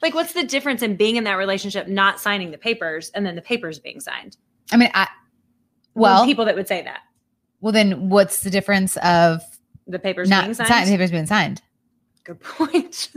Like, 0.00 0.14
what's 0.14 0.32
the 0.32 0.44
difference 0.44 0.82
in 0.82 0.96
being 0.96 1.16
in 1.16 1.24
that 1.24 1.34
relationship, 1.34 1.88
not 1.88 2.20
signing 2.20 2.50
the 2.50 2.58
papers, 2.58 3.10
and 3.10 3.26
then 3.26 3.34
the 3.34 3.42
papers 3.42 3.78
being 3.78 4.00
signed? 4.00 4.36
I 4.70 4.76
mean, 4.76 4.90
I 4.94 5.08
well, 5.94 6.24
people 6.24 6.44
that 6.44 6.54
would 6.54 6.68
say 6.68 6.82
that 6.82 7.00
well, 7.60 7.72
then 7.72 8.08
what's 8.08 8.42
the 8.42 8.50
difference 8.50 8.96
of 8.98 9.42
the 9.88 9.98
papers 9.98 10.28
not 10.28 10.44
being 10.44 10.54
sign- 10.54 10.66
signed. 10.66 10.88
papers 10.88 11.10
being 11.10 11.26
signed? 11.26 11.62
Good 12.24 12.40
point. 12.40 13.10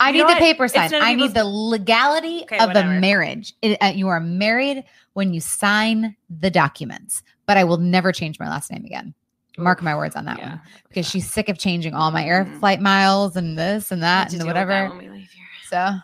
I 0.00 0.08
You 0.08 0.12
need 0.12 0.20
the 0.20 0.24
what? 0.26 0.38
paper 0.38 0.68
signed. 0.68 0.94
I 0.94 1.14
need 1.14 1.34
the 1.34 1.44
legality 1.44 2.42
Okay, 2.42 2.58
of 2.58 2.68
whatever. 2.68 2.94
the 2.94 3.00
marriage. 3.00 3.54
It- 3.62 3.78
uh, 3.82 3.86
you 3.86 4.08
are 4.08 4.20
married 4.20 4.84
when 5.14 5.34
you 5.34 5.40
sign 5.40 6.14
the 6.30 6.50
documents, 6.50 7.22
but 7.46 7.56
I 7.56 7.64
will 7.64 7.78
never 7.78 8.12
change 8.12 8.38
my 8.38 8.48
last 8.48 8.70
name 8.70 8.84
again. 8.84 9.14
Mark 9.56 9.82
my 9.82 9.96
words 9.96 10.14
on 10.14 10.24
that 10.26 10.38
Yeah. 10.38 10.48
one 10.50 10.60
because 10.88 11.08
she's 11.10 11.28
sick 11.28 11.48
of 11.48 11.58
changing 11.58 11.92
all 11.92 12.12
my 12.12 12.24
air 12.24 12.44
Mhm. 12.44 12.60
flight 12.60 12.80
miles 12.80 13.34
and 13.36 13.58
this 13.58 13.90
and 13.90 14.00
that 14.04 14.30
and 14.32 14.40
that 14.40 14.46
whatever. 14.46 14.88
when 14.90 14.98
we 14.98 15.08
leave 15.08 15.28
here. 15.30 15.44
So. 15.68 15.96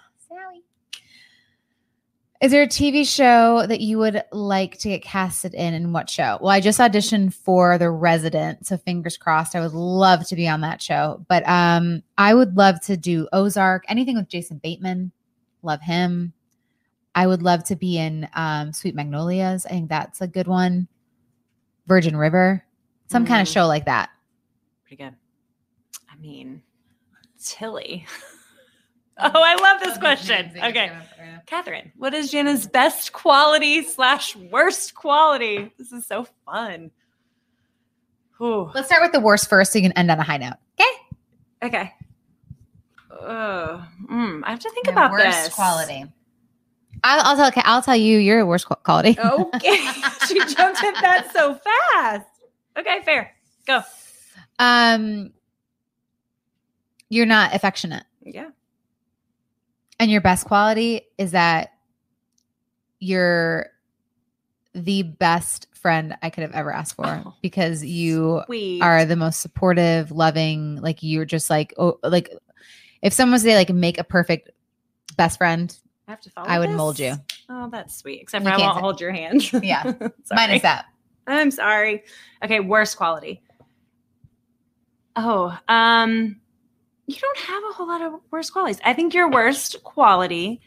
Is 2.44 2.50
there 2.50 2.64
a 2.64 2.66
TV 2.68 3.08
show 3.08 3.66
that 3.66 3.80
you 3.80 3.96
would 3.96 4.22
like 4.30 4.76
to 4.80 4.90
get 4.90 5.00
casted 5.02 5.54
in 5.54 5.72
and 5.72 5.94
what 5.94 6.10
show? 6.10 6.36
Well, 6.42 6.50
I 6.50 6.60
just 6.60 6.78
auditioned 6.78 7.32
for 7.32 7.78
The 7.78 7.90
Resident, 7.90 8.66
so 8.66 8.76
fingers 8.76 9.16
crossed. 9.16 9.56
I 9.56 9.60
would 9.60 9.72
love 9.72 10.26
to 10.28 10.36
be 10.36 10.46
on 10.46 10.60
that 10.60 10.82
show. 10.82 11.24
But 11.26 11.48
um 11.48 12.02
I 12.18 12.34
would 12.34 12.54
love 12.54 12.82
to 12.82 12.98
do 12.98 13.26
Ozark, 13.32 13.84
anything 13.88 14.16
with 14.16 14.28
Jason 14.28 14.58
Bateman. 14.62 15.10
Love 15.62 15.80
him. 15.80 16.34
I 17.14 17.26
would 17.26 17.42
love 17.42 17.64
to 17.64 17.76
be 17.76 17.96
in 17.96 18.28
um 18.34 18.74
Sweet 18.74 18.94
Magnolias. 18.94 19.64
I 19.64 19.70
think 19.70 19.88
that's 19.88 20.20
a 20.20 20.26
good 20.28 20.46
one. 20.46 20.86
Virgin 21.86 22.14
River. 22.14 22.62
Some 23.06 23.24
kind 23.24 23.40
of 23.40 23.48
Mm. 23.48 23.54
show 23.54 23.66
like 23.66 23.86
that. 23.86 24.10
Pretty 24.82 25.02
good. 25.02 25.14
I 26.12 26.16
mean, 26.20 26.60
Tilly. 27.42 28.04
oh, 29.18 29.30
I 29.34 29.54
love 29.56 29.80
this 29.82 29.98
question. 29.98 30.52
Okay. 30.56 30.90
Catherine, 31.46 31.92
what 31.96 32.14
is 32.14 32.32
Jana's 32.32 32.66
best 32.66 33.12
quality 33.12 33.82
slash 33.82 34.34
worst 34.34 34.94
quality? 34.94 35.70
This 35.78 35.92
is 35.92 36.06
so 36.06 36.26
fun. 36.46 36.90
Ooh, 38.40 38.70
Let's 38.74 38.88
start 38.88 39.02
with 39.02 39.12
the 39.12 39.20
worst 39.20 39.48
first 39.48 39.72
so 39.72 39.78
you 39.78 39.84
can 39.84 39.92
end 39.92 40.10
on 40.10 40.18
a 40.18 40.22
high 40.22 40.38
note. 40.38 40.54
Okay. 40.80 41.66
okay. 41.76 41.92
Uh, 43.10 43.84
mm, 44.10 44.40
I 44.44 44.50
have 44.50 44.58
to 44.58 44.70
think 44.70 44.86
Your 44.86 44.92
about 44.94 45.12
worst 45.12 45.44
this. 45.44 45.54
quality. 45.54 46.04
I'll, 47.04 47.38
I'll 47.38 47.50
tell. 47.52 47.62
I'll 47.64 47.82
tell 47.82 47.96
you 47.96 48.18
your 48.18 48.44
worst 48.46 48.66
quality. 48.66 49.16
Okay. 49.18 49.76
she 50.26 50.38
jumped 50.40 50.82
at 50.82 50.94
that 51.00 51.30
so 51.32 51.54
fast. 51.54 52.26
Okay, 52.76 53.02
fair. 53.04 53.32
Go. 53.66 53.82
Um, 54.58 55.32
you're 57.08 57.26
not 57.26 57.54
affectionate, 57.54 58.04
Yeah. 58.24 58.48
And 60.04 60.10
your 60.12 60.20
best 60.20 60.44
quality 60.46 61.00
is 61.16 61.30
that 61.30 61.72
you're 63.00 63.70
the 64.74 65.02
best 65.02 65.66
friend 65.74 66.14
I 66.22 66.28
could 66.28 66.42
have 66.42 66.52
ever 66.52 66.70
asked 66.70 66.96
for 66.96 67.06
Oh, 67.06 67.32
because 67.40 67.82
you 67.82 68.42
Sweet. 68.44 68.82
are 68.82 69.06
the 69.06 69.16
most 69.16 69.40
supportive, 69.40 70.10
loving. 70.10 70.76
Like 70.76 71.02
you're 71.02 71.24
just 71.24 71.48
like 71.48 71.72
oh, 71.78 71.98
like 72.02 72.28
if 73.00 73.14
someone 73.14 73.32
was 73.32 73.42
to 73.44 73.48
say 73.48 73.54
like 73.54 73.70
make 73.70 73.96
a 73.96 74.04
perfect 74.04 74.50
best 75.16 75.38
friend, 75.38 75.74
I 76.06 76.10
have 76.10 76.20
to 76.20 76.30
follow 76.30 76.48
I 76.48 76.58
would 76.58 76.68
this? 76.68 76.76
mold 76.76 76.98
you. 76.98 77.14
Oh, 77.48 77.70
that's 77.70 77.96
sweet. 77.96 78.20
Except 78.20 78.44
for 78.44 78.50
I 78.50 78.58
won't 78.58 78.74
say- 78.76 78.80
hold 78.80 79.00
your 79.00 79.12
hand. 79.12 79.50
Yeah. 79.62 79.90
Minus 80.30 80.60
that. 80.60 80.84
I'm 81.26 81.50
sorry. 81.50 82.04
Okay, 82.44 82.60
worst 82.60 82.98
quality. 82.98 83.40
Oh, 85.16 85.56
um, 85.68 86.40
you 87.06 87.16
don't 87.16 87.38
have 87.38 87.62
a 87.70 87.72
whole 87.74 87.86
lot 87.88 88.02
of 88.02 88.20
worst 88.30 88.52
qualities. 88.52 88.80
I 88.84 88.92
think 88.94 89.14
your 89.14 89.30
worst 89.30 89.82
quality 89.84 90.60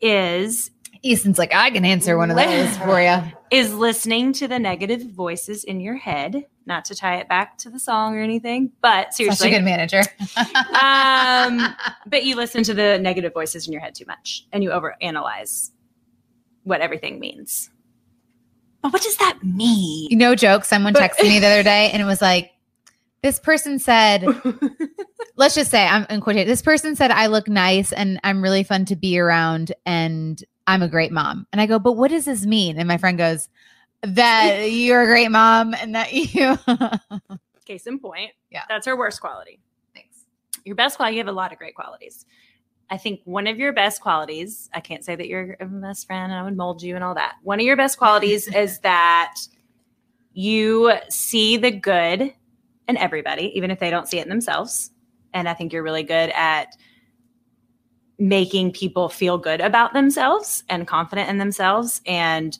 is 0.00 0.70
Easton's 1.02 1.38
like 1.38 1.54
I 1.54 1.70
can 1.70 1.84
answer 1.84 2.16
one 2.16 2.30
of 2.30 2.36
those 2.36 2.76
for 2.78 3.00
you. 3.00 3.22
is 3.50 3.72
listening 3.74 4.32
to 4.34 4.48
the 4.48 4.58
negative 4.58 5.02
voices 5.12 5.64
in 5.64 5.80
your 5.80 5.96
head. 5.96 6.46
Not 6.64 6.84
to 6.86 6.96
tie 6.96 7.16
it 7.16 7.28
back 7.28 7.58
to 7.58 7.70
the 7.70 7.78
song 7.78 8.16
or 8.16 8.20
anything, 8.20 8.72
but 8.82 9.14
seriously, 9.14 9.50
Such 9.50 9.54
a 9.54 9.58
good 9.58 9.64
manager. 9.64 10.02
um, 10.82 11.76
but 12.06 12.24
you 12.24 12.34
listen 12.34 12.64
to 12.64 12.74
the 12.74 12.98
negative 12.98 13.32
voices 13.32 13.66
in 13.68 13.72
your 13.72 13.80
head 13.80 13.94
too 13.94 14.04
much, 14.06 14.46
and 14.52 14.64
you 14.64 14.70
overanalyze 14.70 15.70
what 16.64 16.80
everything 16.80 17.20
means. 17.20 17.70
But 18.82 18.92
what 18.92 19.02
does 19.02 19.16
that 19.18 19.38
mean? 19.44 20.08
no 20.18 20.34
joke. 20.34 20.64
Someone 20.64 20.92
texted 20.94 21.22
me 21.28 21.38
the 21.38 21.46
other 21.46 21.62
day 21.62 21.90
and 21.92 22.02
it 22.02 22.04
was 22.04 22.20
like, 22.20 22.50
this 23.26 23.40
person 23.40 23.80
said, 23.80 24.24
let's 25.36 25.56
just 25.56 25.68
say 25.68 25.84
I'm 25.84 26.06
in 26.08 26.20
quotation. 26.20 26.46
This 26.46 26.62
person 26.62 26.94
said 26.94 27.10
I 27.10 27.26
look 27.26 27.48
nice 27.48 27.92
and 27.92 28.20
I'm 28.22 28.40
really 28.40 28.62
fun 28.62 28.84
to 28.84 28.94
be 28.94 29.18
around 29.18 29.72
and 29.84 30.40
I'm 30.68 30.80
a 30.80 30.86
great 30.88 31.10
mom. 31.10 31.44
And 31.52 31.60
I 31.60 31.66
go, 31.66 31.80
but 31.80 31.94
what 31.94 32.12
does 32.12 32.24
this 32.24 32.46
mean? 32.46 32.78
And 32.78 32.86
my 32.86 32.98
friend 32.98 33.18
goes, 33.18 33.48
that 34.02 34.66
you're 34.70 35.02
a 35.02 35.06
great 35.06 35.32
mom 35.32 35.74
and 35.74 35.96
that 35.96 36.12
you 36.12 36.56
Case 37.64 37.88
in 37.88 37.98
point, 37.98 38.30
Yeah. 38.48 38.62
that's 38.68 38.86
her 38.86 38.96
worst 38.96 39.20
quality. 39.20 39.58
Thanks. 39.92 40.18
Your 40.64 40.76
best 40.76 40.96
quality, 40.96 41.16
you 41.16 41.20
have 41.20 41.26
a 41.26 41.32
lot 41.32 41.50
of 41.50 41.58
great 41.58 41.74
qualities. 41.74 42.26
I 42.90 42.96
think 42.96 43.22
one 43.24 43.48
of 43.48 43.58
your 43.58 43.72
best 43.72 44.00
qualities, 44.00 44.70
I 44.72 44.78
can't 44.78 45.04
say 45.04 45.16
that 45.16 45.26
you're 45.26 45.56
a 45.58 45.66
best 45.66 46.06
friend 46.06 46.30
and 46.30 46.40
I 46.40 46.44
would 46.44 46.56
mold 46.56 46.80
you 46.80 46.94
and 46.94 47.02
all 47.02 47.16
that. 47.16 47.38
One 47.42 47.58
of 47.58 47.66
your 47.66 47.76
best 47.76 47.98
qualities 47.98 48.46
is 48.46 48.78
that 48.80 49.34
you 50.32 50.92
see 51.08 51.56
the 51.56 51.72
good 51.72 52.32
in 52.88 52.96
everybody, 52.96 53.52
even 53.54 53.70
if 53.70 53.78
they 53.78 53.90
don't 53.90 54.08
see 54.08 54.18
it 54.18 54.22
in 54.22 54.28
themselves. 54.28 54.90
And 55.34 55.48
I 55.48 55.54
think 55.54 55.72
you're 55.72 55.82
really 55.82 56.02
good 56.02 56.30
at 56.30 56.76
making 58.18 58.72
people 58.72 59.08
feel 59.08 59.36
good 59.38 59.60
about 59.60 59.92
themselves 59.92 60.64
and 60.68 60.86
confident 60.86 61.28
in 61.28 61.38
themselves. 61.38 62.00
And 62.06 62.58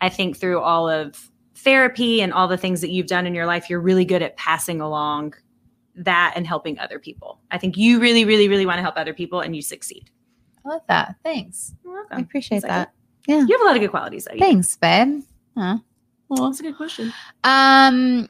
I 0.00 0.08
think 0.08 0.36
through 0.36 0.60
all 0.60 0.88
of 0.88 1.30
therapy 1.54 2.20
and 2.20 2.32
all 2.32 2.48
the 2.48 2.56
things 2.56 2.80
that 2.80 2.90
you've 2.90 3.06
done 3.06 3.26
in 3.26 3.34
your 3.34 3.46
life, 3.46 3.70
you're 3.70 3.80
really 3.80 4.04
good 4.04 4.22
at 4.22 4.36
passing 4.36 4.80
along 4.80 5.34
that 5.94 6.32
and 6.36 6.46
helping 6.46 6.78
other 6.78 6.98
people. 6.98 7.40
I 7.50 7.58
think 7.58 7.76
you 7.76 8.00
really, 8.00 8.24
really, 8.24 8.48
really 8.48 8.66
want 8.66 8.78
to 8.78 8.82
help 8.82 8.96
other 8.96 9.14
people 9.14 9.40
and 9.40 9.54
you 9.54 9.62
succeed. 9.62 10.10
I 10.64 10.68
love 10.68 10.82
that. 10.88 11.16
Thanks. 11.22 11.74
You're 11.84 12.06
I 12.10 12.20
appreciate 12.20 12.58
Is 12.58 12.62
that. 12.64 12.92
Yeah. 13.26 13.44
You 13.46 13.56
have 13.56 13.60
a 13.60 13.64
lot 13.64 13.76
of 13.76 13.80
good 13.80 13.90
qualities. 13.90 14.26
Though. 14.30 14.38
Thanks, 14.38 14.76
babe. 14.76 15.22
Huh. 15.56 15.78
Well, 16.28 16.46
that's 16.46 16.60
a 16.60 16.62
good 16.62 16.76
question. 16.76 17.12
Um, 17.44 18.28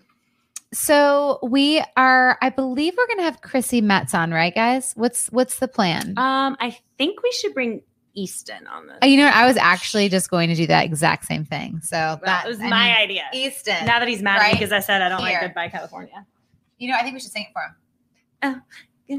so 0.72 1.38
we 1.42 1.82
are, 1.96 2.38
I 2.40 2.50
believe 2.50 2.94
we're 2.96 3.06
gonna 3.08 3.22
have 3.22 3.40
Chrissy 3.42 3.80
Metz 3.80 4.14
on, 4.14 4.30
right, 4.32 4.54
guys? 4.54 4.92
What's 4.96 5.26
what's 5.28 5.58
the 5.58 5.68
plan? 5.68 6.14
Um, 6.16 6.56
I 6.60 6.76
think 6.98 7.22
we 7.22 7.32
should 7.32 7.54
bring 7.54 7.82
Easton 8.14 8.66
on 8.66 8.86
this. 8.86 8.98
Uh, 9.02 9.06
you 9.06 9.16
know 9.16 9.24
what? 9.24 9.34
I 9.34 9.46
was 9.46 9.56
actually 9.56 10.08
just 10.08 10.30
going 10.30 10.48
to 10.48 10.54
do 10.54 10.66
that 10.66 10.84
exact 10.84 11.26
same 11.26 11.44
thing. 11.44 11.80
So 11.80 11.96
Well, 11.96 12.20
that 12.24 12.46
was 12.46 12.58
I 12.60 12.68
my 12.68 12.86
mean, 12.86 12.96
idea. 12.96 13.22
Easton. 13.32 13.86
Now 13.86 13.98
that 14.00 14.08
he's 14.08 14.20
mad 14.22 14.36
at 14.36 14.42
me 14.42 14.44
right 14.48 14.52
because 14.54 14.72
I 14.72 14.80
said 14.80 15.00
I 15.02 15.08
don't 15.08 15.20
here. 15.20 15.32
like 15.38 15.40
Goodbye 15.42 15.68
California. 15.68 16.26
you 16.78 16.90
know, 16.90 16.96
I 16.98 17.02
think 17.02 17.14
we 17.14 17.20
should 17.20 17.30
sing 17.30 17.46
it 17.48 17.52
for 17.52 17.62
him. 17.62 18.62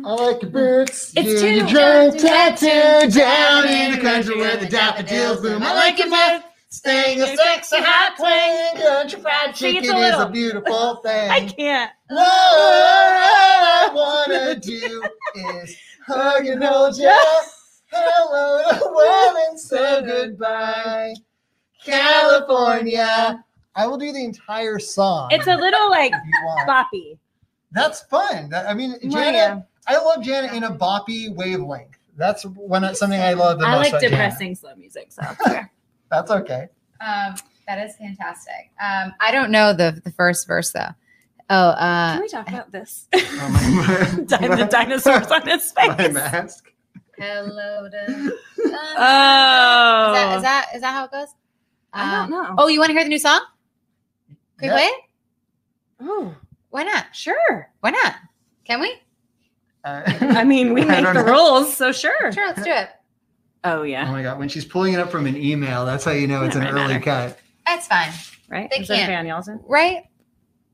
I 0.04 0.14
like 0.14 0.42
your 0.42 0.52
boots. 0.52 1.14
It's 1.16 1.28
you, 1.28 1.40
too 1.40 1.54
your 1.56 1.66
dark 1.68 2.18
drunk 2.18 2.18
to 2.18 2.20
tattoo 2.20 3.12
down 3.20 3.68
in 3.68 3.92
the 3.94 3.98
country 4.02 4.38
where 4.38 4.58
the 4.58 4.68
daffodils 4.68 5.42
bloom. 5.42 5.64
I 5.64 5.74
like 5.74 5.98
your 6.00 6.10
mouth. 6.10 6.44
Staying 6.82 7.22
a 7.22 7.28
sexy 7.36 7.76
hot 7.80 8.16
twang. 8.18 8.82
Country 8.82 9.20
fried 9.20 9.54
chicken 9.54 9.94
a 9.94 9.98
is 9.98 10.20
a 10.22 10.30
beautiful 10.30 10.96
thing. 11.04 11.30
I 11.30 11.46
can't. 11.48 11.92
All 12.10 12.18
I 12.18 13.90
wanna 13.94 14.56
do 14.60 15.04
is 15.36 15.78
hug 16.08 16.46
and 16.46 16.64
hold 16.64 16.98
ya. 16.98 17.14
Hello 17.92 18.72
to 18.72 18.80
the 18.80 18.88
world 18.90 19.36
and 19.50 19.60
say 19.60 20.02
goodbye, 20.06 21.14
California. 21.84 23.44
I 23.76 23.86
will 23.88 23.98
do 23.98 24.14
the 24.14 24.24
entire 24.24 24.80
song. 24.80 25.28
It's 25.32 25.48
a 25.48 25.56
little 25.58 25.90
like 25.90 26.14
you 26.14 26.66
boppy. 26.66 27.18
That's 27.74 28.02
fun. 28.04 28.50
That- 28.50 28.70
I 28.70 28.74
mean, 28.74 28.96
Janet. 29.10 29.66
I 29.88 29.98
love 29.98 30.24
Janet 30.24 30.54
in 30.54 30.64
a 30.64 30.72
boppy 30.72 31.36
wavelength. 31.36 31.98
That's 32.16 32.46
one 32.46 32.96
something 32.96 33.20
I 33.20 33.34
love 33.34 33.60
the 33.60 33.66
I 33.66 33.72
most. 33.72 33.80
like 33.80 33.90
about 33.90 34.02
Janet. 34.04 34.12
depressing 34.20 34.56
slow 34.56 34.76
music, 34.76 35.12
so. 35.12 35.22
That's 36.12 36.30
okay. 36.30 36.68
Um, 37.00 37.36
that 37.68 37.84
is 37.88 37.96
fantastic. 37.96 38.70
Um, 38.84 39.14
I 39.20 39.32
don't 39.32 39.50
know 39.50 39.74
the 39.74 40.00
the 40.04 40.12
first 40.12 40.46
verse 40.48 40.72
though. 40.72 40.90
Oh, 41.50 41.70
uh, 41.70 42.14
Can 42.14 42.22
we 42.22 42.28
talk 42.30 42.48
about 42.50 42.72
this? 42.72 43.08
Oh, 43.14 43.50
my, 43.50 44.24
Di- 44.26 44.56
the 44.56 44.66
dinosaurs 44.72 45.28
on 45.28 45.48
his 45.48 45.72
face. 45.72 45.88
my 45.98 46.08
mask. 46.10 46.72
hello 47.18 47.90
to. 47.90 48.38
Oh, 48.64 50.08
Is 50.08 50.14
that, 50.14 50.34
is 50.38 50.42
that 50.44 50.66
is 50.76 50.82
that 50.82 50.92
how 50.94 51.06
it 51.06 51.12
goes? 51.12 51.28
I 51.94 52.12
don't 52.12 52.26
Um, 52.26 52.30
know. 52.30 52.56
Oh, 52.58 52.68
you 52.68 52.80
want 52.80 52.90
to 52.90 52.94
hear 52.94 53.04
the 53.04 53.10
new 53.10 53.20
song? 53.20 53.42
Can 54.60 54.70
we 54.70 54.70
play 54.70 54.84
it? 54.84 55.02
Oh, 56.02 56.36
Why 56.70 56.84
not? 56.84 57.08
sure. 57.14 57.70
Why 57.82 57.90
not? 57.92 58.16
Can 58.64 58.80
we? 58.80 58.94
Uh, 59.84 60.04
I 60.06 60.44
mean, 60.44 60.74
we 60.74 60.84
I 60.84 61.02
make 61.02 61.06
the 61.06 61.14
know. 61.14 61.24
rules, 61.24 61.76
so 61.76 61.92
sure. 61.92 62.32
Sure, 62.32 62.48
let's 62.48 62.64
do 62.64 62.72
it. 62.72 62.90
Oh 63.64 63.84
yeah. 63.84 64.08
Oh 64.08 64.12
my 64.12 64.24
god! 64.24 64.40
When 64.40 64.50
she's 64.50 64.66
pulling 64.66 64.94
it 64.94 65.00
up 65.00 65.12
from 65.12 65.28
an 65.28 65.38
email, 65.38 65.86
that's 65.86 66.04
how 66.04 66.12
you 66.12 66.28
know 66.28 66.44
it's 66.44 66.56
an 66.56 66.64
might 66.64 66.72
early 66.74 66.94
matter. 66.96 67.00
cut. 67.00 67.40
That's 67.66 67.88
fine, 67.88 68.12
right. 68.50 68.70
They 68.72 68.78
Is 68.82 68.88
that 68.88 68.96
can't. 68.98 69.10
okay 69.10 69.16
on 69.18 69.26
y'all's 69.28 69.48
end? 69.50 69.60
right? 69.68 70.04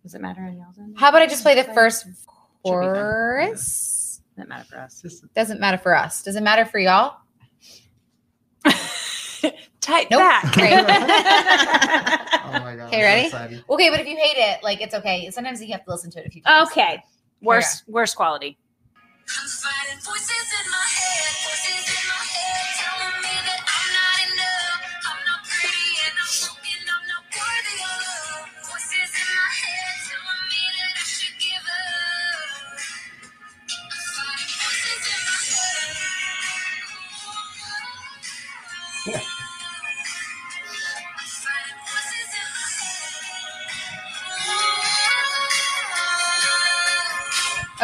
Does 0.03 0.13
it 0.15 0.21
matter 0.21 0.41
on 0.41 0.55
y'all's 0.57 0.77
end? 0.77 0.95
How 0.97 1.09
about 1.09 1.21
I 1.21 1.27
just 1.27 1.43
play 1.43 1.53
the 1.55 1.65
first 1.65 2.03
Should 2.03 2.11
be 2.11 2.15
fine. 2.63 2.93
chorus? 2.93 4.21
Doesn't 4.37 4.47
matter 4.49 4.63
for 4.69 4.77
us. 4.79 5.01
Just 5.01 5.33
Doesn't 5.33 5.59
matter 5.59 5.77
for 5.77 5.95
us. 5.95 6.23
Does 6.23 6.35
it 6.37 6.43
matter 6.43 6.63
for 6.63 6.79
y'all? 6.79 7.17
Type 9.81 10.07
Nope. 10.11 10.19
back. 10.19 10.51
Great. 10.53 10.73
oh 10.73 10.83
my 12.59 12.75
god! 12.75 12.87
Okay, 12.87 12.97
I'm 12.97 13.01
ready? 13.03 13.25
excited. 13.27 13.63
Okay, 13.69 13.89
but 13.89 13.99
if 14.01 14.07
you 14.07 14.17
hate 14.17 14.37
it, 14.37 14.63
like 14.63 14.81
it's 14.81 14.93
okay. 14.95 15.29
Sometimes 15.31 15.61
you 15.61 15.71
have 15.71 15.83
to 15.85 15.91
listen 15.91 16.11
to 16.11 16.19
it 16.19 16.25
a 16.27 16.29
few 16.29 16.41
times. 16.41 16.69
okay. 16.71 17.01
Worst 17.41 17.83
worst 17.87 18.15
quality. 18.15 18.57
I'm 19.29 19.47
fighting 19.47 19.99
voices 20.03 20.29
in 20.65 20.71
my 20.71 20.86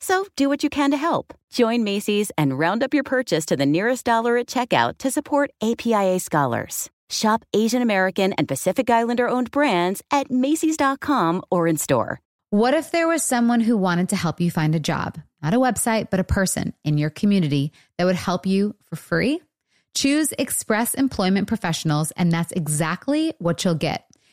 So 0.00 0.26
do 0.34 0.48
what 0.48 0.64
you 0.64 0.70
can 0.70 0.90
to 0.90 0.96
help. 0.96 1.34
Join 1.50 1.84
Macy's 1.84 2.32
and 2.38 2.58
round 2.58 2.82
up 2.82 2.94
your 2.94 3.04
purchase 3.04 3.44
to 3.46 3.56
the 3.56 3.66
nearest 3.66 4.04
dollar 4.06 4.38
at 4.38 4.46
checkout 4.46 4.98
to 4.98 5.10
support 5.10 5.50
APIA 5.62 6.18
scholars. 6.18 6.90
Shop 7.10 7.44
Asian 7.52 7.82
American 7.82 8.32
and 8.34 8.48
Pacific 8.48 8.88
Islander 8.88 9.28
owned 9.28 9.50
brands 9.50 10.02
at 10.10 10.30
Macy's.com 10.30 11.42
or 11.50 11.66
in 11.66 11.76
store. 11.76 12.20
What 12.50 12.74
if 12.74 12.90
there 12.90 13.06
was 13.06 13.22
someone 13.22 13.60
who 13.60 13.76
wanted 13.76 14.08
to 14.08 14.16
help 14.16 14.40
you 14.40 14.50
find 14.50 14.74
a 14.74 14.80
job? 14.80 15.18
Not 15.42 15.54
a 15.54 15.58
website, 15.58 16.10
but 16.10 16.18
a 16.18 16.24
person 16.24 16.74
in 16.84 16.98
your 16.98 17.10
community 17.10 17.72
that 17.96 18.04
would 18.04 18.16
help 18.16 18.46
you 18.46 18.74
for 18.88 18.96
free? 18.96 19.40
Choose 19.94 20.32
Express 20.38 20.94
Employment 20.94 21.48
Professionals, 21.48 22.10
and 22.12 22.32
that's 22.32 22.52
exactly 22.52 23.34
what 23.38 23.64
you'll 23.64 23.74
get. 23.74 24.09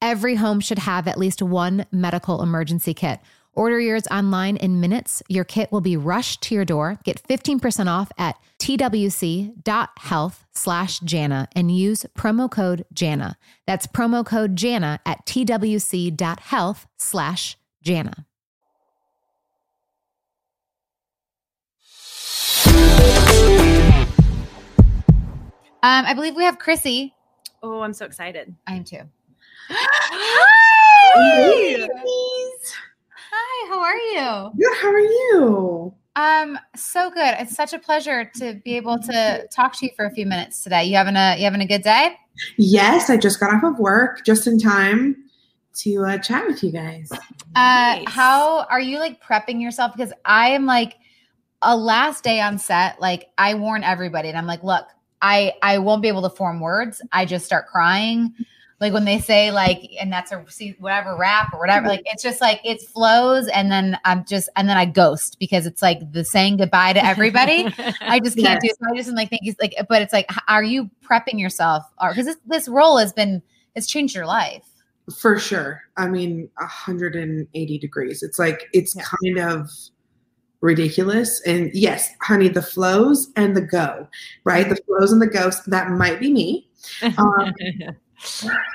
Every 0.00 0.36
home 0.36 0.60
should 0.60 0.80
have 0.80 1.08
at 1.08 1.18
least 1.18 1.42
one 1.42 1.86
medical 1.90 2.42
emergency 2.42 2.94
kit. 2.94 3.20
Order 3.58 3.80
yours 3.80 4.06
online 4.08 4.56
in 4.56 4.80
minutes. 4.80 5.20
Your 5.28 5.42
kit 5.44 5.72
will 5.72 5.80
be 5.80 5.96
rushed 5.96 6.42
to 6.42 6.54
your 6.54 6.64
door. 6.64 7.00
Get 7.02 7.20
15% 7.28 7.88
off 7.88 8.12
at 8.16 8.36
twc.health 8.60 10.46
slash 10.52 11.00
Jana 11.00 11.48
and 11.56 11.76
use 11.76 12.06
promo 12.16 12.48
code 12.48 12.84
Jana. 12.92 13.36
That's 13.66 13.88
promo 13.88 14.24
code 14.24 14.54
Jana 14.54 15.00
at 15.04 15.26
twc.health 15.26 16.86
slash 16.98 17.56
Jana. 17.82 18.26
Um, 25.80 26.04
I 26.06 26.14
believe 26.14 26.36
we 26.36 26.44
have 26.44 26.58
Chrissy. 26.58 27.14
Oh, 27.62 27.82
I'm 27.82 27.92
so 27.92 28.04
excited. 28.04 28.54
I 28.66 28.74
am 28.74 28.84
too. 28.84 29.02
Hi. 29.70 31.16
Hi, 33.30 33.68
how 33.68 33.80
are 33.80 33.96
you? 33.96 34.50
Good. 34.56 34.76
How 34.80 34.88
are 34.88 34.98
you? 34.98 35.94
Um, 36.16 36.58
so 36.74 37.10
good. 37.10 37.36
It's 37.38 37.54
such 37.54 37.72
a 37.72 37.78
pleasure 37.78 38.30
to 38.36 38.54
be 38.64 38.76
able 38.76 38.98
to 38.98 39.46
talk 39.54 39.76
to 39.78 39.86
you 39.86 39.92
for 39.94 40.06
a 40.06 40.10
few 40.10 40.26
minutes 40.26 40.62
today. 40.62 40.84
You 40.84 40.96
having 40.96 41.16
a 41.16 41.36
you 41.36 41.44
having 41.44 41.60
a 41.60 41.66
good 41.66 41.82
day? 41.82 42.16
Yes, 42.56 43.10
I 43.10 43.16
just 43.16 43.40
got 43.40 43.54
off 43.54 43.62
of 43.62 43.78
work 43.78 44.24
just 44.24 44.46
in 44.46 44.58
time 44.58 45.16
to 45.76 46.04
uh, 46.04 46.18
chat 46.18 46.46
with 46.46 46.62
you 46.64 46.72
guys. 46.72 47.10
Uh, 47.54 48.00
how 48.06 48.64
are 48.70 48.80
you 48.80 48.98
like 48.98 49.22
prepping 49.22 49.60
yourself? 49.60 49.92
Because 49.96 50.12
I 50.24 50.50
am 50.50 50.66
like 50.66 50.96
a 51.62 51.76
last 51.76 52.24
day 52.24 52.40
on 52.40 52.58
set. 52.58 53.00
Like 53.00 53.28
I 53.38 53.54
warn 53.54 53.84
everybody, 53.84 54.28
and 54.28 54.38
I'm 54.38 54.46
like, 54.46 54.64
look, 54.64 54.86
I 55.20 55.52
I 55.62 55.78
won't 55.78 56.02
be 56.02 56.08
able 56.08 56.22
to 56.22 56.30
form 56.30 56.58
words. 56.60 57.02
I 57.12 57.26
just 57.26 57.44
start 57.44 57.66
crying. 57.68 58.34
Like 58.80 58.92
when 58.92 59.04
they 59.04 59.18
say 59.18 59.50
like, 59.50 59.90
and 60.00 60.12
that's 60.12 60.30
a 60.30 60.44
see 60.48 60.76
whatever 60.78 61.16
rap 61.16 61.52
or 61.52 61.58
whatever. 61.58 61.88
Like 61.88 62.02
it's 62.06 62.22
just 62.22 62.40
like 62.40 62.60
it 62.64 62.80
flows, 62.80 63.48
and 63.48 63.72
then 63.72 63.98
I'm 64.04 64.24
just 64.24 64.48
and 64.56 64.68
then 64.68 64.76
I 64.76 64.84
ghost 64.84 65.36
because 65.40 65.66
it's 65.66 65.82
like 65.82 66.12
the 66.12 66.24
saying 66.24 66.58
goodbye 66.58 66.92
to 66.92 67.04
everybody. 67.04 67.72
I 68.00 68.20
just 68.20 68.38
can't 68.38 68.60
do 68.60 68.68
it. 68.68 68.76
So 68.78 68.86
I 68.92 68.96
just 68.96 69.08
am 69.08 69.16
like 69.16 69.30
think 69.30 69.42
it's 69.44 69.60
like, 69.60 69.74
but 69.88 70.02
it's 70.02 70.12
like, 70.12 70.30
are 70.46 70.62
you 70.62 70.90
prepping 71.04 71.40
yourself? 71.40 71.84
Or 72.00 72.10
because 72.10 72.26
this 72.26 72.36
this 72.46 72.68
role 72.68 72.98
has 72.98 73.12
been 73.12 73.42
it's 73.74 73.86
changed 73.86 74.14
your 74.14 74.26
life. 74.26 74.64
For 75.16 75.38
sure. 75.38 75.82
I 75.96 76.08
mean, 76.08 76.50
180 76.56 77.78
degrees. 77.78 78.22
It's 78.22 78.38
like, 78.38 78.68
it's 78.72 78.94
kind 78.94 79.38
of 79.38 79.70
ridiculous. 80.60 81.40
And 81.46 81.70
yes, 81.72 82.10
honey, 82.20 82.48
the 82.48 82.62
flows 82.62 83.30
and 83.36 83.56
the 83.56 83.62
go, 83.62 84.08
right? 84.44 84.68
The 84.68 84.76
flows 84.76 85.12
and 85.12 85.22
the 85.22 85.26
ghosts 85.26 85.64
that 85.66 85.90
might 85.90 86.20
be 86.20 86.32
me. 86.32 86.68
Um, 87.18 87.52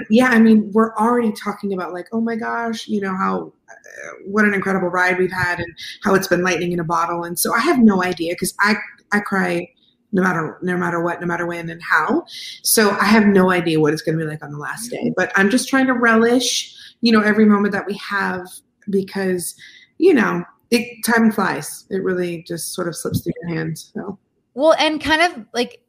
yeah, 0.10 0.30
I 0.30 0.40
mean, 0.40 0.72
we're 0.72 0.96
already 0.96 1.32
talking 1.32 1.74
about 1.74 1.94
like, 1.94 2.08
oh 2.12 2.22
my 2.22 2.36
gosh, 2.36 2.88
you 2.88 3.02
know, 3.02 3.16
how, 3.16 3.54
uh, 3.70 4.12
what 4.26 4.46
an 4.46 4.54
incredible 4.54 4.90
ride 4.90 5.18
we've 5.18 5.32
had 5.32 5.60
and 5.60 5.74
how 6.04 6.16
it's 6.16 6.28
been 6.28 6.44
lightning 6.44 6.72
in 6.72 6.80
a 6.80 6.84
bottle. 6.84 7.24
And 7.24 7.38
so 7.38 7.54
I 7.54 7.60
have 7.60 7.80
no 7.80 8.04
idea 8.04 8.34
because 8.34 8.54
I, 8.60 8.76
I 9.12 9.20
cry 9.20 9.68
no 10.14 10.22
matter 10.22 10.60
no 10.62 10.78
matter 10.78 11.04
what, 11.04 11.20
no 11.20 11.28
matter 11.28 11.46
when 11.46 11.70
and 11.70 11.82
how. 11.82 12.24
So 12.62 12.92
I 12.92 13.06
have 13.06 13.26
no 13.26 13.52
idea 13.52 13.80
what 13.80 13.94
it's 13.94 14.02
going 14.02 14.18
to 14.18 14.24
be 14.24 14.30
like 14.30 14.44
on 14.44 14.52
the 14.52 14.60
last 14.60 14.90
day. 14.90 15.12
But 15.18 15.32
I'm 15.36 15.50
just 15.50 15.68
trying 15.68 15.88
to 15.88 15.94
relish, 15.94 16.74
you 17.02 17.12
know, 17.12 17.22
every 17.22 17.46
moment 17.46 17.74
that 17.74 17.88
we 17.88 17.96
have 17.96 18.48
because, 18.90 19.56
you 19.98 20.14
know, 20.14 20.44
it 20.70 21.04
time 21.06 21.32
flies. 21.32 21.86
It 21.90 22.04
really 22.04 22.44
just 22.44 22.74
sort 22.74 22.88
of 22.88 22.96
slips 22.96 23.22
through 23.22 23.34
your 23.42 23.56
hands. 23.56 23.92
So 23.94 24.18
Well, 24.54 24.76
and 24.78 25.02
kind 25.02 25.22
of 25.22 25.46
like 25.54 25.82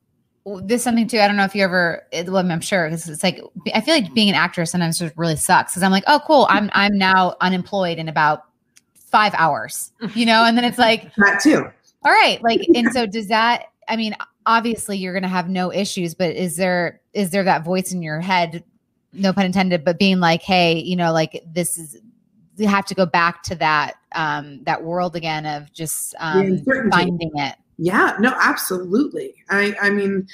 this 0.63 0.81
is 0.81 0.85
something 0.85 1.07
too. 1.09 1.21
I 1.21 1.27
don't 1.27 1.37
know 1.37 1.45
if 1.45 1.55
you 1.55 1.63
ever. 1.65 2.03
it- 2.13 2.29
Well, 2.29 2.51
I'm 2.51 2.61
sure 2.61 2.87
because 2.89 3.09
it's 3.09 3.23
like 3.23 3.41
I 3.75 3.81
feel 3.81 3.95
like 3.95 4.13
being 4.15 4.29
an 4.29 4.35
actor 4.35 4.65
sometimes 4.67 4.99
just 4.99 5.17
really 5.17 5.37
sucks 5.37 5.73
because 5.73 5.83
I'm 5.83 5.91
like, 5.93 6.05
oh, 6.07 6.21
cool. 6.27 6.47
I'm 6.51 6.71
I'm 6.75 6.97
now 6.99 7.37
unemployed 7.41 7.99
in 7.99 8.09
about 8.09 8.45
five 8.95 9.33
hours, 9.35 9.93
you 10.15 10.27
know, 10.27 10.45
and 10.45 10.57
then 10.57 10.65
it's 10.65 10.79
like 10.79 11.15
that 11.19 11.41
too. 11.41 11.65
All 12.05 12.13
right, 12.13 12.43
like, 12.43 12.61
and 12.75 12.93
so 12.93 13.07
does 13.07 13.29
that? 13.29 13.67
I 13.89 13.97
mean, 13.97 14.15
obviously 14.45 14.99
you're 14.99 15.15
going 15.15 15.23
to 15.23 15.29
have 15.29 15.49
no 15.49 15.73
issues, 15.73 16.15
but 16.15 16.35
is 16.37 16.57
there 16.57 17.01
is 17.15 17.31
there 17.31 17.45
that 17.45 17.65
voice 17.65 17.93
in 17.93 18.03
your 18.03 18.21
head, 18.21 18.63
no 19.15 19.33
pun 19.33 19.47
intended, 19.47 19.85
but 19.85 19.99
being 19.99 20.21
like, 20.21 20.43
hey, 20.43 20.79
you 20.81 20.97
know, 20.97 21.13
like 21.13 21.43
this 21.51 21.79
is 21.79 21.97
you 22.57 22.69
have 22.69 22.85
to 22.87 22.95
go 22.95 23.07
back 23.07 23.43
to 23.45 23.55
that 23.57 23.95
um 24.15 24.63
that 24.65 24.83
world 24.85 25.17
again 25.17 25.47
of 25.47 25.73
just 25.73 26.15
um 26.21 26.43
finding 26.91 27.31
it. 27.35 27.55
Yeah, 27.79 28.17
no, 28.21 28.35
absolutely. 28.41 29.35
I 29.51 29.75
I 29.81 29.91
mean, 29.91 30.29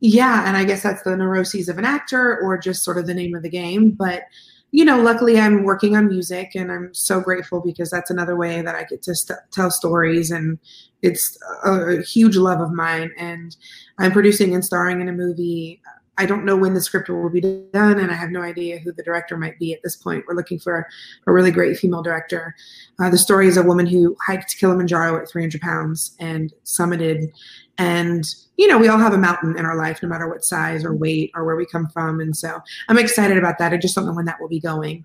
yeah, 0.00 0.46
and 0.48 0.56
I 0.56 0.64
guess 0.64 0.82
that's 0.82 1.02
the 1.04 1.16
neuroses 1.16 1.68
of 1.68 1.78
an 1.78 1.84
actor 1.84 2.40
or 2.40 2.58
just 2.58 2.84
sort 2.84 2.98
of 2.98 3.06
the 3.06 3.14
name 3.14 3.34
of 3.36 3.42
the 3.42 3.50
game. 3.50 3.92
But 3.92 4.24
you 4.72 4.84
know, 4.84 5.00
luckily 5.02 5.40
I'm 5.40 5.64
working 5.64 5.96
on 5.96 6.08
music 6.08 6.52
and 6.54 6.72
I'm 6.72 6.94
so 6.94 7.20
grateful 7.20 7.60
because 7.60 7.90
that's 7.90 8.10
another 8.10 8.36
way 8.36 8.62
that 8.62 8.74
I 8.74 8.84
get 8.84 9.02
to 9.04 9.14
st- 9.14 9.38
tell 9.52 9.70
stories 9.70 10.30
and 10.30 10.58
it's 11.02 11.38
a, 11.64 11.72
a 11.72 12.02
huge 12.02 12.36
love 12.36 12.60
of 12.60 12.72
mine 12.72 13.12
and 13.18 13.56
I'm 13.98 14.12
producing 14.12 14.54
and 14.54 14.64
starring 14.64 15.00
in 15.00 15.08
a 15.08 15.12
movie. 15.12 15.80
I 16.18 16.26
don't 16.26 16.44
know 16.44 16.56
when 16.56 16.74
the 16.74 16.80
script 16.80 17.08
will 17.08 17.30
be 17.30 17.40
done 17.40 17.98
and 17.98 18.10
I 18.10 18.14
have 18.14 18.30
no 18.30 18.42
idea 18.42 18.78
who 18.78 18.92
the 18.92 19.02
director 19.02 19.36
might 19.36 19.58
be 19.58 19.72
at 19.72 19.82
this 19.82 19.96
point. 19.96 20.24
We're 20.26 20.34
looking 20.34 20.58
for 20.58 20.86
a 21.26 21.32
really 21.32 21.52
great 21.52 21.78
female 21.78 22.02
director. 22.02 22.54
Uh, 22.98 23.08
the 23.08 23.16
story 23.16 23.46
is 23.46 23.56
a 23.56 23.62
woman 23.62 23.86
who 23.86 24.16
hiked 24.26 24.56
Kilimanjaro 24.58 25.16
at 25.22 25.30
300 25.30 25.60
pounds 25.60 26.16
and 26.18 26.52
summited. 26.64 27.32
And, 27.78 28.24
you 28.56 28.66
know, 28.66 28.76
we 28.76 28.88
all 28.88 28.98
have 28.98 29.14
a 29.14 29.18
mountain 29.18 29.56
in 29.56 29.64
our 29.64 29.76
life, 29.76 30.02
no 30.02 30.08
matter 30.08 30.28
what 30.28 30.44
size 30.44 30.84
or 30.84 30.92
weight 30.92 31.30
or 31.36 31.44
where 31.44 31.56
we 31.56 31.64
come 31.64 31.88
from. 31.88 32.18
And 32.18 32.36
so 32.36 32.60
I'm 32.88 32.98
excited 32.98 33.38
about 33.38 33.58
that. 33.58 33.72
I 33.72 33.76
just 33.76 33.94
don't 33.94 34.04
know 34.04 34.14
when 34.14 34.24
that 34.24 34.40
will 34.40 34.48
be 34.48 34.60
going. 34.60 35.04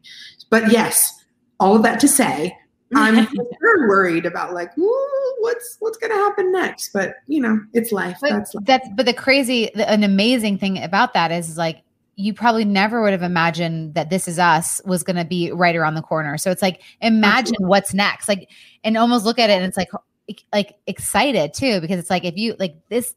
But 0.50 0.72
yes, 0.72 1.24
all 1.60 1.76
of 1.76 1.84
that 1.84 2.00
to 2.00 2.08
say, 2.08 2.58
I'm 2.96 3.16
very 3.62 3.88
worried 3.88 4.26
about 4.26 4.54
like, 4.54 4.78
ooh, 4.78 5.36
what's 5.40 5.78
what's 5.80 5.98
going 5.98 6.12
to 6.12 6.18
happen 6.18 6.52
next. 6.52 6.92
But, 6.94 7.16
you 7.28 7.42
know, 7.42 7.60
it's 7.74 7.92
life. 7.92 8.18
But 8.22 8.32
That's 8.32 8.54
life. 8.56 8.66
that's 8.66 8.90
but 8.96 9.06
the 9.06 9.14
crazy, 9.14 9.72
the, 9.76 9.90
an 9.90 10.04
amazing 10.04 10.58
thing 10.58 10.82
about 10.82 11.14
that 11.14 11.32
is 11.32 11.58
like 11.58 11.84
you 12.16 12.34
probably 12.34 12.66
never 12.66 13.02
would 13.02 13.12
have 13.12 13.24
imagined 13.24 13.96
that 13.96 14.10
this 14.10 14.28
is 14.28 14.38
us 14.38 14.80
was 14.86 15.04
going 15.04 15.16
to 15.16 15.26
be 15.26 15.52
right 15.52 15.76
around 15.76 15.96
the 15.96 16.02
corner. 16.02 16.38
So 16.38 16.52
it's 16.52 16.62
like 16.62 16.82
imagine 17.02 17.56
what's 17.60 17.94
next, 17.94 18.28
like 18.28 18.50
and 18.84 18.98
almost 18.98 19.26
look 19.26 19.40
at 19.40 19.50
it 19.50 19.54
and 19.54 19.66
it's 19.66 19.78
like 19.78 19.90
like 20.54 20.76
excited 20.88 21.54
too 21.54 21.82
because 21.82 22.00
it's 22.00 22.10
like 22.10 22.24
if 22.24 22.38
you 22.38 22.56
like 22.60 22.76
this 22.90 23.16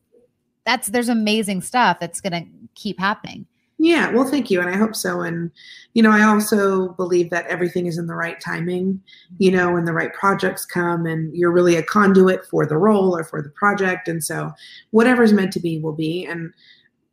that's 0.65 0.89
there's 0.89 1.09
amazing 1.09 1.61
stuff 1.61 1.99
that's 2.01 2.21
going 2.21 2.33
to 2.33 2.51
keep 2.75 2.99
happening. 2.99 3.47
Yeah, 3.79 4.11
well, 4.11 4.25
thank 4.25 4.51
you, 4.51 4.61
and 4.61 4.71
I 4.71 4.77
hope 4.77 4.97
so. 4.97 5.21
And 5.21 5.51
you 5.93 6.03
know, 6.03 6.11
I 6.11 6.23
also 6.23 6.91
believe 6.91 7.29
that 7.31 7.47
everything 7.47 7.87
is 7.87 7.99
in 7.99 8.07
the 8.07 8.15
right 8.15 8.41
timing. 8.41 9.03
You 9.39 9.51
know, 9.51 9.73
when 9.73 9.85
the 9.85 9.93
right 9.93 10.13
projects 10.15 10.65
come, 10.65 11.05
and 11.05 11.35
you're 11.37 11.51
really 11.51 11.77
a 11.77 11.83
conduit 11.83 12.47
for 12.47 12.65
the 12.65 12.79
role 12.79 13.15
or 13.15 13.23
for 13.23 13.43
the 13.43 13.51
project, 13.51 14.09
and 14.09 14.25
so 14.25 14.51
whatever's 14.93 15.33
meant 15.33 15.53
to 15.53 15.61
be 15.61 15.79
will 15.79 15.93
be. 15.93 16.25
And 16.25 16.55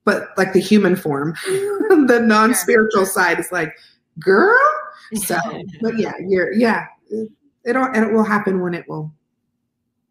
but 0.05 0.29
like 0.37 0.53
the 0.53 0.61
human 0.61 0.95
form, 0.95 1.35
the 1.45 2.21
non-spiritual 2.23 3.07
side 3.07 3.39
is 3.39 3.51
like, 3.51 3.73
girl. 4.19 4.57
So, 5.15 5.37
but 5.81 5.99
yeah, 5.99 6.13
you're 6.25 6.53
yeah, 6.53 6.85
it, 7.09 7.29
it'll 7.65 7.83
and 7.83 8.05
it 8.05 8.13
will 8.13 8.23
happen 8.23 8.61
when 8.61 8.73
it 8.73 8.87
will 8.87 9.11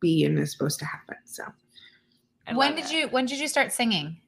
be 0.00 0.24
and 0.24 0.38
is 0.38 0.52
supposed 0.52 0.78
to 0.80 0.84
happen. 0.84 1.16
So. 1.24 1.44
When 2.52 2.74
did 2.74 2.90
you 2.90 3.08
when 3.08 3.24
did 3.24 3.38
you 3.38 3.48
start 3.48 3.72
singing? 3.72 4.18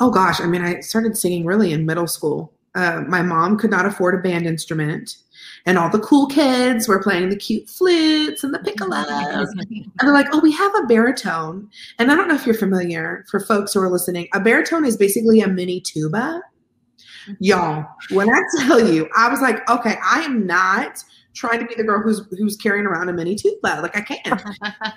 Oh 0.00 0.10
gosh, 0.10 0.40
I 0.40 0.46
mean, 0.46 0.62
I 0.62 0.80
started 0.80 1.16
singing 1.16 1.44
really 1.44 1.72
in 1.72 1.86
middle 1.86 2.06
school. 2.06 2.52
Uh, 2.74 3.02
my 3.06 3.22
mom 3.22 3.56
could 3.56 3.70
not 3.70 3.86
afford 3.86 4.14
a 4.14 4.18
band 4.18 4.46
instrument, 4.46 5.16
and 5.64 5.78
all 5.78 5.88
the 5.88 6.00
cool 6.00 6.26
kids 6.26 6.88
were 6.88 7.00
playing 7.00 7.28
the 7.28 7.36
cute 7.36 7.68
flutes 7.68 8.42
and 8.42 8.52
the 8.52 8.58
piccolos. 8.58 9.46
and 9.70 9.92
they're 10.00 10.12
like, 10.12 10.26
"Oh, 10.32 10.40
we 10.40 10.50
have 10.52 10.74
a 10.74 10.86
baritone." 10.86 11.70
And 11.98 12.10
I 12.10 12.16
don't 12.16 12.26
know 12.26 12.34
if 12.34 12.46
you're 12.46 12.54
familiar. 12.54 13.24
For 13.30 13.38
folks 13.38 13.74
who 13.74 13.80
are 13.80 13.90
listening, 13.90 14.28
a 14.34 14.40
baritone 14.40 14.84
is 14.84 14.96
basically 14.96 15.40
a 15.40 15.48
mini 15.48 15.80
tuba. 15.80 16.42
Y'all, 17.38 17.86
when 18.10 18.28
I 18.28 18.40
tell 18.66 18.92
you, 18.92 19.08
I 19.16 19.28
was 19.28 19.40
like, 19.40 19.68
"Okay, 19.70 19.96
I 20.04 20.22
am 20.22 20.46
not." 20.46 21.02
Trying 21.34 21.58
to 21.58 21.66
be 21.66 21.74
the 21.74 21.82
girl 21.82 22.00
who's 22.00 22.22
who's 22.38 22.56
carrying 22.56 22.86
around 22.86 23.08
a 23.08 23.12
mini 23.12 23.34
tuba, 23.34 23.80
like 23.82 23.96
I 23.96 24.02
can't. 24.02 24.24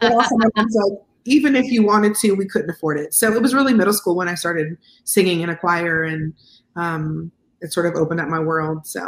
But 0.02 0.12
also, 0.12 0.36
my 0.38 0.46
mom's 0.56 0.76
like, 0.76 1.00
even 1.28 1.56
if 1.56 1.66
you 1.66 1.86
wanted 1.86 2.16
to, 2.16 2.32
we 2.32 2.48
couldn't 2.48 2.70
afford 2.70 2.98
it. 3.00 3.14
So 3.14 3.34
it 3.34 3.42
was 3.42 3.54
really 3.54 3.74
middle 3.74 3.94
school 3.94 4.16
when 4.16 4.28
I 4.28 4.36
started 4.36 4.78
singing 5.04 5.42
in 5.42 5.50
a 5.50 5.56
choir, 5.56 6.04
and 6.04 6.34
um, 6.76 7.32
it 7.62 7.74
sort 7.74 7.86
of 7.86 7.96
opened 7.96 8.22
up 8.22 8.28
my 8.30 8.40
world. 8.40 8.88
So 8.88 9.02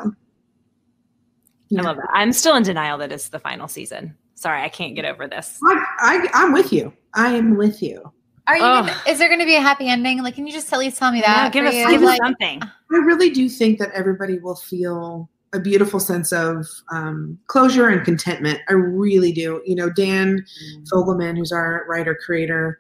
I 1.77 1.81
love 1.81 1.97
that. 1.97 2.09
I'm 2.11 2.33
still 2.33 2.55
in 2.55 2.63
denial 2.63 2.97
that 2.99 3.11
it's 3.11 3.29
the 3.29 3.39
final 3.39 3.67
season. 3.67 4.15
Sorry, 4.35 4.61
I 4.61 4.69
can't 4.69 4.95
get 4.95 5.05
over 5.05 5.27
this. 5.27 5.59
I, 5.63 5.85
I, 5.99 6.27
I'm 6.33 6.53
with 6.53 6.71
you. 6.71 6.93
I 7.13 7.35
am 7.35 7.57
with 7.57 7.81
you. 7.81 8.11
Are 8.47 8.55
you? 8.55 8.61
Gonna, 8.61 8.95
is 9.07 9.19
there 9.19 9.27
going 9.27 9.39
to 9.41 9.45
be 9.45 9.55
a 9.55 9.61
happy 9.61 9.87
ending? 9.87 10.23
Like, 10.23 10.35
can 10.35 10.47
you 10.47 10.53
just 10.53 10.71
at 10.73 10.79
least 10.79 10.97
tell 10.97 11.11
me 11.11 11.21
that? 11.21 11.53
Yeah, 11.55 11.61
give 11.61 11.65
us, 11.65 11.73
give 11.73 12.01
us 12.01 12.07
Like, 12.07 12.21
something. 12.23 12.61
I 12.63 12.95
really 12.97 13.29
do 13.29 13.47
think 13.47 13.77
that 13.79 13.91
everybody 13.91 14.39
will 14.39 14.55
feel 14.55 15.29
a 15.53 15.59
beautiful 15.59 15.99
sense 15.99 16.31
of 16.31 16.67
um, 16.91 17.39
closure 17.47 17.87
and 17.87 18.05
contentment. 18.05 18.59
I 18.69 18.73
really 18.73 19.31
do. 19.31 19.61
You 19.65 19.75
know, 19.75 19.89
Dan 19.89 20.45
Fogelman, 20.91 21.37
who's 21.37 21.51
our 21.51 21.85
writer 21.87 22.15
creator, 22.15 22.79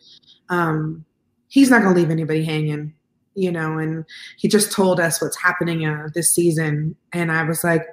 um, 0.49 1.05
he's 1.47 1.69
not 1.69 1.81
going 1.81 1.93
to 1.93 1.99
leave 1.99 2.11
anybody 2.11 2.43
hanging. 2.43 2.93
You 3.35 3.51
know, 3.51 3.77
and 3.77 4.05
he 4.37 4.47
just 4.47 4.71
told 4.71 4.99
us 4.99 5.21
what's 5.21 5.41
happening 5.41 5.85
uh, 5.85 6.09
this 6.13 6.33
season, 6.33 6.95
and 7.13 7.31
I 7.31 7.43
was 7.43 7.63
like, 7.63 7.85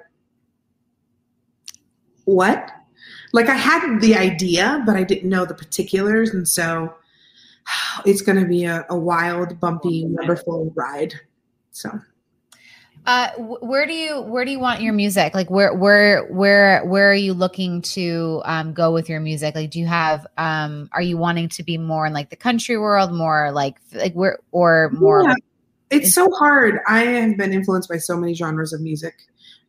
"What?" 2.25 2.71
Like 3.33 3.47
I 3.47 3.55
had 3.55 4.01
the 4.01 4.15
idea, 4.15 4.83
but 4.85 4.97
I 4.97 5.03
didn't 5.03 5.29
know 5.29 5.45
the 5.45 5.53
particulars, 5.53 6.31
and 6.31 6.47
so 6.47 6.93
it's 8.05 8.21
going 8.21 8.39
to 8.39 8.47
be 8.47 8.65
a, 8.65 8.85
a 8.89 8.97
wild, 8.97 9.59
bumpy, 9.59 10.05
wonderful 10.05 10.73
ride. 10.75 11.13
So. 11.71 11.91
Uh, 13.07 13.31
where 13.37 13.87
do 13.87 13.93
you 13.93 14.19
where 14.19 14.43
do 14.43 14.51
you 14.51 14.59
want 14.59 14.81
your 14.81 14.91
music? 14.91 15.33
Like, 15.33 15.49
where 15.49 15.73
where 15.73 16.25
where 16.25 16.85
where 16.85 17.09
are 17.09 17.15
you 17.15 17.33
looking 17.33 17.81
to 17.83 18.41
um, 18.43 18.73
go 18.73 18.91
with 18.93 19.07
your 19.07 19.21
music? 19.21 19.55
Like, 19.55 19.71
do 19.71 19.79
you 19.79 19.87
have 19.87 20.27
um, 20.37 20.89
are 20.91 21.01
you 21.01 21.17
wanting 21.17 21.47
to 21.49 21.63
be 21.63 21.77
more 21.77 22.05
in 22.05 22.11
like 22.11 22.29
the 22.29 22.35
country 22.35 22.77
world, 22.77 23.13
more 23.13 23.51
like 23.53 23.77
like 23.93 24.13
where 24.13 24.39
or 24.51 24.89
more? 24.91 25.23
Yeah. 25.23 25.29
like- 25.29 25.43
it's 25.89 26.13
so 26.13 26.29
hard. 26.31 26.81
I 26.85 27.05
have 27.05 27.37
been 27.37 27.53
influenced 27.53 27.87
by 27.87 27.97
so 27.97 28.17
many 28.17 28.33
genres 28.33 28.73
of 28.73 28.81
music 28.81 29.13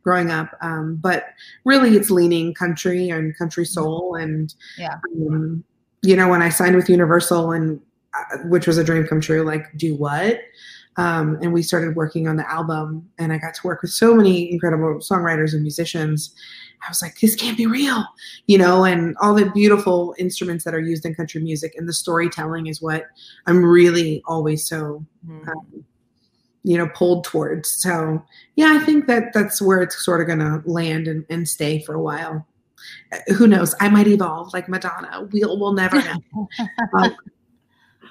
growing 0.02 0.32
up, 0.32 0.50
um, 0.60 0.96
but 0.96 1.26
really 1.64 1.94
it's 1.94 2.10
leaning 2.10 2.54
country 2.54 3.08
and 3.08 3.38
country 3.38 3.64
soul. 3.64 4.16
And 4.16 4.52
Yeah. 4.76 4.96
um, 5.30 5.62
you 6.02 6.16
know, 6.16 6.28
when 6.28 6.42
I 6.42 6.48
signed 6.48 6.74
with 6.74 6.88
Universal, 6.90 7.52
and 7.52 7.80
uh, 8.14 8.38
which 8.46 8.66
was 8.66 8.78
a 8.78 8.84
dream 8.84 9.06
come 9.06 9.20
true, 9.20 9.44
like 9.44 9.64
do 9.76 9.94
what? 9.94 10.40
Um, 10.98 11.38
and 11.40 11.52
we 11.52 11.62
started 11.62 11.94
working 11.96 12.26
on 12.26 12.36
the 12.36 12.50
album, 12.50 13.08
and 13.18 13.32
I 13.32 13.38
got 13.38 13.54
to 13.54 13.66
work 13.66 13.82
with 13.82 13.92
so 13.92 14.14
many 14.14 14.52
incredible 14.52 14.96
songwriters 14.96 15.52
and 15.52 15.62
musicians. 15.62 16.34
I 16.84 16.90
was 16.90 17.00
like, 17.00 17.18
this 17.20 17.34
can't 17.34 17.56
be 17.56 17.66
real, 17.66 18.04
you 18.46 18.58
know, 18.58 18.84
and 18.84 19.16
all 19.20 19.34
the 19.34 19.50
beautiful 19.50 20.14
instruments 20.18 20.64
that 20.64 20.74
are 20.74 20.80
used 20.80 21.06
in 21.06 21.14
country 21.14 21.40
music 21.40 21.74
and 21.76 21.88
the 21.88 21.92
storytelling 21.92 22.66
is 22.66 22.82
what 22.82 23.06
I'm 23.46 23.64
really 23.64 24.22
always 24.26 24.68
so 24.68 25.04
um, 25.28 25.84
you 26.64 26.76
know 26.76 26.88
pulled 26.88 27.24
towards. 27.24 27.70
So 27.70 28.22
yeah 28.56 28.76
i 28.80 28.84
think 28.84 29.06
that 29.06 29.32
that's 29.32 29.62
where 29.62 29.80
it's 29.80 30.04
sort 30.04 30.20
of 30.20 30.26
going 30.26 30.40
to 30.40 30.62
land 30.66 31.08
and, 31.08 31.24
and 31.30 31.48
stay 31.48 31.80
for 31.80 31.94
a 31.94 32.02
while. 32.02 32.46
Uh, 33.12 33.18
who 33.34 33.46
knows? 33.46 33.74
I 33.80 33.88
might 33.88 34.06
evolve 34.06 34.52
like 34.52 34.68
madonna. 34.68 35.28
We'll 35.32 35.58
we'll 35.58 35.72
never 35.72 35.96
know. 35.96 36.48
Um, 36.98 37.16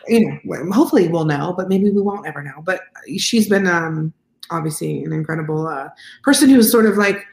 you 0.08 0.26
know 0.44 0.72
hopefully 0.72 1.08
we'll 1.08 1.26
know 1.26 1.54
but 1.58 1.70
maybe 1.70 1.90
we 1.92 2.02
won't 2.02 2.26
ever 2.28 2.44
know. 2.44 2.62
But 2.64 2.82
she's 3.18 3.48
been 3.50 3.68
um 3.68 4.14
obviously 4.50 5.04
an 5.04 5.14
incredible 5.14 5.68
uh 5.68 5.90
person 6.24 6.50
who's 6.50 6.72
sort 6.72 6.86
of 6.86 6.98
like 6.98 7.24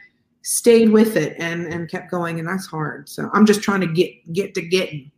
stayed 0.43 0.91
with 0.91 1.17
it 1.17 1.35
and 1.39 1.67
and 1.67 1.91
kept 1.91 2.11
going 2.11 2.39
and 2.39 2.47
that's 2.49 2.67
hard. 2.67 3.09
So 3.09 3.31
i'm 3.33 3.47
just 3.47 3.63
trying 3.63 3.81
to 3.81 3.87
get 3.87 4.11
get 4.33 4.55
to 4.55 4.63
getting. 4.63 5.11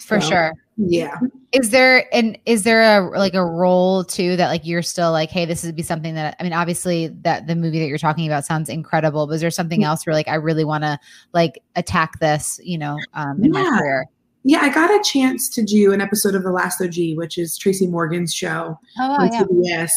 For 0.00 0.20
So, 0.20 0.28
sure. 0.30 0.52
yeah. 0.76 1.18
Is 1.52 1.70
there 1.70 2.12
and 2.12 2.36
is 2.46 2.64
there 2.64 2.82
a 2.82 3.16
like 3.18 3.34
a 3.34 3.44
role 3.44 4.02
too 4.02 4.36
that 4.36 4.48
like 4.48 4.66
you're 4.66 4.82
still 4.82 5.12
like, 5.12 5.30
hey, 5.30 5.44
this 5.44 5.62
would 5.64 5.76
be 5.76 5.82
something 5.82 6.14
that 6.14 6.36
I 6.40 6.42
mean, 6.42 6.52
obviously 6.52 7.08
that 7.22 7.46
the 7.46 7.54
movie 7.54 7.78
that 7.80 7.86
you're 7.86 7.98
talking 7.98 8.26
about 8.26 8.44
sounds 8.44 8.68
incredible, 8.68 9.26
but 9.26 9.34
is 9.34 9.40
there 9.40 9.50
something 9.50 9.84
else 9.84 10.04
where 10.06 10.14
like 10.14 10.26
I 10.28 10.34
really 10.34 10.64
want 10.64 10.82
to 10.84 10.98
like 11.32 11.62
attack 11.76 12.18
this, 12.18 12.58
you 12.62 12.78
know, 12.78 12.98
um, 13.14 13.42
in 13.44 13.52
my 13.52 13.62
career? 13.78 14.06
Yeah, 14.44 14.60
I 14.60 14.68
got 14.70 14.90
a 14.90 15.02
chance 15.04 15.48
to 15.50 15.62
do 15.62 15.92
an 15.92 16.00
episode 16.00 16.34
of 16.34 16.42
The 16.42 16.50
Last 16.50 16.80
OG, 16.80 17.16
which 17.16 17.36
is 17.36 17.58
Tracy 17.58 17.86
Morgan's 17.86 18.32
show 18.34 18.78
Oh, 18.98 19.12
on 19.22 19.32
yeah. 19.32 19.42
CBS. 19.42 19.90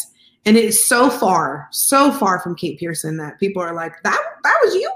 And 0.46 0.58
it 0.58 0.66
is 0.66 0.86
so 0.86 1.10
far, 1.10 1.70
so 1.72 2.12
far 2.12 2.40
from 2.42 2.56
Kate 2.56 2.78
Pearson 2.78 3.16
that 3.16 3.40
people 3.40 3.62
are 3.62 3.74
like, 3.74 3.94
that 4.04 4.20
that 4.44 4.60
was 4.62 4.76
you. 4.76 4.92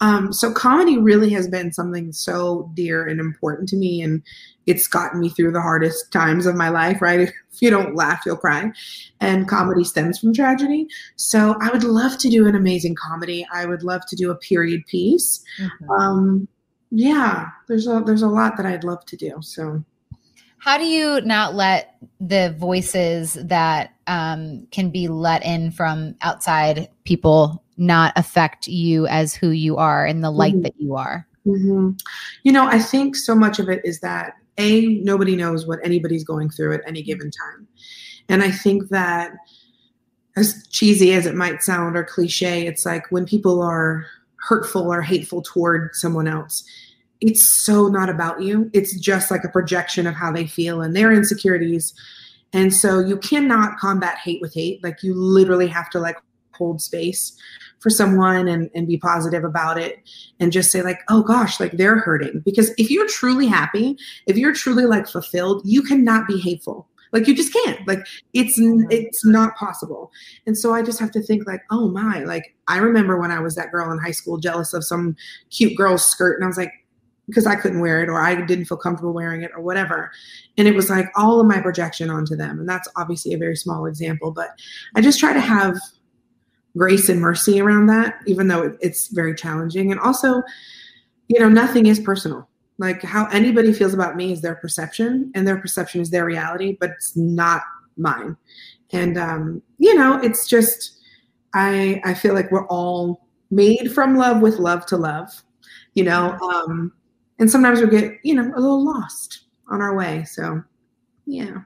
Um, 0.00 0.32
so 0.32 0.50
comedy 0.50 0.96
really 0.96 1.28
has 1.30 1.46
been 1.48 1.70
something 1.70 2.12
so 2.14 2.70
dear 2.72 3.06
and 3.06 3.20
important 3.20 3.68
to 3.68 3.76
me. 3.76 4.00
And 4.00 4.22
it's 4.64 4.88
gotten 4.88 5.20
me 5.20 5.28
through 5.28 5.52
the 5.52 5.60
hardest 5.60 6.10
times 6.12 6.46
of 6.46 6.54
my 6.56 6.70
life, 6.70 7.02
right? 7.02 7.30
If 7.56 7.62
you 7.62 7.70
don't 7.70 7.94
laugh, 7.94 8.20
you'll 8.26 8.36
cry. 8.36 8.70
And 9.18 9.48
comedy 9.48 9.82
stems 9.82 10.18
from 10.18 10.34
tragedy. 10.34 10.86
So 11.16 11.56
I 11.62 11.70
would 11.70 11.84
love 11.84 12.18
to 12.18 12.28
do 12.28 12.46
an 12.46 12.54
amazing 12.54 12.96
comedy. 12.96 13.46
I 13.50 13.64
would 13.64 13.82
love 13.82 14.02
to 14.08 14.16
do 14.16 14.30
a 14.30 14.34
period 14.36 14.82
piece. 14.86 15.42
Um, 15.98 16.48
yeah, 16.96 17.48
there's 17.68 17.86
a 17.86 18.02
there's 18.06 18.22
a 18.22 18.28
lot 18.28 18.56
that 18.56 18.64
I'd 18.64 18.82
love 18.84 19.04
to 19.06 19.16
do. 19.16 19.36
So 19.42 19.84
How 20.58 20.78
do 20.78 20.84
you 20.86 21.20
not 21.20 21.54
let 21.54 21.96
the 22.18 22.56
voices 22.58 23.34
that 23.34 23.90
um, 24.06 24.66
can 24.70 24.90
be 24.90 25.06
let 25.06 25.44
in 25.44 25.70
from 25.70 26.14
outside 26.22 26.88
people 27.04 27.62
not 27.76 28.14
affect 28.16 28.66
you 28.66 29.06
as 29.08 29.34
who 29.34 29.50
you 29.50 29.76
are 29.76 30.06
and 30.06 30.24
the 30.24 30.30
light 30.30 30.54
Mhm. 30.54 30.62
that 30.62 30.74
you 30.78 30.94
are? 30.94 31.26
hmm 31.44 31.90
You 32.44 32.52
know, 32.52 32.66
I 32.66 32.78
think 32.78 33.14
so 33.14 33.34
much 33.34 33.58
of 33.58 33.68
it 33.68 33.82
is 33.84 34.00
that 34.00 34.32
a 34.56 34.94
nobody 35.04 35.36
knows 35.36 35.66
what 35.66 35.80
anybody's 35.84 36.24
going 36.24 36.48
through 36.48 36.72
at 36.72 36.80
any 36.86 37.02
given 37.02 37.30
time, 37.30 37.68
and 38.30 38.42
I 38.42 38.50
think 38.50 38.88
that 38.88 39.32
as 40.34 40.66
cheesy 40.70 41.12
as 41.12 41.26
it 41.26 41.34
might 41.34 41.62
sound 41.62 41.94
or 41.96 42.04
cliche, 42.04 42.66
it's 42.66 42.86
like 42.86 43.04
when 43.10 43.26
people 43.26 43.62
are 43.62 44.06
hurtful 44.48 44.90
or 44.92 45.02
hateful 45.02 45.42
toward 45.42 45.90
someone 45.94 46.26
else, 46.28 46.64
it's 47.20 47.64
so 47.64 47.88
not 47.88 48.08
about 48.08 48.42
you. 48.42 48.70
It's 48.72 48.98
just 48.98 49.30
like 49.30 49.44
a 49.44 49.48
projection 49.48 50.06
of 50.06 50.14
how 50.14 50.32
they 50.32 50.46
feel 50.46 50.82
and 50.82 50.94
their 50.94 51.12
insecurities. 51.12 51.94
And 52.52 52.72
so 52.72 53.00
you 53.00 53.16
cannot 53.16 53.78
combat 53.78 54.18
hate 54.18 54.40
with 54.40 54.54
hate. 54.54 54.82
Like 54.82 55.02
you 55.02 55.14
literally 55.14 55.66
have 55.68 55.90
to 55.90 55.98
like 55.98 56.16
hold 56.52 56.80
space 56.80 57.36
for 57.80 57.90
someone 57.90 58.48
and, 58.48 58.70
and 58.74 58.86
be 58.86 58.96
positive 58.96 59.44
about 59.44 59.78
it 59.78 60.02
and 60.40 60.50
just 60.50 60.70
say 60.70 60.82
like 60.82 61.00
oh 61.08 61.22
gosh 61.22 61.60
like 61.60 61.72
they're 61.72 61.98
hurting 61.98 62.42
because 62.44 62.70
if 62.78 62.90
you're 62.90 63.06
truly 63.06 63.46
happy 63.46 63.96
if 64.26 64.36
you're 64.36 64.54
truly 64.54 64.86
like 64.86 65.06
fulfilled 65.06 65.60
you 65.64 65.82
cannot 65.82 66.26
be 66.26 66.38
hateful 66.40 66.88
like 67.12 67.28
you 67.28 67.34
just 67.34 67.52
can't 67.52 67.86
like 67.86 68.00
it's 68.32 68.54
it's 68.58 69.24
not 69.24 69.54
possible 69.56 70.10
and 70.46 70.56
so 70.56 70.74
i 70.74 70.82
just 70.82 70.98
have 70.98 71.10
to 71.10 71.20
think 71.20 71.46
like 71.46 71.60
oh 71.70 71.88
my 71.88 72.20
like 72.20 72.54
i 72.66 72.78
remember 72.78 73.20
when 73.20 73.30
i 73.30 73.38
was 73.38 73.54
that 73.54 73.70
girl 73.70 73.92
in 73.92 73.98
high 73.98 74.10
school 74.10 74.38
jealous 74.38 74.72
of 74.72 74.82
some 74.82 75.14
cute 75.50 75.76
girl's 75.76 76.04
skirt 76.04 76.36
and 76.36 76.44
i 76.44 76.48
was 76.48 76.56
like 76.56 76.72
because 77.26 77.46
i 77.46 77.54
couldn't 77.54 77.80
wear 77.80 78.02
it 78.02 78.08
or 78.08 78.20
i 78.20 78.34
didn't 78.34 78.64
feel 78.64 78.76
comfortable 78.76 79.12
wearing 79.12 79.42
it 79.42 79.50
or 79.56 79.62
whatever 79.62 80.10
and 80.56 80.68
it 80.68 80.74
was 80.74 80.90
like 80.90 81.06
all 81.16 81.40
of 81.40 81.46
my 81.46 81.60
projection 81.60 82.10
onto 82.10 82.36
them 82.36 82.58
and 82.58 82.68
that's 82.68 82.88
obviously 82.96 83.32
a 83.32 83.38
very 83.38 83.56
small 83.56 83.86
example 83.86 84.30
but 84.30 84.50
i 84.94 85.00
just 85.00 85.20
try 85.20 85.32
to 85.32 85.40
have 85.40 85.76
grace 86.76 87.08
and 87.08 87.20
mercy 87.20 87.60
around 87.60 87.86
that 87.86 88.16
even 88.26 88.48
though 88.48 88.76
it's 88.80 89.08
very 89.08 89.34
challenging 89.34 89.90
and 89.90 90.00
also 90.00 90.42
you 91.28 91.40
know 91.40 91.48
nothing 91.48 91.86
is 91.86 91.98
personal 91.98 92.48
Like 92.78 93.02
how 93.02 93.26
anybody 93.26 93.72
feels 93.72 93.94
about 93.94 94.16
me 94.16 94.32
is 94.32 94.42
their 94.42 94.56
perception, 94.56 95.32
and 95.34 95.46
their 95.46 95.56
perception 95.58 96.00
is 96.00 96.10
their 96.10 96.26
reality, 96.26 96.76
but 96.78 96.90
it's 96.90 97.16
not 97.16 97.62
mine. 97.96 98.36
And 98.92 99.16
um, 99.16 99.62
you 99.78 99.94
know, 99.94 100.18
it's 100.18 100.46
just 100.46 100.98
I 101.54 102.00
I 102.04 102.14
feel 102.14 102.34
like 102.34 102.50
we're 102.50 102.66
all 102.66 103.26
made 103.50 103.92
from 103.92 104.16
love 104.16 104.42
with 104.42 104.58
love 104.58 104.84
to 104.86 104.96
love, 104.96 105.42
you 105.94 106.04
know. 106.04 106.36
Um, 106.40 106.92
and 107.38 107.50
sometimes 107.50 107.80
we 107.80 107.88
get 107.88 108.18
you 108.22 108.34
know 108.34 108.52
a 108.54 108.60
little 108.60 108.84
lost 108.84 109.40
on 109.68 109.80
our 109.80 109.96
way. 109.96 110.24
So 110.24 110.62
yeah, 111.26 111.58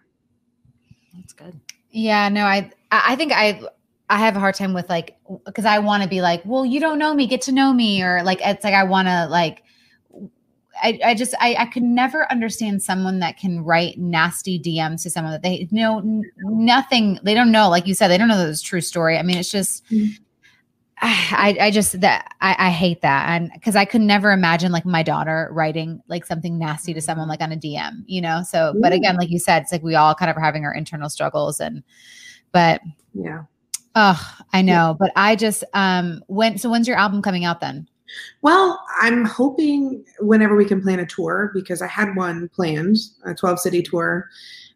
That's 1.14 1.32
good. 1.32 1.58
Yeah, 1.90 2.28
no, 2.28 2.44
I 2.44 2.70
I 2.90 3.16
think 3.16 3.32
I 3.32 3.60
I 4.08 4.18
have 4.18 4.36
a 4.36 4.40
hard 4.40 4.54
time 4.54 4.72
with 4.72 4.88
like 4.88 5.16
because 5.44 5.64
I 5.64 5.78
want 5.78 6.02
to 6.02 6.08
be 6.08 6.20
like, 6.20 6.42
well, 6.44 6.64
you 6.64 6.80
don't 6.80 6.98
know 6.98 7.14
me, 7.14 7.26
get 7.26 7.42
to 7.42 7.52
know 7.52 7.72
me, 7.72 8.02
or 8.02 8.22
like 8.22 8.40
it's 8.42 8.64
like 8.64 8.74
I 8.74 8.84
want 8.84 9.08
to 9.08 9.26
like. 9.26 9.62
I, 10.82 10.98
I 11.04 11.14
just 11.14 11.34
I, 11.38 11.56
I 11.58 11.66
could 11.66 11.82
never 11.82 12.30
understand 12.32 12.82
someone 12.82 13.18
that 13.18 13.36
can 13.36 13.62
write 13.62 13.98
nasty 13.98 14.58
DMs 14.58 15.02
to 15.02 15.10
someone 15.10 15.32
that 15.32 15.42
they 15.42 15.68
know 15.70 15.98
n- 15.98 16.22
nothing 16.38 17.18
they 17.22 17.34
don't 17.34 17.52
know 17.52 17.68
like 17.68 17.86
you 17.86 17.92
said 17.92 18.08
they 18.08 18.16
don't 18.16 18.28
know 18.28 18.38
that 18.38 18.48
it's 18.48 18.62
true 18.62 18.80
story 18.80 19.18
I 19.18 19.22
mean 19.22 19.36
it's 19.36 19.50
just 19.50 19.84
mm-hmm. 19.90 20.12
I, 21.02 21.56
I 21.60 21.70
just 21.70 22.00
that 22.00 22.34
I, 22.40 22.56
I 22.58 22.70
hate 22.70 23.00
that 23.00 23.30
and 23.30 23.50
because 23.54 23.74
I 23.74 23.84
could 23.84 24.02
never 24.02 24.32
imagine 24.32 24.70
like 24.70 24.84
my 24.84 25.02
daughter 25.02 25.48
writing 25.52 26.02
like 26.08 26.26
something 26.26 26.58
nasty 26.58 26.92
to 26.92 27.00
someone 27.00 27.28
like 27.28 27.40
on 27.40 27.52
a 27.52 27.56
DM, 27.56 28.02
you 28.06 28.20
know. 28.20 28.42
So, 28.42 28.74
but 28.80 28.92
again, 28.92 29.16
like 29.16 29.30
you 29.30 29.38
said, 29.38 29.62
it's 29.62 29.72
like 29.72 29.82
we 29.82 29.94
all 29.94 30.14
kind 30.14 30.30
of 30.30 30.36
are 30.36 30.44
having 30.44 30.64
our 30.64 30.74
internal 30.74 31.08
struggles 31.08 31.58
and, 31.58 31.82
but 32.52 32.82
yeah. 33.14 33.44
oh, 33.96 34.36
I 34.52 34.60
know. 34.60 34.96
But 34.98 35.12
I 35.16 35.36
just 35.36 35.64
um 35.72 36.22
when 36.26 36.58
so 36.58 36.68
when's 36.68 36.86
your 36.86 36.98
album 36.98 37.22
coming 37.22 37.44
out 37.44 37.60
then? 37.60 37.88
Well, 38.42 38.82
I'm 39.00 39.24
hoping 39.24 40.04
whenever 40.18 40.56
we 40.56 40.64
can 40.64 40.82
plan 40.82 41.00
a 41.00 41.06
tour 41.06 41.50
because 41.54 41.80
I 41.80 41.86
had 41.86 42.16
one 42.16 42.48
planned, 42.48 42.96
a 43.24 43.34
12 43.34 43.60
city 43.60 43.82
tour, 43.82 44.28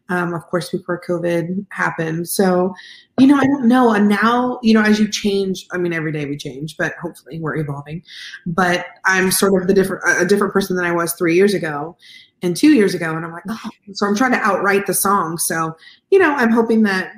um, 0.09 0.33
of 0.33 0.45
course, 0.47 0.69
before 0.69 1.01
COVID 1.07 1.65
happened. 1.69 2.27
So, 2.27 2.73
you 3.19 3.27
know, 3.27 3.37
I 3.37 3.45
don't 3.45 3.67
know. 3.67 3.91
And 3.91 4.07
now, 4.07 4.59
you 4.61 4.73
know, 4.73 4.81
as 4.81 4.99
you 4.99 5.09
change, 5.09 5.65
I 5.71 5.77
mean, 5.77 5.93
every 5.93 6.11
day 6.11 6.25
we 6.25 6.37
change, 6.37 6.77
but 6.77 6.93
hopefully 7.01 7.39
we're 7.39 7.57
evolving. 7.57 8.03
But 8.45 8.85
I'm 9.05 9.31
sort 9.31 9.61
of 9.61 9.67
the 9.67 9.73
different, 9.73 10.03
a 10.21 10.25
different 10.25 10.53
person 10.53 10.75
than 10.75 10.85
I 10.85 10.91
was 10.91 11.13
three 11.13 11.35
years 11.35 11.53
ago 11.53 11.97
and 12.41 12.55
two 12.55 12.73
years 12.73 12.93
ago. 12.93 13.15
And 13.15 13.25
I'm 13.25 13.31
like, 13.31 13.43
oh, 13.49 13.69
so 13.93 14.05
I'm 14.05 14.15
trying 14.15 14.33
to 14.33 14.37
outright 14.37 14.85
the 14.85 14.93
song. 14.93 15.37
So, 15.37 15.75
you 16.11 16.19
know, 16.19 16.33
I'm 16.35 16.51
hoping 16.51 16.83
that 16.83 17.13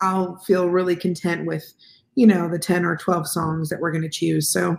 I'll 0.00 0.36
feel 0.46 0.68
really 0.68 0.94
content 0.94 1.46
with, 1.46 1.64
you 2.14 2.26
know, 2.26 2.48
the 2.48 2.58
10 2.58 2.84
or 2.84 2.96
12 2.96 3.28
songs 3.28 3.68
that 3.68 3.80
we're 3.80 3.90
going 3.90 4.02
to 4.02 4.08
choose. 4.08 4.52
So, 4.52 4.76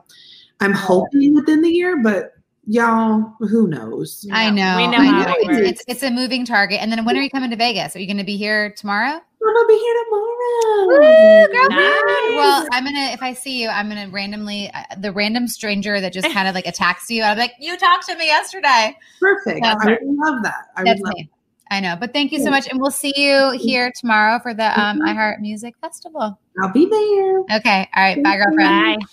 I'm 0.61 0.73
hoping 0.73 1.35
within 1.35 1.61
the 1.61 1.69
year, 1.69 2.01
but 2.03 2.33
y'all, 2.69 3.33
who 3.39 3.67
knows? 3.67 4.25
I 4.31 4.49
know. 4.49 4.77
we 4.77 4.87
know 4.87 4.97
I 4.97 5.25
know. 5.25 5.35
It's, 5.39 5.69
it's 5.69 5.83
it's 5.87 6.03
a 6.03 6.11
moving 6.11 6.45
target. 6.45 6.81
And 6.81 6.91
then 6.91 7.03
when 7.03 7.17
are 7.17 7.21
you 7.21 7.29
coming 7.29 7.49
to 7.49 7.55
Vegas? 7.55 7.95
Are 7.95 7.99
you 7.99 8.05
going 8.05 8.17
to 8.17 8.23
be 8.23 8.37
here 8.37 8.71
tomorrow? 8.71 9.19
I'm 9.41 9.55
gonna 9.55 9.67
be 9.67 9.79
here 9.79 9.95
tomorrow. 10.05 10.87
Woo, 10.87 11.47
girlfriend. 11.53 11.69
Nice. 11.69 12.35
Well, 12.35 12.67
I'm 12.73 12.83
gonna 12.83 13.11
if 13.13 13.23
I 13.23 13.33
see 13.33 13.61
you, 13.61 13.69
I'm 13.69 13.87
gonna 13.87 14.09
randomly 14.09 14.69
uh, 14.73 14.83
the 14.97 15.13
random 15.13 15.47
stranger 15.47 16.01
that 16.01 16.11
just 16.11 16.29
kind 16.33 16.49
of 16.49 16.55
like 16.55 16.67
attacks 16.67 17.09
you. 17.09 17.23
I'm 17.23 17.37
like, 17.37 17.53
you 17.57 17.77
talked 17.77 18.05
to 18.07 18.17
me 18.17 18.25
yesterday. 18.25 18.97
Perfect. 19.19 19.59
Yeah. 19.63 19.75
I 19.79 19.85
would 19.85 19.99
love 20.03 20.43
that. 20.43 20.65
I 20.75 20.83
That's 20.83 20.99
would 20.99 21.07
love 21.07 21.15
me. 21.15 21.29
I 21.71 21.79
know, 21.79 21.95
but 21.97 22.11
thank 22.11 22.31
you 22.31 22.39
so 22.39 22.49
much, 22.49 22.67
and 22.67 22.81
we'll 22.81 22.91
see 22.91 23.13
you 23.15 23.51
here 23.51 23.93
tomorrow 23.95 24.39
for 24.39 24.55
the 24.55 24.77
um, 24.79 24.99
iHeart 25.01 25.39
Music 25.39 25.75
Festival. 25.79 26.37
I'll 26.61 26.73
be 26.73 26.87
there. 26.87 27.41
Okay, 27.59 27.87
all 27.95 28.03
right, 28.03 28.21
bye, 28.23 28.37
girlfriend. 28.37 29.05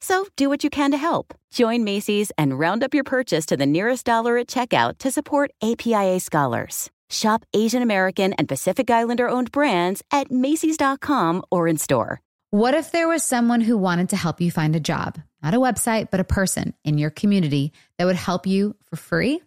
So 0.00 0.26
do 0.36 0.48
what 0.48 0.64
you 0.64 0.70
can 0.70 0.90
to 0.92 0.96
help. 0.96 1.34
Join 1.50 1.84
Macy's 1.84 2.32
and 2.38 2.58
round 2.58 2.82
up 2.82 2.94
your 2.94 3.04
purchase 3.04 3.46
to 3.46 3.56
the 3.56 3.66
nearest 3.66 4.06
dollar 4.06 4.38
at 4.38 4.48
checkout 4.48 4.98
to 4.98 5.10
support 5.10 5.50
APIA 5.62 6.20
scholars. 6.20 6.90
Shop 7.10 7.44
Asian 7.52 7.82
American 7.82 8.32
and 8.34 8.48
Pacific 8.48 8.90
Islander 8.90 9.28
owned 9.28 9.52
brands 9.52 10.02
at 10.12 10.30
Macy's.com 10.30 11.42
or 11.50 11.68
in 11.68 11.76
store. 11.76 12.20
What 12.50 12.74
if 12.74 12.90
there 12.92 13.08
was 13.08 13.22
someone 13.22 13.60
who 13.60 13.76
wanted 13.76 14.08
to 14.08 14.16
help 14.16 14.40
you 14.40 14.50
find 14.50 14.74
a 14.74 14.80
job, 14.80 15.18
not 15.42 15.54
a 15.54 15.58
website, 15.60 16.10
but 16.10 16.18
a 16.18 16.24
person 16.24 16.74
in 16.84 16.98
your 16.98 17.10
community 17.10 17.72
that 17.98 18.06
would 18.06 18.16
help 18.16 18.46
you 18.46 18.74
for 18.84 18.96
free? 18.96 19.40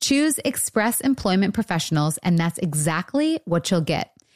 Choose 0.00 0.38
Express 0.44 1.00
Employment 1.00 1.54
Professionals, 1.54 2.18
and 2.18 2.38
that's 2.38 2.58
exactly 2.58 3.40
what 3.44 3.70
you'll 3.70 3.80
get. 3.80 4.15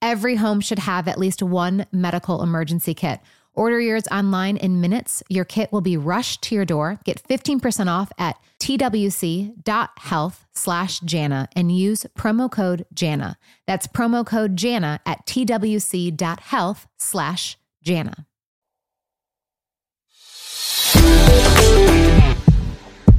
Every 0.00 0.36
home 0.36 0.60
should 0.60 0.80
have 0.80 1.08
at 1.08 1.18
least 1.18 1.42
one 1.42 1.86
medical 1.92 2.42
emergency 2.42 2.94
kit. 2.94 3.20
Order 3.54 3.80
yours 3.80 4.04
online 4.12 4.56
in 4.56 4.80
minutes. 4.80 5.22
Your 5.28 5.44
kit 5.44 5.72
will 5.72 5.80
be 5.80 5.96
rushed 5.96 6.42
to 6.42 6.54
your 6.54 6.64
door. 6.64 7.00
Get 7.04 7.20
15% 7.28 7.88
off 7.88 8.12
at 8.16 8.36
twc.health 8.60 10.46
slash 10.52 11.00
Jana 11.00 11.48
and 11.56 11.76
use 11.76 12.06
promo 12.16 12.48
code 12.48 12.86
Jana. 12.94 13.36
That's 13.66 13.88
promo 13.88 14.24
code 14.24 14.56
Jana 14.56 15.00
at 15.04 15.26
twc.health 15.26 16.86
slash 16.98 17.58
Jana. 17.82 18.26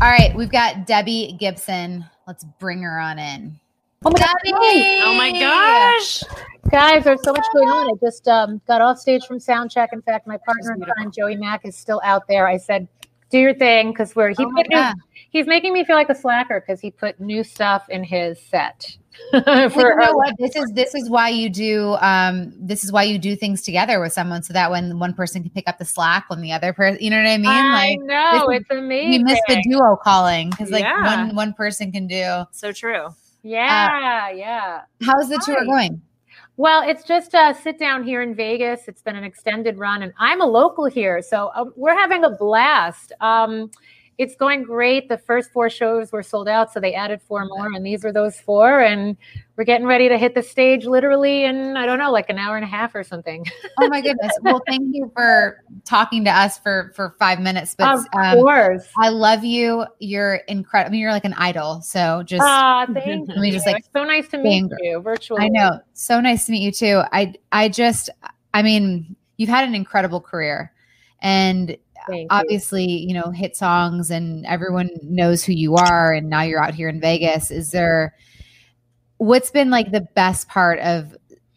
All 0.02 0.07
right, 0.10 0.34
we've 0.34 0.52
got 0.52 0.88
Debbie 0.88 1.36
Gibson. 1.38 2.06
Let's 2.26 2.45
bring 2.45 2.84
her 2.84 2.98
on 2.98 3.19
in. 3.19 3.60
Oh 4.06 4.12
my, 4.12 4.20
Debbie! 4.20 4.54
God. 4.54 5.08
Oh 5.08 5.14
my 5.14 5.40
gosh. 5.40 6.24
Guys, 6.72 7.04
there's 7.04 7.22
so 7.24 7.34
much 7.34 7.44
going 7.54 7.68
on. 7.68 7.98
I 7.98 8.06
just 8.06 8.28
um, 8.30 8.62
got 8.66 8.80
off 8.80 8.98
stage 8.98 9.26
from 9.26 9.40
sound 9.40 9.72
check. 9.72 9.90
In 9.92 10.02
fact, 10.02 10.26
my 10.26 10.38
partner 10.38 10.74
in 10.74 10.82
crime, 10.82 11.12
Joey 11.12 11.36
Mack, 11.36 11.66
is 11.66 11.76
still 11.76 12.00
out 12.04 12.26
there. 12.30 12.48
I 12.48 12.58
said, 12.58 12.88
"Do 13.30 13.40
your 13.40 13.54
thing," 13.54 13.92
because 13.92 14.16
we're 14.16 14.30
he 14.30 14.46
Oh 14.46 14.52
put 14.56 14.70
new, 14.70 14.82
he's 15.32 15.48
making 15.48 15.74
me 15.74 15.84
feel 15.84 15.98
like 15.98 16.10
a 16.10 16.16
slacker 16.16 16.62
because 16.62 16.80
he 16.80 16.92
put 16.92 17.20
new 17.20 17.44
stuff 17.44 17.90
in 17.90 18.04
his 18.04 18.40
set. 18.42 18.96
Well, 19.34 19.70
For 19.70 19.90
you 19.90 19.96
know 19.98 20.14
what? 20.14 20.36
This 20.40 20.56
is 20.56 20.72
this 20.74 20.96
is 20.96 21.10
why 21.10 21.30
you 21.30 21.50
do 21.50 21.98
um 22.00 22.54
this 22.56 22.86
is 22.86 22.92
why 22.94 23.04
you 23.04 23.20
do 23.20 23.36
things 23.36 23.64
together 23.64 24.00
with 24.00 24.14
someone 24.14 24.44
so 24.44 24.54
that 24.54 24.72
when 24.72 24.98
one 24.98 25.14
person 25.14 25.42
can 25.42 25.52
pick 25.52 25.68
up 25.68 25.78
the 25.78 25.84
slack 25.84 26.30
when 26.30 26.40
the 26.40 26.54
other 26.54 26.72
person 26.72 27.04
you 27.04 27.10
know 27.10 27.18
what 27.18 27.28
I 27.28 27.38
mean? 27.38 27.48
I 27.48 27.96
know 28.00 28.48
this 28.48 28.62
it's 28.62 28.70
amazing. 28.72 29.10
we 29.10 29.24
miss 29.24 29.40
the 29.50 29.62
duo 29.64 29.98
calling 29.98 30.52
because 30.52 30.72
like 30.72 30.84
Yeah. 30.86 31.26
one 31.26 31.36
one 31.36 31.54
person 31.54 31.92
can 31.92 32.08
do. 32.08 32.46
So 32.52 32.72
true. 32.72 33.08
Yeah, 33.44 34.30
yeah. 34.32 34.82
How's 35.02 35.30
the 35.30 35.41
tour 35.45 35.64
going? 35.66 36.02
Well, 36.57 36.88
it's 36.88 37.03
just 37.03 37.34
a 37.34 37.56
sit 37.61 37.80
down 37.80 38.03
here 38.03 38.22
in 38.22 38.36
Vegas. 38.36 38.82
It's 38.88 39.02
been 39.02 39.16
an 39.16 39.24
extended 39.24 39.78
run, 39.78 40.03
and 40.03 40.14
I'm 40.20 40.41
a 40.41 40.45
local 40.45 40.86
here, 40.86 41.22
so 41.22 41.52
um, 41.56 41.72
we're 41.78 41.98
having 41.98 42.26
a 42.26 42.32
blast. 42.32 43.14
Um, 43.22 43.72
it's 44.20 44.36
going 44.36 44.64
great. 44.64 45.08
The 45.08 45.18
first 45.18 45.50
four 45.54 45.70
shows 45.70 46.12
were 46.12 46.22
sold 46.22 46.50
out, 46.50 46.74
so 46.74 46.82
they 46.82 46.94
added 46.94 47.22
four 47.22 47.46
more, 47.46 47.68
and 47.74 47.86
these 47.86 48.04
are 48.04 48.12
those 48.12 48.38
four. 48.38 48.82
And 48.82 49.16
we're 49.56 49.64
getting 49.64 49.88
ready 49.88 50.10
to 50.10 50.18
hit 50.18 50.36
the 50.36 50.44
stage 50.44 50.86
literally 50.86 51.46
in 51.46 51.78
I 51.78 51.86
don't 51.86 52.00
know, 52.00 52.12
like 52.12 52.30
an 52.30 52.38
hour 52.38 52.58
and 52.58 52.66
a 52.66 52.68
half 52.68 52.94
or 52.96 53.04
something. 53.06 53.46
Oh 53.80 53.88
my 53.88 54.02
goodness. 54.02 54.34
Well, 54.41 54.62
thank 54.68 54.94
you 54.94 55.10
for 55.16 55.64
talking 55.86 56.26
to 56.26 56.32
us 56.32 56.60
for 56.60 56.91
for 56.96 57.16
five 57.18 57.40
minutes. 57.40 57.76
But 57.78 57.94
of 57.94 58.06
um, 58.14 58.40
course. 58.40 58.90
I 58.98 59.08
love 59.08 59.46
you. 59.46 59.86
You're 60.00 60.36
incredible. 60.50 60.90
I 60.90 60.91
mean, 60.91 61.00
you're 61.00 61.12
like 61.12 61.26
an 61.26 61.36
idol. 61.36 61.82
So 61.82 62.22
just 62.24 62.44
Ah, 62.46 62.88
thank 62.94 63.30
let 63.30 63.38
me 63.38 63.52
just 63.52 63.66
like 63.66 63.78
It's 63.78 63.90
so 63.96 64.04
nice 64.04 64.28
to 64.30 64.38
meet 64.38 64.70
you 64.82 65.00
virtually. 65.00 65.46
I 65.46 65.48
know. 65.48 65.80
So 65.94 66.20
nice 66.20 66.46
to 66.48 66.52
meet 66.52 66.62
you 66.62 66.74
too. 66.74 67.04
I 67.14 67.36
I 67.54 67.70
just 67.70 68.10
I 68.54 68.64
mean, 68.64 69.16
you've 69.38 69.50
had 69.50 69.66
an 69.66 69.76
incredible 69.76 70.20
career. 70.20 70.74
And 71.22 71.78
Thank 72.08 72.22
you. 72.22 72.28
obviously, 72.30 72.86
you 72.86 73.14
know, 73.14 73.32
hit 73.32 73.56
songs 73.56 74.12
and 74.12 74.46
everyone 74.46 74.90
knows 75.04 75.44
who 75.44 75.54
you 75.54 75.76
are 75.76 76.14
and 76.14 76.30
now 76.30 76.42
you're 76.42 76.62
out 76.62 76.74
here 76.74 76.90
in 76.90 77.02
Vegas. 77.02 77.52
Is 77.52 77.72
there 77.72 78.16
what's 79.18 79.52
been 79.52 79.70
like 79.70 79.92
the 79.92 80.08
best 80.16 80.48
part 80.48 80.80
of 80.80 81.16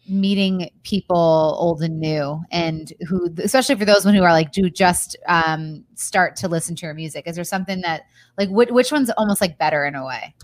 meeting 0.09 0.69
people 0.83 1.55
old 1.57 1.81
and 1.81 1.97
new 1.97 2.41
and 2.51 2.91
who 3.07 3.33
especially 3.41 3.75
for 3.75 3.85
those 3.85 4.03
one 4.03 4.13
who 4.13 4.21
are 4.21 4.33
like 4.33 4.51
do 4.51 4.69
just 4.69 5.15
um 5.29 5.85
start 5.95 6.35
to 6.35 6.49
listen 6.49 6.75
to 6.75 6.85
your 6.85 6.93
music 6.93 7.25
is 7.25 7.35
there 7.35 7.45
something 7.45 7.79
that 7.79 8.01
like 8.37 8.49
which, 8.49 8.69
which 8.69 8.91
one's 8.91 9.09
almost 9.11 9.39
like 9.39 9.57
better 9.57 9.85
in 9.85 9.95
a 9.95 10.05
way 10.05 10.35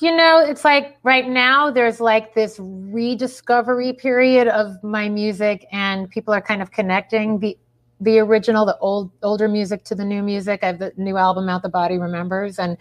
You 0.00 0.14
know, 0.14 0.40
it's 0.40 0.64
like 0.64 0.98
right 1.04 1.26
now 1.26 1.70
there's 1.70 2.00
like 2.00 2.34
this 2.34 2.56
rediscovery 2.60 3.94
period 3.94 4.46
of 4.46 4.82
my 4.82 5.08
music 5.08 5.66
and 5.72 6.10
people 6.10 6.34
are 6.34 6.42
kind 6.42 6.60
of 6.60 6.70
connecting 6.70 7.38
the 7.38 7.56
the 8.00 8.18
original, 8.18 8.66
the 8.66 8.76
old 8.78 9.10
older 9.22 9.48
music 9.48 9.84
to 9.84 9.94
the 9.94 10.04
new 10.04 10.22
music. 10.22 10.60
I 10.62 10.66
have 10.66 10.78
the 10.78 10.92
new 10.96 11.16
album 11.16 11.48
out, 11.48 11.62
The 11.62 11.68
Body 11.68 11.98
Remembers, 11.98 12.58
and 12.58 12.76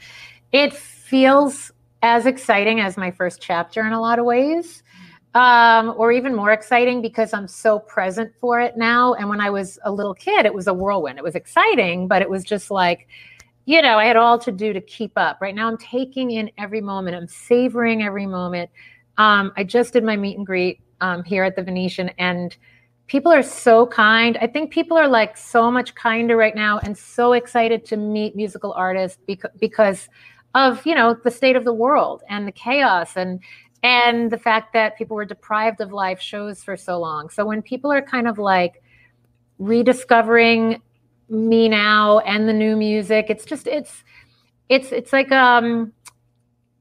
it 0.52 0.74
feels 0.74 1.72
as 2.02 2.26
exciting 2.26 2.80
as 2.80 2.98
my 2.98 3.12
first 3.12 3.42
chapter 3.42 3.86
in 3.86 3.94
a 3.94 4.02
lot 4.02 4.20
of 4.20 4.26
ways. 4.26 4.84
Um, 5.34 5.94
or 5.98 6.14
even 6.14 6.34
more 6.34 6.54
exciting 6.54 7.02
because 7.02 7.34
I'm 7.34 7.50
so 7.50 7.78
present 7.78 8.32
for 8.40 8.62
it 8.62 8.78
now. 8.78 9.16
And 9.16 9.28
when 9.28 9.42
I 9.42 9.50
was 9.50 9.78
a 9.84 9.92
little 9.92 10.14
kid, 10.14 10.46
it 10.46 10.54
was 10.54 10.68
a 10.68 10.74
whirlwind. 10.74 11.18
It 11.18 11.26
was 11.26 11.36
exciting, 11.36 12.08
but 12.08 12.22
it 12.22 12.30
was 12.30 12.46
just 12.46 12.72
like, 12.72 13.10
you 13.66 13.82
know, 13.82 13.98
I 13.98 14.06
had 14.06 14.16
all 14.16 14.40
to 14.40 14.52
do 14.52 14.72
to 14.72 14.80
keep 14.80 15.12
up. 15.18 15.40
Right 15.42 15.54
now, 15.54 15.68
I'm 15.68 15.78
taking 15.78 16.32
in 16.32 16.52
every 16.58 16.80
moment. 16.80 17.18
I'm 17.18 17.28
savoring 17.28 18.02
every 18.02 18.26
moment. 18.26 18.70
Um, 19.18 19.52
I 19.58 19.66
just 19.66 19.92
did 19.92 20.06
my 20.06 20.16
meet 20.16 20.38
and 20.38 20.46
greet 20.46 20.80
um, 21.02 21.22
here 21.24 21.44
at 21.44 21.58
the 21.58 21.64
Venetian, 21.64 22.10
and 22.18 22.56
people 23.08 23.32
are 23.32 23.44
so 23.44 23.86
kind. 23.88 24.38
I 24.42 24.48
think 24.48 24.72
people 24.72 24.98
are 24.98 25.08
like 25.08 25.38
so 25.38 25.70
much 25.72 25.96
kinder 25.96 26.38
right 26.38 26.56
now, 26.56 26.80
and 26.80 26.98
so 26.98 27.34
excited 27.34 27.86
to 27.86 27.98
meet 27.98 28.36
musical 28.36 28.74
artists 28.74 29.20
because 29.26 29.52
because 29.60 30.10
of 30.54 30.86
you 30.86 30.96
know 30.96 31.16
the 31.24 31.32
state 31.32 31.56
of 31.56 31.66
the 31.66 31.74
world 31.74 32.24
and 32.30 32.48
the 32.48 32.52
chaos 32.52 33.16
and 33.16 33.40
and 33.84 34.32
the 34.32 34.38
fact 34.38 34.74
that 34.74 34.98
people 34.98 35.16
were 35.16 35.26
deprived 35.26 35.82
of 35.82 35.92
live 35.92 36.20
shows 36.20 36.64
for 36.64 36.76
so 36.76 37.00
long. 37.00 37.30
So 37.30 37.46
when 37.46 37.62
people 37.62 37.92
are 37.92 38.02
kind 38.02 38.28
of 38.28 38.40
like 38.40 38.82
rediscovering 39.60 40.82
me 41.30 41.70
now 41.70 42.20
and 42.20 42.48
the 42.48 42.54
new 42.54 42.76
music 42.76 43.28
it's 43.30 43.46
just 43.46 43.68
it's 43.68 44.04
it's 44.70 44.92
it's 44.92 45.12
like 45.12 45.32
um 45.32 45.92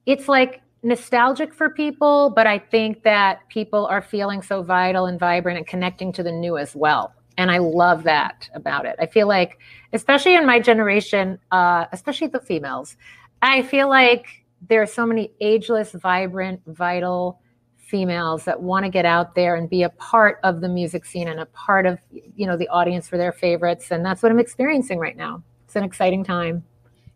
it's 0.07 0.29
like 0.29 0.61
nostalgic 0.85 1.55
for 1.55 1.71
people 1.71 2.31
but 2.37 2.47
i 2.47 2.59
think 2.59 3.03
that 3.03 3.41
people 3.49 3.87
are 3.87 4.03
feeling 4.03 4.43
so 4.43 4.63
vital 4.63 5.07
and 5.07 5.19
vibrant 5.19 5.57
and 5.57 5.67
connecting 5.67 6.13
to 6.13 6.23
the 6.23 6.31
new 6.31 6.59
as 6.59 6.77
well. 6.77 7.15
And 7.39 7.51
i 7.51 7.59
love 7.59 8.05
that 8.05 8.49
about 8.55 8.85
it. 8.85 8.95
I 9.01 9.07
feel 9.07 9.27
like 9.27 9.59
especially 9.93 10.35
in 10.35 10.47
my 10.47 10.61
generation 10.61 11.39
uh 11.51 11.87
especially 11.93 12.29
the 12.29 12.41
females 12.41 12.97
i 13.43 13.63
feel 13.63 13.89
like 13.89 14.45
there 14.69 14.83
are 14.83 14.87
so 14.87 15.07
many 15.07 15.33
ageless 15.41 15.93
vibrant 15.93 16.61
vital 16.67 17.41
females 17.77 18.45
that 18.45 18.61
want 18.61 18.85
to 18.85 18.91
get 18.91 19.05
out 19.05 19.35
there 19.35 19.57
and 19.57 19.71
be 19.71 19.83
a 19.83 19.91
part 19.91 20.39
of 20.43 20.61
the 20.61 20.69
music 20.69 21.05
scene 21.05 21.29
and 21.29 21.41
a 21.41 21.47
part 21.47 21.87
of 21.87 21.99
you 22.11 22.47
know 22.47 22.57
the 22.57 22.69
audience 22.69 23.09
for 23.09 23.17
their 23.17 23.33
favorites. 23.33 23.91
And 23.91 24.05
that's 24.05 24.23
what 24.23 24.33
i'm 24.33 24.41
experiencing 24.41 24.99
right 24.99 25.17
now. 25.17 25.43
It's 25.65 25.77
an 25.77 25.85
exciting 25.85 26.25
time 26.25 26.65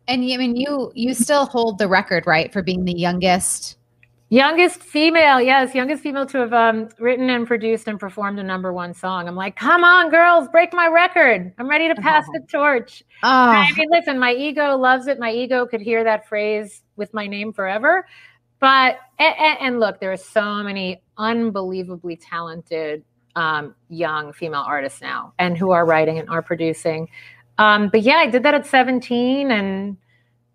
and 0.09 0.23
i 0.23 0.37
mean 0.37 0.57
you 0.57 0.91
you 0.95 1.15
still 1.15 1.47
hold 1.47 1.79
the 1.79 1.87
record 1.87 2.27
right 2.27 2.53
for 2.53 2.63
being 2.63 2.85
the 2.85 2.93
youngest? 2.93 3.77
Youngest 4.31 4.83
female 4.83 5.41
yes 5.41 5.75
youngest 5.75 6.03
female 6.03 6.27
to 6.27 6.39
have 6.39 6.53
um, 6.53 6.89
written 6.99 7.31
and 7.31 7.47
produced 7.47 7.89
and 7.89 7.99
performed 7.99 8.39
a 8.39 8.43
number 8.43 8.73
one 8.73 8.93
song. 8.93 9.29
I'm 9.29 9.37
like 9.37 9.57
come 9.57 9.85
on 9.85 10.11
girls 10.11 10.49
break 10.49 10.73
my 10.73 10.87
record. 10.87 11.53
I'm 11.59 11.69
ready 11.69 11.89
to 11.89 11.95
pass 11.95 12.27
the 12.33 12.41
torch. 12.51 13.03
Oh. 13.23 13.29
I 13.29 13.73
mean 13.73 13.89
listen 13.91 14.19
my 14.19 14.33
ego 14.33 14.77
loves 14.77 15.07
it. 15.07 15.19
My 15.19 15.31
ego 15.31 15.67
could 15.67 15.81
hear 15.81 16.05
that 16.05 16.29
phrase 16.29 16.83
with 16.97 17.15
my 17.15 17.27
name 17.27 17.53
forever. 17.53 18.07
But 18.61 18.99
and, 19.19 19.59
and 19.61 19.81
look 19.81 20.01
there 20.01 20.13
are 20.13 20.17
so 20.17 20.63
many 20.63 21.03
unbelievably 21.17 22.17
talented 22.17 23.05
um, 23.35 23.75
young 23.89 24.33
female 24.33 24.65
artists 24.67 25.01
now 25.01 25.33
and 25.39 25.57
who 25.57 25.71
are 25.71 25.87
writing 25.87 26.19
and 26.19 26.29
are 26.29 26.43
producing 26.43 27.09
um, 27.59 27.89
but 27.89 28.03
yeah 28.03 28.17
i 28.17 28.27
did 28.27 28.43
that 28.43 28.55
at 28.55 28.67
17 28.67 29.51
and 29.51 29.97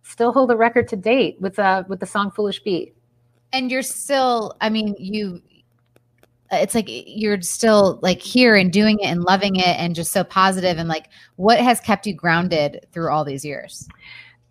still 0.01 0.33
hold 0.33 0.49
the 0.49 0.57
record 0.57 0.87
to 0.87 0.95
date 0.95 1.37
with 1.39 1.57
uh 1.59 1.83
with 1.87 1.99
the 1.99 2.05
song 2.05 2.31
foolish 2.31 2.61
beat 2.63 2.95
and 3.51 3.71
you're 3.71 3.81
still 3.81 4.55
i 4.61 4.69
mean 4.69 4.95
you 4.97 5.41
it's 6.51 6.75
like 6.75 6.85
you're 6.87 7.41
still 7.41 7.99
like 8.03 8.21
here 8.21 8.55
and 8.55 8.71
doing 8.71 8.99
it 8.99 9.07
and 9.07 9.23
loving 9.23 9.55
it 9.55 9.79
and 9.79 9.95
just 9.95 10.11
so 10.11 10.23
positive 10.23 10.77
and 10.77 10.87
like 10.87 11.07
what 11.37 11.59
has 11.59 11.79
kept 11.79 12.05
you 12.05 12.13
grounded 12.13 12.85
through 12.91 13.09
all 13.09 13.23
these 13.23 13.43
years 13.43 13.87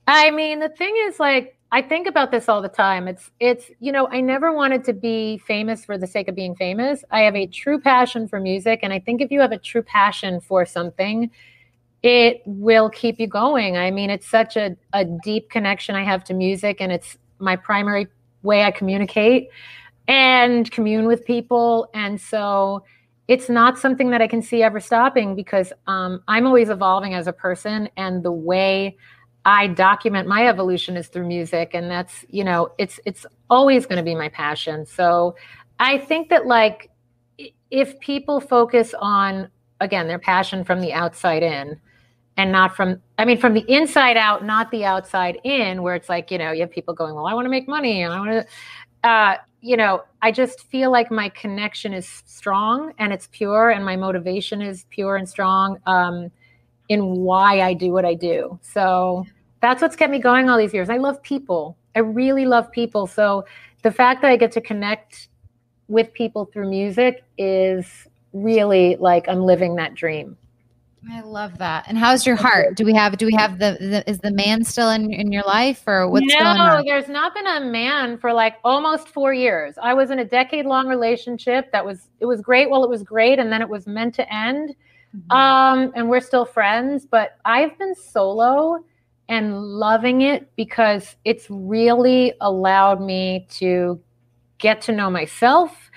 I 0.07 0.31
mean, 0.31 0.59
the 0.59 0.69
thing 0.69 0.95
is 1.07 1.21
like 1.21 1.57
I 1.71 1.81
think 1.81 2.07
about 2.07 2.31
this 2.31 2.49
all 2.49 2.61
the 2.61 2.69
time. 2.69 3.09
It's 3.09 3.31
it's 3.41 3.71
you 3.81 3.93
know, 3.93 4.09
I 4.09 4.21
never 4.21 4.53
wanted 4.53 4.85
to 4.85 4.93
be 4.93 5.39
famous 5.39 5.85
for 5.85 5.97
the 5.97 6.07
sake 6.07 6.29
of 6.29 6.35
being 6.35 6.55
famous. 6.55 7.05
I 7.11 7.21
have 7.21 7.37
a 7.37 7.47
true 7.47 7.81
passion 7.81 8.29
for 8.29 8.41
music 8.41 8.81
and 8.83 8.93
I 8.93 8.99
think 8.99 9.21
if 9.21 9.31
you 9.31 9.41
have 9.41 9.53
a 9.53 9.59
true 9.59 9.83
passion 9.83 10.41
for 10.41 10.67
something, 10.67 11.31
it 12.03 12.43
will 12.47 12.91
keep 12.91 13.21
you 13.21 13.27
going. 13.27 13.77
I 13.77 13.91
mean, 13.91 14.11
it's 14.11 14.29
such 14.29 14.57
a, 14.57 14.77
a 14.93 15.05
deep 15.05 15.51
connection 15.51 15.95
I 15.95 16.05
have 16.05 16.25
to 16.25 16.35
music 16.35 16.81
and 16.81 16.91
it's 16.91 17.17
my 17.39 17.57
primary 17.57 18.09
way 18.43 18.65
I 18.65 18.71
communicate 18.73 19.49
and 20.09 20.71
commune 20.71 21.07
with 21.07 21.25
people. 21.25 21.89
And 21.95 22.21
so 22.21 22.85
it's 23.29 23.49
not 23.49 23.79
something 23.79 24.11
that 24.11 24.21
I 24.21 24.27
can 24.27 24.43
see 24.43 24.63
ever 24.63 24.81
stopping 24.81 25.37
because 25.37 25.73
um, 25.87 26.23
I'm 26.27 26.47
always 26.47 26.71
evolving 26.71 27.15
as 27.15 27.29
a 27.29 27.33
person 27.33 27.89
and 27.97 28.23
the 28.23 28.33
way 28.33 28.97
I 29.45 29.69
document 29.69 30.29
my 30.29 30.47
evolution 30.47 30.97
is 30.97 31.09
through 31.09 31.27
music 31.27 31.71
and 31.75 31.91
that's 31.91 32.25
you 32.29 32.45
know 32.45 32.71
it's 32.79 33.01
it's 33.05 33.27
always 33.51 33.87
going 33.87 33.97
to 33.97 34.03
be 34.03 34.15
my 34.15 34.29
passion. 34.29 34.87
So 34.87 35.35
I 35.81 35.99
think 35.99 36.29
that 36.29 36.47
like 36.47 36.91
if 37.71 37.99
people 38.01 38.41
focus 38.41 38.95
on 39.01 39.49
again 39.81 40.07
their 40.07 40.19
passion 40.19 40.63
from 40.63 40.81
the 40.81 40.93
outside 40.93 41.43
in 41.43 41.81
and 42.37 42.51
not 42.51 42.75
from 42.75 43.01
I 43.19 43.25
mean 43.25 43.39
from 43.39 43.55
the 43.55 43.65
inside 43.69 44.17
out 44.17 44.45
not 44.45 44.71
the 44.71 44.85
outside 44.85 45.39
in 45.45 45.83
where 45.83 45.95
it's 45.95 46.09
like 46.09 46.31
you 46.31 46.39
know 46.39 46.53
you 46.53 46.61
have 46.61 46.71
people 46.71 46.95
going 46.95 47.15
well 47.15 47.27
I 47.27 47.35
want 47.35 47.45
to 47.47 47.51
make 47.51 47.69
money 47.69 48.03
and 48.03 48.13
I 48.13 48.19
want 48.21 48.31
to 48.31 49.09
uh 49.09 49.37
you 49.61 49.77
know 49.77 50.03
I 50.23 50.33
just 50.33 50.65
feel 50.69 50.91
like 50.91 51.11
my 51.11 51.29
connection 51.29 51.93
is 51.93 52.09
strong 52.27 52.93
and 52.99 53.13
it's 53.13 53.29
pure 53.33 53.71
and 53.71 53.85
my 53.85 53.97
motivation 53.97 54.63
is 54.63 54.87
pure 54.91 55.17
and 55.17 55.29
strong 55.29 55.79
um 55.87 56.31
in 56.89 57.17
why 57.17 57.61
I 57.61 57.73
do 57.75 57.91
what 57.91 58.05
I 58.05 58.15
do. 58.15 58.59
So 58.63 59.25
that's 59.61 59.81
what's 59.81 59.97
kept 59.97 60.11
me 60.11 60.19
going 60.19 60.51
all 60.51 60.59
these 60.59 60.75
years. 60.75 60.91
I 60.91 60.99
love 60.99 61.23
people. 61.23 61.77
I 61.95 62.01
really 62.01 62.45
love 62.45 62.71
people. 62.71 63.07
So 63.07 63.45
the 63.83 63.91
fact 63.91 64.21
that 64.23 64.31
I 64.31 64.37
get 64.37 64.53
to 64.53 64.61
connect 64.61 65.29
with 65.89 66.13
people 66.13 66.47
through 66.47 66.69
music 66.69 67.25
is 67.39 67.87
really 68.33 68.97
like 68.97 69.29
I'm 69.29 69.43
living 69.43 69.77
that 69.77 69.95
dream. 69.95 70.37
I 71.11 71.21
love 71.21 71.59
that. 71.59 71.85
And 71.89 71.99
how's 71.99 72.27
your 72.27 72.37
heart? 72.37 72.77
Do 72.77 72.85
we 72.85 72.95
have 72.95 73.17
do 73.17 73.27
we 73.27 73.35
have 73.35 73.59
the, 73.59 73.77
the 73.81 74.09
is 74.09 74.19
the 74.19 74.33
man 74.33 74.65
still 74.65 74.91
in 74.91 75.13
in 75.13 75.33
your 75.33 75.43
life 75.45 75.83
or 75.87 76.09
what's 76.09 76.27
no, 76.27 76.39
going 76.39 76.47
on? 76.59 76.85
No, 76.85 76.91
there's 76.91 77.09
not 77.09 77.35
been 77.35 77.47
a 77.47 77.61
man 77.61 78.19
for 78.19 78.33
like 78.33 78.57
almost 78.65 79.09
four 79.09 79.35
years. 79.35 79.75
I 79.83 79.95
was 79.95 80.11
in 80.11 80.21
a 80.21 80.25
decade 80.25 80.67
long 80.67 80.87
relationship 80.87 81.73
that 81.73 81.85
was 81.85 82.09
it 82.21 82.27
was 82.27 82.41
great 82.41 82.71
while 82.71 82.85
it 82.85 82.91
was 82.91 83.03
great, 83.03 83.39
and 83.39 83.51
then 83.53 83.63
it 83.63 83.69
was 83.69 83.87
meant 83.87 84.15
to 84.17 84.33
end. 84.33 84.75
Um, 85.31 85.93
and 85.95 86.09
we're 86.09 86.21
still 86.21 86.47
friends, 86.47 87.05
but 87.05 87.37
I've 87.45 87.77
been 87.79 87.95
solo 87.95 88.83
and 89.29 89.63
loving 89.63 90.23
it 90.23 90.51
because 90.57 91.17
it's 91.25 91.47
really 91.51 92.33
allowed 92.41 93.01
me 93.01 93.47
to 93.51 94.01
get 94.63 94.81
to 94.81 94.93
know 94.93 95.11
myself. 95.11 95.91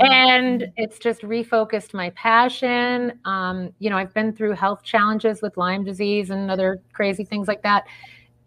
And 0.00 0.66
it's 0.76 0.98
just 0.98 1.22
refocused 1.22 1.94
my 1.94 2.10
passion. 2.10 3.18
Um, 3.24 3.72
you 3.78 3.88
know 3.88 3.96
i've 3.96 4.12
been 4.12 4.32
through 4.34 4.52
health 4.52 4.82
challenges 4.82 5.40
with 5.40 5.56
lyme 5.56 5.84
disease 5.84 6.30
and 6.30 6.50
other 6.50 6.82
crazy 6.92 7.24
things 7.24 7.48
like 7.48 7.62
that. 7.62 7.84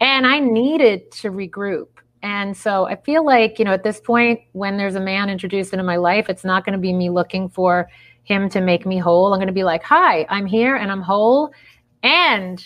And 0.02 0.28
i 0.28 0.38
needed 0.40 1.10
to 1.14 1.32
regroup. 1.32 1.88
And 2.22 2.56
so 2.56 2.86
i 2.86 2.96
feel 2.98 3.26
like 3.26 3.58
you 3.58 3.66
know 3.66 3.74
at 3.74 3.84
this 3.84 4.00
point 4.02 4.42
when 4.52 4.78
there's 4.78 4.96
a 4.96 5.00
man 5.00 5.30
introduced 5.30 5.74
into 5.74 5.84
my 5.84 5.96
life 5.96 6.30
it's 6.30 6.44
not 6.44 6.66
going 6.66 6.74
to 6.74 6.80
be 6.80 6.94
me 6.94 7.10
looking 7.10 7.50
for 7.50 7.90
him 8.24 8.50
to 8.50 8.62
make 8.62 8.86
me 8.86 9.00
whole. 9.00 9.34
I'm 9.34 9.40
going 9.40 9.48
to 9.48 9.54
be 9.54 9.64
like 9.64 9.84
hi 9.84 10.28
i'm 10.30 10.46
here 10.46 10.76
and 10.76 10.92
i'm 10.92 11.02
whole. 11.02 11.54
And 12.04 12.64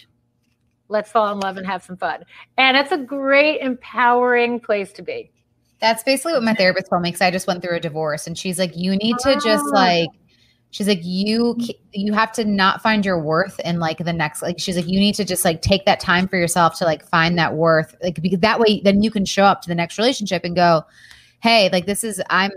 let's 0.88 1.12
fall 1.12 1.32
in 1.32 1.40
love 1.40 1.58
and 1.58 1.66
have 1.68 1.84
some 1.84 1.98
fun. 1.98 2.26
And 2.58 2.78
it's 2.78 2.92
a 2.92 2.98
great 2.98 3.62
empowering 3.62 4.60
place 4.60 4.92
to 4.94 5.02
be 5.02 5.32
That's 5.82 6.04
basically 6.04 6.34
what 6.34 6.44
my 6.44 6.54
therapist 6.54 6.90
told 6.90 7.02
me 7.02 7.10
because 7.10 7.22
I 7.22 7.32
just 7.32 7.48
went 7.48 7.62
through 7.62 7.76
a 7.76 7.80
divorce, 7.80 8.28
and 8.28 8.38
she's 8.38 8.58
like, 8.60 8.76
"You 8.76 8.96
need 8.96 9.18
to 9.20 9.36
just 9.44 9.66
Ah. 9.74 9.76
like." 9.76 10.10
She's 10.72 10.90
like, 10.90 11.00
you 11.04 11.58
you 11.94 12.12
have 12.12 12.34
to 12.34 12.44
not 12.44 12.82
find 12.82 13.06
your 13.06 13.18
worth 13.18 13.62
in 13.62 13.80
like 13.80 14.00
the 14.00 14.12
next 14.12 14.42
like. 14.42 14.60
She's 14.60 14.76
like, 14.76 14.90
you 14.90 15.00
need 15.00 15.16
to 15.16 15.24
just 15.24 15.46
like 15.46 15.62
take 15.62 15.86
that 15.86 16.02
time 16.02 16.28
for 16.28 16.36
yourself 16.36 16.78
to 16.80 16.84
like 16.84 17.08
find 17.08 17.38
that 17.38 17.54
worth, 17.54 17.96
like 18.04 18.22
because 18.22 18.40
that 18.42 18.60
way 18.60 18.82
then 18.84 19.02
you 19.02 19.10
can 19.10 19.24
show 19.24 19.46
up 19.46 19.62
to 19.62 19.70
the 19.70 19.76
next 19.76 19.98
relationship 19.98 20.44
and 20.44 20.54
go, 20.54 20.84
hey, 21.42 21.70
like 21.72 21.86
this 21.86 22.04
is 22.04 22.22
I'm 22.30 22.52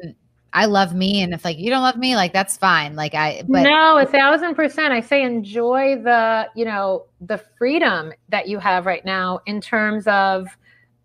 I 0.53 0.65
love 0.65 0.95
me, 0.95 1.23
and 1.23 1.33
if 1.33 1.45
like 1.45 1.59
you 1.59 1.71
don't 1.71 1.83
love 1.83 1.97
me, 1.97 2.17
like 2.17 2.33
that's 2.33 2.57
fine. 2.57 2.97
Like 2.97 3.15
I, 3.15 3.45
but 3.47 3.63
no, 3.63 3.99
a 3.99 4.07
thousand 4.07 4.57
percent. 4.57 4.93
I 4.93 5.01
say 5.01 5.23
enjoy 5.23 6.01
the, 6.03 6.49
you 6.57 6.65
know, 6.65 7.05
the 7.21 7.39
freedom 7.57 8.13
that 8.31 8.49
you 8.49 8.59
have 8.59 8.85
right 8.85 9.05
now 9.05 9.41
in 9.47 9.61
terms 9.61 10.09
of, 10.09 10.49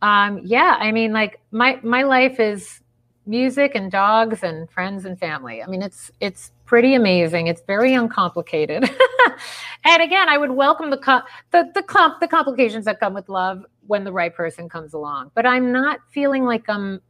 um, 0.03 0.41
yeah. 0.43 0.75
I 0.79 0.91
mean, 0.91 1.13
like 1.13 1.39
my 1.51 1.79
my 1.81 2.03
life 2.03 2.37
is 2.37 2.81
music 3.25 3.71
and 3.73 3.89
dogs 3.89 4.43
and 4.43 4.69
friends 4.69 5.05
and 5.05 5.17
family. 5.17 5.63
I 5.63 5.67
mean, 5.67 5.81
it's 5.81 6.11
it's 6.19 6.51
pretty 6.65 6.93
amazing. 6.93 7.47
It's 7.47 7.61
very 7.65 7.93
uncomplicated. 7.93 8.83
and 9.85 10.03
again, 10.03 10.27
I 10.27 10.37
would 10.37 10.51
welcome 10.51 10.89
the 10.89 10.97
co- 10.97 11.21
the 11.51 11.71
the 11.73 11.81
comp 11.83 12.19
the 12.19 12.27
complications 12.27 12.83
that 12.83 12.99
come 12.99 13.13
with 13.13 13.29
love 13.29 13.65
when 13.87 14.03
the 14.03 14.11
right 14.11 14.35
person 14.35 14.67
comes 14.67 14.93
along. 14.93 15.31
But 15.35 15.45
I'm 15.45 15.71
not 15.71 16.01
feeling 16.09 16.43
like 16.43 16.67
I'm 16.67 17.01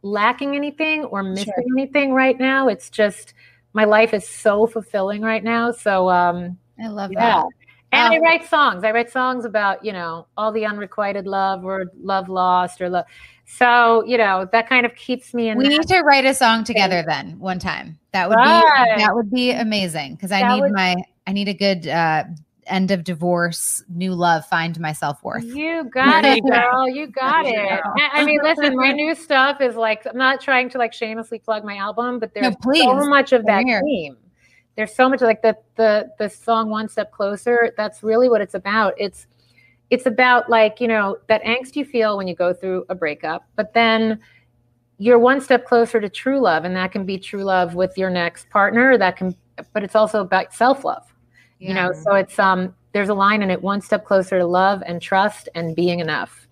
lacking 0.00 0.56
anything 0.56 1.04
or 1.04 1.22
missing 1.22 1.52
anything 1.76 2.14
right 2.14 2.38
now. 2.38 2.68
It's 2.68 2.88
just 2.88 3.34
my 3.74 3.84
life 3.84 4.14
is 4.14 4.26
so 4.26 4.66
fulfilling 4.66 5.20
right 5.20 5.44
now. 5.44 5.70
So 5.70 6.08
um 6.08 6.56
I 6.82 6.88
love 6.88 7.12
yeah. 7.12 7.42
that. 7.42 7.46
And 7.92 8.12
I 8.12 8.16
Um, 8.16 8.22
write 8.22 8.44
songs. 8.44 8.84
I 8.84 8.90
write 8.90 9.10
songs 9.10 9.44
about, 9.44 9.84
you 9.84 9.92
know, 9.92 10.26
all 10.36 10.52
the 10.52 10.66
unrequited 10.66 11.26
love 11.26 11.64
or 11.64 11.86
love 12.00 12.28
lost 12.28 12.80
or 12.80 12.88
love. 12.90 13.06
So, 13.46 14.04
you 14.06 14.18
know, 14.18 14.46
that 14.52 14.68
kind 14.68 14.84
of 14.84 14.94
keeps 14.94 15.32
me 15.32 15.48
in 15.48 15.56
We 15.56 15.68
need 15.68 15.88
to 15.88 16.00
write 16.00 16.26
a 16.26 16.34
song 16.34 16.64
together 16.64 17.02
then 17.06 17.38
one 17.38 17.58
time. 17.58 17.98
That 18.12 18.28
would 18.28 18.36
Right. 18.36 18.62
be 18.96 19.00
that 19.02 19.14
would 19.14 19.30
be 19.30 19.52
amazing 19.52 20.16
because 20.16 20.32
I 20.32 20.40
That 20.42 20.54
need 20.54 20.60
would- 20.62 20.72
my 20.72 20.96
I 21.26 21.32
need 21.32 21.48
a 21.48 21.54
good 21.54 21.86
uh 21.86 22.24
end 22.66 22.90
of 22.90 23.02
divorce, 23.02 23.82
new 23.88 24.12
love, 24.12 24.44
find 24.44 24.78
myself 24.78 25.22
worth. 25.24 25.42
You 25.44 25.84
got 25.94 26.26
it, 26.26 26.44
girl. 26.44 26.86
You 26.86 27.06
got 27.06 27.46
it. 27.46 27.80
I 28.12 28.22
mean, 28.26 28.40
listen, 28.42 28.76
my 28.76 28.92
new 28.92 29.14
stuff 29.14 29.62
is 29.62 29.74
like 29.76 30.04
I'm 30.06 30.18
not 30.18 30.42
trying 30.42 30.68
to 30.70 30.78
like 30.78 30.92
shamelessly 30.92 31.38
plug 31.38 31.64
my 31.64 31.76
album, 31.78 32.18
but 32.18 32.34
there's 32.34 32.54
please. 32.62 32.82
so 32.84 33.06
much 33.08 33.32
of 33.32 33.46
that 33.46 33.64
theme. 33.82 34.18
There's 34.78 34.94
so 34.94 35.08
much 35.08 35.22
like 35.22 35.42
the 35.42 35.56
the 35.74 36.08
the 36.20 36.30
song 36.30 36.70
One 36.70 36.88
Step 36.88 37.10
Closer. 37.10 37.74
That's 37.76 38.04
really 38.04 38.28
what 38.28 38.40
it's 38.40 38.54
about. 38.54 38.94
It's 38.96 39.26
it's 39.90 40.06
about 40.06 40.48
like, 40.48 40.80
you 40.80 40.86
know, 40.86 41.18
that 41.26 41.42
angst 41.42 41.74
you 41.74 41.84
feel 41.84 42.16
when 42.16 42.28
you 42.28 42.36
go 42.36 42.54
through 42.54 42.86
a 42.88 42.94
breakup, 42.94 43.44
but 43.56 43.74
then 43.74 44.20
you're 44.98 45.18
one 45.18 45.40
step 45.40 45.66
closer 45.66 46.00
to 46.00 46.08
true 46.08 46.38
love, 46.40 46.64
and 46.64 46.76
that 46.76 46.92
can 46.92 47.04
be 47.04 47.18
true 47.18 47.42
love 47.42 47.74
with 47.74 47.98
your 47.98 48.08
next 48.08 48.48
partner. 48.50 48.96
That 48.96 49.16
can, 49.16 49.34
but 49.72 49.82
it's 49.82 49.96
also 49.96 50.20
about 50.20 50.54
self 50.54 50.84
love. 50.84 51.12
You 51.58 51.74
know, 51.74 51.92
so 51.92 52.14
it's 52.14 52.38
um 52.38 52.72
there's 52.92 53.08
a 53.08 53.14
line 53.14 53.42
in 53.42 53.50
it, 53.50 53.60
one 53.60 53.80
step 53.80 54.04
closer 54.04 54.38
to 54.38 54.46
love 54.46 54.84
and 54.86 55.02
trust 55.02 55.48
and 55.56 55.74
being 55.74 55.98
enough. 55.98 56.47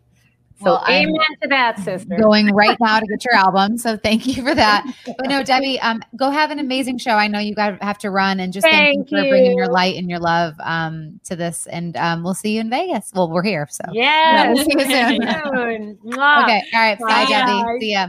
So 0.58 0.64
Well, 0.64 0.82
I'm 0.86 1.08
amen 1.10 1.26
to 1.42 1.48
that, 1.48 1.78
sister. 1.80 2.16
Going 2.16 2.46
right 2.54 2.76
now 2.80 2.98
to 2.98 3.06
get 3.06 3.22
your 3.24 3.34
album. 3.44 3.76
So 3.76 3.96
thank 3.98 4.26
you 4.26 4.42
for 4.42 4.54
that. 4.54 4.84
But 5.18 5.28
no, 5.28 5.42
Debbie, 5.42 5.78
um, 5.80 6.02
go 6.16 6.30
have 6.30 6.50
an 6.50 6.58
amazing 6.58 6.96
show. 6.98 7.10
I 7.12 7.28
know 7.28 7.38
you 7.38 7.54
got 7.54 7.82
have 7.82 7.98
to 7.98 8.10
run 8.10 8.40
and 8.40 8.52
just 8.52 8.64
thank, 8.64 9.08
Thank 9.08 9.10
you 9.10 9.18
for 9.18 9.28
bringing 9.28 9.56
your 9.56 9.68
light 9.68 9.96
and 9.96 10.08
your 10.08 10.18
love 10.18 10.54
um 10.60 11.20
to 11.24 11.36
this. 11.36 11.66
And 11.66 11.96
um, 11.98 12.22
we'll 12.24 12.34
see 12.34 12.54
you 12.54 12.60
in 12.62 12.70
Vegas. 12.70 13.12
Well, 13.14 13.30
we're 13.30 13.42
here. 13.42 13.66
So 13.70 13.84
Yes. 13.92 14.56
we'll 14.56 14.64
see 14.64 14.72
you 14.78 14.86
soon. 14.86 15.98
Okay. 16.06 16.62
All 16.74 16.80
right. 16.80 16.98
Bye, 16.98 17.06
Bye. 17.06 17.26
Debbie. 17.28 17.80
See 17.80 17.92
ya. 17.92 18.08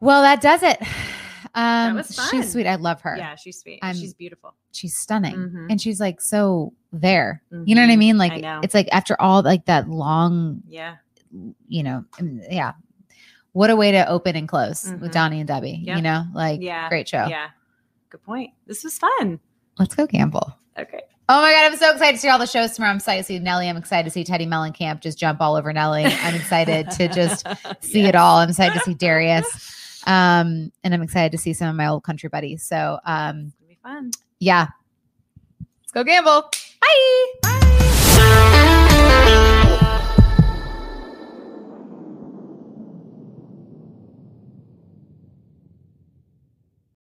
Well, 0.00 0.22
that 0.22 0.40
does 0.40 0.62
it. 0.62 0.80
Um, 1.54 1.96
was 1.96 2.16
fun. 2.16 2.28
she's 2.30 2.50
sweet. 2.50 2.66
I 2.66 2.76
love 2.76 3.02
her. 3.02 3.14
Yeah, 3.14 3.34
she's 3.34 3.60
sweet. 3.60 3.78
I'm- 3.82 3.94
she's 3.94 4.14
beautiful. 4.14 4.54
She's 4.72 4.96
stunning, 4.96 5.34
Mhm. 5.34 5.66
and 5.68 5.78
she's 5.78 6.00
like 6.00 6.18
so 6.22 6.72
there. 6.94 7.42
You 7.50 7.74
know 7.74 7.82
what 7.82 7.90
I 7.90 7.94
Mhm. 7.96 7.98
mean? 7.98 8.14
I 8.14 8.18
Like 8.18 8.40
know. 8.40 8.60
it's 8.62 8.72
like 8.72 8.88
after 8.90 9.20
all 9.20 9.42
like 9.42 9.66
that 9.66 9.86
long, 9.86 10.62
Yeah. 10.66 10.94
You 11.68 11.82
know, 11.82 12.04
yeah. 12.50 12.72
What 13.52 13.70
a 13.70 13.76
way 13.76 13.92
to 13.92 14.06
open 14.08 14.36
and 14.36 14.48
close 14.48 14.84
Mhm. 14.84 15.00
with 15.00 15.12
Donny 15.12 15.38
and 15.40 15.48
Debbie. 15.48 15.80
Yep. 15.82 15.96
You 15.96 16.02
know, 16.02 16.24
like 16.34 16.60
Yeah. 16.62 16.88
great 16.88 17.08
show. 17.08 17.26
Yeah. 17.26 17.48
Good 18.10 18.22
point. 18.22 18.50
This 18.66 18.84
was 18.84 18.98
fun. 18.98 19.40
Let's 19.78 19.94
go 19.94 20.06
gamble. 20.06 20.54
Okay. 20.78 21.00
Oh 21.28 21.40
my 21.40 21.52
god, 21.52 21.72
I'm 21.72 21.78
so 21.78 21.90
excited 21.92 22.16
to 22.16 22.20
see 22.20 22.28
all 22.28 22.38
the 22.38 22.46
shows 22.46 22.72
tomorrow. 22.72 22.90
I'm 22.90 22.96
excited 22.96 23.22
to 23.22 23.26
see 23.26 23.38
Nelly. 23.38 23.68
I'm 23.68 23.76
excited 23.76 24.04
to 24.04 24.10
see 24.10 24.24
Teddi 24.24 24.46
Mellencamp 24.46 25.00
just 25.00 25.18
jump 25.18 25.40
all 25.40 25.54
over 25.56 25.72
Nelly. 25.72 26.04
I'm 26.04 26.34
excited 26.34 26.90
to 26.92 27.08
just 27.08 27.46
see 27.80 28.04
it 28.04 28.14
all. 28.14 28.38
I'm 28.38 28.50
excited 28.50 28.74
to 28.74 28.80
see 28.80 28.94
Darius. 28.94 30.02
Um, 30.06 30.72
and 30.82 30.92
I'm 30.92 31.02
excited 31.02 31.32
to 31.32 31.38
see 31.38 31.52
some 31.52 31.68
of 31.68 31.76
my 31.76 31.86
old 31.86 32.02
country 32.04 32.28
buddies. 32.28 32.64
So 32.64 32.98
um 33.06 33.52
be 33.68 33.78
fun. 33.82 34.10
yeah. 34.40 34.68
Let's 35.80 35.92
go 35.92 36.04
gamble. 36.04 36.50
Bye. 37.42 39.48